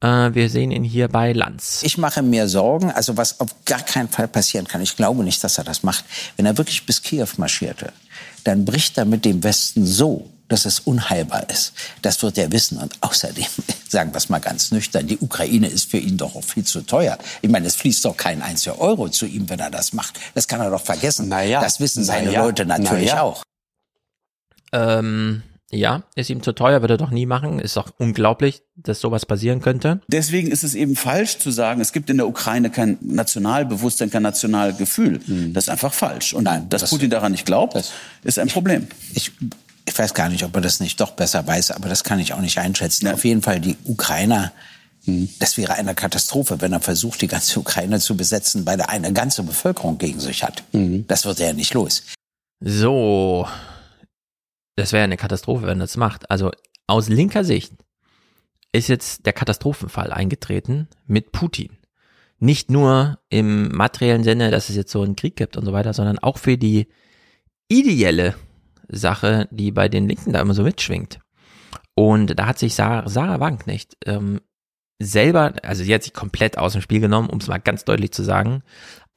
Äh, 0.00 0.34
wir 0.34 0.48
sehen 0.48 0.70
ihn 0.70 0.84
hier 0.84 1.08
bei 1.08 1.32
Lanz. 1.32 1.82
Ich 1.82 1.98
mache 1.98 2.22
mir 2.22 2.48
Sorgen, 2.48 2.90
also 2.90 3.16
was 3.16 3.40
auf 3.40 3.50
gar 3.64 3.82
keinen 3.82 4.08
Fall 4.08 4.28
passieren 4.28 4.66
kann. 4.66 4.80
Ich 4.80 4.96
glaube 4.96 5.24
nicht, 5.24 5.42
dass 5.42 5.58
er 5.58 5.64
das 5.64 5.82
macht. 5.82 6.04
Wenn 6.36 6.46
er 6.46 6.56
wirklich 6.56 6.86
bis 6.86 7.02
Kiew 7.02 7.28
marschierte, 7.36 7.92
dann 8.44 8.64
bricht 8.64 8.96
er 8.98 9.04
mit 9.04 9.24
dem 9.24 9.42
Westen 9.42 9.84
so, 9.84 10.30
dass 10.46 10.64
es 10.64 10.80
unheilbar 10.80 11.50
ist. 11.50 11.72
Das 12.02 12.22
wird 12.22 12.38
er 12.38 12.50
wissen. 12.52 12.78
Und 12.78 12.94
außerdem, 13.00 13.44
sagen 13.88 14.12
wir 14.12 14.18
es 14.18 14.28
mal 14.28 14.38
ganz 14.38 14.70
nüchtern, 14.70 15.06
die 15.06 15.18
Ukraine 15.18 15.68
ist 15.68 15.90
für 15.90 15.98
ihn 15.98 16.16
doch 16.16 16.36
auch 16.36 16.44
viel 16.44 16.64
zu 16.64 16.82
teuer. 16.82 17.18
Ich 17.42 17.50
meine, 17.50 17.66
es 17.66 17.74
fließt 17.74 18.04
doch 18.04 18.16
kein 18.16 18.40
einziger 18.40 18.78
Euro 18.78 19.08
zu 19.08 19.26
ihm, 19.26 19.48
wenn 19.48 19.58
er 19.58 19.70
das 19.70 19.92
macht. 19.92 20.18
Das 20.34 20.46
kann 20.46 20.60
er 20.60 20.70
doch 20.70 20.84
vergessen. 20.84 21.28
Naja, 21.28 21.60
das 21.60 21.80
wissen 21.80 22.04
seine 22.04 22.28
naja, 22.28 22.44
Leute 22.44 22.64
natürlich 22.64 23.08
naja. 23.08 23.22
auch. 23.22 23.42
Ähm, 24.72 25.42
ja, 25.70 26.02
ist 26.14 26.30
ihm 26.30 26.42
zu 26.42 26.52
teuer, 26.52 26.80
wird 26.80 26.90
er 26.92 26.96
doch 26.96 27.10
nie 27.10 27.26
machen. 27.26 27.58
Ist 27.58 27.76
doch 27.76 27.92
unglaublich, 27.98 28.62
dass 28.76 29.00
sowas 29.00 29.26
passieren 29.26 29.60
könnte. 29.60 30.00
Deswegen 30.08 30.50
ist 30.50 30.64
es 30.64 30.74
eben 30.74 30.96
falsch 30.96 31.38
zu 31.38 31.50
sagen, 31.50 31.80
es 31.80 31.92
gibt 31.92 32.08
in 32.08 32.16
der 32.16 32.26
Ukraine 32.28 32.70
kein 32.70 32.96
Nationalbewusstsein, 33.02 34.10
kein 34.10 34.22
Nationalgefühl. 34.22 35.20
Das 35.52 35.64
ist 35.64 35.68
einfach 35.70 35.92
falsch. 35.92 36.32
Und 36.32 36.44
Nein, 36.44 36.68
dass 36.70 36.80
das- 36.82 36.90
Putin 36.90 37.10
daran 37.10 37.32
nicht 37.32 37.44
glaubt, 37.46 37.76
ist 38.24 38.38
ein 38.38 38.48
Problem. 38.48 38.86
Ich, 39.14 39.30
ich 39.86 39.98
weiß 39.98 40.14
gar 40.14 40.28
nicht, 40.30 40.42
ob 40.44 40.54
er 40.54 40.62
das 40.62 40.80
nicht 40.80 41.00
doch 41.00 41.10
besser 41.12 41.46
weiß, 41.46 41.70
aber 41.72 41.88
das 41.88 42.02
kann 42.04 42.18
ich 42.18 42.32
auch 42.32 42.40
nicht 42.40 42.58
einschätzen. 42.58 43.06
Auf 43.08 43.24
jeden 43.24 43.42
Fall 43.42 43.60
die 43.60 43.76
Ukrainer, 43.84 44.52
das 45.38 45.56
wäre 45.58 45.74
eine 45.74 45.94
Katastrophe, 45.94 46.60
wenn 46.60 46.72
er 46.72 46.80
versucht, 46.80 47.20
die 47.22 47.28
ganze 47.28 47.58
Ukraine 47.60 47.98
zu 48.00 48.16
besetzen, 48.16 48.64
weil 48.66 48.80
er 48.80 48.88
eine 48.88 49.12
ganze 49.12 49.42
Bevölkerung 49.42 49.98
gegen 49.98 50.20
sich 50.20 50.42
hat. 50.44 50.62
Das 50.72 51.24
wird 51.26 51.40
er 51.40 51.48
ja 51.48 51.52
nicht 51.52 51.74
los. 51.74 52.02
So. 52.60 53.46
Das 54.78 54.92
wäre 54.92 55.02
eine 55.02 55.16
Katastrophe, 55.16 55.66
wenn 55.66 55.80
das 55.80 55.96
macht. 55.96 56.30
Also 56.30 56.52
aus 56.86 57.08
linker 57.08 57.42
Sicht 57.42 57.72
ist 58.70 58.86
jetzt 58.86 59.26
der 59.26 59.32
Katastrophenfall 59.32 60.12
eingetreten 60.12 60.86
mit 61.04 61.32
Putin. 61.32 61.78
Nicht 62.38 62.70
nur 62.70 63.18
im 63.28 63.72
materiellen 63.72 64.22
Sinne, 64.22 64.52
dass 64.52 64.68
es 64.68 64.76
jetzt 64.76 64.92
so 64.92 65.02
einen 65.02 65.16
Krieg 65.16 65.34
gibt 65.34 65.56
und 65.56 65.64
so 65.64 65.72
weiter, 65.72 65.94
sondern 65.94 66.20
auch 66.20 66.38
für 66.38 66.56
die 66.56 66.86
ideelle 67.66 68.36
Sache, 68.86 69.48
die 69.50 69.72
bei 69.72 69.88
den 69.88 70.06
Linken 70.06 70.32
da 70.32 70.40
immer 70.40 70.54
so 70.54 70.62
mitschwingt. 70.62 71.18
Und 71.96 72.38
da 72.38 72.46
hat 72.46 72.60
sich 72.60 72.76
Sarah, 72.76 73.08
Sarah 73.08 73.40
Wagenknecht 73.40 73.96
ähm, 74.06 74.42
selber, 75.00 75.54
also 75.64 75.82
sie 75.82 75.92
hat 75.92 76.04
sich 76.04 76.14
komplett 76.14 76.56
aus 76.56 76.74
dem 76.74 76.82
Spiel 76.82 77.00
genommen, 77.00 77.30
um 77.30 77.38
es 77.38 77.48
mal 77.48 77.58
ganz 77.58 77.84
deutlich 77.84 78.12
zu 78.12 78.22
sagen, 78.22 78.62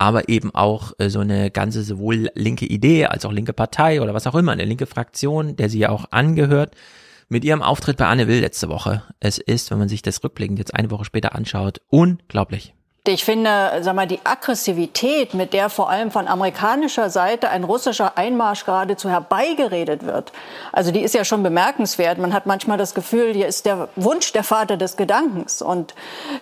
aber 0.02 0.30
eben 0.30 0.54
auch 0.56 0.94
äh, 0.98 1.10
so 1.10 1.20
eine 1.20 1.52
ganze 1.52 1.84
sowohl 1.84 2.32
linke 2.34 2.66
Idee 2.66 3.06
als 3.06 3.24
auch 3.24 3.32
linke 3.32 3.54
Partei 3.54 4.02
oder 4.02 4.16
was 4.16 4.26
auch 4.26 4.34
immer, 4.34 4.52
eine 4.52 4.66
linke 4.66 4.88
Fraktion, 4.88 5.56
der 5.56 5.70
sie 5.70 5.78
ja 5.78 5.90
auch 5.90 6.06
angehört, 6.10 6.74
mit 7.30 7.46
ihrem 7.46 7.62
Auftritt 7.62 7.98
bei 7.98 8.08
Anne 8.08 8.28
Will 8.28 8.40
letzte 8.40 8.68
Woche. 8.68 9.04
Es 9.20 9.38
ist, 9.38 9.70
wenn 9.70 9.78
man 9.78 9.90
sich 9.90 10.02
das 10.02 10.24
rückblickend 10.24 10.58
jetzt 10.58 10.74
eine 10.74 10.90
Woche 10.90 11.06
später 11.06 11.36
anschaut, 11.36 11.82
unglaublich. 11.90 12.74
Ich 13.08 13.24
finde, 13.24 13.80
sag 13.82 13.96
mal, 13.96 14.08
die 14.08 14.20
Aggressivität, 14.24 15.36
mit 15.36 15.54
der 15.54 15.70
vor 15.70 15.92
allem 15.92 16.10
von 16.10 16.28
amerikanischer 16.28 17.12
Seite 17.12 17.50
ein 17.50 17.64
russischer 17.64 18.18
Einmarsch 18.18 18.66
geradezu 18.66 19.08
herbeigeredet 19.08 20.04
wird, 20.04 20.32
also 20.72 20.92
die 20.92 21.02
ist 21.02 21.14
ja 21.14 21.26
schon 21.26 21.44
bemerkenswert. 21.44 22.18
Man 22.18 22.34
hat 22.34 22.48
manchmal 22.48 22.80
das 22.80 22.96
Gefühl, 22.96 23.34
hier 23.34 23.48
ist 23.48 23.68
der 23.68 23.90
Wunsch 23.96 24.34
der 24.34 24.44
Vater 24.44 24.78
des 24.78 24.98
Gedankens. 24.98 25.62
Und 25.62 25.94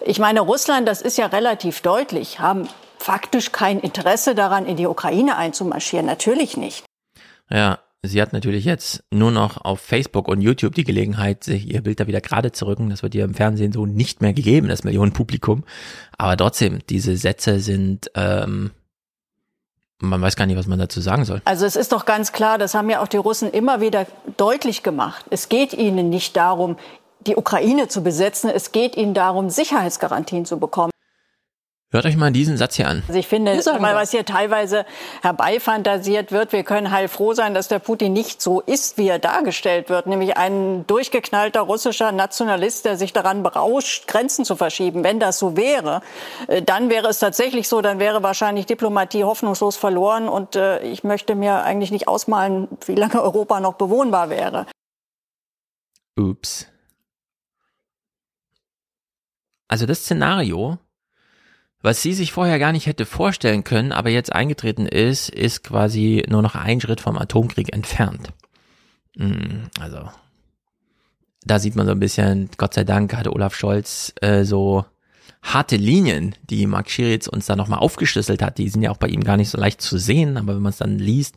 ich 0.06 0.20
meine, 0.20 0.40
Russland, 0.40 0.88
das 0.88 1.02
ist 1.02 1.18
ja 1.18 1.26
relativ 1.26 1.82
deutlich, 1.82 2.40
haben 2.40 2.70
faktisch 3.00 3.52
kein 3.52 3.80
Interesse 3.80 4.36
daran, 4.36 4.66
in 4.66 4.78
die 4.78 4.86
Ukraine 4.86 5.38
einzumarschieren. 5.38 6.06
Natürlich 6.06 6.58
nicht. 6.58 6.84
Ja, 7.50 7.80
sie 8.04 8.22
hat 8.22 8.34
natürlich 8.34 8.66
jetzt 8.66 9.04
nur 9.12 9.32
noch 9.32 9.64
auf 9.64 9.80
Facebook 9.80 10.28
und 10.28 10.42
YouTube 10.42 10.76
die 10.76 10.84
Gelegenheit, 10.84 11.44
sich 11.44 11.68
ihr 11.68 11.82
Bild 11.82 12.00
da 12.00 12.08
wieder 12.08 12.22
gerade 12.22 12.52
zu 12.52 12.68
rücken. 12.68 12.90
Das 12.90 13.02
wird 13.02 13.16
ihr 13.16 13.24
im 13.24 13.34
Fernsehen 13.34 13.72
so 13.72 13.86
nicht 13.86 14.22
mehr 14.22 14.34
gegeben, 14.34 14.68
das 14.68 14.84
Millionenpublikum. 14.84 15.64
Aber 16.18 16.38
trotzdem, 16.38 16.80
diese 16.90 17.16
Sätze 17.16 17.60
sind, 17.60 18.12
ähm, 18.16 18.72
man 20.02 20.22
weiß 20.22 20.36
gar 20.36 20.46
nicht, 20.46 20.58
was 20.58 20.68
man 20.68 20.80
dazu 20.80 21.02
sagen 21.02 21.26
soll. 21.26 21.42
Also 21.46 21.66
es 21.66 21.76
ist 21.76 21.92
doch 21.92 22.06
ganz 22.06 22.32
klar, 22.32 22.58
das 22.58 22.74
haben 22.74 22.90
ja 22.90 23.02
auch 23.02 23.08
die 23.08 23.18
Russen 23.18 23.50
immer 23.50 23.82
wieder 23.82 24.06
deutlich 24.38 24.84
gemacht. 24.84 25.26
Es 25.30 25.50
geht 25.50 25.74
ihnen 25.74 26.10
nicht 26.10 26.38
darum, 26.38 26.78
die 27.22 27.36
Ukraine 27.36 27.88
zu 27.88 28.02
besetzen. 28.04 28.50
Es 28.50 28.72
geht 28.72 28.96
ihnen 28.96 29.14
darum, 29.14 29.50
Sicherheitsgarantien 29.50 30.46
zu 30.46 30.58
bekommen. 30.58 30.92
Hört 31.92 32.06
euch 32.06 32.18
mal 32.18 32.32
diesen 32.32 32.56
Satz 32.56 32.76
hier 32.76 32.88
an. 32.88 33.02
Also 33.08 33.20
ich 33.20 33.28
finde, 33.28 33.60
mal, 33.80 33.96
was 33.96 34.12
hier 34.12 34.24
teilweise 34.24 34.86
herbeifantasiert 35.24 36.32
wird, 36.32 36.52
wir 36.52 36.64
können 36.64 36.92
heilfroh 36.92 37.34
sein, 37.34 37.56
dass 37.56 37.68
der 37.68 37.80
Putin 37.80 38.14
nicht 38.14 38.44
so 38.44 38.62
ist, 38.62 39.00
wie 39.00 39.08
er 39.08 39.18
dargestellt 39.18 39.90
wird, 39.90 40.06
nämlich 40.06 40.38
ein 40.38 40.86
durchgeknallter 40.86 41.62
russischer 41.62 42.12
Nationalist, 42.12 42.86
der 42.86 42.96
sich 42.96 43.12
daran 43.12 43.42
berauscht, 43.42 44.06
Grenzen 44.06 44.46
zu 44.46 44.56
verschieben. 44.56 45.04
Wenn 45.04 45.20
das 45.20 45.40
so 45.40 45.58
wäre, 45.58 46.02
äh, 46.48 46.62
dann 46.62 46.92
wäre 46.92 47.08
es 47.08 47.18
tatsächlich 47.18 47.68
so, 47.68 47.82
dann 47.82 47.98
wäre 47.98 48.22
wahrscheinlich 48.22 48.68
Diplomatie 48.68 49.24
hoffnungslos 49.24 49.76
verloren 49.76 50.30
und 50.30 50.56
äh, 50.56 50.84
ich 50.84 51.04
möchte 51.04 51.34
mir 51.34 51.64
eigentlich 51.64 51.90
nicht 51.90 52.08
ausmalen, 52.08 52.68
wie 52.86 52.94
lange 52.94 53.20
Europa 53.20 53.60
noch 53.62 53.74
bewohnbar 53.74 54.30
wäre. 54.30 54.68
Ups. 56.16 56.68
Also 59.68 59.88
das 59.88 60.02
Szenario, 60.02 60.78
was 61.82 62.02
sie 62.02 62.14
sich 62.14 62.32
vorher 62.32 62.60
gar 62.60 62.72
nicht 62.72 62.88
hätte 62.88 63.06
vorstellen 63.06 63.64
können, 63.64 63.92
aber 63.92 64.10
jetzt 64.10 64.34
eingetreten 64.34 64.86
ist, 64.86 65.30
ist 65.30 65.64
quasi 65.64 66.24
nur 66.28 66.42
noch 66.42 66.56
ein 66.56 66.82
Schritt 66.82 67.02
vom 67.02 67.18
Atomkrieg 67.18 67.74
entfernt. 67.74 68.34
Mm, 69.16 69.68
Also, 69.80 70.10
da 71.46 71.60
sieht 71.60 71.76
man 71.76 71.86
so 71.86 71.94
ein 71.94 72.00
bisschen, 72.00 72.50
Gott 72.58 72.74
sei 72.74 72.84
Dank 72.84 73.16
hatte 73.16 73.34
Olaf 73.34 73.56
Scholz 73.56 74.14
äh, 74.22 74.44
so 74.44 74.86
harte 75.42 75.78
Linien, 75.78 76.36
die 76.50 76.68
Mark 76.68 76.90
Schiritz 76.90 77.28
uns 77.28 77.46
da 77.46 77.56
nochmal 77.56 77.80
aufgeschlüsselt 77.80 78.42
hat. 78.42 78.58
Die 78.58 78.70
sind 78.70 78.82
ja 78.82 78.92
auch 78.92 78.98
bei 78.98 79.08
ihm 79.08 79.24
gar 79.24 79.38
nicht 79.38 79.50
so 79.50 79.58
leicht 79.58 79.82
zu 79.82 79.98
sehen, 79.98 80.38
aber 80.38 80.56
wenn 80.56 80.62
man 80.62 80.72
es 80.72 80.78
dann 80.78 81.00
liest, 81.00 81.36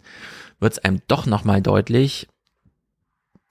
wird 0.59 0.73
es 0.73 0.79
einem 0.81 1.01
doch 1.07 1.27
nochmal 1.27 1.63
deutlich. 1.63 2.29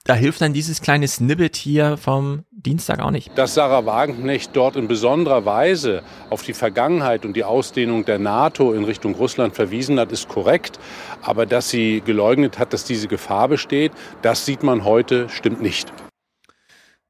Da 0.03 0.15
hilft 0.15 0.41
dann 0.41 0.51
dieses 0.51 0.81
kleine 0.81 1.07
Snippet 1.07 1.55
hier 1.55 1.95
vom 1.95 2.43
Dienstag 2.51 2.99
auch 3.01 3.11
nicht. 3.11 3.37
Dass 3.37 3.53
Sarah 3.53 3.85
Wagenknecht 3.85 4.55
dort 4.55 4.75
in 4.75 4.87
besonderer 4.87 5.45
Weise 5.45 6.01
auf 6.31 6.41
die 6.41 6.53
Vergangenheit 6.53 7.23
und 7.23 7.35
die 7.35 7.43
Ausdehnung 7.43 8.03
der 8.05 8.17
NATO 8.17 8.73
in 8.73 8.83
Richtung 8.83 9.13
Russland 9.13 9.53
verwiesen 9.55 9.99
hat, 9.99 10.11
ist 10.11 10.27
korrekt. 10.27 10.79
Aber 11.21 11.45
dass 11.45 11.69
sie 11.69 12.01
geleugnet 12.01 12.57
hat, 12.57 12.73
dass 12.73 12.83
diese 12.83 13.07
Gefahr 13.07 13.47
besteht, 13.47 13.91
das 14.23 14.45
sieht 14.45 14.63
man 14.63 14.83
heute, 14.85 15.29
stimmt 15.29 15.61
nicht. 15.61 15.93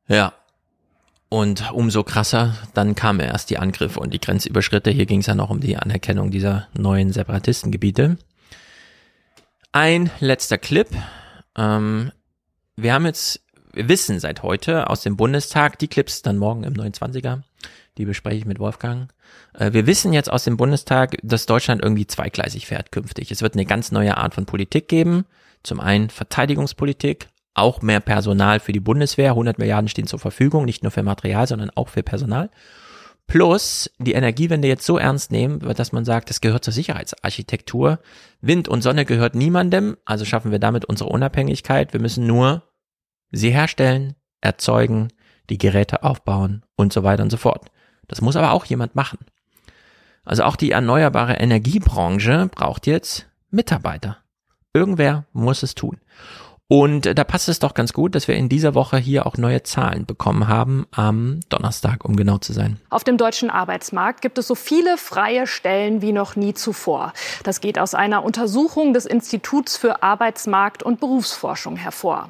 Ja. 0.08 0.34
Und 1.30 1.72
umso 1.72 2.04
krasser, 2.04 2.58
dann 2.74 2.94
kamen 2.94 3.22
erst 3.22 3.50
die 3.50 3.58
Angriffe 3.58 4.02
und 4.02 4.14
die 4.14 4.20
Grenzüberschritte. 4.20 4.92
Hier 4.92 5.06
ging 5.06 5.22
es 5.22 5.28
ja 5.28 5.36
noch 5.36 5.50
um 5.50 5.62
die 5.62 5.78
Anerkennung 5.78 6.30
dieser 6.30 6.68
neuen 6.78 7.14
Separatistengebiete. 7.14 8.18
Ein 9.72 10.12
letzter 10.20 10.58
Clip. 10.58 10.90
Ähm, 11.58 12.12
wir 12.82 12.94
haben 12.94 13.06
jetzt, 13.06 13.42
wir 13.74 13.88
wissen 13.88 14.20
seit 14.20 14.44
heute 14.44 14.90
aus 14.90 15.02
dem 15.02 15.18
Bundestag, 15.18 15.80
die 15.80 15.88
Clips 15.88 16.22
dann 16.22 16.38
morgen 16.38 16.64
im 16.64 16.74
29er, 16.74 17.42
die 17.98 18.06
bespreche 18.06 18.38
ich 18.38 18.46
mit 18.46 18.60
Wolfgang. 18.60 19.12
Äh, 19.54 19.74
wir 19.74 19.88
wissen 19.88 20.14
jetzt 20.14 20.32
aus 20.32 20.44
dem 20.44 20.58
Bundestag, 20.58 21.18
dass 21.24 21.46
Deutschland 21.46 21.82
irgendwie 21.84 22.08
zweigleisig 22.08 22.68
fährt 22.68 22.92
künftig. 22.92 23.32
Es 23.32 23.42
wird 23.42 23.54
eine 23.54 23.66
ganz 23.66 23.92
neue 23.92 24.18
Art 24.18 24.34
von 24.34 24.46
Politik 24.46 24.88
geben. 24.88 25.26
Zum 25.64 25.80
einen 25.80 26.10
Verteidigungspolitik, 26.10 27.28
auch 27.54 27.82
mehr 27.82 28.00
Personal 28.00 28.60
für 28.60 28.72
die 28.72 28.80
Bundeswehr. 28.80 29.32
100 29.32 29.60
Milliarden 29.60 29.90
stehen 29.90 30.08
zur 30.08 30.20
Verfügung, 30.20 30.66
nicht 30.66 30.84
nur 30.84 30.92
für 30.92 31.04
Material, 31.04 31.48
sondern 31.48 31.70
auch 31.72 31.90
für 31.90 32.02
Personal. 32.02 32.50
Plus 33.28 33.90
die 34.00 34.14
Energiewende 34.14 34.68
jetzt 34.68 34.86
so 34.86 34.98
ernst 34.98 35.32
nehmen, 35.32 35.60
dass 35.60 35.92
man 35.92 36.04
sagt, 36.04 36.30
das 36.30 36.42
gehört 36.42 36.66
zur 36.66 36.74
Sicherheitsarchitektur. 36.74 38.00
Wind 38.42 38.68
und 38.68 38.82
Sonne 38.82 39.06
gehört 39.06 39.36
niemandem, 39.36 39.96
also 40.04 40.26
schaffen 40.26 40.52
wir 40.52 40.60
damit 40.60 40.86
unsere 40.86 41.10
Unabhängigkeit. 41.10 41.94
Wir 41.94 42.02
müssen 42.02 42.26
nur 42.26 42.64
sie 43.32 43.52
herstellen, 43.52 44.16
erzeugen, 44.42 45.10
die 45.50 45.58
Geräte 45.58 46.04
aufbauen 46.04 46.64
und 46.76 46.94
so 46.94 47.04
weiter 47.04 47.24
und 47.24 47.30
so 47.30 47.38
fort. 47.38 47.72
Das 48.08 48.22
muss 48.22 48.36
aber 48.36 48.52
auch 48.52 48.66
jemand 48.66 48.96
machen. 48.96 49.20
Also 50.24 50.44
auch 50.44 50.56
die 50.56 50.72
erneuerbare 50.72 51.36
Energiebranche 51.36 52.50
braucht 52.54 52.88
jetzt 52.88 53.28
Mitarbeiter. 53.50 54.18
Irgendwer 54.74 55.26
muss 55.34 55.64
es 55.64 55.76
tun. 55.76 55.98
Und 56.68 57.18
da 57.18 57.26
passt 57.26 57.50
es 57.50 57.60
doch 57.60 57.74
ganz 57.74 57.92
gut, 57.92 58.16
dass 58.16 58.30
wir 58.30 58.36
in 58.36 58.48
dieser 58.48 58.76
Woche 58.76 58.96
hier 58.96 59.26
auch 59.26 59.36
neue 59.36 59.62
Zahlen 59.64 60.06
bekommen 60.06 60.48
haben, 60.48 60.88
am 60.92 61.42
Donnerstag, 61.50 62.06
um 62.06 62.16
genau 62.16 62.38
zu 62.38 62.54
sein. 62.54 62.80
Auf 62.90 63.04
dem 63.04 63.18
deutschen 63.18 63.50
Arbeitsmarkt 63.50 64.22
gibt 64.22 64.38
es 64.38 64.48
so 64.48 64.56
viele 64.56 64.98
freie 64.98 65.48
Stellen 65.48 66.02
wie 66.02 66.14
noch 66.14 66.38
nie 66.38 66.54
zuvor. 66.54 67.12
Das 67.44 67.60
geht 67.60 67.78
aus 67.78 67.94
einer 67.94 68.24
Untersuchung 68.24 68.94
des 68.94 69.06
Instituts 69.06 69.76
für 69.76 70.02
Arbeitsmarkt 70.02 70.82
und 70.82 71.02
Berufsforschung 71.02 71.76
hervor. 71.76 72.30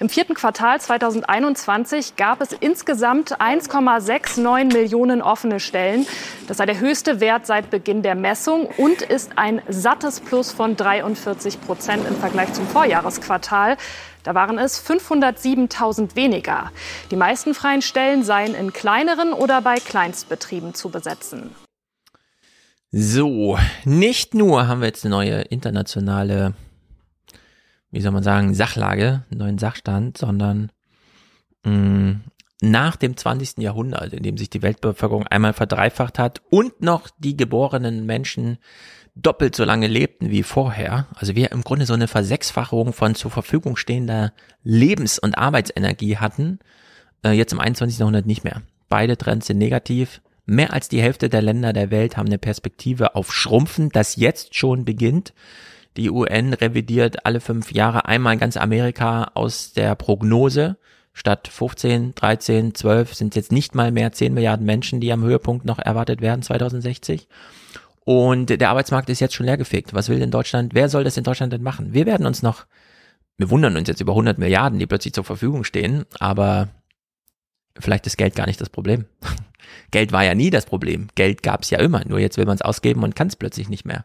Im 0.00 0.08
vierten 0.08 0.34
Quartal 0.34 0.80
2021 0.80 2.16
gab 2.16 2.40
es 2.40 2.52
insgesamt 2.52 3.40
1,69 3.40 4.72
Millionen 4.72 5.22
offene 5.22 5.60
Stellen. 5.60 6.06
Das 6.46 6.58
sei 6.58 6.66
der 6.66 6.80
höchste 6.80 7.20
Wert 7.20 7.46
seit 7.46 7.70
Beginn 7.70 8.02
der 8.02 8.14
Messung 8.14 8.66
und 8.76 9.02
ist 9.02 9.32
ein 9.36 9.62
sattes 9.68 10.20
Plus 10.20 10.52
von 10.52 10.76
43 10.76 11.60
Prozent 11.60 12.06
im 12.08 12.16
Vergleich 12.16 12.52
zum 12.52 12.66
Vorjahresquartal. 12.66 13.76
Da 14.22 14.34
waren 14.34 14.58
es 14.58 14.82
507.000 14.84 16.16
weniger. 16.16 16.72
Die 17.10 17.16
meisten 17.16 17.54
freien 17.54 17.82
Stellen 17.82 18.24
seien 18.24 18.54
in 18.54 18.72
kleineren 18.72 19.32
oder 19.32 19.60
bei 19.60 19.76
Kleinstbetrieben 19.76 20.74
zu 20.74 20.88
besetzen. 20.88 21.54
So, 22.90 23.58
nicht 23.84 24.34
nur 24.34 24.68
haben 24.68 24.80
wir 24.80 24.86
jetzt 24.86 25.04
eine 25.04 25.14
neue 25.14 25.42
internationale 25.42 26.54
wie 27.94 28.00
soll 28.00 28.12
man 28.12 28.24
sagen, 28.24 28.54
Sachlage, 28.54 29.22
neuen 29.30 29.58
Sachstand, 29.58 30.18
sondern 30.18 30.72
mh, 31.64 31.72
mm, 31.72 32.24
nach 32.60 32.96
dem 32.96 33.16
20. 33.16 33.58
Jahrhundert, 33.58 34.12
in 34.12 34.22
dem 34.22 34.36
sich 34.36 34.50
die 34.50 34.62
Weltbevölkerung 34.62 35.26
einmal 35.26 35.52
verdreifacht 35.52 36.18
hat 36.18 36.42
und 36.50 36.80
noch 36.80 37.08
die 37.18 37.36
geborenen 37.36 38.04
Menschen 38.04 38.58
doppelt 39.14 39.54
so 39.54 39.64
lange 39.64 39.86
lebten 39.86 40.30
wie 40.30 40.42
vorher, 40.42 41.06
also 41.14 41.36
wir 41.36 41.52
im 41.52 41.62
Grunde 41.62 41.86
so 41.86 41.94
eine 41.94 42.08
Versechsfachung 42.08 42.92
von 42.92 43.14
zur 43.14 43.30
Verfügung 43.30 43.76
stehender 43.76 44.32
Lebens- 44.64 45.20
und 45.20 45.38
Arbeitsenergie 45.38 46.16
hatten, 46.16 46.58
äh, 47.24 47.30
jetzt 47.30 47.52
im 47.52 47.60
21. 47.60 48.00
Jahrhundert 48.00 48.26
nicht 48.26 48.42
mehr. 48.42 48.62
Beide 48.88 49.16
Trends 49.16 49.46
sind 49.46 49.58
negativ. 49.58 50.20
Mehr 50.46 50.72
als 50.72 50.88
die 50.88 51.00
Hälfte 51.00 51.28
der 51.28 51.42
Länder 51.42 51.72
der 51.72 51.90
Welt 51.90 52.16
haben 52.16 52.26
eine 52.26 52.38
Perspektive 52.38 53.14
auf 53.14 53.32
Schrumpfen, 53.32 53.88
das 53.90 54.16
jetzt 54.16 54.56
schon 54.56 54.84
beginnt. 54.84 55.32
Die 55.96 56.10
UN 56.10 56.54
revidiert 56.54 57.24
alle 57.24 57.40
fünf 57.40 57.72
Jahre 57.72 58.06
einmal 58.06 58.36
ganz 58.36 58.56
Amerika 58.56 59.30
aus 59.34 59.72
der 59.72 59.94
Prognose. 59.94 60.76
Statt 61.12 61.46
15, 61.46 62.16
13, 62.16 62.74
12 62.74 63.14
sind 63.14 63.36
jetzt 63.36 63.52
nicht 63.52 63.76
mal 63.76 63.92
mehr 63.92 64.10
10 64.10 64.34
Milliarden 64.34 64.66
Menschen, 64.66 65.00
die 65.00 65.12
am 65.12 65.22
Höhepunkt 65.22 65.64
noch 65.64 65.78
erwartet 65.78 66.20
werden 66.20 66.42
2060. 66.42 67.28
Und 68.04 68.50
der 68.50 68.68
Arbeitsmarkt 68.68 69.08
ist 69.08 69.20
jetzt 69.20 69.34
schon 69.34 69.46
leergefegt. 69.46 69.94
Was 69.94 70.08
will 70.08 70.18
denn 70.18 70.32
Deutschland? 70.32 70.74
Wer 70.74 70.88
soll 70.88 71.04
das 71.04 71.16
in 71.16 71.24
Deutschland 71.24 71.52
denn 71.52 71.62
machen? 71.62 71.94
Wir 71.94 72.06
werden 72.06 72.26
uns 72.26 72.42
noch, 72.42 72.66
wir 73.38 73.48
wundern 73.50 73.76
uns 73.76 73.88
jetzt 73.88 74.00
über 74.00 74.12
100 74.12 74.38
Milliarden, 74.38 74.80
die 74.80 74.86
plötzlich 74.86 75.14
zur 75.14 75.24
Verfügung 75.24 75.62
stehen, 75.62 76.04
aber 76.18 76.68
vielleicht 77.78 78.06
ist 78.06 78.18
Geld 78.18 78.34
gar 78.34 78.46
nicht 78.46 78.60
das 78.60 78.68
Problem. 78.68 79.06
Geld 79.90 80.12
war 80.12 80.24
ja 80.24 80.34
nie 80.34 80.50
das 80.50 80.66
Problem. 80.66 81.08
Geld 81.14 81.42
gab 81.42 81.62
es 81.62 81.70
ja 81.70 81.78
immer. 81.78 82.02
Nur 82.06 82.18
jetzt 82.18 82.36
will 82.36 82.46
man 82.46 82.56
es 82.56 82.62
ausgeben 82.62 83.02
und 83.02 83.16
kann 83.16 83.28
es 83.28 83.36
plötzlich 83.36 83.68
nicht 83.68 83.84
mehr. 83.84 84.04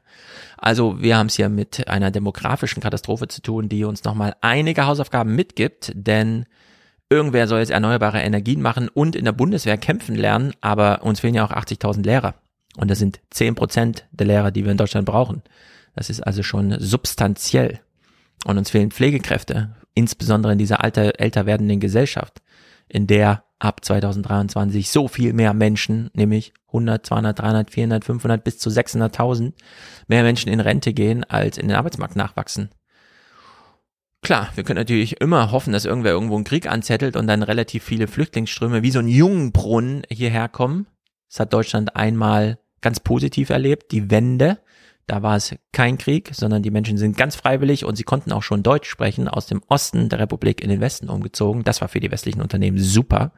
Also 0.58 1.02
wir 1.02 1.18
haben 1.18 1.28
es 1.28 1.36
hier 1.36 1.50
mit 1.50 1.88
einer 1.88 2.12
demografischen 2.12 2.82
Katastrophe 2.82 3.28
zu 3.28 3.42
tun, 3.42 3.70
die 3.70 3.84
uns 3.84 4.04
nochmal 4.04 4.36
einige 4.42 4.86
Hausaufgaben 4.86 5.36
mitgibt, 5.36 5.92
denn 5.96 6.46
irgendwer 7.10 7.48
soll 7.48 7.60
jetzt 7.60 7.72
erneuerbare 7.72 8.22
Energien 8.22 8.62
machen 8.62 8.90
und 8.90 9.16
in 9.16 9.26
der 9.26 9.32
Bundeswehr 9.32 9.78
kämpfen 9.78 10.16
lernen, 10.16 10.54
aber 10.62 11.04
uns 11.04 11.20
fehlen 11.20 11.36
ja 11.36 11.46
auch 11.46 11.52
80.000 11.52 12.04
Lehrer. 12.04 12.36
Und 12.78 12.90
das 12.90 13.00
sind 13.00 13.20
10 13.32 13.56
Prozent 13.56 14.06
der 14.12 14.28
Lehrer, 14.28 14.52
die 14.52 14.64
wir 14.64 14.72
in 14.72 14.78
Deutschland 14.78 15.06
brauchen. 15.06 15.42
Das 15.96 16.10
ist 16.10 16.22
also 16.22 16.44
schon 16.44 16.80
substanziell. 16.80 17.80
Und 18.46 18.58
uns 18.58 18.70
fehlen 18.70 18.92
Pflegekräfte, 18.92 19.76
insbesondere 19.96 20.54
in 20.54 20.60
dieser 20.60 20.84
alter, 20.84 21.20
älter 21.20 21.46
werdenden 21.46 21.80
Gesellschaft, 21.80 22.42
in 22.90 23.08
der 23.08 23.44
ab 23.60 23.84
2023 23.84 24.90
so 24.90 25.08
viel 25.08 25.34
mehr 25.34 25.54
Menschen, 25.54 26.10
nämlich 26.14 26.54
100, 26.68 27.06
200, 27.06 27.40
300, 27.40 27.72
400, 27.72 28.06
500 28.06 28.44
bis 28.44 28.58
zu 28.60 28.70
600.000 28.70 29.54
mehr 30.08 30.24
Menschen 30.24 30.52
in 30.52 30.60
Rente 30.60 30.94
gehen, 30.94 31.24
als 31.24 31.58
in 31.58 31.68
den 31.68 31.78
Arbeitsmarkt 31.78 32.16
nachwachsen. 32.16 32.70
Klar, 34.22 34.50
wir 34.56 34.64
können 34.64 34.80
natürlich 34.80 35.22
immer 35.22 35.52
hoffen, 35.52 35.72
dass 35.72 35.86
irgendwer 35.86 36.12
irgendwo 36.12 36.36
einen 36.36 36.44
Krieg 36.44 36.70
anzettelt 36.70 37.16
und 37.16 37.28
dann 37.28 37.44
relativ 37.44 37.84
viele 37.84 38.08
Flüchtlingsströme 38.08 38.84
wie 38.84 38.92
so 38.92 39.00
ein 39.00 39.08
Jungenbrunnen 39.08 40.04
hierher 40.10 40.50
kommen. 40.50 40.88
Das 41.30 41.40
hat 41.40 41.54
Deutschland 41.54 41.96
einmal 41.96 42.60
ganz 42.82 43.00
positiv 43.00 43.50
erlebt, 43.50 43.92
die 43.92 44.12
Wende. 44.12 44.60
Da 45.10 45.24
war 45.24 45.38
es 45.38 45.56
kein 45.72 45.98
Krieg, 45.98 46.30
sondern 46.34 46.62
die 46.62 46.70
Menschen 46.70 47.00
sind 47.00 47.18
ganz 47.18 47.36
freiwillig 47.36 47.84
und 47.84 47.96
sie 47.96 48.04
konnten 48.04 48.32
auch 48.32 48.44
schon 48.44 48.62
Deutsch 48.62 48.88
sprechen, 48.88 49.28
aus 49.28 49.48
dem 49.48 49.64
Osten 49.68 50.08
der 50.08 50.20
Republik 50.20 50.62
in 50.62 50.70
den 50.70 50.82
Westen 50.82 51.10
umgezogen. 51.10 51.64
Das 51.64 51.82
war 51.82 51.88
für 51.88 52.00
die 52.00 52.12
westlichen 52.12 52.44
Unternehmen 52.44 52.78
super. 52.78 53.32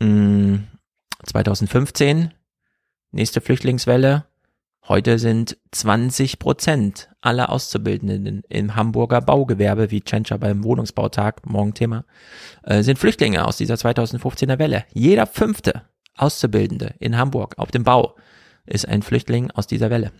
2015, 0.00 2.18
mm, 2.18 2.28
nächste 3.10 3.42
Flüchtlingswelle. 3.42 4.24
Heute 4.88 5.18
sind 5.18 5.58
20 5.72 6.38
Prozent 6.38 7.10
aller 7.20 7.50
Auszubildenden 7.50 8.42
im 8.48 8.74
Hamburger 8.74 9.20
Baugewerbe, 9.20 9.90
wie 9.90 10.00
Tschentscher 10.00 10.38
beim 10.38 10.64
Wohnungsbautag, 10.64 11.44
morgen 11.44 11.74
Thema, 11.74 12.06
äh, 12.62 12.82
sind 12.82 12.98
Flüchtlinge 12.98 13.46
aus 13.46 13.58
dieser 13.58 13.74
2015er 13.74 14.58
Welle. 14.58 14.86
Jeder 14.94 15.26
fünfte 15.26 15.82
Auszubildende 16.16 16.94
in 17.00 17.18
Hamburg 17.18 17.58
auf 17.58 17.70
dem 17.70 17.84
Bau 17.84 18.16
ist 18.64 18.88
ein 18.88 19.02
Flüchtling 19.02 19.50
aus 19.50 19.66
dieser 19.66 19.90
Welle. 19.90 20.10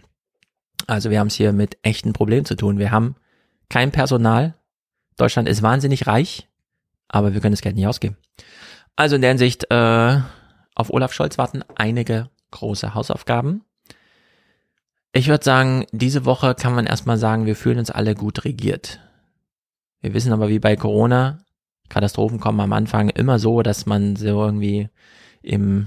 Also 0.91 1.11
wir 1.11 1.21
haben 1.21 1.29
es 1.29 1.37
hier 1.37 1.53
mit 1.53 1.79
echten 1.83 2.13
Problemen 2.13 2.45
zu 2.45 2.57
tun. 2.57 2.79
Wir 2.79 2.91
haben 2.91 3.15
kein 3.69 3.93
Personal. 3.93 4.55
Deutschland 5.17 5.49
ist 5.49 5.63
wahnsinnig 5.63 6.09
reich, 6.09 6.49
aber 7.07 7.33
wir 7.33 7.41
können 7.41 7.53
das 7.53 7.61
Geld 7.61 7.77
nicht 7.77 7.87
ausgeben. 7.87 8.17
Also 8.97 9.15
in 9.15 9.23
der 9.23 9.31
Hinsicht, 9.31 9.71
äh, 9.71 10.19
auf 10.75 10.91
Olaf 10.91 11.13
Scholz 11.13 11.39
warten 11.39 11.63
einige 11.77 12.29
große 12.51 12.95
Hausaufgaben. 12.95 13.63
Ich 15.13 15.29
würde 15.29 15.45
sagen, 15.45 15.87
diese 15.93 16.25
Woche 16.25 16.57
kann 16.57 16.75
man 16.75 16.87
erstmal 16.87 17.19
sagen, 17.19 17.47
wir 17.47 17.55
fühlen 17.55 17.79
uns 17.79 17.93
alle 17.93 18.17
gut 18.17 18.45
regiert. 18.45 18.99
Wir 20.01 20.13
wissen 20.13 20.33
aber, 20.33 20.49
wie 20.49 20.59
bei 20.59 20.75
Corona, 20.75 21.39
Katastrophen 21.89 22.41
kommen 22.41 22.61
am 22.61 22.73
Anfang 22.73 23.11
immer 23.11 23.39
so, 23.39 23.63
dass 23.63 23.87
man 23.87 24.17
so 24.17 24.45
irgendwie 24.45 24.89
im 25.43 25.87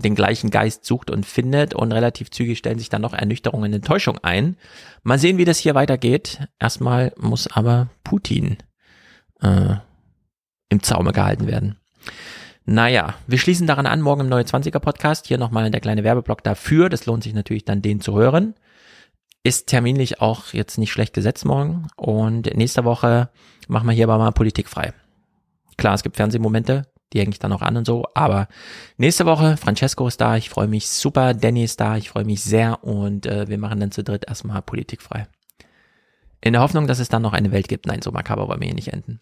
den 0.00 0.14
gleichen 0.14 0.50
Geist 0.50 0.84
sucht 0.84 1.10
und 1.10 1.26
findet 1.26 1.74
und 1.74 1.92
relativ 1.92 2.30
zügig 2.30 2.58
stellen 2.58 2.78
sich 2.78 2.88
dann 2.88 3.02
noch 3.02 3.12
Ernüchterung 3.12 3.62
und 3.62 3.72
Enttäuschung 3.72 4.18
ein. 4.18 4.56
Mal 5.02 5.18
sehen, 5.18 5.38
wie 5.38 5.44
das 5.44 5.58
hier 5.58 5.74
weitergeht. 5.74 6.40
Erstmal 6.58 7.12
muss 7.16 7.46
aber 7.46 7.88
Putin 8.04 8.58
äh, 9.40 9.76
im 10.68 10.82
Zaume 10.82 11.12
gehalten 11.12 11.46
werden. 11.46 11.76
Naja, 12.64 13.14
wir 13.26 13.38
schließen 13.38 13.66
daran 13.66 13.86
an, 13.86 14.00
morgen 14.00 14.20
im 14.22 14.28
Neue 14.28 14.44
20er 14.44 14.78
Podcast. 14.78 15.26
Hier 15.26 15.38
nochmal 15.38 15.70
der 15.70 15.80
kleine 15.80 16.04
Werbeblock 16.04 16.44
dafür. 16.44 16.88
Das 16.88 17.06
lohnt 17.06 17.24
sich 17.24 17.34
natürlich 17.34 17.64
dann, 17.64 17.82
den 17.82 18.00
zu 18.00 18.16
hören. 18.16 18.54
Ist 19.42 19.68
terminlich 19.68 20.20
auch 20.20 20.52
jetzt 20.52 20.78
nicht 20.78 20.92
schlecht 20.92 21.14
gesetzt 21.14 21.44
morgen. 21.44 21.88
Und 21.96 22.54
nächste 22.54 22.84
Woche 22.84 23.30
machen 23.68 23.88
wir 23.88 23.94
hier 23.94 24.04
aber 24.04 24.18
mal 24.18 24.30
Politik 24.32 24.68
frei. 24.68 24.92
Klar, 25.78 25.94
es 25.94 26.02
gibt 26.02 26.16
Fernsehmomente, 26.16 26.86
die 27.12 27.20
hänge 27.20 27.30
ich 27.30 27.38
dann 27.38 27.50
noch 27.50 27.62
an 27.62 27.76
und 27.76 27.84
so. 27.84 28.06
Aber 28.14 28.48
nächste 28.96 29.26
Woche, 29.26 29.56
Francesco 29.56 30.06
ist 30.06 30.20
da, 30.20 30.36
ich 30.36 30.50
freue 30.50 30.68
mich 30.68 30.88
super, 30.88 31.34
Danny 31.34 31.64
ist 31.64 31.80
da, 31.80 31.96
ich 31.96 32.10
freue 32.10 32.24
mich 32.24 32.42
sehr 32.42 32.84
und 32.84 33.26
äh, 33.26 33.48
wir 33.48 33.58
machen 33.58 33.80
dann 33.80 33.90
zu 33.90 34.04
dritt 34.04 34.26
erstmal 34.28 34.62
politikfrei. 34.62 35.26
In 36.40 36.54
der 36.54 36.62
Hoffnung, 36.62 36.86
dass 36.86 36.98
es 36.98 37.08
dann 37.08 37.22
noch 37.22 37.32
eine 37.32 37.52
Welt 37.52 37.68
gibt. 37.68 37.86
Nein, 37.86 38.02
so 38.02 38.12
makaber 38.12 38.48
wollen 38.48 38.60
wir 38.60 38.66
hier 38.66 38.74
nicht 38.74 38.92
enden. 38.92 39.20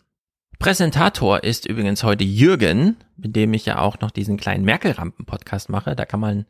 Präsentator 0.59 1.45
ist 1.45 1.67
übrigens 1.67 2.03
heute 2.03 2.25
Jürgen, 2.25 2.97
mit 3.17 3.37
dem 3.37 3.55
ich 3.55 3.65
ja 3.65 3.79
auch 3.79 4.01
noch 4.01 4.11
diesen 4.11 4.37
kleinen 4.37 4.65
Merkel-Rampen-Podcast 4.65 5.69
mache. 5.69 5.95
Da 5.95 6.05
kann 6.05 6.21
man 6.21 6.47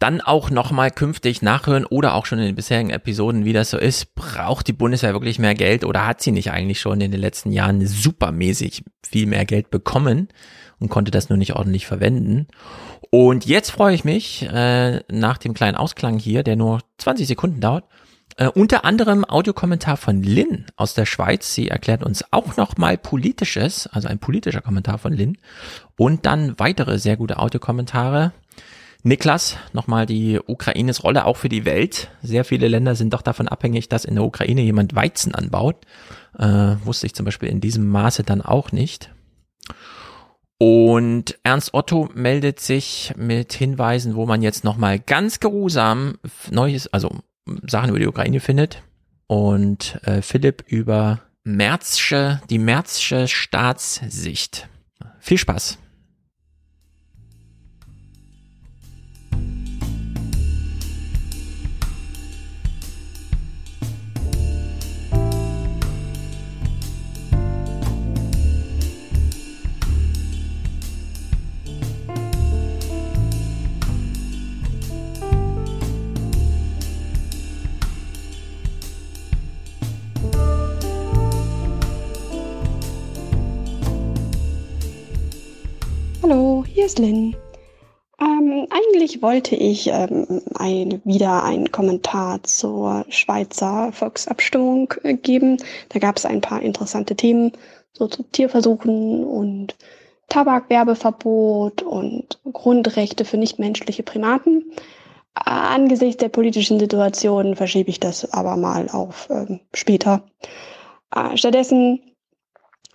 dann 0.00 0.20
auch 0.22 0.50
nochmal 0.50 0.90
künftig 0.90 1.42
nachhören 1.42 1.84
oder 1.84 2.14
auch 2.14 2.26
schon 2.26 2.38
in 2.38 2.46
den 2.46 2.56
bisherigen 2.56 2.90
Episoden, 2.90 3.44
wie 3.44 3.52
das 3.52 3.70
so 3.70 3.78
ist. 3.78 4.14
Braucht 4.14 4.66
die 4.66 4.72
Bundeswehr 4.72 5.12
wirklich 5.12 5.38
mehr 5.38 5.54
Geld 5.54 5.84
oder 5.84 6.06
hat 6.06 6.22
sie 6.22 6.32
nicht 6.32 6.50
eigentlich 6.50 6.80
schon 6.80 7.00
in 7.02 7.12
den 7.12 7.20
letzten 7.20 7.52
Jahren 7.52 7.86
supermäßig 7.86 8.82
viel 9.06 9.26
mehr 9.26 9.44
Geld 9.44 9.70
bekommen 9.70 10.28
und 10.78 10.88
konnte 10.88 11.10
das 11.10 11.28
nur 11.28 11.36
nicht 11.36 11.54
ordentlich 11.54 11.86
verwenden? 11.86 12.48
Und 13.10 13.44
jetzt 13.44 13.70
freue 13.70 13.94
ich 13.94 14.04
mich, 14.04 14.42
äh, 14.50 15.00
nach 15.12 15.36
dem 15.36 15.52
kleinen 15.52 15.76
Ausklang 15.76 16.18
hier, 16.18 16.42
der 16.42 16.56
nur 16.56 16.80
20 16.96 17.26
Sekunden 17.26 17.60
dauert, 17.60 17.84
äh, 18.36 18.46
unter 18.46 18.86
anderem 18.86 19.26
Audiokommentar 19.26 19.98
von 19.98 20.22
Lynn 20.22 20.64
aus 20.76 20.94
der 20.94 21.04
Schweiz. 21.04 21.54
Sie 21.54 21.68
erklärt 21.68 22.02
uns 22.02 22.24
auch 22.30 22.56
nochmal 22.56 22.96
Politisches, 22.96 23.86
also 23.86 24.08
ein 24.08 24.18
politischer 24.18 24.62
Kommentar 24.62 24.96
von 24.96 25.12
Lynn. 25.12 25.36
Und 25.98 26.24
dann 26.24 26.58
weitere 26.58 26.98
sehr 26.98 27.18
gute 27.18 27.38
Audiokommentare 27.38 28.32
Niklas, 29.02 29.56
nochmal 29.72 30.06
die 30.06 30.38
Ukraines 30.46 31.02
Rolle 31.04 31.24
auch 31.24 31.36
für 31.36 31.48
die 31.48 31.64
Welt. 31.64 32.10
Sehr 32.22 32.44
viele 32.44 32.68
Länder 32.68 32.94
sind 32.94 33.14
doch 33.14 33.22
davon 33.22 33.48
abhängig, 33.48 33.88
dass 33.88 34.04
in 34.04 34.14
der 34.14 34.24
Ukraine 34.24 34.60
jemand 34.60 34.94
Weizen 34.94 35.34
anbaut. 35.34 35.86
Äh, 36.38 36.76
wusste 36.84 37.06
ich 37.06 37.14
zum 37.14 37.24
Beispiel 37.24 37.48
in 37.48 37.60
diesem 37.60 37.88
Maße 37.88 38.22
dann 38.22 38.42
auch 38.42 38.72
nicht. 38.72 39.10
Und 40.58 41.38
Ernst 41.42 41.72
Otto 41.72 42.10
meldet 42.14 42.60
sich 42.60 43.14
mit 43.16 43.54
Hinweisen, 43.54 44.14
wo 44.14 44.26
man 44.26 44.42
jetzt 44.42 44.62
nochmal 44.62 44.98
ganz 44.98 45.40
geruhsam 45.40 46.18
Neues, 46.50 46.86
also 46.92 47.10
Sachen 47.66 47.88
über 47.88 47.98
die 47.98 48.06
Ukraine 48.06 48.40
findet. 48.40 48.82
und 49.30 50.00
äh, 50.02 50.22
Philipp 50.22 50.64
über 50.66 51.20
Märzsche, 51.44 52.42
die 52.50 52.58
Märzsche 52.58 53.28
Staatssicht. 53.28 54.68
Viel 55.20 55.38
Spaß! 55.38 55.78
Hier 86.72 86.86
ist 86.86 86.98
Lynn. 86.98 87.36
Ähm, 88.20 88.66
eigentlich 88.70 89.22
wollte 89.22 89.56
ich 89.56 89.88
ähm, 89.88 90.42
ein, 90.54 91.00
wieder 91.04 91.42
einen 91.42 91.72
Kommentar 91.72 92.42
zur 92.42 93.06
Schweizer 93.08 93.92
Volksabstimmung 93.92 94.92
äh, 95.02 95.14
geben. 95.14 95.56
Da 95.88 95.98
gab 95.98 96.16
es 96.16 96.26
ein 96.26 96.40
paar 96.40 96.62
interessante 96.62 97.16
Themen, 97.16 97.52
so 97.92 98.06
zu 98.06 98.22
Tierversuchen 98.22 99.24
und 99.24 99.74
Tabakwerbeverbot 100.28 101.82
und 101.82 102.38
Grundrechte 102.52 103.24
für 103.24 103.36
nichtmenschliche 103.36 104.02
Primaten. 104.02 104.70
Angesichts 105.34 106.18
der 106.18 106.28
politischen 106.28 106.78
Situation 106.78 107.56
verschiebe 107.56 107.90
ich 107.90 108.00
das 108.00 108.32
aber 108.32 108.56
mal 108.56 108.88
auf 108.90 109.28
ähm, 109.30 109.60
später. 109.72 110.22
Äh, 111.14 111.36
stattdessen 111.36 112.00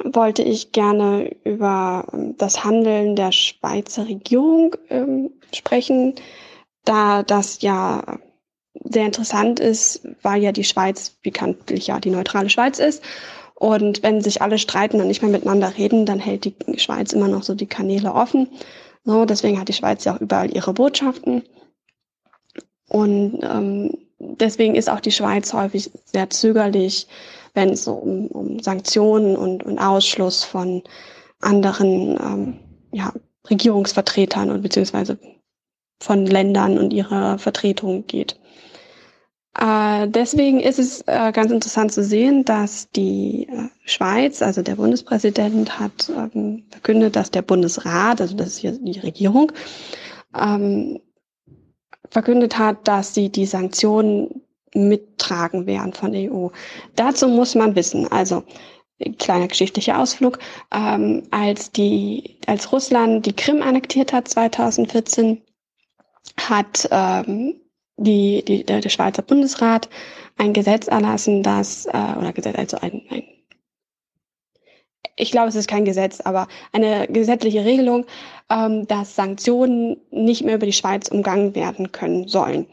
wollte 0.03 0.43
ich 0.43 0.71
gerne 0.71 1.35
über 1.43 2.07
ähm, 2.13 2.37
das 2.37 2.63
Handeln 2.63 3.15
der 3.15 3.31
Schweizer 3.31 4.07
Regierung 4.07 4.75
ähm, 4.89 5.31
sprechen, 5.53 6.15
da 6.83 7.23
das 7.23 7.61
ja 7.61 8.19
sehr 8.83 9.05
interessant 9.05 9.59
ist, 9.59 10.07
weil 10.21 10.41
ja 10.41 10.51
die 10.51 10.63
Schweiz 10.63 11.09
bekanntlich 11.09 11.87
ja 11.87 11.99
die 11.99 12.09
neutrale 12.09 12.49
Schweiz 12.49 12.79
ist. 12.79 13.03
Und 13.55 14.03
wenn 14.03 14.21
sich 14.21 14.41
alle 14.41 14.57
streiten 14.57 14.99
und 14.99 15.07
nicht 15.07 15.21
mehr 15.21 15.31
miteinander 15.31 15.77
reden, 15.77 16.05
dann 16.05 16.19
hält 16.19 16.43
die 16.43 16.55
Schweiz 16.77 17.13
immer 17.13 17.29
noch 17.29 17.43
so 17.43 17.55
die 17.55 17.67
Kanäle 17.67 18.13
offen. 18.13 18.49
So, 19.05 19.23
deswegen 19.25 19.59
hat 19.59 19.69
die 19.69 19.73
Schweiz 19.73 20.03
ja 20.03 20.15
auch 20.15 20.21
überall 20.21 20.53
ihre 20.53 20.73
Botschaften. 20.73 21.43
Und 22.89 23.39
ähm, 23.43 23.97
deswegen 24.19 24.75
ist 24.75 24.89
auch 24.89 24.99
die 24.99 25.11
Schweiz 25.11 25.53
häufig 25.53 25.89
sehr 26.03 26.29
zögerlich, 26.29 27.07
wenn 27.55 27.69
es 27.69 27.83
so 27.83 27.93
um, 27.93 28.27
um 28.27 28.59
Sanktionen 28.59 29.35
und, 29.35 29.63
und 29.63 29.79
Ausschluss 29.79 30.43
von 30.43 30.83
anderen 31.41 32.17
ähm, 32.21 32.59
ja, 32.91 33.13
Regierungsvertretern 33.49 34.49
und 34.49 34.61
beziehungsweise 34.61 35.17
von 36.01 36.25
Ländern 36.25 36.77
und 36.77 36.91
ihrer 36.91 37.37
Vertretung 37.39 38.05
geht. 38.07 38.39
Äh, 39.57 40.09
deswegen 40.09 40.59
ist 40.59 40.79
es 40.79 41.01
äh, 41.07 41.31
ganz 41.31 41.51
interessant 41.51 41.91
zu 41.93 42.03
sehen, 42.03 42.43
dass 42.43 42.89
die 42.91 43.47
äh, 43.49 43.69
Schweiz, 43.85 44.41
also 44.41 44.61
der 44.61 44.75
Bundespräsident, 44.75 45.79
hat 45.79 46.09
ähm, 46.09 46.65
verkündet, 46.69 47.15
dass 47.15 47.31
der 47.31 47.41
Bundesrat, 47.41 48.19
also 48.19 48.35
das 48.35 48.47
ist 48.49 48.57
hier 48.57 48.73
die 48.73 48.99
Regierung, 48.99 49.53
ähm, 50.37 50.99
verkündet 52.09 52.57
hat, 52.57 52.87
dass 52.87 53.13
sie 53.13 53.29
die 53.29 53.45
Sanktionen 53.45 54.44
mittragen 54.75 55.65
werden 55.65 55.93
von 55.93 56.11
der 56.11 56.31
EU. 56.31 56.49
Dazu 56.95 57.27
muss 57.27 57.55
man 57.55 57.75
wissen, 57.75 58.11
also 58.11 58.43
kleiner 59.17 59.47
geschichtlicher 59.47 59.99
Ausflug, 59.99 60.39
ähm, 60.73 61.23
als 61.31 61.71
die, 61.71 62.39
als 62.47 62.71
Russland 62.71 63.25
die 63.25 63.33
Krim 63.33 63.61
annektiert 63.61 64.13
hat 64.13 64.27
2014, 64.27 65.41
hat 66.39 66.87
ähm, 66.91 67.55
die, 67.97 68.43
die, 68.45 68.63
der, 68.63 68.81
der 68.81 68.89
Schweizer 68.89 69.21
Bundesrat 69.21 69.89
ein 70.37 70.53
Gesetz 70.53 70.87
erlassen, 70.87 71.43
das, 71.43 71.85
äh, 71.85 71.89
oder 72.17 72.33
Gesetz, 72.33 72.57
also 72.57 72.77
ein, 72.77 73.01
ein 73.09 73.23
ich 75.17 75.31
glaube, 75.31 75.47
es 75.47 75.55
ist 75.55 75.69
kein 75.69 75.85
Gesetz, 75.85 76.19
aber 76.19 76.47
eine 76.73 77.07
gesetzliche 77.07 77.63
Regelung, 77.63 78.05
ähm, 78.49 78.85
dass 78.87 79.15
Sanktionen 79.15 79.97
nicht 80.11 80.43
mehr 80.43 80.55
über 80.55 80.65
die 80.65 80.73
Schweiz 80.73 81.07
umgangen 81.07 81.55
werden 81.55 81.91
können 81.93 82.27
sollen. 82.27 82.67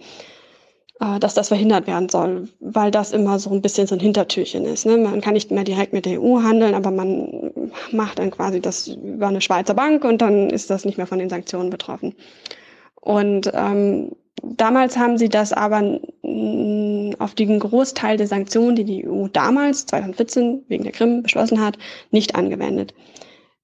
Äh, 1.03 1.19
dass 1.19 1.35
das 1.35 1.49
verhindert 1.49 1.87
werden 1.89 2.09
soll, 2.09 2.49
weil 2.61 2.91
das 2.93 3.13
immer 3.13 3.39
so 3.41 3.51
ein 3.51 3.61
bisschen 3.61 3.87
so 3.89 3.97
ein 3.97 4.01
Hintertürchen 4.01 4.65
ist. 4.65 4.87
Ne? 4.87 4.97
Man 4.99 5.21
kann 5.21 5.33
nicht 5.35 5.51
mehr 5.51 5.65
direkt 5.65 5.93
mit 5.93 6.07
der 6.07 6.23
EU 6.23 6.43
handeln, 6.43 6.75
aber 6.75 6.93
man 6.93 7.51
macht 7.91 8.21
dann 8.21 8.31
quasi 8.31 8.61
das 8.61 8.87
über 8.87 9.27
eine 9.27 9.41
Schweizer 9.41 9.75
Bank 9.75 10.05
und 10.05 10.23
dann 10.23 10.49
ist 10.51 10.71
das 10.71 10.85
nicht 10.85 10.99
mehr 10.99 11.09
von 11.09 11.19
den 11.19 11.29
Sanktionen 11.29 11.71
betroffen. 11.71 12.15
Und 13.01 13.51
ähm, 13.53 14.13
damals 14.45 14.97
haben 14.97 15.19
sie 15.19 15.29
das 15.29 15.53
aber 15.53 15.99
auf 17.19 17.35
den 17.35 17.59
Großteil 17.59 18.17
der 18.17 18.29
Sanktionen, 18.29 18.77
die 18.77 18.85
die 18.85 19.09
EU 19.09 19.27
damals, 19.27 19.87
2014, 19.87 20.63
wegen 20.69 20.85
der 20.85 20.93
Krim 20.93 21.25
beschlossen 21.25 21.61
hat, 21.61 21.79
nicht 22.13 22.37
angewendet. 22.37 22.95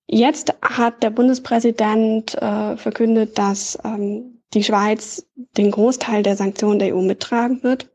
Jetzt 0.08 0.52
hat 0.62 1.04
der 1.04 1.10
Bundespräsident 1.10 2.34
äh, 2.42 2.76
verkündet, 2.76 3.38
dass 3.38 3.78
ähm, 3.84 4.37
die 4.54 4.64
Schweiz 4.64 5.26
den 5.56 5.70
Großteil 5.70 6.22
der 6.22 6.36
Sanktionen 6.36 6.78
der 6.78 6.94
EU 6.94 7.00
mittragen 7.00 7.62
wird. 7.62 7.90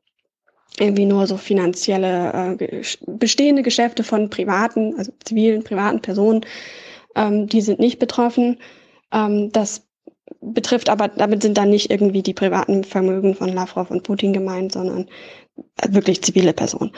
Irgendwie 0.80 1.06
nur 1.06 1.28
so 1.28 1.38
finanzielle, 1.38 2.58
äh, 2.60 2.84
bestehende 3.06 3.62
Geschäfte 3.62 4.04
von 4.04 4.30
privaten, 4.30 4.96
also 4.98 5.12
zivilen, 5.24 5.64
privaten 5.64 6.02
Personen, 6.02 6.46
ähm, 7.16 7.48
die 7.48 7.62
sind 7.62 7.80
nicht 7.80 8.00
betroffen. 8.00 8.58
Ähm, 9.12 9.52
das 9.52 9.86
betrifft 10.42 10.90
aber, 10.90 11.10
damit 11.10 11.44
sind 11.44 11.58
dann 11.58 11.70
nicht 11.70 11.92
irgendwie 11.92 12.24
die 12.24 12.34
privaten 12.34 12.84
Vermögen 12.84 13.36
von 13.36 13.50
Lavrov 13.50 13.92
und 13.92 14.04
Putin 14.04 14.34
gemeint, 14.34 14.72
sondern 14.72 15.08
wirklich 15.88 16.24
zivile 16.24 16.54
Personen. 16.54 16.92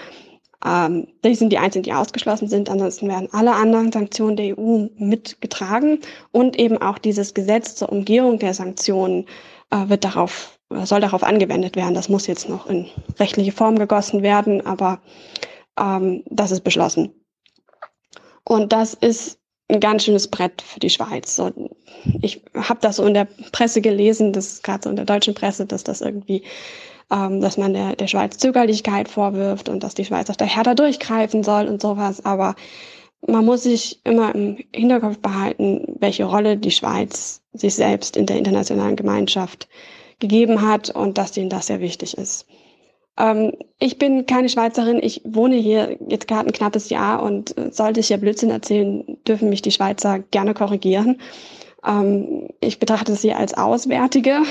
Ähm, 0.64 1.08
die 1.24 1.36
sind 1.36 1.52
die 1.52 1.58
einzigen, 1.58 1.84
die 1.84 1.94
ausgeschlossen 1.94 2.48
sind. 2.48 2.70
Ansonsten 2.70 3.08
werden 3.08 3.30
alle 3.32 3.54
anderen 3.54 3.92
Sanktionen 3.92 4.38
der 4.38 4.58
EU 4.58 4.88
mitgetragen 4.98 6.00
und 6.32 6.58
eben 6.58 6.78
auch 6.82 6.98
dieses 6.98 7.34
Gesetz 7.34 7.76
zur 7.76 7.92
Umgehung 7.92 8.40
der 8.40 8.54
Sanktionen 8.54 9.26
äh, 9.72 9.90
wird 9.90 10.04
darauf, 10.04 10.60
soll 10.84 11.02
darauf 11.02 11.24
angewendet 11.24 11.76
werden. 11.76 11.94
Das 11.96 12.10
muss 12.10 12.28
jetzt 12.28 12.50
noch 12.50 12.68
in 12.68 12.88
rechtliche 13.20 13.52
Form 13.52 13.78
gegossen 13.78 14.22
werden, 14.22 14.66
aber 14.66 15.02
ähm, 15.80 16.24
das 16.28 16.52
ist 16.52 16.64
beschlossen. 16.64 17.14
Und 18.44 18.72
das 18.74 18.94
ist 18.94 19.40
ein 19.68 19.80
ganz 19.80 20.04
schönes 20.04 20.28
Brett 20.28 20.62
für 20.62 20.80
die 20.80 20.90
Schweiz. 20.90 21.36
So, 21.36 21.52
ich 22.22 22.44
habe 22.54 22.80
das 22.82 22.98
so 22.98 23.06
in 23.06 23.16
der 23.16 23.26
Presse 23.52 23.82
gelesen, 23.82 24.32
das 24.32 24.62
gerade 24.62 24.84
so 24.84 24.90
in 24.90 24.96
der 24.96 25.06
deutschen 25.06 25.34
Presse, 25.34 25.66
dass 25.66 25.84
das 25.84 26.02
irgendwie 26.02 26.44
ähm, 27.12 27.42
dass 27.42 27.58
man 27.58 27.74
der, 27.74 27.96
der 27.96 28.08
Schweiz 28.08 28.38
Zögerlichkeit 28.38 29.10
vorwirft 29.10 29.70
und 29.70 29.84
dass 29.84 29.96
die 29.96 30.06
Schweiz 30.06 30.30
auch 30.30 30.36
daher 30.36 30.64
da 30.64 30.76
durchgreifen 30.76 31.44
soll 31.44 31.68
und 31.68 31.82
sowas. 31.82 32.24
Aber 32.26 32.56
man 33.28 33.46
muss 33.46 33.64
sich 33.64 34.02
immer 34.04 34.34
im 34.36 34.58
Hinterkopf 34.74 35.20
behalten, 35.20 35.96
welche 36.00 36.26
Rolle 36.26 36.58
die 36.58 36.72
Schweiz 36.72 37.42
sich 37.54 37.76
selbst 37.76 38.18
in 38.18 38.26
der 38.26 38.38
internationalen 38.38 38.96
Gemeinschaft 38.96 39.68
gegeben 40.20 40.62
hat 40.62 40.90
und 40.90 41.18
dass 41.18 41.32
denen 41.32 41.50
das 41.50 41.68
sehr 41.68 41.80
wichtig 41.80 42.18
ist. 42.18 42.48
Ähm, 43.18 43.54
ich 43.80 43.98
bin 43.98 44.26
keine 44.26 44.50
Schweizerin, 44.50 45.00
ich 45.02 45.22
wohne 45.26 45.56
hier 45.56 45.98
jetzt 46.08 46.28
gerade 46.28 46.48
ein 46.48 46.54
knappes 46.54 46.90
Jahr 46.90 47.24
und 47.24 47.58
äh, 47.58 47.72
sollte 47.72 48.00
ich 48.00 48.10
ja 48.10 48.18
Blödsinn 48.18 48.50
erzählen, 48.50 49.18
dürfen 49.28 49.50
mich 49.50 49.62
die 49.62 49.72
Schweizer 49.72 50.20
gerne 50.20 50.54
korrigieren. 50.54 51.22
Ähm, 51.86 52.50
ich 52.60 52.80
betrachte 52.80 53.16
sie 53.16 53.34
als 53.34 53.54
Auswärtige. 53.54 54.42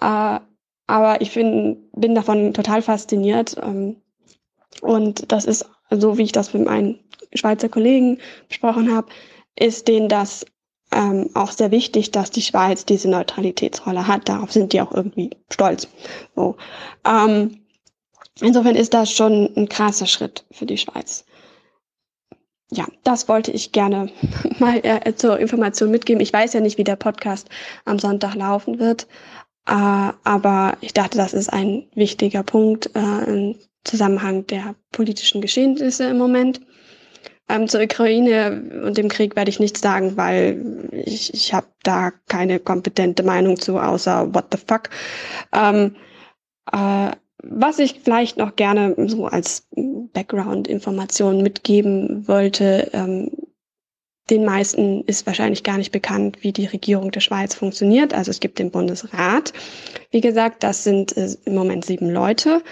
Äh, 0.00 0.40
aber 0.86 1.20
ich 1.20 1.34
bin, 1.34 1.88
bin 1.92 2.14
davon 2.14 2.54
total 2.54 2.82
fasziniert. 2.82 3.56
Ähm, 3.62 3.96
und 4.80 5.32
das 5.32 5.44
ist, 5.44 5.68
so 5.90 6.18
wie 6.18 6.24
ich 6.24 6.32
das 6.32 6.54
mit 6.54 6.64
meinen 6.64 7.00
Schweizer 7.34 7.68
Kollegen 7.68 8.18
besprochen 8.48 8.94
habe, 8.94 9.08
ist 9.56 9.88
denen 9.88 10.08
das 10.08 10.44
ähm, 10.92 11.30
auch 11.34 11.50
sehr 11.50 11.70
wichtig, 11.70 12.10
dass 12.10 12.30
die 12.30 12.42
Schweiz 12.42 12.84
diese 12.84 13.10
Neutralitätsrolle 13.10 14.06
hat. 14.06 14.28
Darauf 14.28 14.52
sind 14.52 14.72
die 14.72 14.80
auch 14.80 14.92
irgendwie 14.92 15.30
stolz. 15.50 15.88
So. 16.34 16.56
Ähm, 17.04 17.62
insofern 18.40 18.76
ist 18.76 18.94
das 18.94 19.10
schon 19.10 19.50
ein 19.56 19.68
krasser 19.68 20.06
Schritt 20.06 20.44
für 20.52 20.66
die 20.66 20.78
Schweiz. 20.78 21.24
Ja, 22.70 22.86
das 23.04 23.28
wollte 23.28 23.52
ich 23.52 23.72
gerne 23.72 24.10
mal 24.58 24.80
äh, 24.82 25.14
zur 25.14 25.38
Information 25.38 25.90
mitgeben. 25.90 26.20
Ich 26.20 26.32
weiß 26.32 26.52
ja 26.52 26.60
nicht, 26.60 26.78
wie 26.78 26.84
der 26.84 26.96
Podcast 26.96 27.48
am 27.84 27.98
Sonntag 27.98 28.34
laufen 28.34 28.78
wird, 28.78 29.06
äh, 29.68 30.12
aber 30.24 30.76
ich 30.80 30.92
dachte, 30.94 31.18
das 31.18 31.34
ist 31.34 31.52
ein 31.52 31.86
wichtiger 31.94 32.42
Punkt 32.42 32.90
äh, 32.94 33.24
im 33.24 33.56
Zusammenhang 33.84 34.46
der 34.46 34.74
politischen 34.92 35.40
Geschehnisse 35.40 36.04
im 36.08 36.18
Moment. 36.18 36.60
Ähm, 37.48 37.68
zur 37.68 37.80
Ukraine 37.82 38.82
und 38.84 38.98
dem 38.98 39.08
Krieg 39.08 39.36
werde 39.36 39.50
ich 39.50 39.60
nichts 39.60 39.80
sagen, 39.80 40.16
weil 40.16 40.88
ich, 40.92 41.32
ich 41.32 41.54
habe 41.54 41.68
da 41.84 42.10
keine 42.28 42.58
kompetente 42.58 43.22
Meinung 43.22 43.56
zu, 43.56 43.78
außer 43.78 44.34
what 44.34 44.46
the 44.50 44.58
fuck. 44.58 44.90
Ähm, 45.52 45.94
äh, 46.72 47.10
was 47.44 47.78
ich 47.78 48.00
vielleicht 48.02 48.38
noch 48.38 48.56
gerne 48.56 48.94
so 49.08 49.26
als 49.26 49.68
Background-Information 49.76 51.42
mitgeben 51.42 52.26
wollte, 52.26 52.90
ähm, 52.92 53.30
den 54.30 54.44
meisten 54.44 55.02
ist 55.04 55.26
wahrscheinlich 55.26 55.62
gar 55.62 55.78
nicht 55.78 55.92
bekannt, 55.92 56.38
wie 56.40 56.52
die 56.52 56.66
Regierung 56.66 57.12
der 57.12 57.20
Schweiz 57.20 57.54
funktioniert. 57.54 58.12
Also 58.12 58.30
es 58.30 58.40
gibt 58.40 58.58
den 58.58 58.70
Bundesrat. 58.70 59.52
Wie 60.10 60.20
gesagt, 60.20 60.62
das 60.62 60.84
sind 60.84 61.16
äh, 61.16 61.28
im 61.44 61.54
Moment 61.54 61.84
sieben 61.84 62.10
Leute 62.10 62.62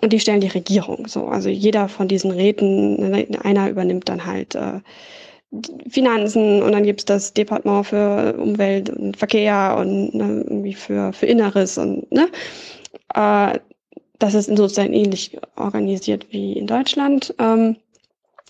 und 0.00 0.12
die 0.12 0.20
stellen 0.20 0.40
die 0.40 0.48
Regierung. 0.48 1.06
So, 1.06 1.26
also 1.26 1.48
jeder 1.48 1.88
von 1.88 2.08
diesen 2.08 2.30
Räten, 2.30 3.36
einer 3.42 3.68
übernimmt 3.68 4.08
dann 4.08 4.24
halt 4.24 4.54
äh, 4.54 4.80
Finanzen 5.88 6.62
und 6.62 6.72
dann 6.72 6.84
gibt's 6.84 7.06
das 7.06 7.32
Departement 7.32 7.86
für 7.86 8.34
Umwelt 8.38 8.90
und 8.90 9.16
Verkehr 9.16 9.76
und 9.78 10.14
ne, 10.14 10.44
irgendwie 10.46 10.74
für, 10.74 11.12
für 11.12 11.26
Inneres 11.26 11.78
und 11.78 12.10
ne. 12.12 12.28
Äh, 13.14 13.58
das 14.18 14.34
ist 14.34 14.46
sozusagen 14.46 14.92
ähnlich 14.92 15.38
organisiert 15.56 16.26
wie 16.30 16.54
in 16.54 16.66
Deutschland. 16.66 17.34
Ähm, 17.38 17.76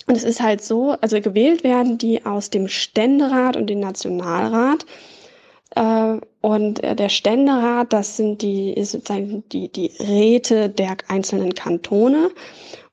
und 0.06 0.16
es 0.16 0.24
ist 0.24 0.40
halt 0.40 0.62
so, 0.62 0.92
also 1.00 1.20
gewählt 1.20 1.64
werden 1.64 1.98
die 1.98 2.24
aus 2.24 2.50
dem 2.50 2.68
Ständerat 2.68 3.56
und 3.56 3.68
dem 3.68 3.80
Nationalrat. 3.80 4.86
Äh, 5.74 6.16
und 6.40 6.82
der 6.82 7.08
Ständerat, 7.08 7.92
das 7.92 8.16
sind 8.16 8.42
die, 8.42 8.74
sozusagen 8.84 9.44
die, 9.50 9.70
die 9.70 9.92
Räte 10.00 10.68
der 10.68 10.96
einzelnen 11.08 11.54
Kantone. 11.54 12.30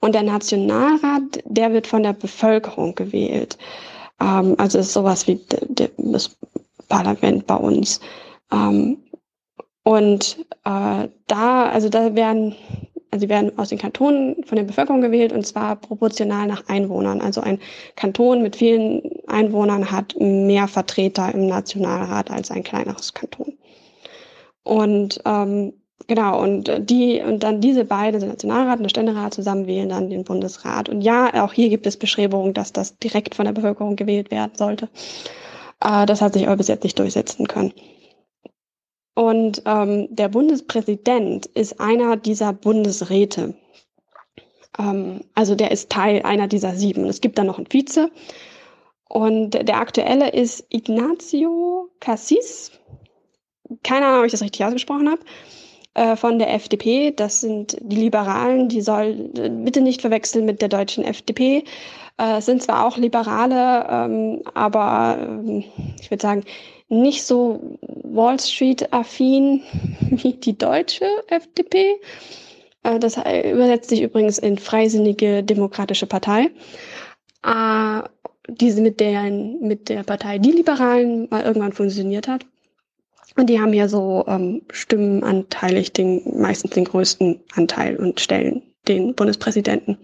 Und 0.01 0.13
der 0.13 0.23
Nationalrat, 0.23 1.41
der 1.45 1.71
wird 1.73 1.87
von 1.87 2.03
der 2.03 2.13
Bevölkerung 2.13 2.95
gewählt. 2.95 3.57
Ähm, 4.19 4.55
also 4.57 4.79
ist 4.79 4.93
sowas 4.93 5.27
wie 5.27 5.39
das 5.97 6.37
Parlament 6.89 7.47
bei 7.47 7.55
uns. 7.55 7.99
Ähm, 8.51 8.97
und 9.83 10.45
äh, 10.65 11.07
da, 11.27 11.69
also 11.69 11.89
da 11.89 12.15
werden 12.15 12.55
also 13.15 13.23
sie 13.23 13.29
werden 13.29 13.57
aus 13.57 13.69
den 13.69 13.77
Kantonen 13.77 14.43
von 14.43 14.57
der 14.57 14.65
Bevölkerung 14.65 14.99
gewählt 14.99 15.31
und 15.31 15.47
zwar 15.47 15.77
proportional 15.77 16.47
nach 16.47 16.67
Einwohnern. 16.67 17.21
Also 17.21 17.39
ein 17.39 17.59
Kanton 17.95 18.41
mit 18.41 18.57
vielen 18.57 19.01
Einwohnern 19.27 19.89
hat 19.89 20.15
mehr 20.19 20.67
Vertreter 20.67 21.33
im 21.33 21.47
Nationalrat 21.47 22.29
als 22.29 22.51
ein 22.51 22.63
kleineres 22.63 23.13
Kanton. 23.13 23.53
Und 24.63 25.21
ähm, 25.23 25.71
genau, 26.07 26.43
und 26.43 26.69
die, 26.89 27.21
und 27.21 27.41
dann 27.43 27.61
diese 27.61 27.85
beiden, 27.85 28.19
der 28.19 28.27
Nationalrat 28.27 28.79
und 28.79 28.83
der 28.83 28.89
Ständerat, 28.89 29.33
zusammen 29.33 29.65
wählen 29.65 29.87
dann 29.87 30.09
den 30.09 30.25
Bundesrat. 30.25 30.89
Und 30.89 30.99
ja, 30.99 31.45
auch 31.45 31.53
hier 31.53 31.69
gibt 31.69 31.87
es 31.87 31.95
Beschreibungen, 31.95 32.53
dass 32.53 32.73
das 32.73 32.97
direkt 32.97 33.35
von 33.35 33.45
der 33.45 33.53
Bevölkerung 33.53 33.95
gewählt 33.95 34.29
werden 34.29 34.51
sollte. 34.55 34.89
Äh, 35.79 36.05
das 36.05 36.21
hat 36.21 36.33
sich 36.33 36.47
aber 36.47 36.57
bis 36.57 36.67
jetzt 36.67 36.83
nicht 36.83 36.99
durchsetzen 36.99 37.47
können. 37.47 37.71
Und 39.15 39.63
ähm, 39.65 40.07
der 40.13 40.27
Bundespräsident 40.29 41.45
ist 41.47 41.79
einer 41.79 42.17
dieser 42.17 42.53
Bundesräte. 42.53 43.55
Ähm, 44.77 45.21
also 45.33 45.55
der 45.55 45.71
ist 45.71 45.89
Teil 45.89 46.21
einer 46.23 46.47
dieser 46.47 46.75
sieben. 46.75 47.05
Es 47.05 47.21
gibt 47.21 47.37
dann 47.37 47.47
noch 47.47 47.57
einen 47.57 47.71
Vize. 47.71 48.11
Und 49.07 49.51
der 49.51 49.77
aktuelle 49.77 50.29
ist 50.31 50.65
Ignacio 50.69 51.89
Cassis. 51.99 52.71
Keine 53.83 54.05
Ahnung, 54.07 54.19
ob 54.19 54.25
ich 54.25 54.31
das 54.31 54.41
richtig 54.41 54.65
ausgesprochen 54.65 55.09
habe. 55.09 55.21
Äh, 55.95 56.17
von 56.17 56.39
der 56.39 56.53
FDP. 56.53 57.11
Das 57.11 57.39
sind 57.39 57.77
die 57.79 57.95
Liberalen. 57.95 58.67
Die 58.67 58.81
soll 58.81 59.13
bitte 59.13 59.79
nicht 59.79 60.01
verwechseln 60.01 60.45
mit 60.45 60.61
der 60.61 60.67
deutschen 60.67 61.05
FDP. 61.05 61.63
Äh, 62.17 62.41
sind 62.41 62.61
zwar 62.61 62.85
auch 62.85 62.97
Liberale, 62.97 63.87
ähm, 63.89 64.41
aber 64.53 65.17
ähm, 65.21 65.63
ich 65.99 66.11
würde 66.11 66.21
sagen, 66.21 66.43
nicht 66.87 67.23
so 67.23 67.77
Wall 68.03 68.39
Street-affin 68.39 69.61
wie 70.11 70.33
die 70.33 70.57
deutsche 70.57 71.05
FDP. 71.27 71.95
Äh, 72.83 72.99
das 72.99 73.17
übersetzt 73.17 73.89
sich 73.89 74.01
übrigens 74.01 74.37
in 74.37 74.57
Freisinnige 74.57 75.43
Demokratische 75.43 76.05
Partei. 76.05 76.49
Äh, 77.43 78.01
diese 78.47 78.81
mit 78.81 78.99
der, 78.99 79.23
mit 79.23 79.89
der 79.89 80.03
Partei 80.03 80.37
Die 80.37 80.51
Liberalen 80.51 81.27
mal 81.29 81.43
irgendwann 81.43 81.73
fusioniert 81.73 82.27
hat. 82.27 82.45
Und 83.37 83.49
die 83.49 83.59
haben 83.59 83.73
ja 83.73 83.87
so 83.87 84.23
ähm, 84.27 84.61
stimmenanteilig 84.71 85.91
den, 85.91 86.21
meistens 86.39 86.71
den 86.71 86.85
größten 86.85 87.41
Anteil 87.53 87.97
und 87.97 88.19
stellen 88.19 88.61
den 88.87 89.13
Bundespräsidenten. 89.15 89.97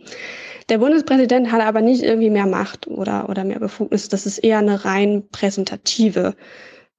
Der 0.72 0.78
Bundespräsident 0.78 1.52
hat 1.52 1.60
aber 1.60 1.82
nicht 1.82 2.02
irgendwie 2.02 2.30
mehr 2.30 2.46
Macht 2.46 2.88
oder, 2.88 3.28
oder 3.28 3.44
mehr 3.44 3.60
Befugnis. 3.60 4.08
Das 4.08 4.26
ist 4.26 4.38
eher 4.38 4.60
eine 4.60 4.86
rein 4.86 5.28
präsentative 5.30 6.34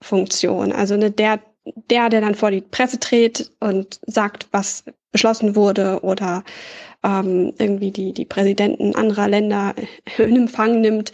Funktion. 0.03 0.73
Also 0.73 0.99
ne, 0.99 1.11
der, 1.11 1.41
der, 1.89 2.11
der 2.11 2.21
dann 2.21 2.35
vor 2.35 2.51
die 2.51 2.61
Presse 2.61 3.01
tritt 3.01 3.51
und 3.61 3.99
sagt, 4.07 4.47
was 4.51 4.85
beschlossen 5.11 5.57
wurde 5.57 6.01
oder 6.03 6.45
ähm, 7.03 7.55
irgendwie 7.57 7.91
die, 7.91 8.13
die 8.13 8.27
Präsidenten 8.27 8.95
anderer 8.95 9.29
Länder 9.29 9.75
in 10.19 10.37
Empfang 10.37 10.83
nimmt, 10.83 11.11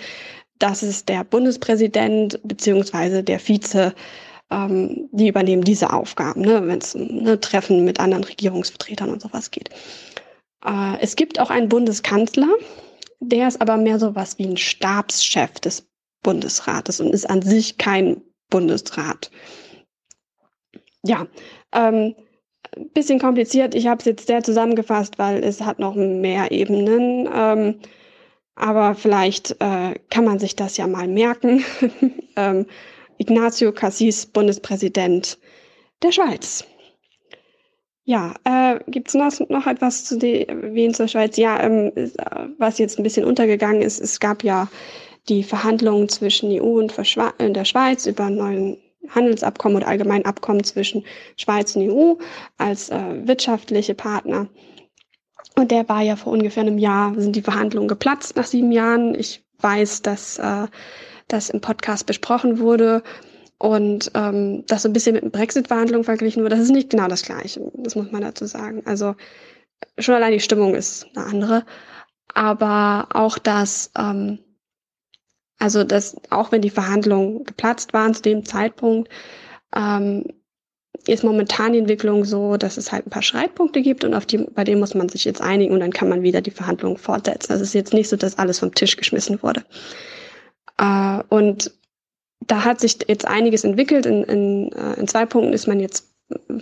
das 0.58 0.82
ist 0.82 1.08
der 1.08 1.22
Bundespräsident 1.22 2.40
beziehungsweise 2.42 3.22
der 3.22 3.38
Vize, 3.38 3.94
ähm, 4.50 5.08
die 5.12 5.28
übernehmen 5.28 5.62
diese 5.62 5.92
Aufgaben, 5.92 6.40
ne, 6.40 6.66
wenn 6.66 6.78
es 6.78 6.96
um 6.96 7.22
ne, 7.22 7.38
Treffen 7.38 7.84
mit 7.84 8.00
anderen 8.00 8.24
Regierungsvertretern 8.24 9.10
und 9.10 9.22
sowas 9.22 9.52
geht. 9.52 9.70
Äh, 10.64 10.98
es 11.00 11.16
gibt 11.16 11.40
auch 11.40 11.50
einen 11.50 11.68
Bundeskanzler, 11.68 12.48
der 13.20 13.48
ist 13.48 13.60
aber 13.60 13.76
mehr 13.76 13.98
so 13.98 14.14
was 14.14 14.38
wie 14.38 14.46
ein 14.46 14.56
Stabschef 14.56 15.52
des 15.60 15.88
Bundesrates 16.22 17.00
und 17.00 17.10
ist 17.10 17.28
an 17.28 17.42
sich 17.42 17.78
kein 17.78 18.22
Bundesrat. 18.50 19.30
Ja, 21.04 21.26
ähm, 21.72 22.14
bisschen 22.94 23.18
kompliziert. 23.18 23.74
Ich 23.74 23.86
habe 23.86 24.00
es 24.00 24.04
jetzt 24.06 24.26
sehr 24.26 24.42
zusammengefasst, 24.42 25.18
weil 25.18 25.42
es 25.42 25.60
hat 25.60 25.78
noch 25.78 25.94
mehr 25.94 26.50
Ebenen. 26.50 27.28
Ähm, 27.32 27.80
aber 28.54 28.94
vielleicht 28.94 29.52
äh, 29.60 29.94
kann 30.10 30.24
man 30.24 30.38
sich 30.38 30.56
das 30.56 30.76
ja 30.76 30.86
mal 30.86 31.06
merken. 31.06 31.64
ähm, 32.36 32.66
Ignacio 33.18 33.72
Cassis, 33.72 34.26
Bundespräsident 34.26 35.38
der 36.02 36.12
Schweiz. 36.12 36.64
Ja, 38.08 38.32
äh, 38.44 38.78
gibt 38.86 39.08
es 39.08 39.14
noch, 39.14 39.66
etwas 39.66 40.06
zu 40.06 40.16
erwähnen 40.16 40.94
zur 40.94 41.08
Schweiz? 41.08 41.36
Ja, 41.36 41.62
ähm, 41.62 41.92
was 42.56 42.78
jetzt 42.78 42.98
ein 42.98 43.02
bisschen 43.02 43.26
untergegangen 43.26 43.82
ist, 43.82 44.00
es 44.00 44.18
gab 44.18 44.42
ja 44.42 44.68
die 45.28 45.42
Verhandlungen 45.42 46.08
zwischen 46.08 46.50
EU 46.50 46.78
und 46.78 46.96
äh, 46.96 47.50
der 47.50 47.66
Schweiz 47.66 48.06
über 48.06 48.30
neuen 48.30 48.78
Handelsabkommen 49.10 49.76
oder 49.76 49.88
allgemein 49.88 50.24
Abkommen 50.24 50.64
zwischen 50.64 51.04
Schweiz 51.36 51.76
und 51.76 51.90
EU 51.90 52.14
als 52.56 52.88
äh, 52.88 53.26
wirtschaftliche 53.26 53.94
Partner. 53.94 54.48
Und 55.56 55.70
der 55.70 55.86
war 55.90 56.00
ja 56.00 56.16
vor 56.16 56.32
ungefähr 56.32 56.62
einem 56.62 56.78
Jahr, 56.78 57.12
sind 57.18 57.36
die 57.36 57.42
Verhandlungen 57.42 57.88
geplatzt 57.88 58.36
nach 58.36 58.46
sieben 58.46 58.72
Jahren. 58.72 59.14
Ich 59.16 59.44
weiß, 59.58 60.00
dass 60.00 60.38
äh, 60.38 60.66
das 61.26 61.50
im 61.50 61.60
Podcast 61.60 62.06
besprochen 62.06 62.58
wurde 62.58 63.02
und 63.58 64.10
ähm, 64.14 64.64
das 64.66 64.82
so 64.82 64.88
ein 64.88 64.92
bisschen 64.92 65.14
mit 65.14 65.32
Brexit-Verhandlungen 65.32 66.04
verglichen 66.04 66.42
wurde. 66.42 66.56
Das 66.56 66.64
ist 66.64 66.70
nicht 66.70 66.90
genau 66.90 67.08
das 67.08 67.22
Gleiche, 67.22 67.60
das 67.74 67.94
muss 67.96 68.10
man 68.10 68.22
dazu 68.22 68.46
sagen. 68.46 68.82
Also 68.86 69.14
schon 69.98 70.14
allein 70.14 70.32
die 70.32 70.40
Stimmung 70.40 70.74
ist 70.74 71.06
eine 71.14 71.26
andere, 71.26 71.66
aber 72.34 73.08
auch 73.12 73.38
das 73.38 73.90
ähm, 73.98 74.38
also 75.58 75.84
dass 75.84 76.16
auch 76.30 76.52
wenn 76.52 76.62
die 76.62 76.70
Verhandlungen 76.70 77.44
geplatzt 77.44 77.92
waren 77.92 78.14
zu 78.14 78.22
dem 78.22 78.44
Zeitpunkt, 78.44 79.10
ähm, 79.74 80.24
ist 81.06 81.24
momentan 81.24 81.72
die 81.72 81.78
Entwicklung 81.78 82.24
so, 82.24 82.56
dass 82.56 82.76
es 82.76 82.92
halt 82.92 83.06
ein 83.06 83.10
paar 83.10 83.22
Streitpunkte 83.22 83.82
gibt 83.82 84.04
und 84.04 84.14
auf 84.14 84.26
die, 84.26 84.38
bei 84.38 84.64
denen 84.64 84.80
muss 84.80 84.94
man 84.94 85.08
sich 85.08 85.24
jetzt 85.24 85.40
einigen 85.40 85.72
und 85.72 85.80
dann 85.80 85.92
kann 85.92 86.08
man 86.08 86.22
wieder 86.22 86.40
die 86.40 86.50
Verhandlungen 86.50 86.96
fortsetzen. 86.96 87.52
Also 87.52 87.62
es 87.62 87.70
ist 87.70 87.74
jetzt 87.74 87.94
nicht 87.94 88.08
so, 88.08 88.16
dass 88.16 88.38
alles 88.38 88.58
vom 88.58 88.74
Tisch 88.74 88.96
geschmissen 88.96 89.42
wurde. 89.42 89.64
Äh, 90.78 91.22
und 91.28 91.72
da 92.40 92.64
hat 92.64 92.80
sich 92.80 92.98
jetzt 93.06 93.26
einiges 93.26 93.64
entwickelt. 93.64 94.06
In, 94.06 94.24
in, 94.24 94.72
äh, 94.72 94.94
in 94.94 95.08
zwei 95.08 95.26
Punkten 95.26 95.52
ist 95.52 95.66
man 95.66 95.80
jetzt 95.80 96.08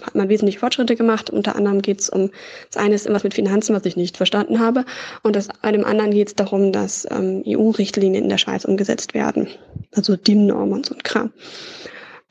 hat 0.02 0.14
man 0.14 0.28
wesentliche 0.28 0.60
Fortschritte 0.60 0.96
gemacht. 0.96 1.30
Unter 1.30 1.56
anderem 1.56 1.82
geht 1.82 2.00
es 2.00 2.08
um, 2.08 2.30
das 2.70 2.76
eine 2.82 2.94
ist 2.94 3.06
irgendwas 3.06 3.24
mit 3.24 3.34
Finanzen, 3.34 3.74
was 3.74 3.84
ich 3.84 3.96
nicht 3.96 4.16
verstanden 4.16 4.60
habe. 4.60 4.84
Und 5.22 5.34
das, 5.34 5.48
bei 5.60 5.72
dem 5.72 5.84
anderen 5.84 6.12
geht 6.12 6.28
es 6.28 6.34
darum, 6.34 6.72
dass 6.72 7.06
ähm, 7.10 7.42
EU-Richtlinien 7.46 8.24
in 8.24 8.30
der 8.30 8.38
Schweiz 8.38 8.64
umgesetzt 8.64 9.14
werden. 9.14 9.48
Also 9.92 10.16
DIN-Normen 10.16 10.72
und 10.72 10.86
so 10.86 10.94
ein 10.94 11.02
Kram. 11.02 11.32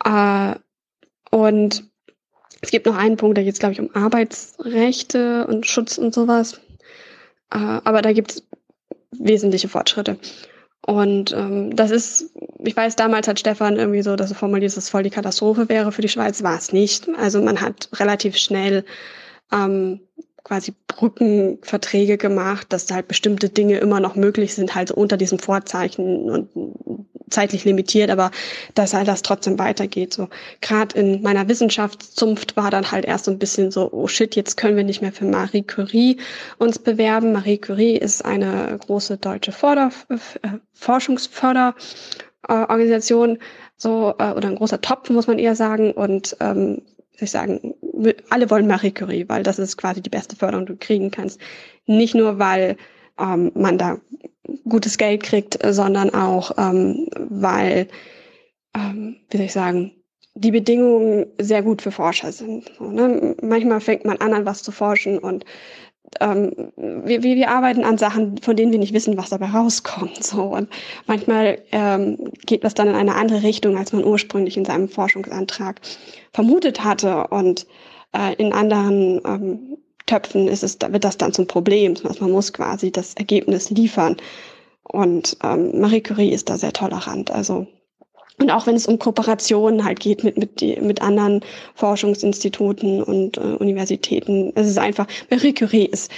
Äh, 0.06 0.56
und 1.30 1.84
es 2.62 2.72
gibt 2.72 2.86
noch 2.86 2.96
einen 2.96 3.18
Punkt, 3.18 3.38
da 3.38 3.44
geht 3.44 3.54
es, 3.54 3.60
glaube 3.60 3.74
ich, 3.74 3.82
um 3.82 3.94
Arbeitsrechte 3.94 5.46
und 5.48 5.66
Schutz 5.66 5.98
und 5.98 6.14
sowas. 6.14 6.62
Äh, 7.52 7.58
aber 7.58 8.02
da 8.02 8.14
gibt 8.14 8.32
es 8.32 8.48
wesentliche 9.12 9.68
Fortschritte. 9.68 10.18
Und 10.86 11.32
ähm, 11.32 11.76
das 11.76 11.90
ist, 11.90 12.32
ich 12.60 12.78
weiß, 12.78 12.96
damals 12.96 13.28
hat 13.28 13.40
Stefan 13.40 13.78
irgendwie 13.78 14.04
so, 14.04 14.16
dass 14.16 14.30
er 14.30 14.36
formuliert, 14.36 14.72
dass 14.72 14.78
es 14.78 14.90
voll 14.90 15.02
die 15.02 15.10
Katastrophe 15.10 15.68
wäre 15.68 15.92
für 15.92 16.04
die 16.04 16.10
Schweiz, 16.10 16.44
war 16.44 16.58
es 16.58 16.72
nicht. 16.74 17.10
Also 17.18 17.42
man 17.42 17.60
hat 17.60 17.90
relativ 17.94 18.38
schnell 18.38 18.86
ähm, 19.52 20.02
quasi 20.46 20.74
Brückenverträge 20.88 22.18
gemacht, 22.18 22.72
dass 22.72 22.90
halt 22.92 23.10
bestimmte 23.10 23.50
Dinge 23.50 23.80
immer 23.80 24.00
noch 24.00 24.16
möglich 24.16 24.54
sind, 24.54 24.76
halt 24.76 24.92
unter 24.92 25.18
diesem 25.18 25.40
Vorzeichen 25.40 26.30
und 26.30 26.50
zeitlich 27.32 27.66
limitiert, 27.66 28.12
aber 28.12 28.30
dass 28.76 28.94
halt 28.94 29.08
das 29.08 29.24
trotzdem 29.24 29.58
weitergeht. 29.58 30.14
So 30.14 30.30
gerade 30.62 31.00
in 31.00 31.24
meiner 31.24 31.50
Wissenschaftszunft 31.50 32.56
war 32.56 32.70
dann 32.70 32.92
halt 32.92 33.06
erst 33.06 33.26
so 33.26 33.32
ein 33.32 33.40
bisschen 33.40 33.72
so, 33.72 33.92
oh 33.92 34.06
shit, 34.08 34.36
jetzt 34.36 34.56
können 34.56 34.78
wir 34.78 34.84
nicht 34.84 35.02
mehr 35.02 35.12
für 35.12 35.26
Marie 35.26 35.64
Curie 35.64 36.18
uns 36.60 36.78
bewerben. 36.78 37.34
Marie 37.34 37.58
Curie 37.58 37.98
ist 37.98 38.24
eine 38.24 38.78
große 38.86 39.18
deutsche 39.18 39.52
Förder, 39.52 39.90
äh, 40.10 40.18
Forschungsförderorganisation, 40.74 43.40
so 43.78 44.14
äh, 44.20 44.32
oder 44.32 44.50
ein 44.50 44.58
großer 44.58 44.82
Topf 44.82 45.10
muss 45.10 45.26
man 45.26 45.40
eher 45.40 45.56
sagen 45.56 45.92
und 45.92 46.38
ähm, 46.40 46.84
ich 47.18 47.32
sagen, 47.32 47.74
alle 48.30 48.50
wollen 48.50 48.68
Marie 48.68 48.92
Curie, 48.92 49.26
weil 49.28 49.44
das 49.44 49.60
ist 49.60 49.78
quasi 49.78 50.02
die 50.02 50.10
beste 50.10 50.36
Förderung, 50.36 50.66
die 50.66 50.74
du 50.74 50.80
kriegen 50.80 51.12
kannst. 51.12 51.40
Nicht 51.86 52.16
nur, 52.16 52.40
weil 52.40 52.78
ähm, 53.20 53.52
man 53.56 53.78
da 53.78 53.98
gutes 54.68 54.98
Geld 54.98 55.24
kriegt, 55.24 55.58
sondern 55.64 56.14
auch, 56.14 56.52
ähm, 56.58 57.08
weil, 57.16 57.88
ähm, 58.76 59.18
wie 59.30 59.38
soll 59.38 59.46
ich 59.46 59.54
sagen, 59.54 59.92
die 60.36 60.52
Bedingungen 60.52 61.28
sehr 61.40 61.64
gut 61.64 61.82
für 61.82 61.92
Forscher 61.92 62.32
sind. 62.32 62.70
So, 62.78 62.92
ne? 62.92 63.36
Manchmal 63.42 63.80
fängt 63.80 64.06
man 64.06 64.18
an, 64.18 64.34
an 64.34 64.46
was 64.46 64.64
zu 64.64 64.72
forschen 64.72 65.18
und 65.18 65.46
ähm, 66.20 66.72
wir, 66.78 67.24
wir 67.24 67.50
arbeiten 67.50 67.84
an 67.84 67.98
Sachen, 67.98 68.38
von 68.38 68.56
denen 68.56 68.72
wir 68.72 68.80
nicht 68.80 68.94
wissen, 68.94 69.18
was 69.18 69.30
dabei 69.30 69.48
rauskommt. 69.48 70.24
So. 70.24 70.44
Und 70.44 70.70
manchmal 71.08 71.60
ähm, 71.72 72.32
geht 72.46 72.64
das 72.64 72.74
dann 72.74 72.88
in 72.88 72.96
eine 72.96 73.16
andere 73.16 73.44
Richtung, 73.44 73.78
als 73.78 73.94
man 73.94 74.04
ursprünglich 74.04 74.58
in 74.58 74.66
seinem 74.66 74.90
Forschungsantrag 74.90 75.82
vermutet 76.34 76.84
hatte. 76.84 77.28
Und 77.28 77.68
äh, 78.14 78.34
in 78.36 78.54
anderen 78.54 79.22
ähm, 79.26 79.78
Töpfen 80.06 80.48
ist 80.48 80.64
es, 80.64 80.78
wird 80.82 81.04
das 81.04 81.18
dann 81.18 81.34
zum 81.34 81.48
Problem. 81.48 81.96
Also 82.04 82.24
man 82.24 82.32
muss 82.32 82.54
quasi 82.54 82.92
das 82.92 83.14
Ergebnis 83.16 83.70
liefern. 83.70 84.18
Und 84.84 85.38
ähm, 85.44 85.80
Marie 85.80 86.02
Curie 86.02 86.32
ist 86.32 86.50
da 86.50 86.58
sehr 86.58 86.74
tolerant. 86.74 87.32
Also 87.32 87.68
und 88.40 88.52
auch 88.52 88.68
wenn 88.68 88.76
es 88.76 88.88
um 88.88 89.00
Kooperationen 89.00 89.86
halt 89.86 90.00
geht 90.00 90.24
mit, 90.24 90.38
mit, 90.38 90.62
mit 90.82 91.02
anderen 91.02 91.42
Forschungsinstituten 91.76 93.02
und 93.02 93.38
äh, 93.38 93.42
Universitäten, 93.42 94.52
es 94.56 94.68
ist 94.68 94.78
einfach, 94.78 95.08
Marie 95.30 95.54
Curie 95.54 95.86
ist, 95.86 96.12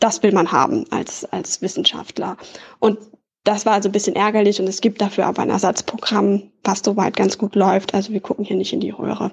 das 0.00 0.22
will 0.22 0.32
man 0.32 0.50
haben 0.52 0.84
als, 0.90 1.24
als 1.24 1.62
Wissenschaftler. 1.62 2.36
Und 2.80 2.98
das 3.44 3.64
war 3.64 3.74
also 3.74 3.88
ein 3.88 3.92
bisschen 3.92 4.16
ärgerlich 4.16 4.60
und 4.60 4.66
es 4.66 4.80
gibt 4.80 5.00
dafür 5.00 5.26
aber 5.26 5.42
ein 5.42 5.50
Ersatzprogramm, 5.50 6.50
was 6.64 6.80
soweit 6.84 7.16
ganz 7.16 7.38
gut 7.38 7.54
läuft. 7.54 7.94
Also 7.94 8.12
wir 8.12 8.20
gucken 8.20 8.44
hier 8.44 8.56
nicht 8.56 8.72
in 8.72 8.80
die 8.80 8.90
Röhre. 8.90 9.30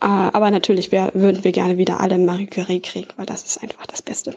Äh, 0.00 0.06
aber 0.06 0.50
natürlich 0.50 0.90
wär, 0.90 1.12
würden 1.14 1.44
wir 1.44 1.52
gerne 1.52 1.78
wieder 1.78 2.00
alle 2.00 2.18
Marie 2.18 2.48
Curie 2.48 2.80
kriegen, 2.80 3.08
weil 3.16 3.26
das 3.26 3.44
ist 3.44 3.62
einfach 3.62 3.86
das 3.86 4.02
Beste. 4.02 4.36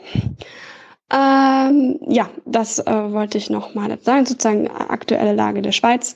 Ähm, 1.11 1.99
ja, 2.07 2.29
das 2.45 2.79
äh, 2.79 3.11
wollte 3.11 3.37
ich 3.37 3.49
noch 3.49 3.75
mal 3.75 3.97
sagen, 4.01 4.25
sozusagen 4.25 4.67
aktuelle 4.69 5.33
Lage 5.33 5.61
der 5.61 5.71
Schweiz. 5.71 6.15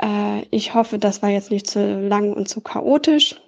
Äh, 0.00 0.42
ich 0.50 0.74
hoffe, 0.74 0.98
das 0.98 1.22
war 1.22 1.28
jetzt 1.28 1.50
nicht 1.50 1.68
zu 1.68 2.00
lang 2.00 2.32
und 2.32 2.48
zu 2.48 2.60
chaotisch. 2.60 3.40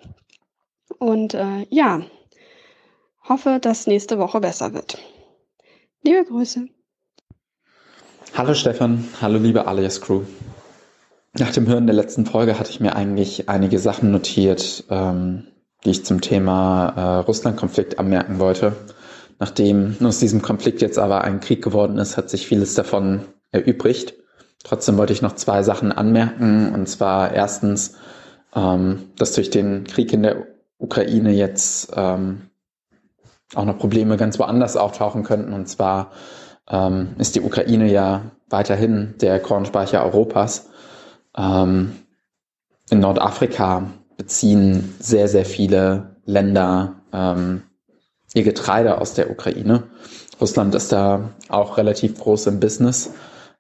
Und 0.99 1.35
äh, 1.35 1.67
ja, 1.71 2.03
hoffe, 3.29 3.59
dass 3.61 3.87
nächste 3.87 4.19
Woche 4.19 4.41
besser 4.41 4.75
wird. 4.75 4.99
Liebe 6.03 6.25
Grüße. 6.25 6.69
Hallo 8.35 8.55
Stefan, 8.55 9.09
hallo 9.21 9.39
liebe 9.39 9.67
Alias 9.67 10.01
Crew. 10.01 10.23
Nach 11.39 11.53
dem 11.53 11.67
Hören 11.67 11.87
der 11.87 11.97
letzten 11.97 12.27
Folge 12.27 12.59
hatte 12.59 12.71
ich 12.71 12.81
mir 12.81 12.97
eigentlich 12.97 13.49
einige 13.49 13.79
Sachen 13.79 14.11
notiert, 14.11 14.85
ähm, 14.91 15.49
die 15.85 15.91
ich 15.91 16.05
zum 16.05 16.21
Thema 16.21 16.89
äh, 16.89 17.25
Russland-Konflikt 17.25 17.99
anmerken 17.99 18.39
wollte. 18.39 18.77
Nachdem 19.39 19.97
aus 20.03 20.19
diesem 20.19 20.43
Konflikt 20.43 20.81
jetzt 20.81 20.99
aber 20.99 21.23
ein 21.25 21.41
Krieg 21.41 21.63
geworden 21.63 21.99
ist, 21.99 22.17
hat 22.17 22.31
sich 22.31 22.47
vieles 22.47 22.75
davon 22.75 23.23
erübrigt. 23.51 24.15
Trotzdem 24.65 24.97
wollte 24.97 25.13
ich 25.13 25.23
noch 25.23 25.35
zwei 25.35 25.63
Sachen 25.63 25.93
anmerken. 25.93 26.73
Und 26.75 26.89
zwar 26.89 27.33
erstens, 27.33 27.95
ähm, 28.55 29.11
dass 29.17 29.35
durch 29.35 29.51
den 29.51 29.85
Krieg 29.85 30.13
in 30.13 30.23
der 30.23 30.47
Ukraine 30.79 31.33
jetzt 31.33 31.93
ähm, 31.95 32.51
auch 33.55 33.65
noch 33.65 33.79
Probleme 33.79 34.17
ganz 34.17 34.39
woanders 34.39 34.77
auftauchen 34.77 35.23
könnten. 35.23 35.53
Und 35.53 35.69
zwar 35.69 36.13
ähm, 36.69 37.15
ist 37.19 37.37
die 37.37 37.43
Ukraine 37.43 37.91
ja 37.91 38.23
weiterhin 38.49 39.15
der 39.21 39.39
Kornspeicher 39.41 40.03
Europas. 40.05 40.71
Ähm, 41.37 41.93
in 42.91 43.01
Nordafrika 43.01 43.91
beziehen 44.17 44.95
sehr, 44.99 45.29
sehr 45.29 45.45
viele 45.45 46.17
Länder 46.25 47.03
ähm, 47.13 47.63
ihr 48.37 48.45
Getreide 48.45 49.01
aus 49.01 49.15
der 49.15 49.31
Ukraine. 49.31 49.85
Russland 50.41 50.75
ist 50.75 50.93
da 50.93 51.31
auch 51.49 51.79
relativ 51.79 52.19
groß 52.21 52.49
im 52.49 52.61
Business. 52.61 53.11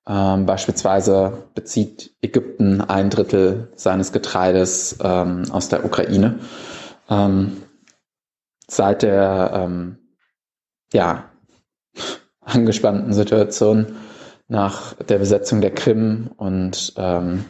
Ähm, 0.06 0.44
beispielsweise 0.44 1.44
bezieht 1.54 2.14
Ägypten 2.20 2.82
ein 2.82 3.08
Drittel 3.08 3.72
seines 3.74 4.12
Getreides 4.12 4.98
ähm, 5.02 5.44
aus 5.50 5.70
der 5.70 5.84
Ukraine. 5.84 6.38
Ähm, 7.08 7.62
seit 8.68 9.02
der 9.02 9.50
ähm, 9.54 9.96
ja, 10.92 11.30
angespannten 12.40 13.14
Situation 13.14 13.96
nach 14.46 14.92
der 14.92 15.18
Besetzung 15.18 15.62
der 15.62 15.74
Krim 15.74 16.30
und 16.36 16.92
ähm, 16.98 17.46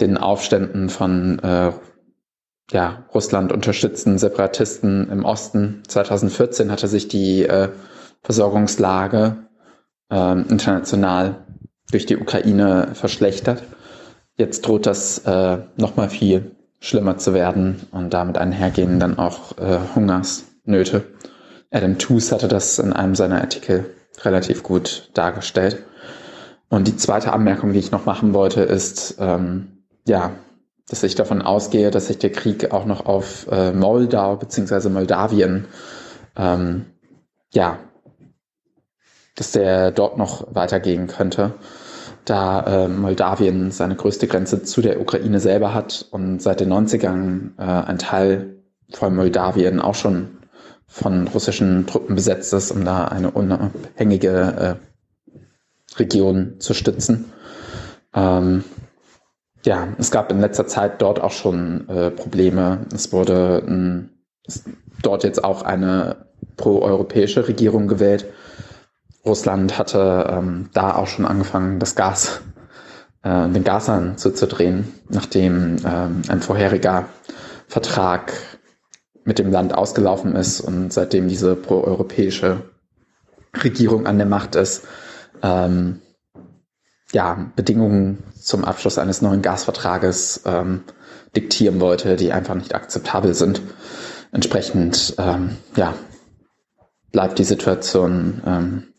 den 0.00 0.18
Aufständen 0.18 0.88
von 0.88 1.38
äh, 1.38 1.72
ja, 2.70 3.04
Russland 3.14 3.52
unterstützten 3.52 4.18
Separatisten 4.18 5.08
im 5.10 5.24
Osten. 5.24 5.82
2014 5.86 6.70
hatte 6.70 6.88
sich 6.88 7.08
die 7.08 7.44
äh, 7.44 7.68
Versorgungslage 8.22 9.36
äh, 10.10 10.32
international 10.32 11.44
durch 11.90 12.06
die 12.06 12.16
Ukraine 12.16 12.88
verschlechtert. 12.94 13.62
Jetzt 14.36 14.66
droht 14.66 14.86
das 14.86 15.18
äh, 15.18 15.58
nochmal 15.76 16.08
viel 16.10 16.56
schlimmer 16.80 17.16
zu 17.18 17.32
werden 17.34 17.86
und 17.92 18.12
damit 18.12 18.36
einhergehen 18.36 19.00
dann 19.00 19.18
auch 19.18 19.56
äh, 19.58 19.78
Hungersnöte. 19.94 21.04
Adam 21.70 21.98
Tooze 21.98 22.34
hatte 22.34 22.48
das 22.48 22.78
in 22.78 22.92
einem 22.92 23.14
seiner 23.14 23.40
Artikel 23.40 23.86
relativ 24.22 24.62
gut 24.62 25.10
dargestellt. 25.14 25.84
Und 26.68 26.88
die 26.88 26.96
zweite 26.96 27.32
Anmerkung, 27.32 27.72
die 27.72 27.78
ich 27.78 27.92
noch 27.92 28.06
machen 28.06 28.34
wollte, 28.34 28.62
ist, 28.62 29.16
ähm, 29.20 29.84
ja, 30.06 30.32
dass 30.88 31.02
ich 31.02 31.14
davon 31.14 31.42
ausgehe, 31.42 31.90
dass 31.90 32.06
sich 32.06 32.18
der 32.18 32.32
Krieg 32.32 32.72
auch 32.72 32.84
noch 32.84 33.06
auf 33.06 33.46
äh, 33.50 33.72
Moldau 33.72 34.36
bzw. 34.36 34.88
Moldawien, 34.88 35.66
ähm, 36.36 36.86
ja, 37.52 37.78
dass 39.34 39.52
der 39.52 39.90
dort 39.90 40.16
noch 40.16 40.54
weitergehen 40.54 41.08
könnte, 41.08 41.54
da 42.24 42.84
äh, 42.84 42.88
Moldawien 42.88 43.70
seine 43.70 43.96
größte 43.96 44.26
Grenze 44.26 44.62
zu 44.62 44.80
der 44.80 45.00
Ukraine 45.00 45.40
selber 45.40 45.74
hat 45.74 46.06
und 46.10 46.40
seit 46.40 46.60
den 46.60 46.72
90ern 46.72 47.50
äh, 47.58 47.62
ein 47.62 47.98
Teil 47.98 48.56
von 48.92 49.14
Moldawien 49.14 49.80
auch 49.80 49.94
schon 49.94 50.38
von 50.86 51.26
russischen 51.28 51.86
Truppen 51.86 52.14
besetzt 52.14 52.52
ist, 52.52 52.70
um 52.70 52.84
da 52.84 53.06
eine 53.06 53.32
unabhängige 53.32 54.78
äh, 54.78 55.98
Region 55.98 56.54
zu 56.60 56.74
stützen. 56.74 57.32
Ähm, 58.14 58.64
ja, 59.66 59.88
es 59.98 60.10
gab 60.10 60.30
in 60.30 60.40
letzter 60.40 60.66
Zeit 60.66 61.02
dort 61.02 61.20
auch 61.20 61.32
schon 61.32 61.88
äh, 61.88 62.10
Probleme. 62.10 62.86
Es 62.94 63.12
wurde 63.12 64.08
es, 64.46 64.64
dort 65.02 65.24
jetzt 65.24 65.42
auch 65.42 65.62
eine 65.62 66.26
proeuropäische 66.56 67.48
Regierung 67.48 67.88
gewählt. 67.88 68.26
Russland 69.24 69.76
hatte 69.76 70.26
ähm, 70.30 70.70
da 70.72 70.94
auch 70.94 71.08
schon 71.08 71.26
angefangen, 71.26 71.80
das 71.80 71.96
Gas, 71.96 72.42
äh, 73.24 73.48
den 73.48 73.64
Gashahn 73.64 74.16
zuzudrehen, 74.18 74.94
nachdem 75.08 75.78
ähm, 75.84 76.22
ein 76.28 76.40
vorheriger 76.40 77.06
Vertrag 77.66 78.32
mit 79.24 79.40
dem 79.40 79.50
Land 79.50 79.74
ausgelaufen 79.74 80.36
ist 80.36 80.60
und 80.60 80.92
seitdem 80.92 81.26
diese 81.26 81.56
proeuropäische 81.56 82.62
Regierung 83.64 84.06
an 84.06 84.18
der 84.18 84.28
Macht 84.28 84.54
ist, 84.54 84.86
ähm, 85.42 86.00
ja, 87.12 87.50
Bedingungen 87.56 88.22
zum 88.34 88.64
Abschluss 88.64 88.98
eines 88.98 89.22
neuen 89.22 89.42
Gasvertrages 89.42 90.42
ähm, 90.44 90.82
diktieren 91.34 91.80
wollte, 91.80 92.16
die 92.16 92.32
einfach 92.32 92.54
nicht 92.54 92.74
akzeptabel 92.74 93.34
sind. 93.34 93.62
Entsprechend, 94.32 95.14
ähm, 95.18 95.56
ja, 95.76 95.94
bleibt 97.12 97.38
die 97.38 97.44
Situation 97.44 98.42
ähm, 98.44 98.94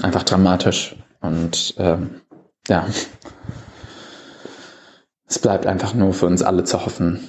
einfach 0.00 0.22
dramatisch 0.22 0.96
und 1.20 1.74
ähm, 1.78 2.20
ja, 2.68 2.86
es 5.26 5.38
bleibt 5.38 5.66
einfach 5.66 5.94
nur 5.94 6.14
für 6.14 6.26
uns 6.26 6.42
alle 6.42 6.64
zu 6.64 6.84
hoffen, 6.84 7.28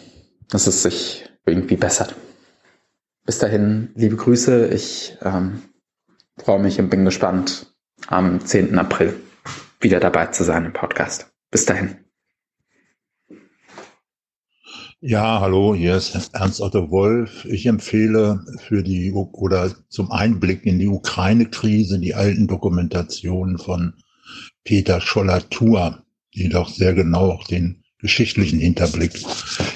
dass 0.50 0.68
es 0.68 0.84
sich 0.84 1.30
irgendwie 1.46 1.76
bessert. 1.76 2.16
Bis 3.26 3.40
dahin, 3.40 3.92
liebe 3.96 4.16
Grüße. 4.16 4.68
Ich 4.68 5.18
ähm, 5.22 5.64
freue 6.38 6.60
mich 6.60 6.80
und 6.80 6.90
bin 6.90 7.06
gespannt 7.06 7.74
am 8.08 8.46
10. 8.46 8.78
April 8.78 9.16
wieder 9.84 10.00
dabei 10.00 10.28
zu 10.28 10.44
sein 10.44 10.66
im 10.66 10.74
Podcast. 10.74 11.32
Bis 11.52 11.66
dahin. 11.66 11.98
Ja, 15.02 15.42
hallo, 15.42 15.76
hier 15.76 15.98
ist 15.98 16.34
Ernst 16.34 16.62
Otto 16.62 16.90
Wolf. 16.90 17.44
Ich 17.44 17.66
empfehle 17.66 18.46
für 18.66 18.84
die 18.84 19.12
oder 19.12 19.76
zum 19.90 20.12
Einblick 20.12 20.66
in 20.66 20.80
die 20.80 20.88
Ukraine-Krise 20.88 22.00
die 22.00 22.16
alten 22.16 22.48
Dokumentationen 22.48 23.58
von 23.58 23.96
Peter 24.64 25.02
Schollatur, 25.02 26.04
die 26.34 26.48
doch 26.48 26.70
sehr 26.70 26.94
genau 26.94 27.32
auch 27.32 27.44
den 27.44 27.84
geschichtlichen 27.98 28.60
Hinterblick, 28.60 29.14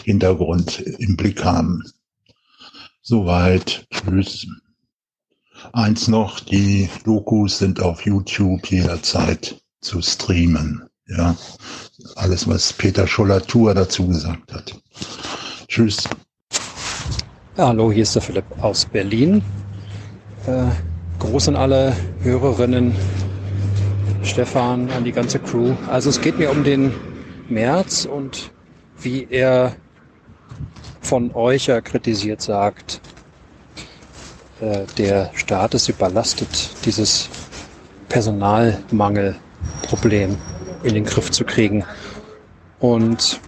Hintergrund 0.06 0.80
im 0.80 1.18
Blick 1.18 1.44
haben. 1.44 1.84
Soweit. 3.02 3.86
Tschüss. 3.92 4.48
Eins 5.74 6.08
noch, 6.08 6.40
die 6.40 6.90
Dokus 7.04 7.58
sind 7.58 7.82
auf 7.82 8.06
YouTube 8.06 8.66
jederzeit 8.72 9.62
zu 9.82 10.02
streamen. 10.02 10.84
Ja, 11.08 11.36
alles, 12.16 12.48
was 12.48 12.74
Peter 12.74 13.08
Schollatur 13.08 13.74
dazu 13.74 14.08
gesagt 14.08 14.54
hat. 14.54 14.76
Tschüss. 15.68 16.04
Ja, 17.58 17.68
hallo, 17.68 17.92
hier 17.92 18.04
ist 18.04 18.14
der 18.14 18.22
Philipp 18.22 18.46
aus 18.62 18.86
Berlin. 18.86 19.42
Äh, 20.46 20.66
Gruß 21.20 21.48
an 21.48 21.56
alle 21.56 21.96
Hörerinnen, 22.22 22.94
Stefan, 24.24 24.90
an 24.92 25.04
die 25.04 25.12
ganze 25.12 25.40
Crew. 25.40 25.74
Also 25.90 26.10
es 26.10 26.22
geht 26.22 26.38
mir 26.38 26.52
um 26.52 26.64
den 26.64 26.94
März 27.50 28.06
und 28.06 28.52
wie 29.00 29.28
er 29.30 29.76
von 31.02 31.34
euch 31.34 31.68
ja 31.68 31.82
kritisiert 31.82 32.42
sagt, 32.42 33.02
äh, 34.60 34.86
der 34.98 35.32
Staat 35.34 35.74
ist 35.74 35.88
überlastet, 35.88 36.72
dieses 36.86 37.30
Personalmangelproblem 39.88 40.38
in 40.84 40.94
den 40.94 41.06
Griff 41.06 41.32
zu 41.32 41.44
kriegen. 41.44 41.84
Und 42.80 43.40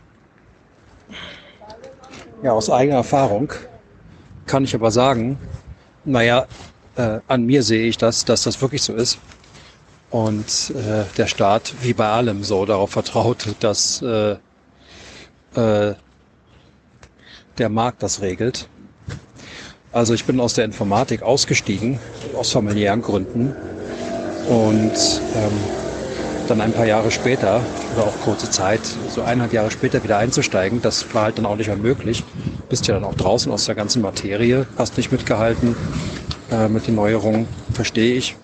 ja, 2.43 2.53
aus 2.53 2.69
eigener 2.69 2.97
Erfahrung 2.97 3.51
kann 4.45 4.63
ich 4.63 4.73
aber 4.73 4.91
sagen, 4.91 5.37
naja, 6.05 6.47
äh, 6.95 7.19
an 7.27 7.45
mir 7.45 7.63
sehe 7.63 7.87
ich 7.87 7.97
das, 7.97 8.25
dass 8.25 8.43
das 8.43 8.61
wirklich 8.61 8.81
so 8.81 8.93
ist. 8.93 9.19
Und 10.09 10.73
äh, 10.75 11.03
der 11.17 11.27
Staat, 11.27 11.75
wie 11.81 11.93
bei 11.93 12.07
allem, 12.07 12.43
so 12.43 12.65
darauf 12.65 12.91
vertraut, 12.91 13.55
dass 13.59 14.01
äh, 14.01 14.31
äh, 15.55 15.93
der 17.57 17.69
Markt 17.69 18.01
das 18.01 18.21
regelt. 18.21 18.67
Also 19.91 20.13
ich 20.13 20.25
bin 20.25 20.39
aus 20.39 20.53
der 20.53 20.65
Informatik 20.65 21.21
ausgestiegen, 21.21 21.99
aus 22.35 22.51
familiären 22.51 23.01
Gründen. 23.01 23.55
Und 24.47 25.21
ähm, 25.35 25.51
dann 26.49 26.61
ein 26.61 26.73
paar 26.73 26.85
Jahre 26.85 27.11
später 27.11 27.61
oder 27.95 28.07
auch 28.07 28.19
kurze 28.21 28.49
Zeit, 28.49 28.81
so 29.09 29.21
eineinhalb 29.21 29.53
Jahre 29.53 29.71
später 29.71 30.03
wieder 30.03 30.17
einzusteigen, 30.17 30.81
das 30.81 31.13
war 31.13 31.23
halt 31.23 31.37
dann 31.37 31.45
auch 31.45 31.55
nicht 31.55 31.67
mehr 31.67 31.77
möglich. 31.77 32.23
Bist 32.69 32.87
ja 32.87 32.95
dann 32.95 33.03
auch 33.03 33.15
draußen 33.15 33.51
aus 33.51 33.65
der 33.65 33.75
ganzen 33.75 34.01
Materie, 34.01 34.65
hast 34.77 34.97
nicht 34.97 35.11
mitgehalten 35.11 35.75
äh, 36.51 36.67
mit 36.67 36.87
den 36.87 36.95
Neuerungen, 36.95 37.47
verstehe 37.73 38.15
ich. 38.15 38.35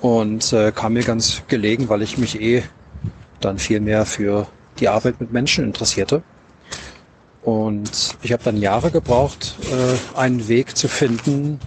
Und 0.00 0.52
äh, 0.52 0.72
kam 0.72 0.94
mir 0.94 1.04
ganz 1.04 1.42
gelegen, 1.48 1.88
weil 1.88 2.02
ich 2.02 2.18
mich 2.18 2.40
eh 2.40 2.62
dann 3.40 3.58
viel 3.58 3.80
mehr 3.80 4.06
für 4.06 4.46
die 4.78 4.88
Arbeit 4.88 5.20
mit 5.20 5.32
Menschen 5.32 5.64
interessierte. 5.64 6.22
Und 7.42 8.16
ich 8.22 8.32
habe 8.32 8.42
dann 8.42 8.56
Jahre 8.56 8.90
gebraucht, 8.90 9.56
äh, 9.70 10.18
einen 10.18 10.48
Weg 10.48 10.76
zu 10.76 10.88
finden, 10.88 11.60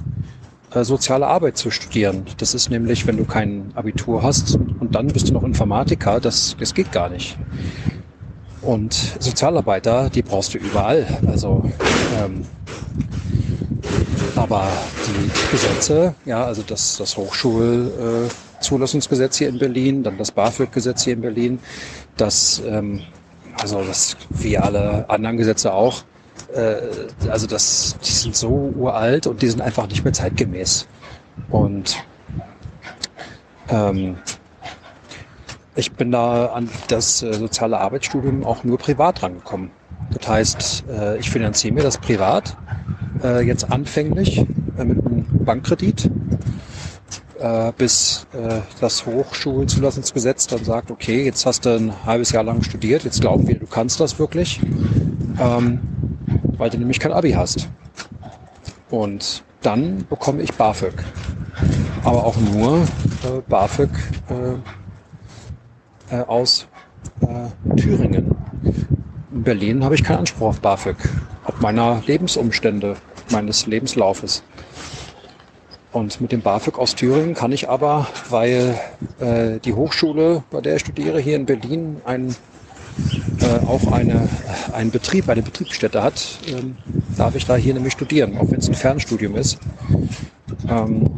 äh, 0.73 0.83
soziale 0.83 1.27
Arbeit 1.27 1.57
zu 1.57 1.69
studieren. 1.71 2.25
Das 2.37 2.53
ist 2.53 2.69
nämlich, 2.69 3.07
wenn 3.07 3.15
du 3.17 3.25
kein 3.25 3.71
Abitur 3.75 4.23
hast 4.23 4.55
und 4.55 4.95
dann 4.95 5.07
bist 5.07 5.29
du 5.29 5.33
noch 5.33 5.43
Informatiker, 5.43 6.19
das, 6.19 6.55
das 6.59 6.73
geht 6.73 6.91
gar 6.91 7.09
nicht. 7.09 7.37
Und 8.61 8.93
Sozialarbeiter, 9.19 10.09
die 10.09 10.21
brauchst 10.21 10.53
du 10.53 10.57
überall. 10.57 11.05
Also, 11.27 11.63
ähm, 12.23 12.45
aber 14.35 14.67
die 15.07 15.29
Gesetze, 15.51 16.15
ja, 16.25 16.43
also 16.45 16.63
das, 16.65 16.97
das 16.97 17.15
Hochschulzulassungsgesetz 17.17 19.35
äh, 19.35 19.39
hier 19.39 19.49
in 19.49 19.59
Berlin, 19.59 20.03
dann 20.03 20.17
das 20.17 20.31
BAföG-Gesetz 20.31 21.03
hier 21.03 21.13
in 21.13 21.21
Berlin, 21.21 21.59
das 22.17 22.61
ähm, 22.65 23.01
also 23.61 23.83
das 23.83 24.17
wie 24.29 24.57
alle 24.57 25.07
anderen 25.09 25.37
Gesetze 25.37 25.73
auch, 25.73 26.03
äh, 26.53 27.30
also 27.30 27.47
das, 27.47 27.97
die 28.05 28.11
sind 28.11 28.35
so 28.35 28.73
uralt 28.75 29.27
und 29.27 29.41
die 29.41 29.49
sind 29.49 29.61
einfach 29.61 29.88
nicht 29.88 30.03
mehr 30.03 30.13
zeitgemäß. 30.13 30.88
Und 31.49 31.97
ähm, 33.69 34.17
ich 35.75 35.91
bin 35.93 36.11
da 36.11 36.47
an 36.47 36.69
das 36.88 37.23
äh, 37.23 37.34
soziale 37.34 37.80
Arbeitsstudium 37.80 38.45
auch 38.45 38.63
nur 38.63 38.77
privat 38.77 39.23
rangekommen. 39.23 39.71
Das 40.11 40.27
heißt, 40.27 40.84
äh, 40.89 41.17
ich 41.17 41.30
finanziere 41.30 41.73
mir 41.73 41.84
das 41.84 41.97
privat, 41.97 42.55
äh, 43.23 43.41
jetzt 43.45 43.71
anfänglich 43.71 44.39
äh, 44.77 44.84
mit 44.84 45.05
einem 45.05 45.25
Bankkredit 45.45 46.09
äh, 47.39 47.71
bis 47.77 48.27
äh, 48.34 48.61
das 48.80 49.05
Hochschulzulassungsgesetz 49.05 50.47
dann 50.47 50.63
sagt, 50.63 50.91
okay, 50.91 51.25
jetzt 51.25 51.45
hast 51.45 51.65
du 51.65 51.75
ein 51.75 52.05
halbes 52.05 52.31
Jahr 52.31 52.43
lang 52.43 52.61
studiert, 52.63 53.03
jetzt 53.03 53.21
glauben 53.21 53.47
wir, 53.47 53.55
du 53.55 53.65
kannst 53.65 53.99
das 53.99 54.19
wirklich, 54.19 54.61
ähm, 55.39 55.80
weil 56.64 56.69
du 56.69 56.77
nämlich 56.77 57.02
kein 57.02 57.11
Abi 57.11 57.34
hast. 57.34 57.68
Und 58.90 59.44
dann 59.64 60.06
bekomme 60.10 60.41
ich 60.41 60.53
BAföG. 60.53 60.94
Aber 62.06 62.23
auch 62.23 62.38
nur 62.38 62.77
äh, 62.77 63.41
BAföG 63.49 63.90
äh, 64.30 66.15
äh, 66.15 66.22
aus 66.22 66.65
äh, 67.19 67.76
Thüringen. 67.76 68.34
In 69.34 69.44
Berlin 69.44 69.84
habe 69.84 69.95
ich 69.95 70.06
keinen 70.06 70.19
Anspruch 70.19 70.48
auf 70.48 70.61
BAföG, 70.61 70.95
ob 71.44 71.60
meiner 71.60 72.02
Lebensumstände, 72.07 72.95
meines 73.30 73.68
Lebenslaufes. 73.68 74.41
Und 75.91 76.22
mit 76.22 76.31
dem 76.31 76.40
BAföG 76.40 76.80
aus 76.80 76.95
Thüringen 76.95 77.34
kann 77.34 77.52
ich 77.52 77.68
aber, 77.68 78.07
weil 78.30 78.80
äh, 79.19 79.60
die 79.60 79.73
Hochschule, 79.73 80.44
bei 80.49 80.61
der 80.61 80.77
ich 80.77 80.81
studiere, 80.84 81.19
hier 81.19 81.35
in 81.35 81.45
Berlin 81.45 81.98
ein, 82.06 82.34
äh, 83.41 83.65
auch 83.65 83.91
eine, 83.91 84.27
einen 84.71 84.91
Betrieb, 84.91 85.29
eine 85.29 85.41
Betriebsstätte 85.41 86.01
hat, 86.01 86.39
ähm, 86.47 86.77
darf 87.17 87.35
ich 87.35 87.45
da 87.45 87.55
hier 87.55 87.73
nämlich 87.73 87.93
studieren, 87.93 88.37
auch 88.37 88.49
wenn 88.51 88.59
es 88.59 88.69
ein 88.69 88.75
Fernstudium 88.75 89.35
ist. 89.35 89.57
Ähm, 90.67 91.09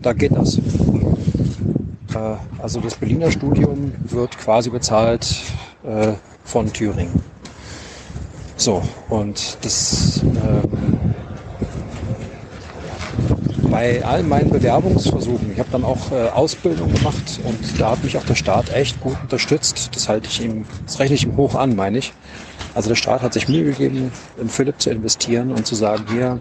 da 0.00 0.12
geht 0.12 0.36
das. 0.36 0.58
Äh, 0.58 2.36
also 2.58 2.80
das 2.80 2.94
Berliner 2.94 3.30
Studium 3.30 3.92
wird 4.04 4.36
quasi 4.38 4.70
bezahlt 4.70 5.42
äh, 5.84 6.12
von 6.44 6.72
Thüringen. 6.72 7.22
So, 8.56 8.82
und 9.08 9.58
das 9.62 10.22
ähm, 10.22 11.12
bei 13.72 14.04
all 14.04 14.22
meinen 14.22 14.50
Bewerbungsversuchen, 14.50 15.50
ich 15.50 15.58
habe 15.58 15.70
dann 15.72 15.82
auch 15.82 16.12
äh, 16.12 16.28
Ausbildung 16.28 16.92
gemacht 16.92 17.40
und 17.42 17.80
da 17.80 17.92
hat 17.92 18.04
mich 18.04 18.18
auch 18.18 18.24
der 18.24 18.34
Staat 18.34 18.70
echt 18.74 19.00
gut 19.00 19.16
unterstützt. 19.22 19.96
Das 19.96 20.10
halte 20.10 20.28
ich 20.28 20.42
ihm, 20.42 20.66
das 20.84 21.00
rechne 21.00 21.16
ich 21.16 21.24
ihm 21.24 21.38
hoch 21.38 21.54
an, 21.54 21.74
meine 21.74 21.96
ich. 21.96 22.12
Also 22.74 22.90
der 22.90 22.96
Staat 22.96 23.22
hat 23.22 23.32
sich 23.32 23.48
Mühe 23.48 23.64
gegeben, 23.64 24.12
in 24.38 24.48
Philipp 24.50 24.78
zu 24.78 24.90
investieren 24.90 25.50
und 25.50 25.66
zu 25.66 25.74
sagen, 25.74 26.04
hier, 26.12 26.40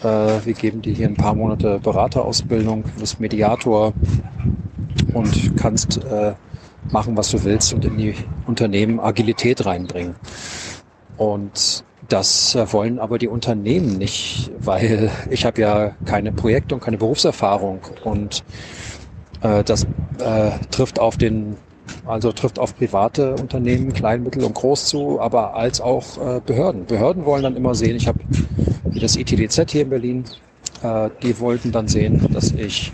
äh, 0.00 0.44
wir 0.46 0.54
geben 0.54 0.80
dir 0.80 0.94
hier 0.94 1.06
ein 1.06 1.16
paar 1.16 1.34
Monate 1.34 1.78
Beraterausbildung, 1.78 2.84
du 2.84 3.00
bist 3.00 3.20
Mediator 3.20 3.92
und 5.12 5.56
kannst 5.58 6.02
äh, 6.02 6.32
machen, 6.90 7.14
was 7.14 7.30
du 7.30 7.44
willst 7.44 7.74
und 7.74 7.84
in 7.84 7.98
die 7.98 8.14
Unternehmen 8.46 9.00
Agilität 9.00 9.66
reinbringen. 9.66 10.14
Und 11.18 11.84
das 12.08 12.56
wollen 12.72 12.98
aber 12.98 13.18
die 13.18 13.28
Unternehmen 13.28 13.96
nicht, 13.98 14.50
weil 14.58 15.10
ich 15.30 15.44
habe 15.44 15.60
ja 15.60 15.96
keine 16.04 16.32
Projekte 16.32 16.74
und 16.74 16.82
keine 16.82 16.98
Berufserfahrung 16.98 17.80
und 18.04 18.44
äh, 19.42 19.64
das 19.64 19.84
äh, 20.18 20.50
trifft 20.70 20.98
auf 20.98 21.16
den 21.16 21.56
also 22.06 22.32
trifft 22.32 22.58
auf 22.58 22.76
private 22.76 23.34
Unternehmen, 23.34 23.92
Klein, 23.92 24.22
Mittel 24.22 24.44
und 24.44 24.54
Groß 24.54 24.86
zu, 24.86 25.20
aber 25.20 25.54
als 25.54 25.80
auch 25.80 26.36
äh, 26.36 26.40
Behörden. 26.40 26.86
Behörden 26.86 27.24
wollen 27.24 27.42
dann 27.42 27.56
immer 27.56 27.74
sehen, 27.74 27.96
ich 27.96 28.08
habe 28.08 28.18
das 28.94 29.16
ITDZ 29.16 29.70
hier 29.70 29.82
in 29.82 29.90
Berlin, 29.90 30.24
äh, 30.82 31.10
die 31.22 31.38
wollten 31.38 31.70
dann 31.72 31.88
sehen, 31.88 32.20
dass 32.32 32.52
ich 32.52 32.92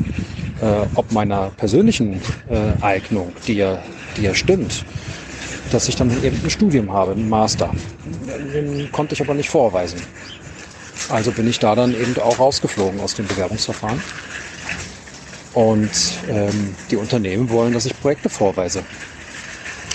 äh, 0.61 0.87
ob 0.95 1.13
meiner 1.13 1.51
persönlichen 1.57 2.21
äh, 2.49 2.73
Eignung, 2.81 3.33
die 3.47 3.55
ja, 3.55 3.79
die 4.17 4.23
ja 4.23 4.35
stimmt, 4.35 4.85
dass 5.70 5.89
ich 5.89 5.97
dann 5.97 6.11
eben 6.23 6.40
ein 6.43 6.51
Studium 6.51 6.93
habe, 6.93 7.12
ein 7.12 7.28
Master. 7.28 7.74
Den 8.55 8.90
konnte 8.93 9.15
ich 9.15 9.20
aber 9.20 9.35
nicht 9.35 9.51
vorweisen. 9.51 10.01
Also 11.09 11.32
bin 11.32 11.49
ich 11.49 11.59
da 11.59 11.74
dann 11.74 11.95
eben 11.95 12.16
auch 12.19 12.39
rausgeflogen 12.39 13.01
aus 13.01 13.15
dem 13.15 13.27
Bewerbungsverfahren. 13.27 14.03
Und 15.55 15.90
ähm, 16.28 16.74
die 16.90 16.97
Unternehmen 16.97 17.51
wollen, 17.51 17.73
dass 17.73 17.86
ich 17.86 17.99
Projekte 17.99 18.28
vorweise. 18.28 18.82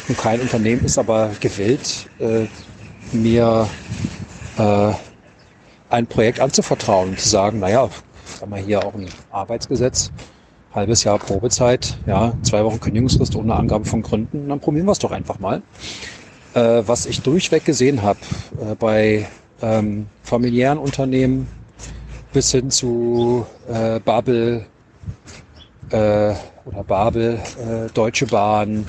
Und 0.08 0.18
kein 0.18 0.42
Unternehmen 0.42 0.84
ist 0.84 0.98
aber 0.98 1.32
gewillt, 1.40 2.10
äh, 2.20 2.48
mir 3.12 3.68
äh, 4.58 4.92
ein 5.90 6.08
Projekt 6.08 6.40
anzuvertrauen 6.40 7.10
und 7.10 7.20
zu 7.20 7.30
sagen, 7.30 7.60
naja, 7.60 7.90
haben 8.42 8.52
wir 8.52 8.58
hier 8.58 8.84
auch 8.84 8.94
ein 8.96 9.08
Arbeitsgesetz, 9.32 10.12
halbes 10.74 11.04
Jahr 11.04 11.20
Probezeit, 11.20 11.98
ja, 12.08 12.34
zwei 12.42 12.64
Wochen 12.64 12.80
Kündigungsfrist 12.80 13.36
ohne 13.36 13.56
Angabe 13.56 13.86
von 13.86 14.02
Gründen, 14.02 14.50
dann 14.50 14.60
probieren 14.60 14.86
wir 14.86 14.92
es 14.92 15.00
doch 15.00 15.12
einfach 15.12 15.40
mal. 15.40 15.62
Äh, 16.54 16.84
was 16.86 17.06
ich 17.06 17.22
durchweg 17.22 17.66
gesehen 17.66 18.02
habe 18.02 18.20
äh, 18.60 18.76
bei 18.76 19.28
ähm, 19.62 20.08
familiären 20.24 20.78
Unternehmen 20.78 21.48
bis 22.32 22.52
hin 22.52 22.70
zu 22.70 23.46
äh, 23.68 24.00
Babel 24.00 24.66
äh, 25.90 26.34
oder 26.66 26.84
Babel, 26.86 27.40
äh, 27.60 27.90
Deutsche 27.94 28.26
Bahn, 28.26 28.86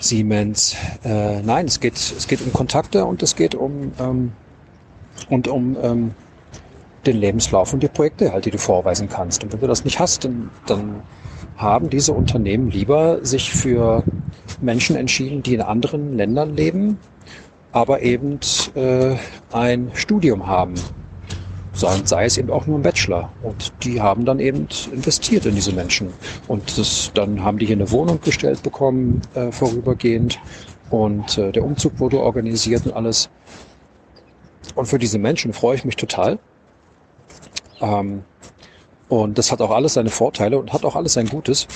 Siemens. 0.00 0.76
Äh, 1.04 1.42
nein, 1.42 1.66
es 1.66 1.80
geht, 1.80 1.94
es 1.94 2.26
geht 2.26 2.40
um 2.40 2.52
Kontakte 2.52 3.04
und 3.04 3.22
es 3.22 3.36
geht 3.36 3.54
um, 3.54 3.92
ähm, 3.98 4.32
und 5.28 5.48
um 5.48 5.76
ähm, 5.82 6.14
den 7.06 7.16
Lebenslauf 7.16 7.72
und 7.72 7.82
die 7.82 7.88
Projekte 7.88 8.32
halt, 8.32 8.44
die 8.44 8.50
du 8.50 8.58
vorweisen 8.58 9.08
kannst. 9.08 9.44
Und 9.44 9.52
wenn 9.52 9.60
du 9.60 9.66
das 9.66 9.84
nicht 9.84 9.98
hast, 9.98 10.24
dann, 10.24 10.50
dann 10.66 11.02
haben 11.56 11.90
diese 11.90 12.12
Unternehmen 12.12 12.70
lieber 12.70 13.24
sich 13.24 13.52
für 13.52 14.04
Menschen 14.60 14.96
entschieden, 14.96 15.42
die 15.42 15.54
in 15.54 15.62
anderen 15.62 16.16
Ländern 16.16 16.54
leben, 16.54 16.98
aber 17.72 18.02
eben 18.02 18.38
äh, 18.74 19.16
ein 19.52 19.90
Studium 19.94 20.46
haben. 20.46 20.74
Sei 21.72 22.24
es 22.24 22.38
eben 22.38 22.50
auch 22.50 22.66
nur 22.66 22.78
ein 22.78 22.82
Bachelor. 22.82 23.30
Und 23.42 23.70
die 23.84 24.00
haben 24.00 24.24
dann 24.24 24.40
eben 24.40 24.66
investiert 24.92 25.44
in 25.44 25.54
diese 25.54 25.72
Menschen. 25.72 26.08
Und 26.48 26.78
das, 26.78 27.10
dann 27.12 27.44
haben 27.44 27.58
die 27.58 27.66
hier 27.66 27.76
eine 27.76 27.90
Wohnung 27.90 28.18
gestellt 28.22 28.62
bekommen, 28.62 29.20
äh, 29.34 29.52
vorübergehend. 29.52 30.38
Und 30.88 31.36
äh, 31.36 31.52
der 31.52 31.62
Umzug 31.64 32.00
wurde 32.00 32.18
organisiert 32.18 32.86
und 32.86 32.94
alles. 32.94 33.28
Und 34.74 34.86
für 34.86 34.98
diese 34.98 35.18
Menschen 35.18 35.52
freue 35.52 35.76
ich 35.76 35.84
mich 35.84 35.96
total. 35.96 36.38
Ähm, 37.80 38.24
und 39.08 39.38
das 39.38 39.52
hat 39.52 39.60
auch 39.60 39.70
alles 39.70 39.94
seine 39.94 40.10
Vorteile 40.10 40.58
und 40.58 40.72
hat 40.72 40.84
auch 40.84 40.96
alles 40.96 41.12
sein 41.12 41.28
Gutes. 41.28 41.66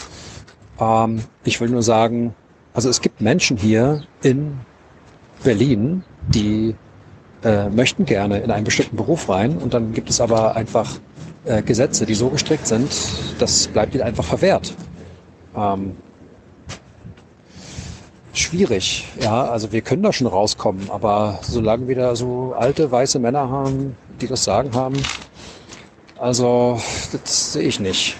Ähm, 0.81 1.22
ich 1.44 1.60
will 1.60 1.68
nur 1.68 1.82
sagen, 1.82 2.35
also 2.74 2.89
es 2.89 3.01
gibt 3.01 3.20
Menschen 3.20 3.56
hier 3.56 4.02
in 4.22 4.59
Berlin, 5.43 6.05
die 6.28 6.74
äh, 7.44 7.68
möchten 7.68 8.05
gerne 8.05 8.40
in 8.40 8.51
einen 8.51 8.64
bestimmten 8.64 8.97
Beruf 8.97 9.28
rein 9.28 9.56
und 9.59 9.74
dann 9.74 9.93
gibt 9.93 10.10
es 10.10 10.20
aber 10.20 10.56
einfach 10.56 10.98
äh, 11.44 11.62
Gesetze, 11.62 12.05
die 12.06 12.14
so 12.14 12.28
gestrickt 12.28 12.66
sind, 12.66 12.90
das 13.39 13.68
bleibt 13.68 13.94
ihnen 13.94 14.05
einfach 14.05 14.24
verwehrt. 14.24 14.74
Ähm, 15.56 15.97
schwierig, 18.32 19.09
ja, 19.20 19.44
also 19.44 19.72
wir 19.72 19.81
können 19.81 20.02
da 20.02 20.12
schon 20.12 20.27
rauskommen, 20.27 20.90
aber 20.90 21.39
solange 21.43 21.89
wir 21.89 21.97
da 21.97 22.14
so 22.14 22.55
alte 22.56 22.90
weiße 22.90 23.18
Männer 23.18 23.48
haben, 23.48 23.97
die 24.20 24.27
das 24.27 24.44
Sagen 24.44 24.74
haben, 24.74 24.97
also, 26.20 26.78
das 27.12 27.55
sehe 27.55 27.62
ich 27.62 27.80
nicht. 27.80 28.16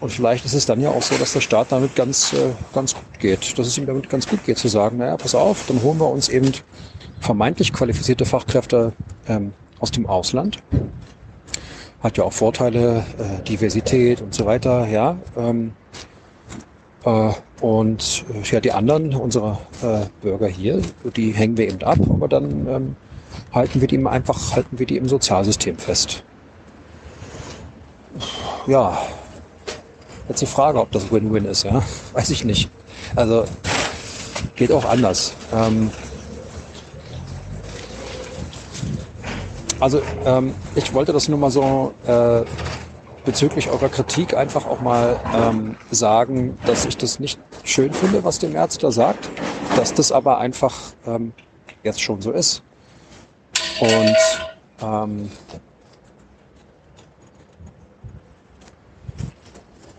Und 0.00 0.10
vielleicht 0.10 0.44
ist 0.44 0.52
es 0.52 0.66
dann 0.66 0.80
ja 0.80 0.90
auch 0.90 1.02
so, 1.02 1.16
dass 1.16 1.32
der 1.32 1.40
Staat 1.40 1.72
damit 1.72 1.96
ganz, 1.96 2.34
äh, 2.34 2.50
ganz 2.74 2.94
gut 2.94 3.18
geht. 3.18 3.58
Dass 3.58 3.66
es 3.66 3.78
ihm 3.78 3.86
damit 3.86 4.10
ganz 4.10 4.28
gut 4.28 4.44
geht, 4.44 4.58
zu 4.58 4.68
sagen, 4.68 4.98
naja, 4.98 5.16
pass 5.16 5.34
auf, 5.34 5.64
dann 5.66 5.82
holen 5.82 5.98
wir 5.98 6.08
uns 6.10 6.28
eben 6.28 6.52
vermeintlich 7.20 7.72
qualifizierte 7.72 8.26
Fachkräfte 8.26 8.92
ähm, 9.26 9.54
aus 9.80 9.90
dem 9.90 10.06
Ausland. 10.06 10.62
Hat 12.02 12.18
ja 12.18 12.24
auch 12.24 12.32
Vorteile, 12.32 13.06
äh, 13.18 13.42
Diversität 13.42 14.20
und 14.20 14.34
so 14.34 14.44
weiter, 14.44 14.86
ja. 14.86 15.16
Ähm, 15.36 15.72
äh, 17.04 17.32
und 17.62 18.24
äh, 18.34 18.42
ja, 18.52 18.60
die 18.60 18.72
anderen, 18.72 19.14
unsere 19.14 19.58
äh, 19.82 20.06
Bürger 20.20 20.48
hier, 20.48 20.82
die 21.16 21.32
hängen 21.32 21.56
wir 21.56 21.68
eben 21.68 21.82
ab, 21.82 21.98
aber 22.02 22.28
dann 22.28 22.68
ähm, 22.68 22.96
halten 23.52 23.80
wir 23.80 23.88
die 23.88 24.04
einfach, 24.06 24.54
halten 24.54 24.78
wir 24.78 24.86
die 24.86 24.98
im 24.98 25.08
Sozialsystem 25.08 25.78
fest 25.78 26.22
ja, 28.66 28.98
jetzt 30.28 30.40
die 30.40 30.46
Frage, 30.46 30.80
ob 30.80 30.90
das 30.92 31.10
Win-Win 31.10 31.44
ist, 31.44 31.64
ja. 31.64 31.82
Weiß 32.12 32.30
ich 32.30 32.44
nicht. 32.44 32.70
Also 33.16 33.44
geht 34.56 34.72
auch 34.72 34.84
anders. 34.84 35.34
Ähm, 35.52 35.90
also 39.80 40.02
ähm, 40.24 40.54
ich 40.74 40.92
wollte 40.92 41.12
das 41.12 41.28
nur 41.28 41.38
mal 41.38 41.50
so 41.50 41.94
äh, 42.06 42.42
bezüglich 43.24 43.68
eurer 43.70 43.88
Kritik 43.88 44.34
einfach 44.34 44.66
auch 44.66 44.80
mal 44.80 45.20
ähm, 45.34 45.76
sagen, 45.90 46.58
dass 46.66 46.86
ich 46.86 46.96
das 46.96 47.20
nicht 47.20 47.38
schön 47.62 47.92
finde, 47.92 48.24
was 48.24 48.38
der 48.38 48.50
März 48.50 48.78
da 48.78 48.90
sagt, 48.90 49.30
dass 49.76 49.94
das 49.94 50.12
aber 50.12 50.38
einfach 50.38 50.74
ähm, 51.06 51.32
jetzt 51.82 52.00
schon 52.00 52.20
so 52.20 52.32
ist. 52.32 52.62
Und 53.80 54.16
ähm, 54.82 55.30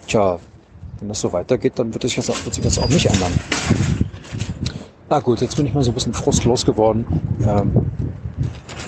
Tja, 0.10 0.40
wenn 1.00 1.08
das 1.08 1.22
so 1.22 1.32
weitergeht, 1.32 1.74
dann 1.76 1.94
wird, 1.94 2.02
sich 2.02 2.16
das, 2.16 2.28
wird 2.30 2.56
sich 2.56 2.64
das 2.64 2.80
auch 2.80 2.90
nicht 2.90 3.06
ändern. 3.06 3.32
Na 5.08 5.20
gut, 5.20 5.40
jetzt 5.42 5.56
bin 5.56 5.68
ich 5.68 5.74
mal 5.74 5.84
so 5.84 5.92
ein 5.92 5.94
bisschen 5.94 6.16
frustlos 6.16 6.66
geworden. 6.66 7.06
Ähm, 7.46 7.72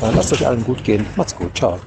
lasst 0.02 0.34
euch 0.34 0.48
allen 0.48 0.64
gut 0.64 0.84
gehen. 0.84 1.06
Macht's 1.16 1.36
gut. 1.36 1.56
Ciao. 1.56 1.80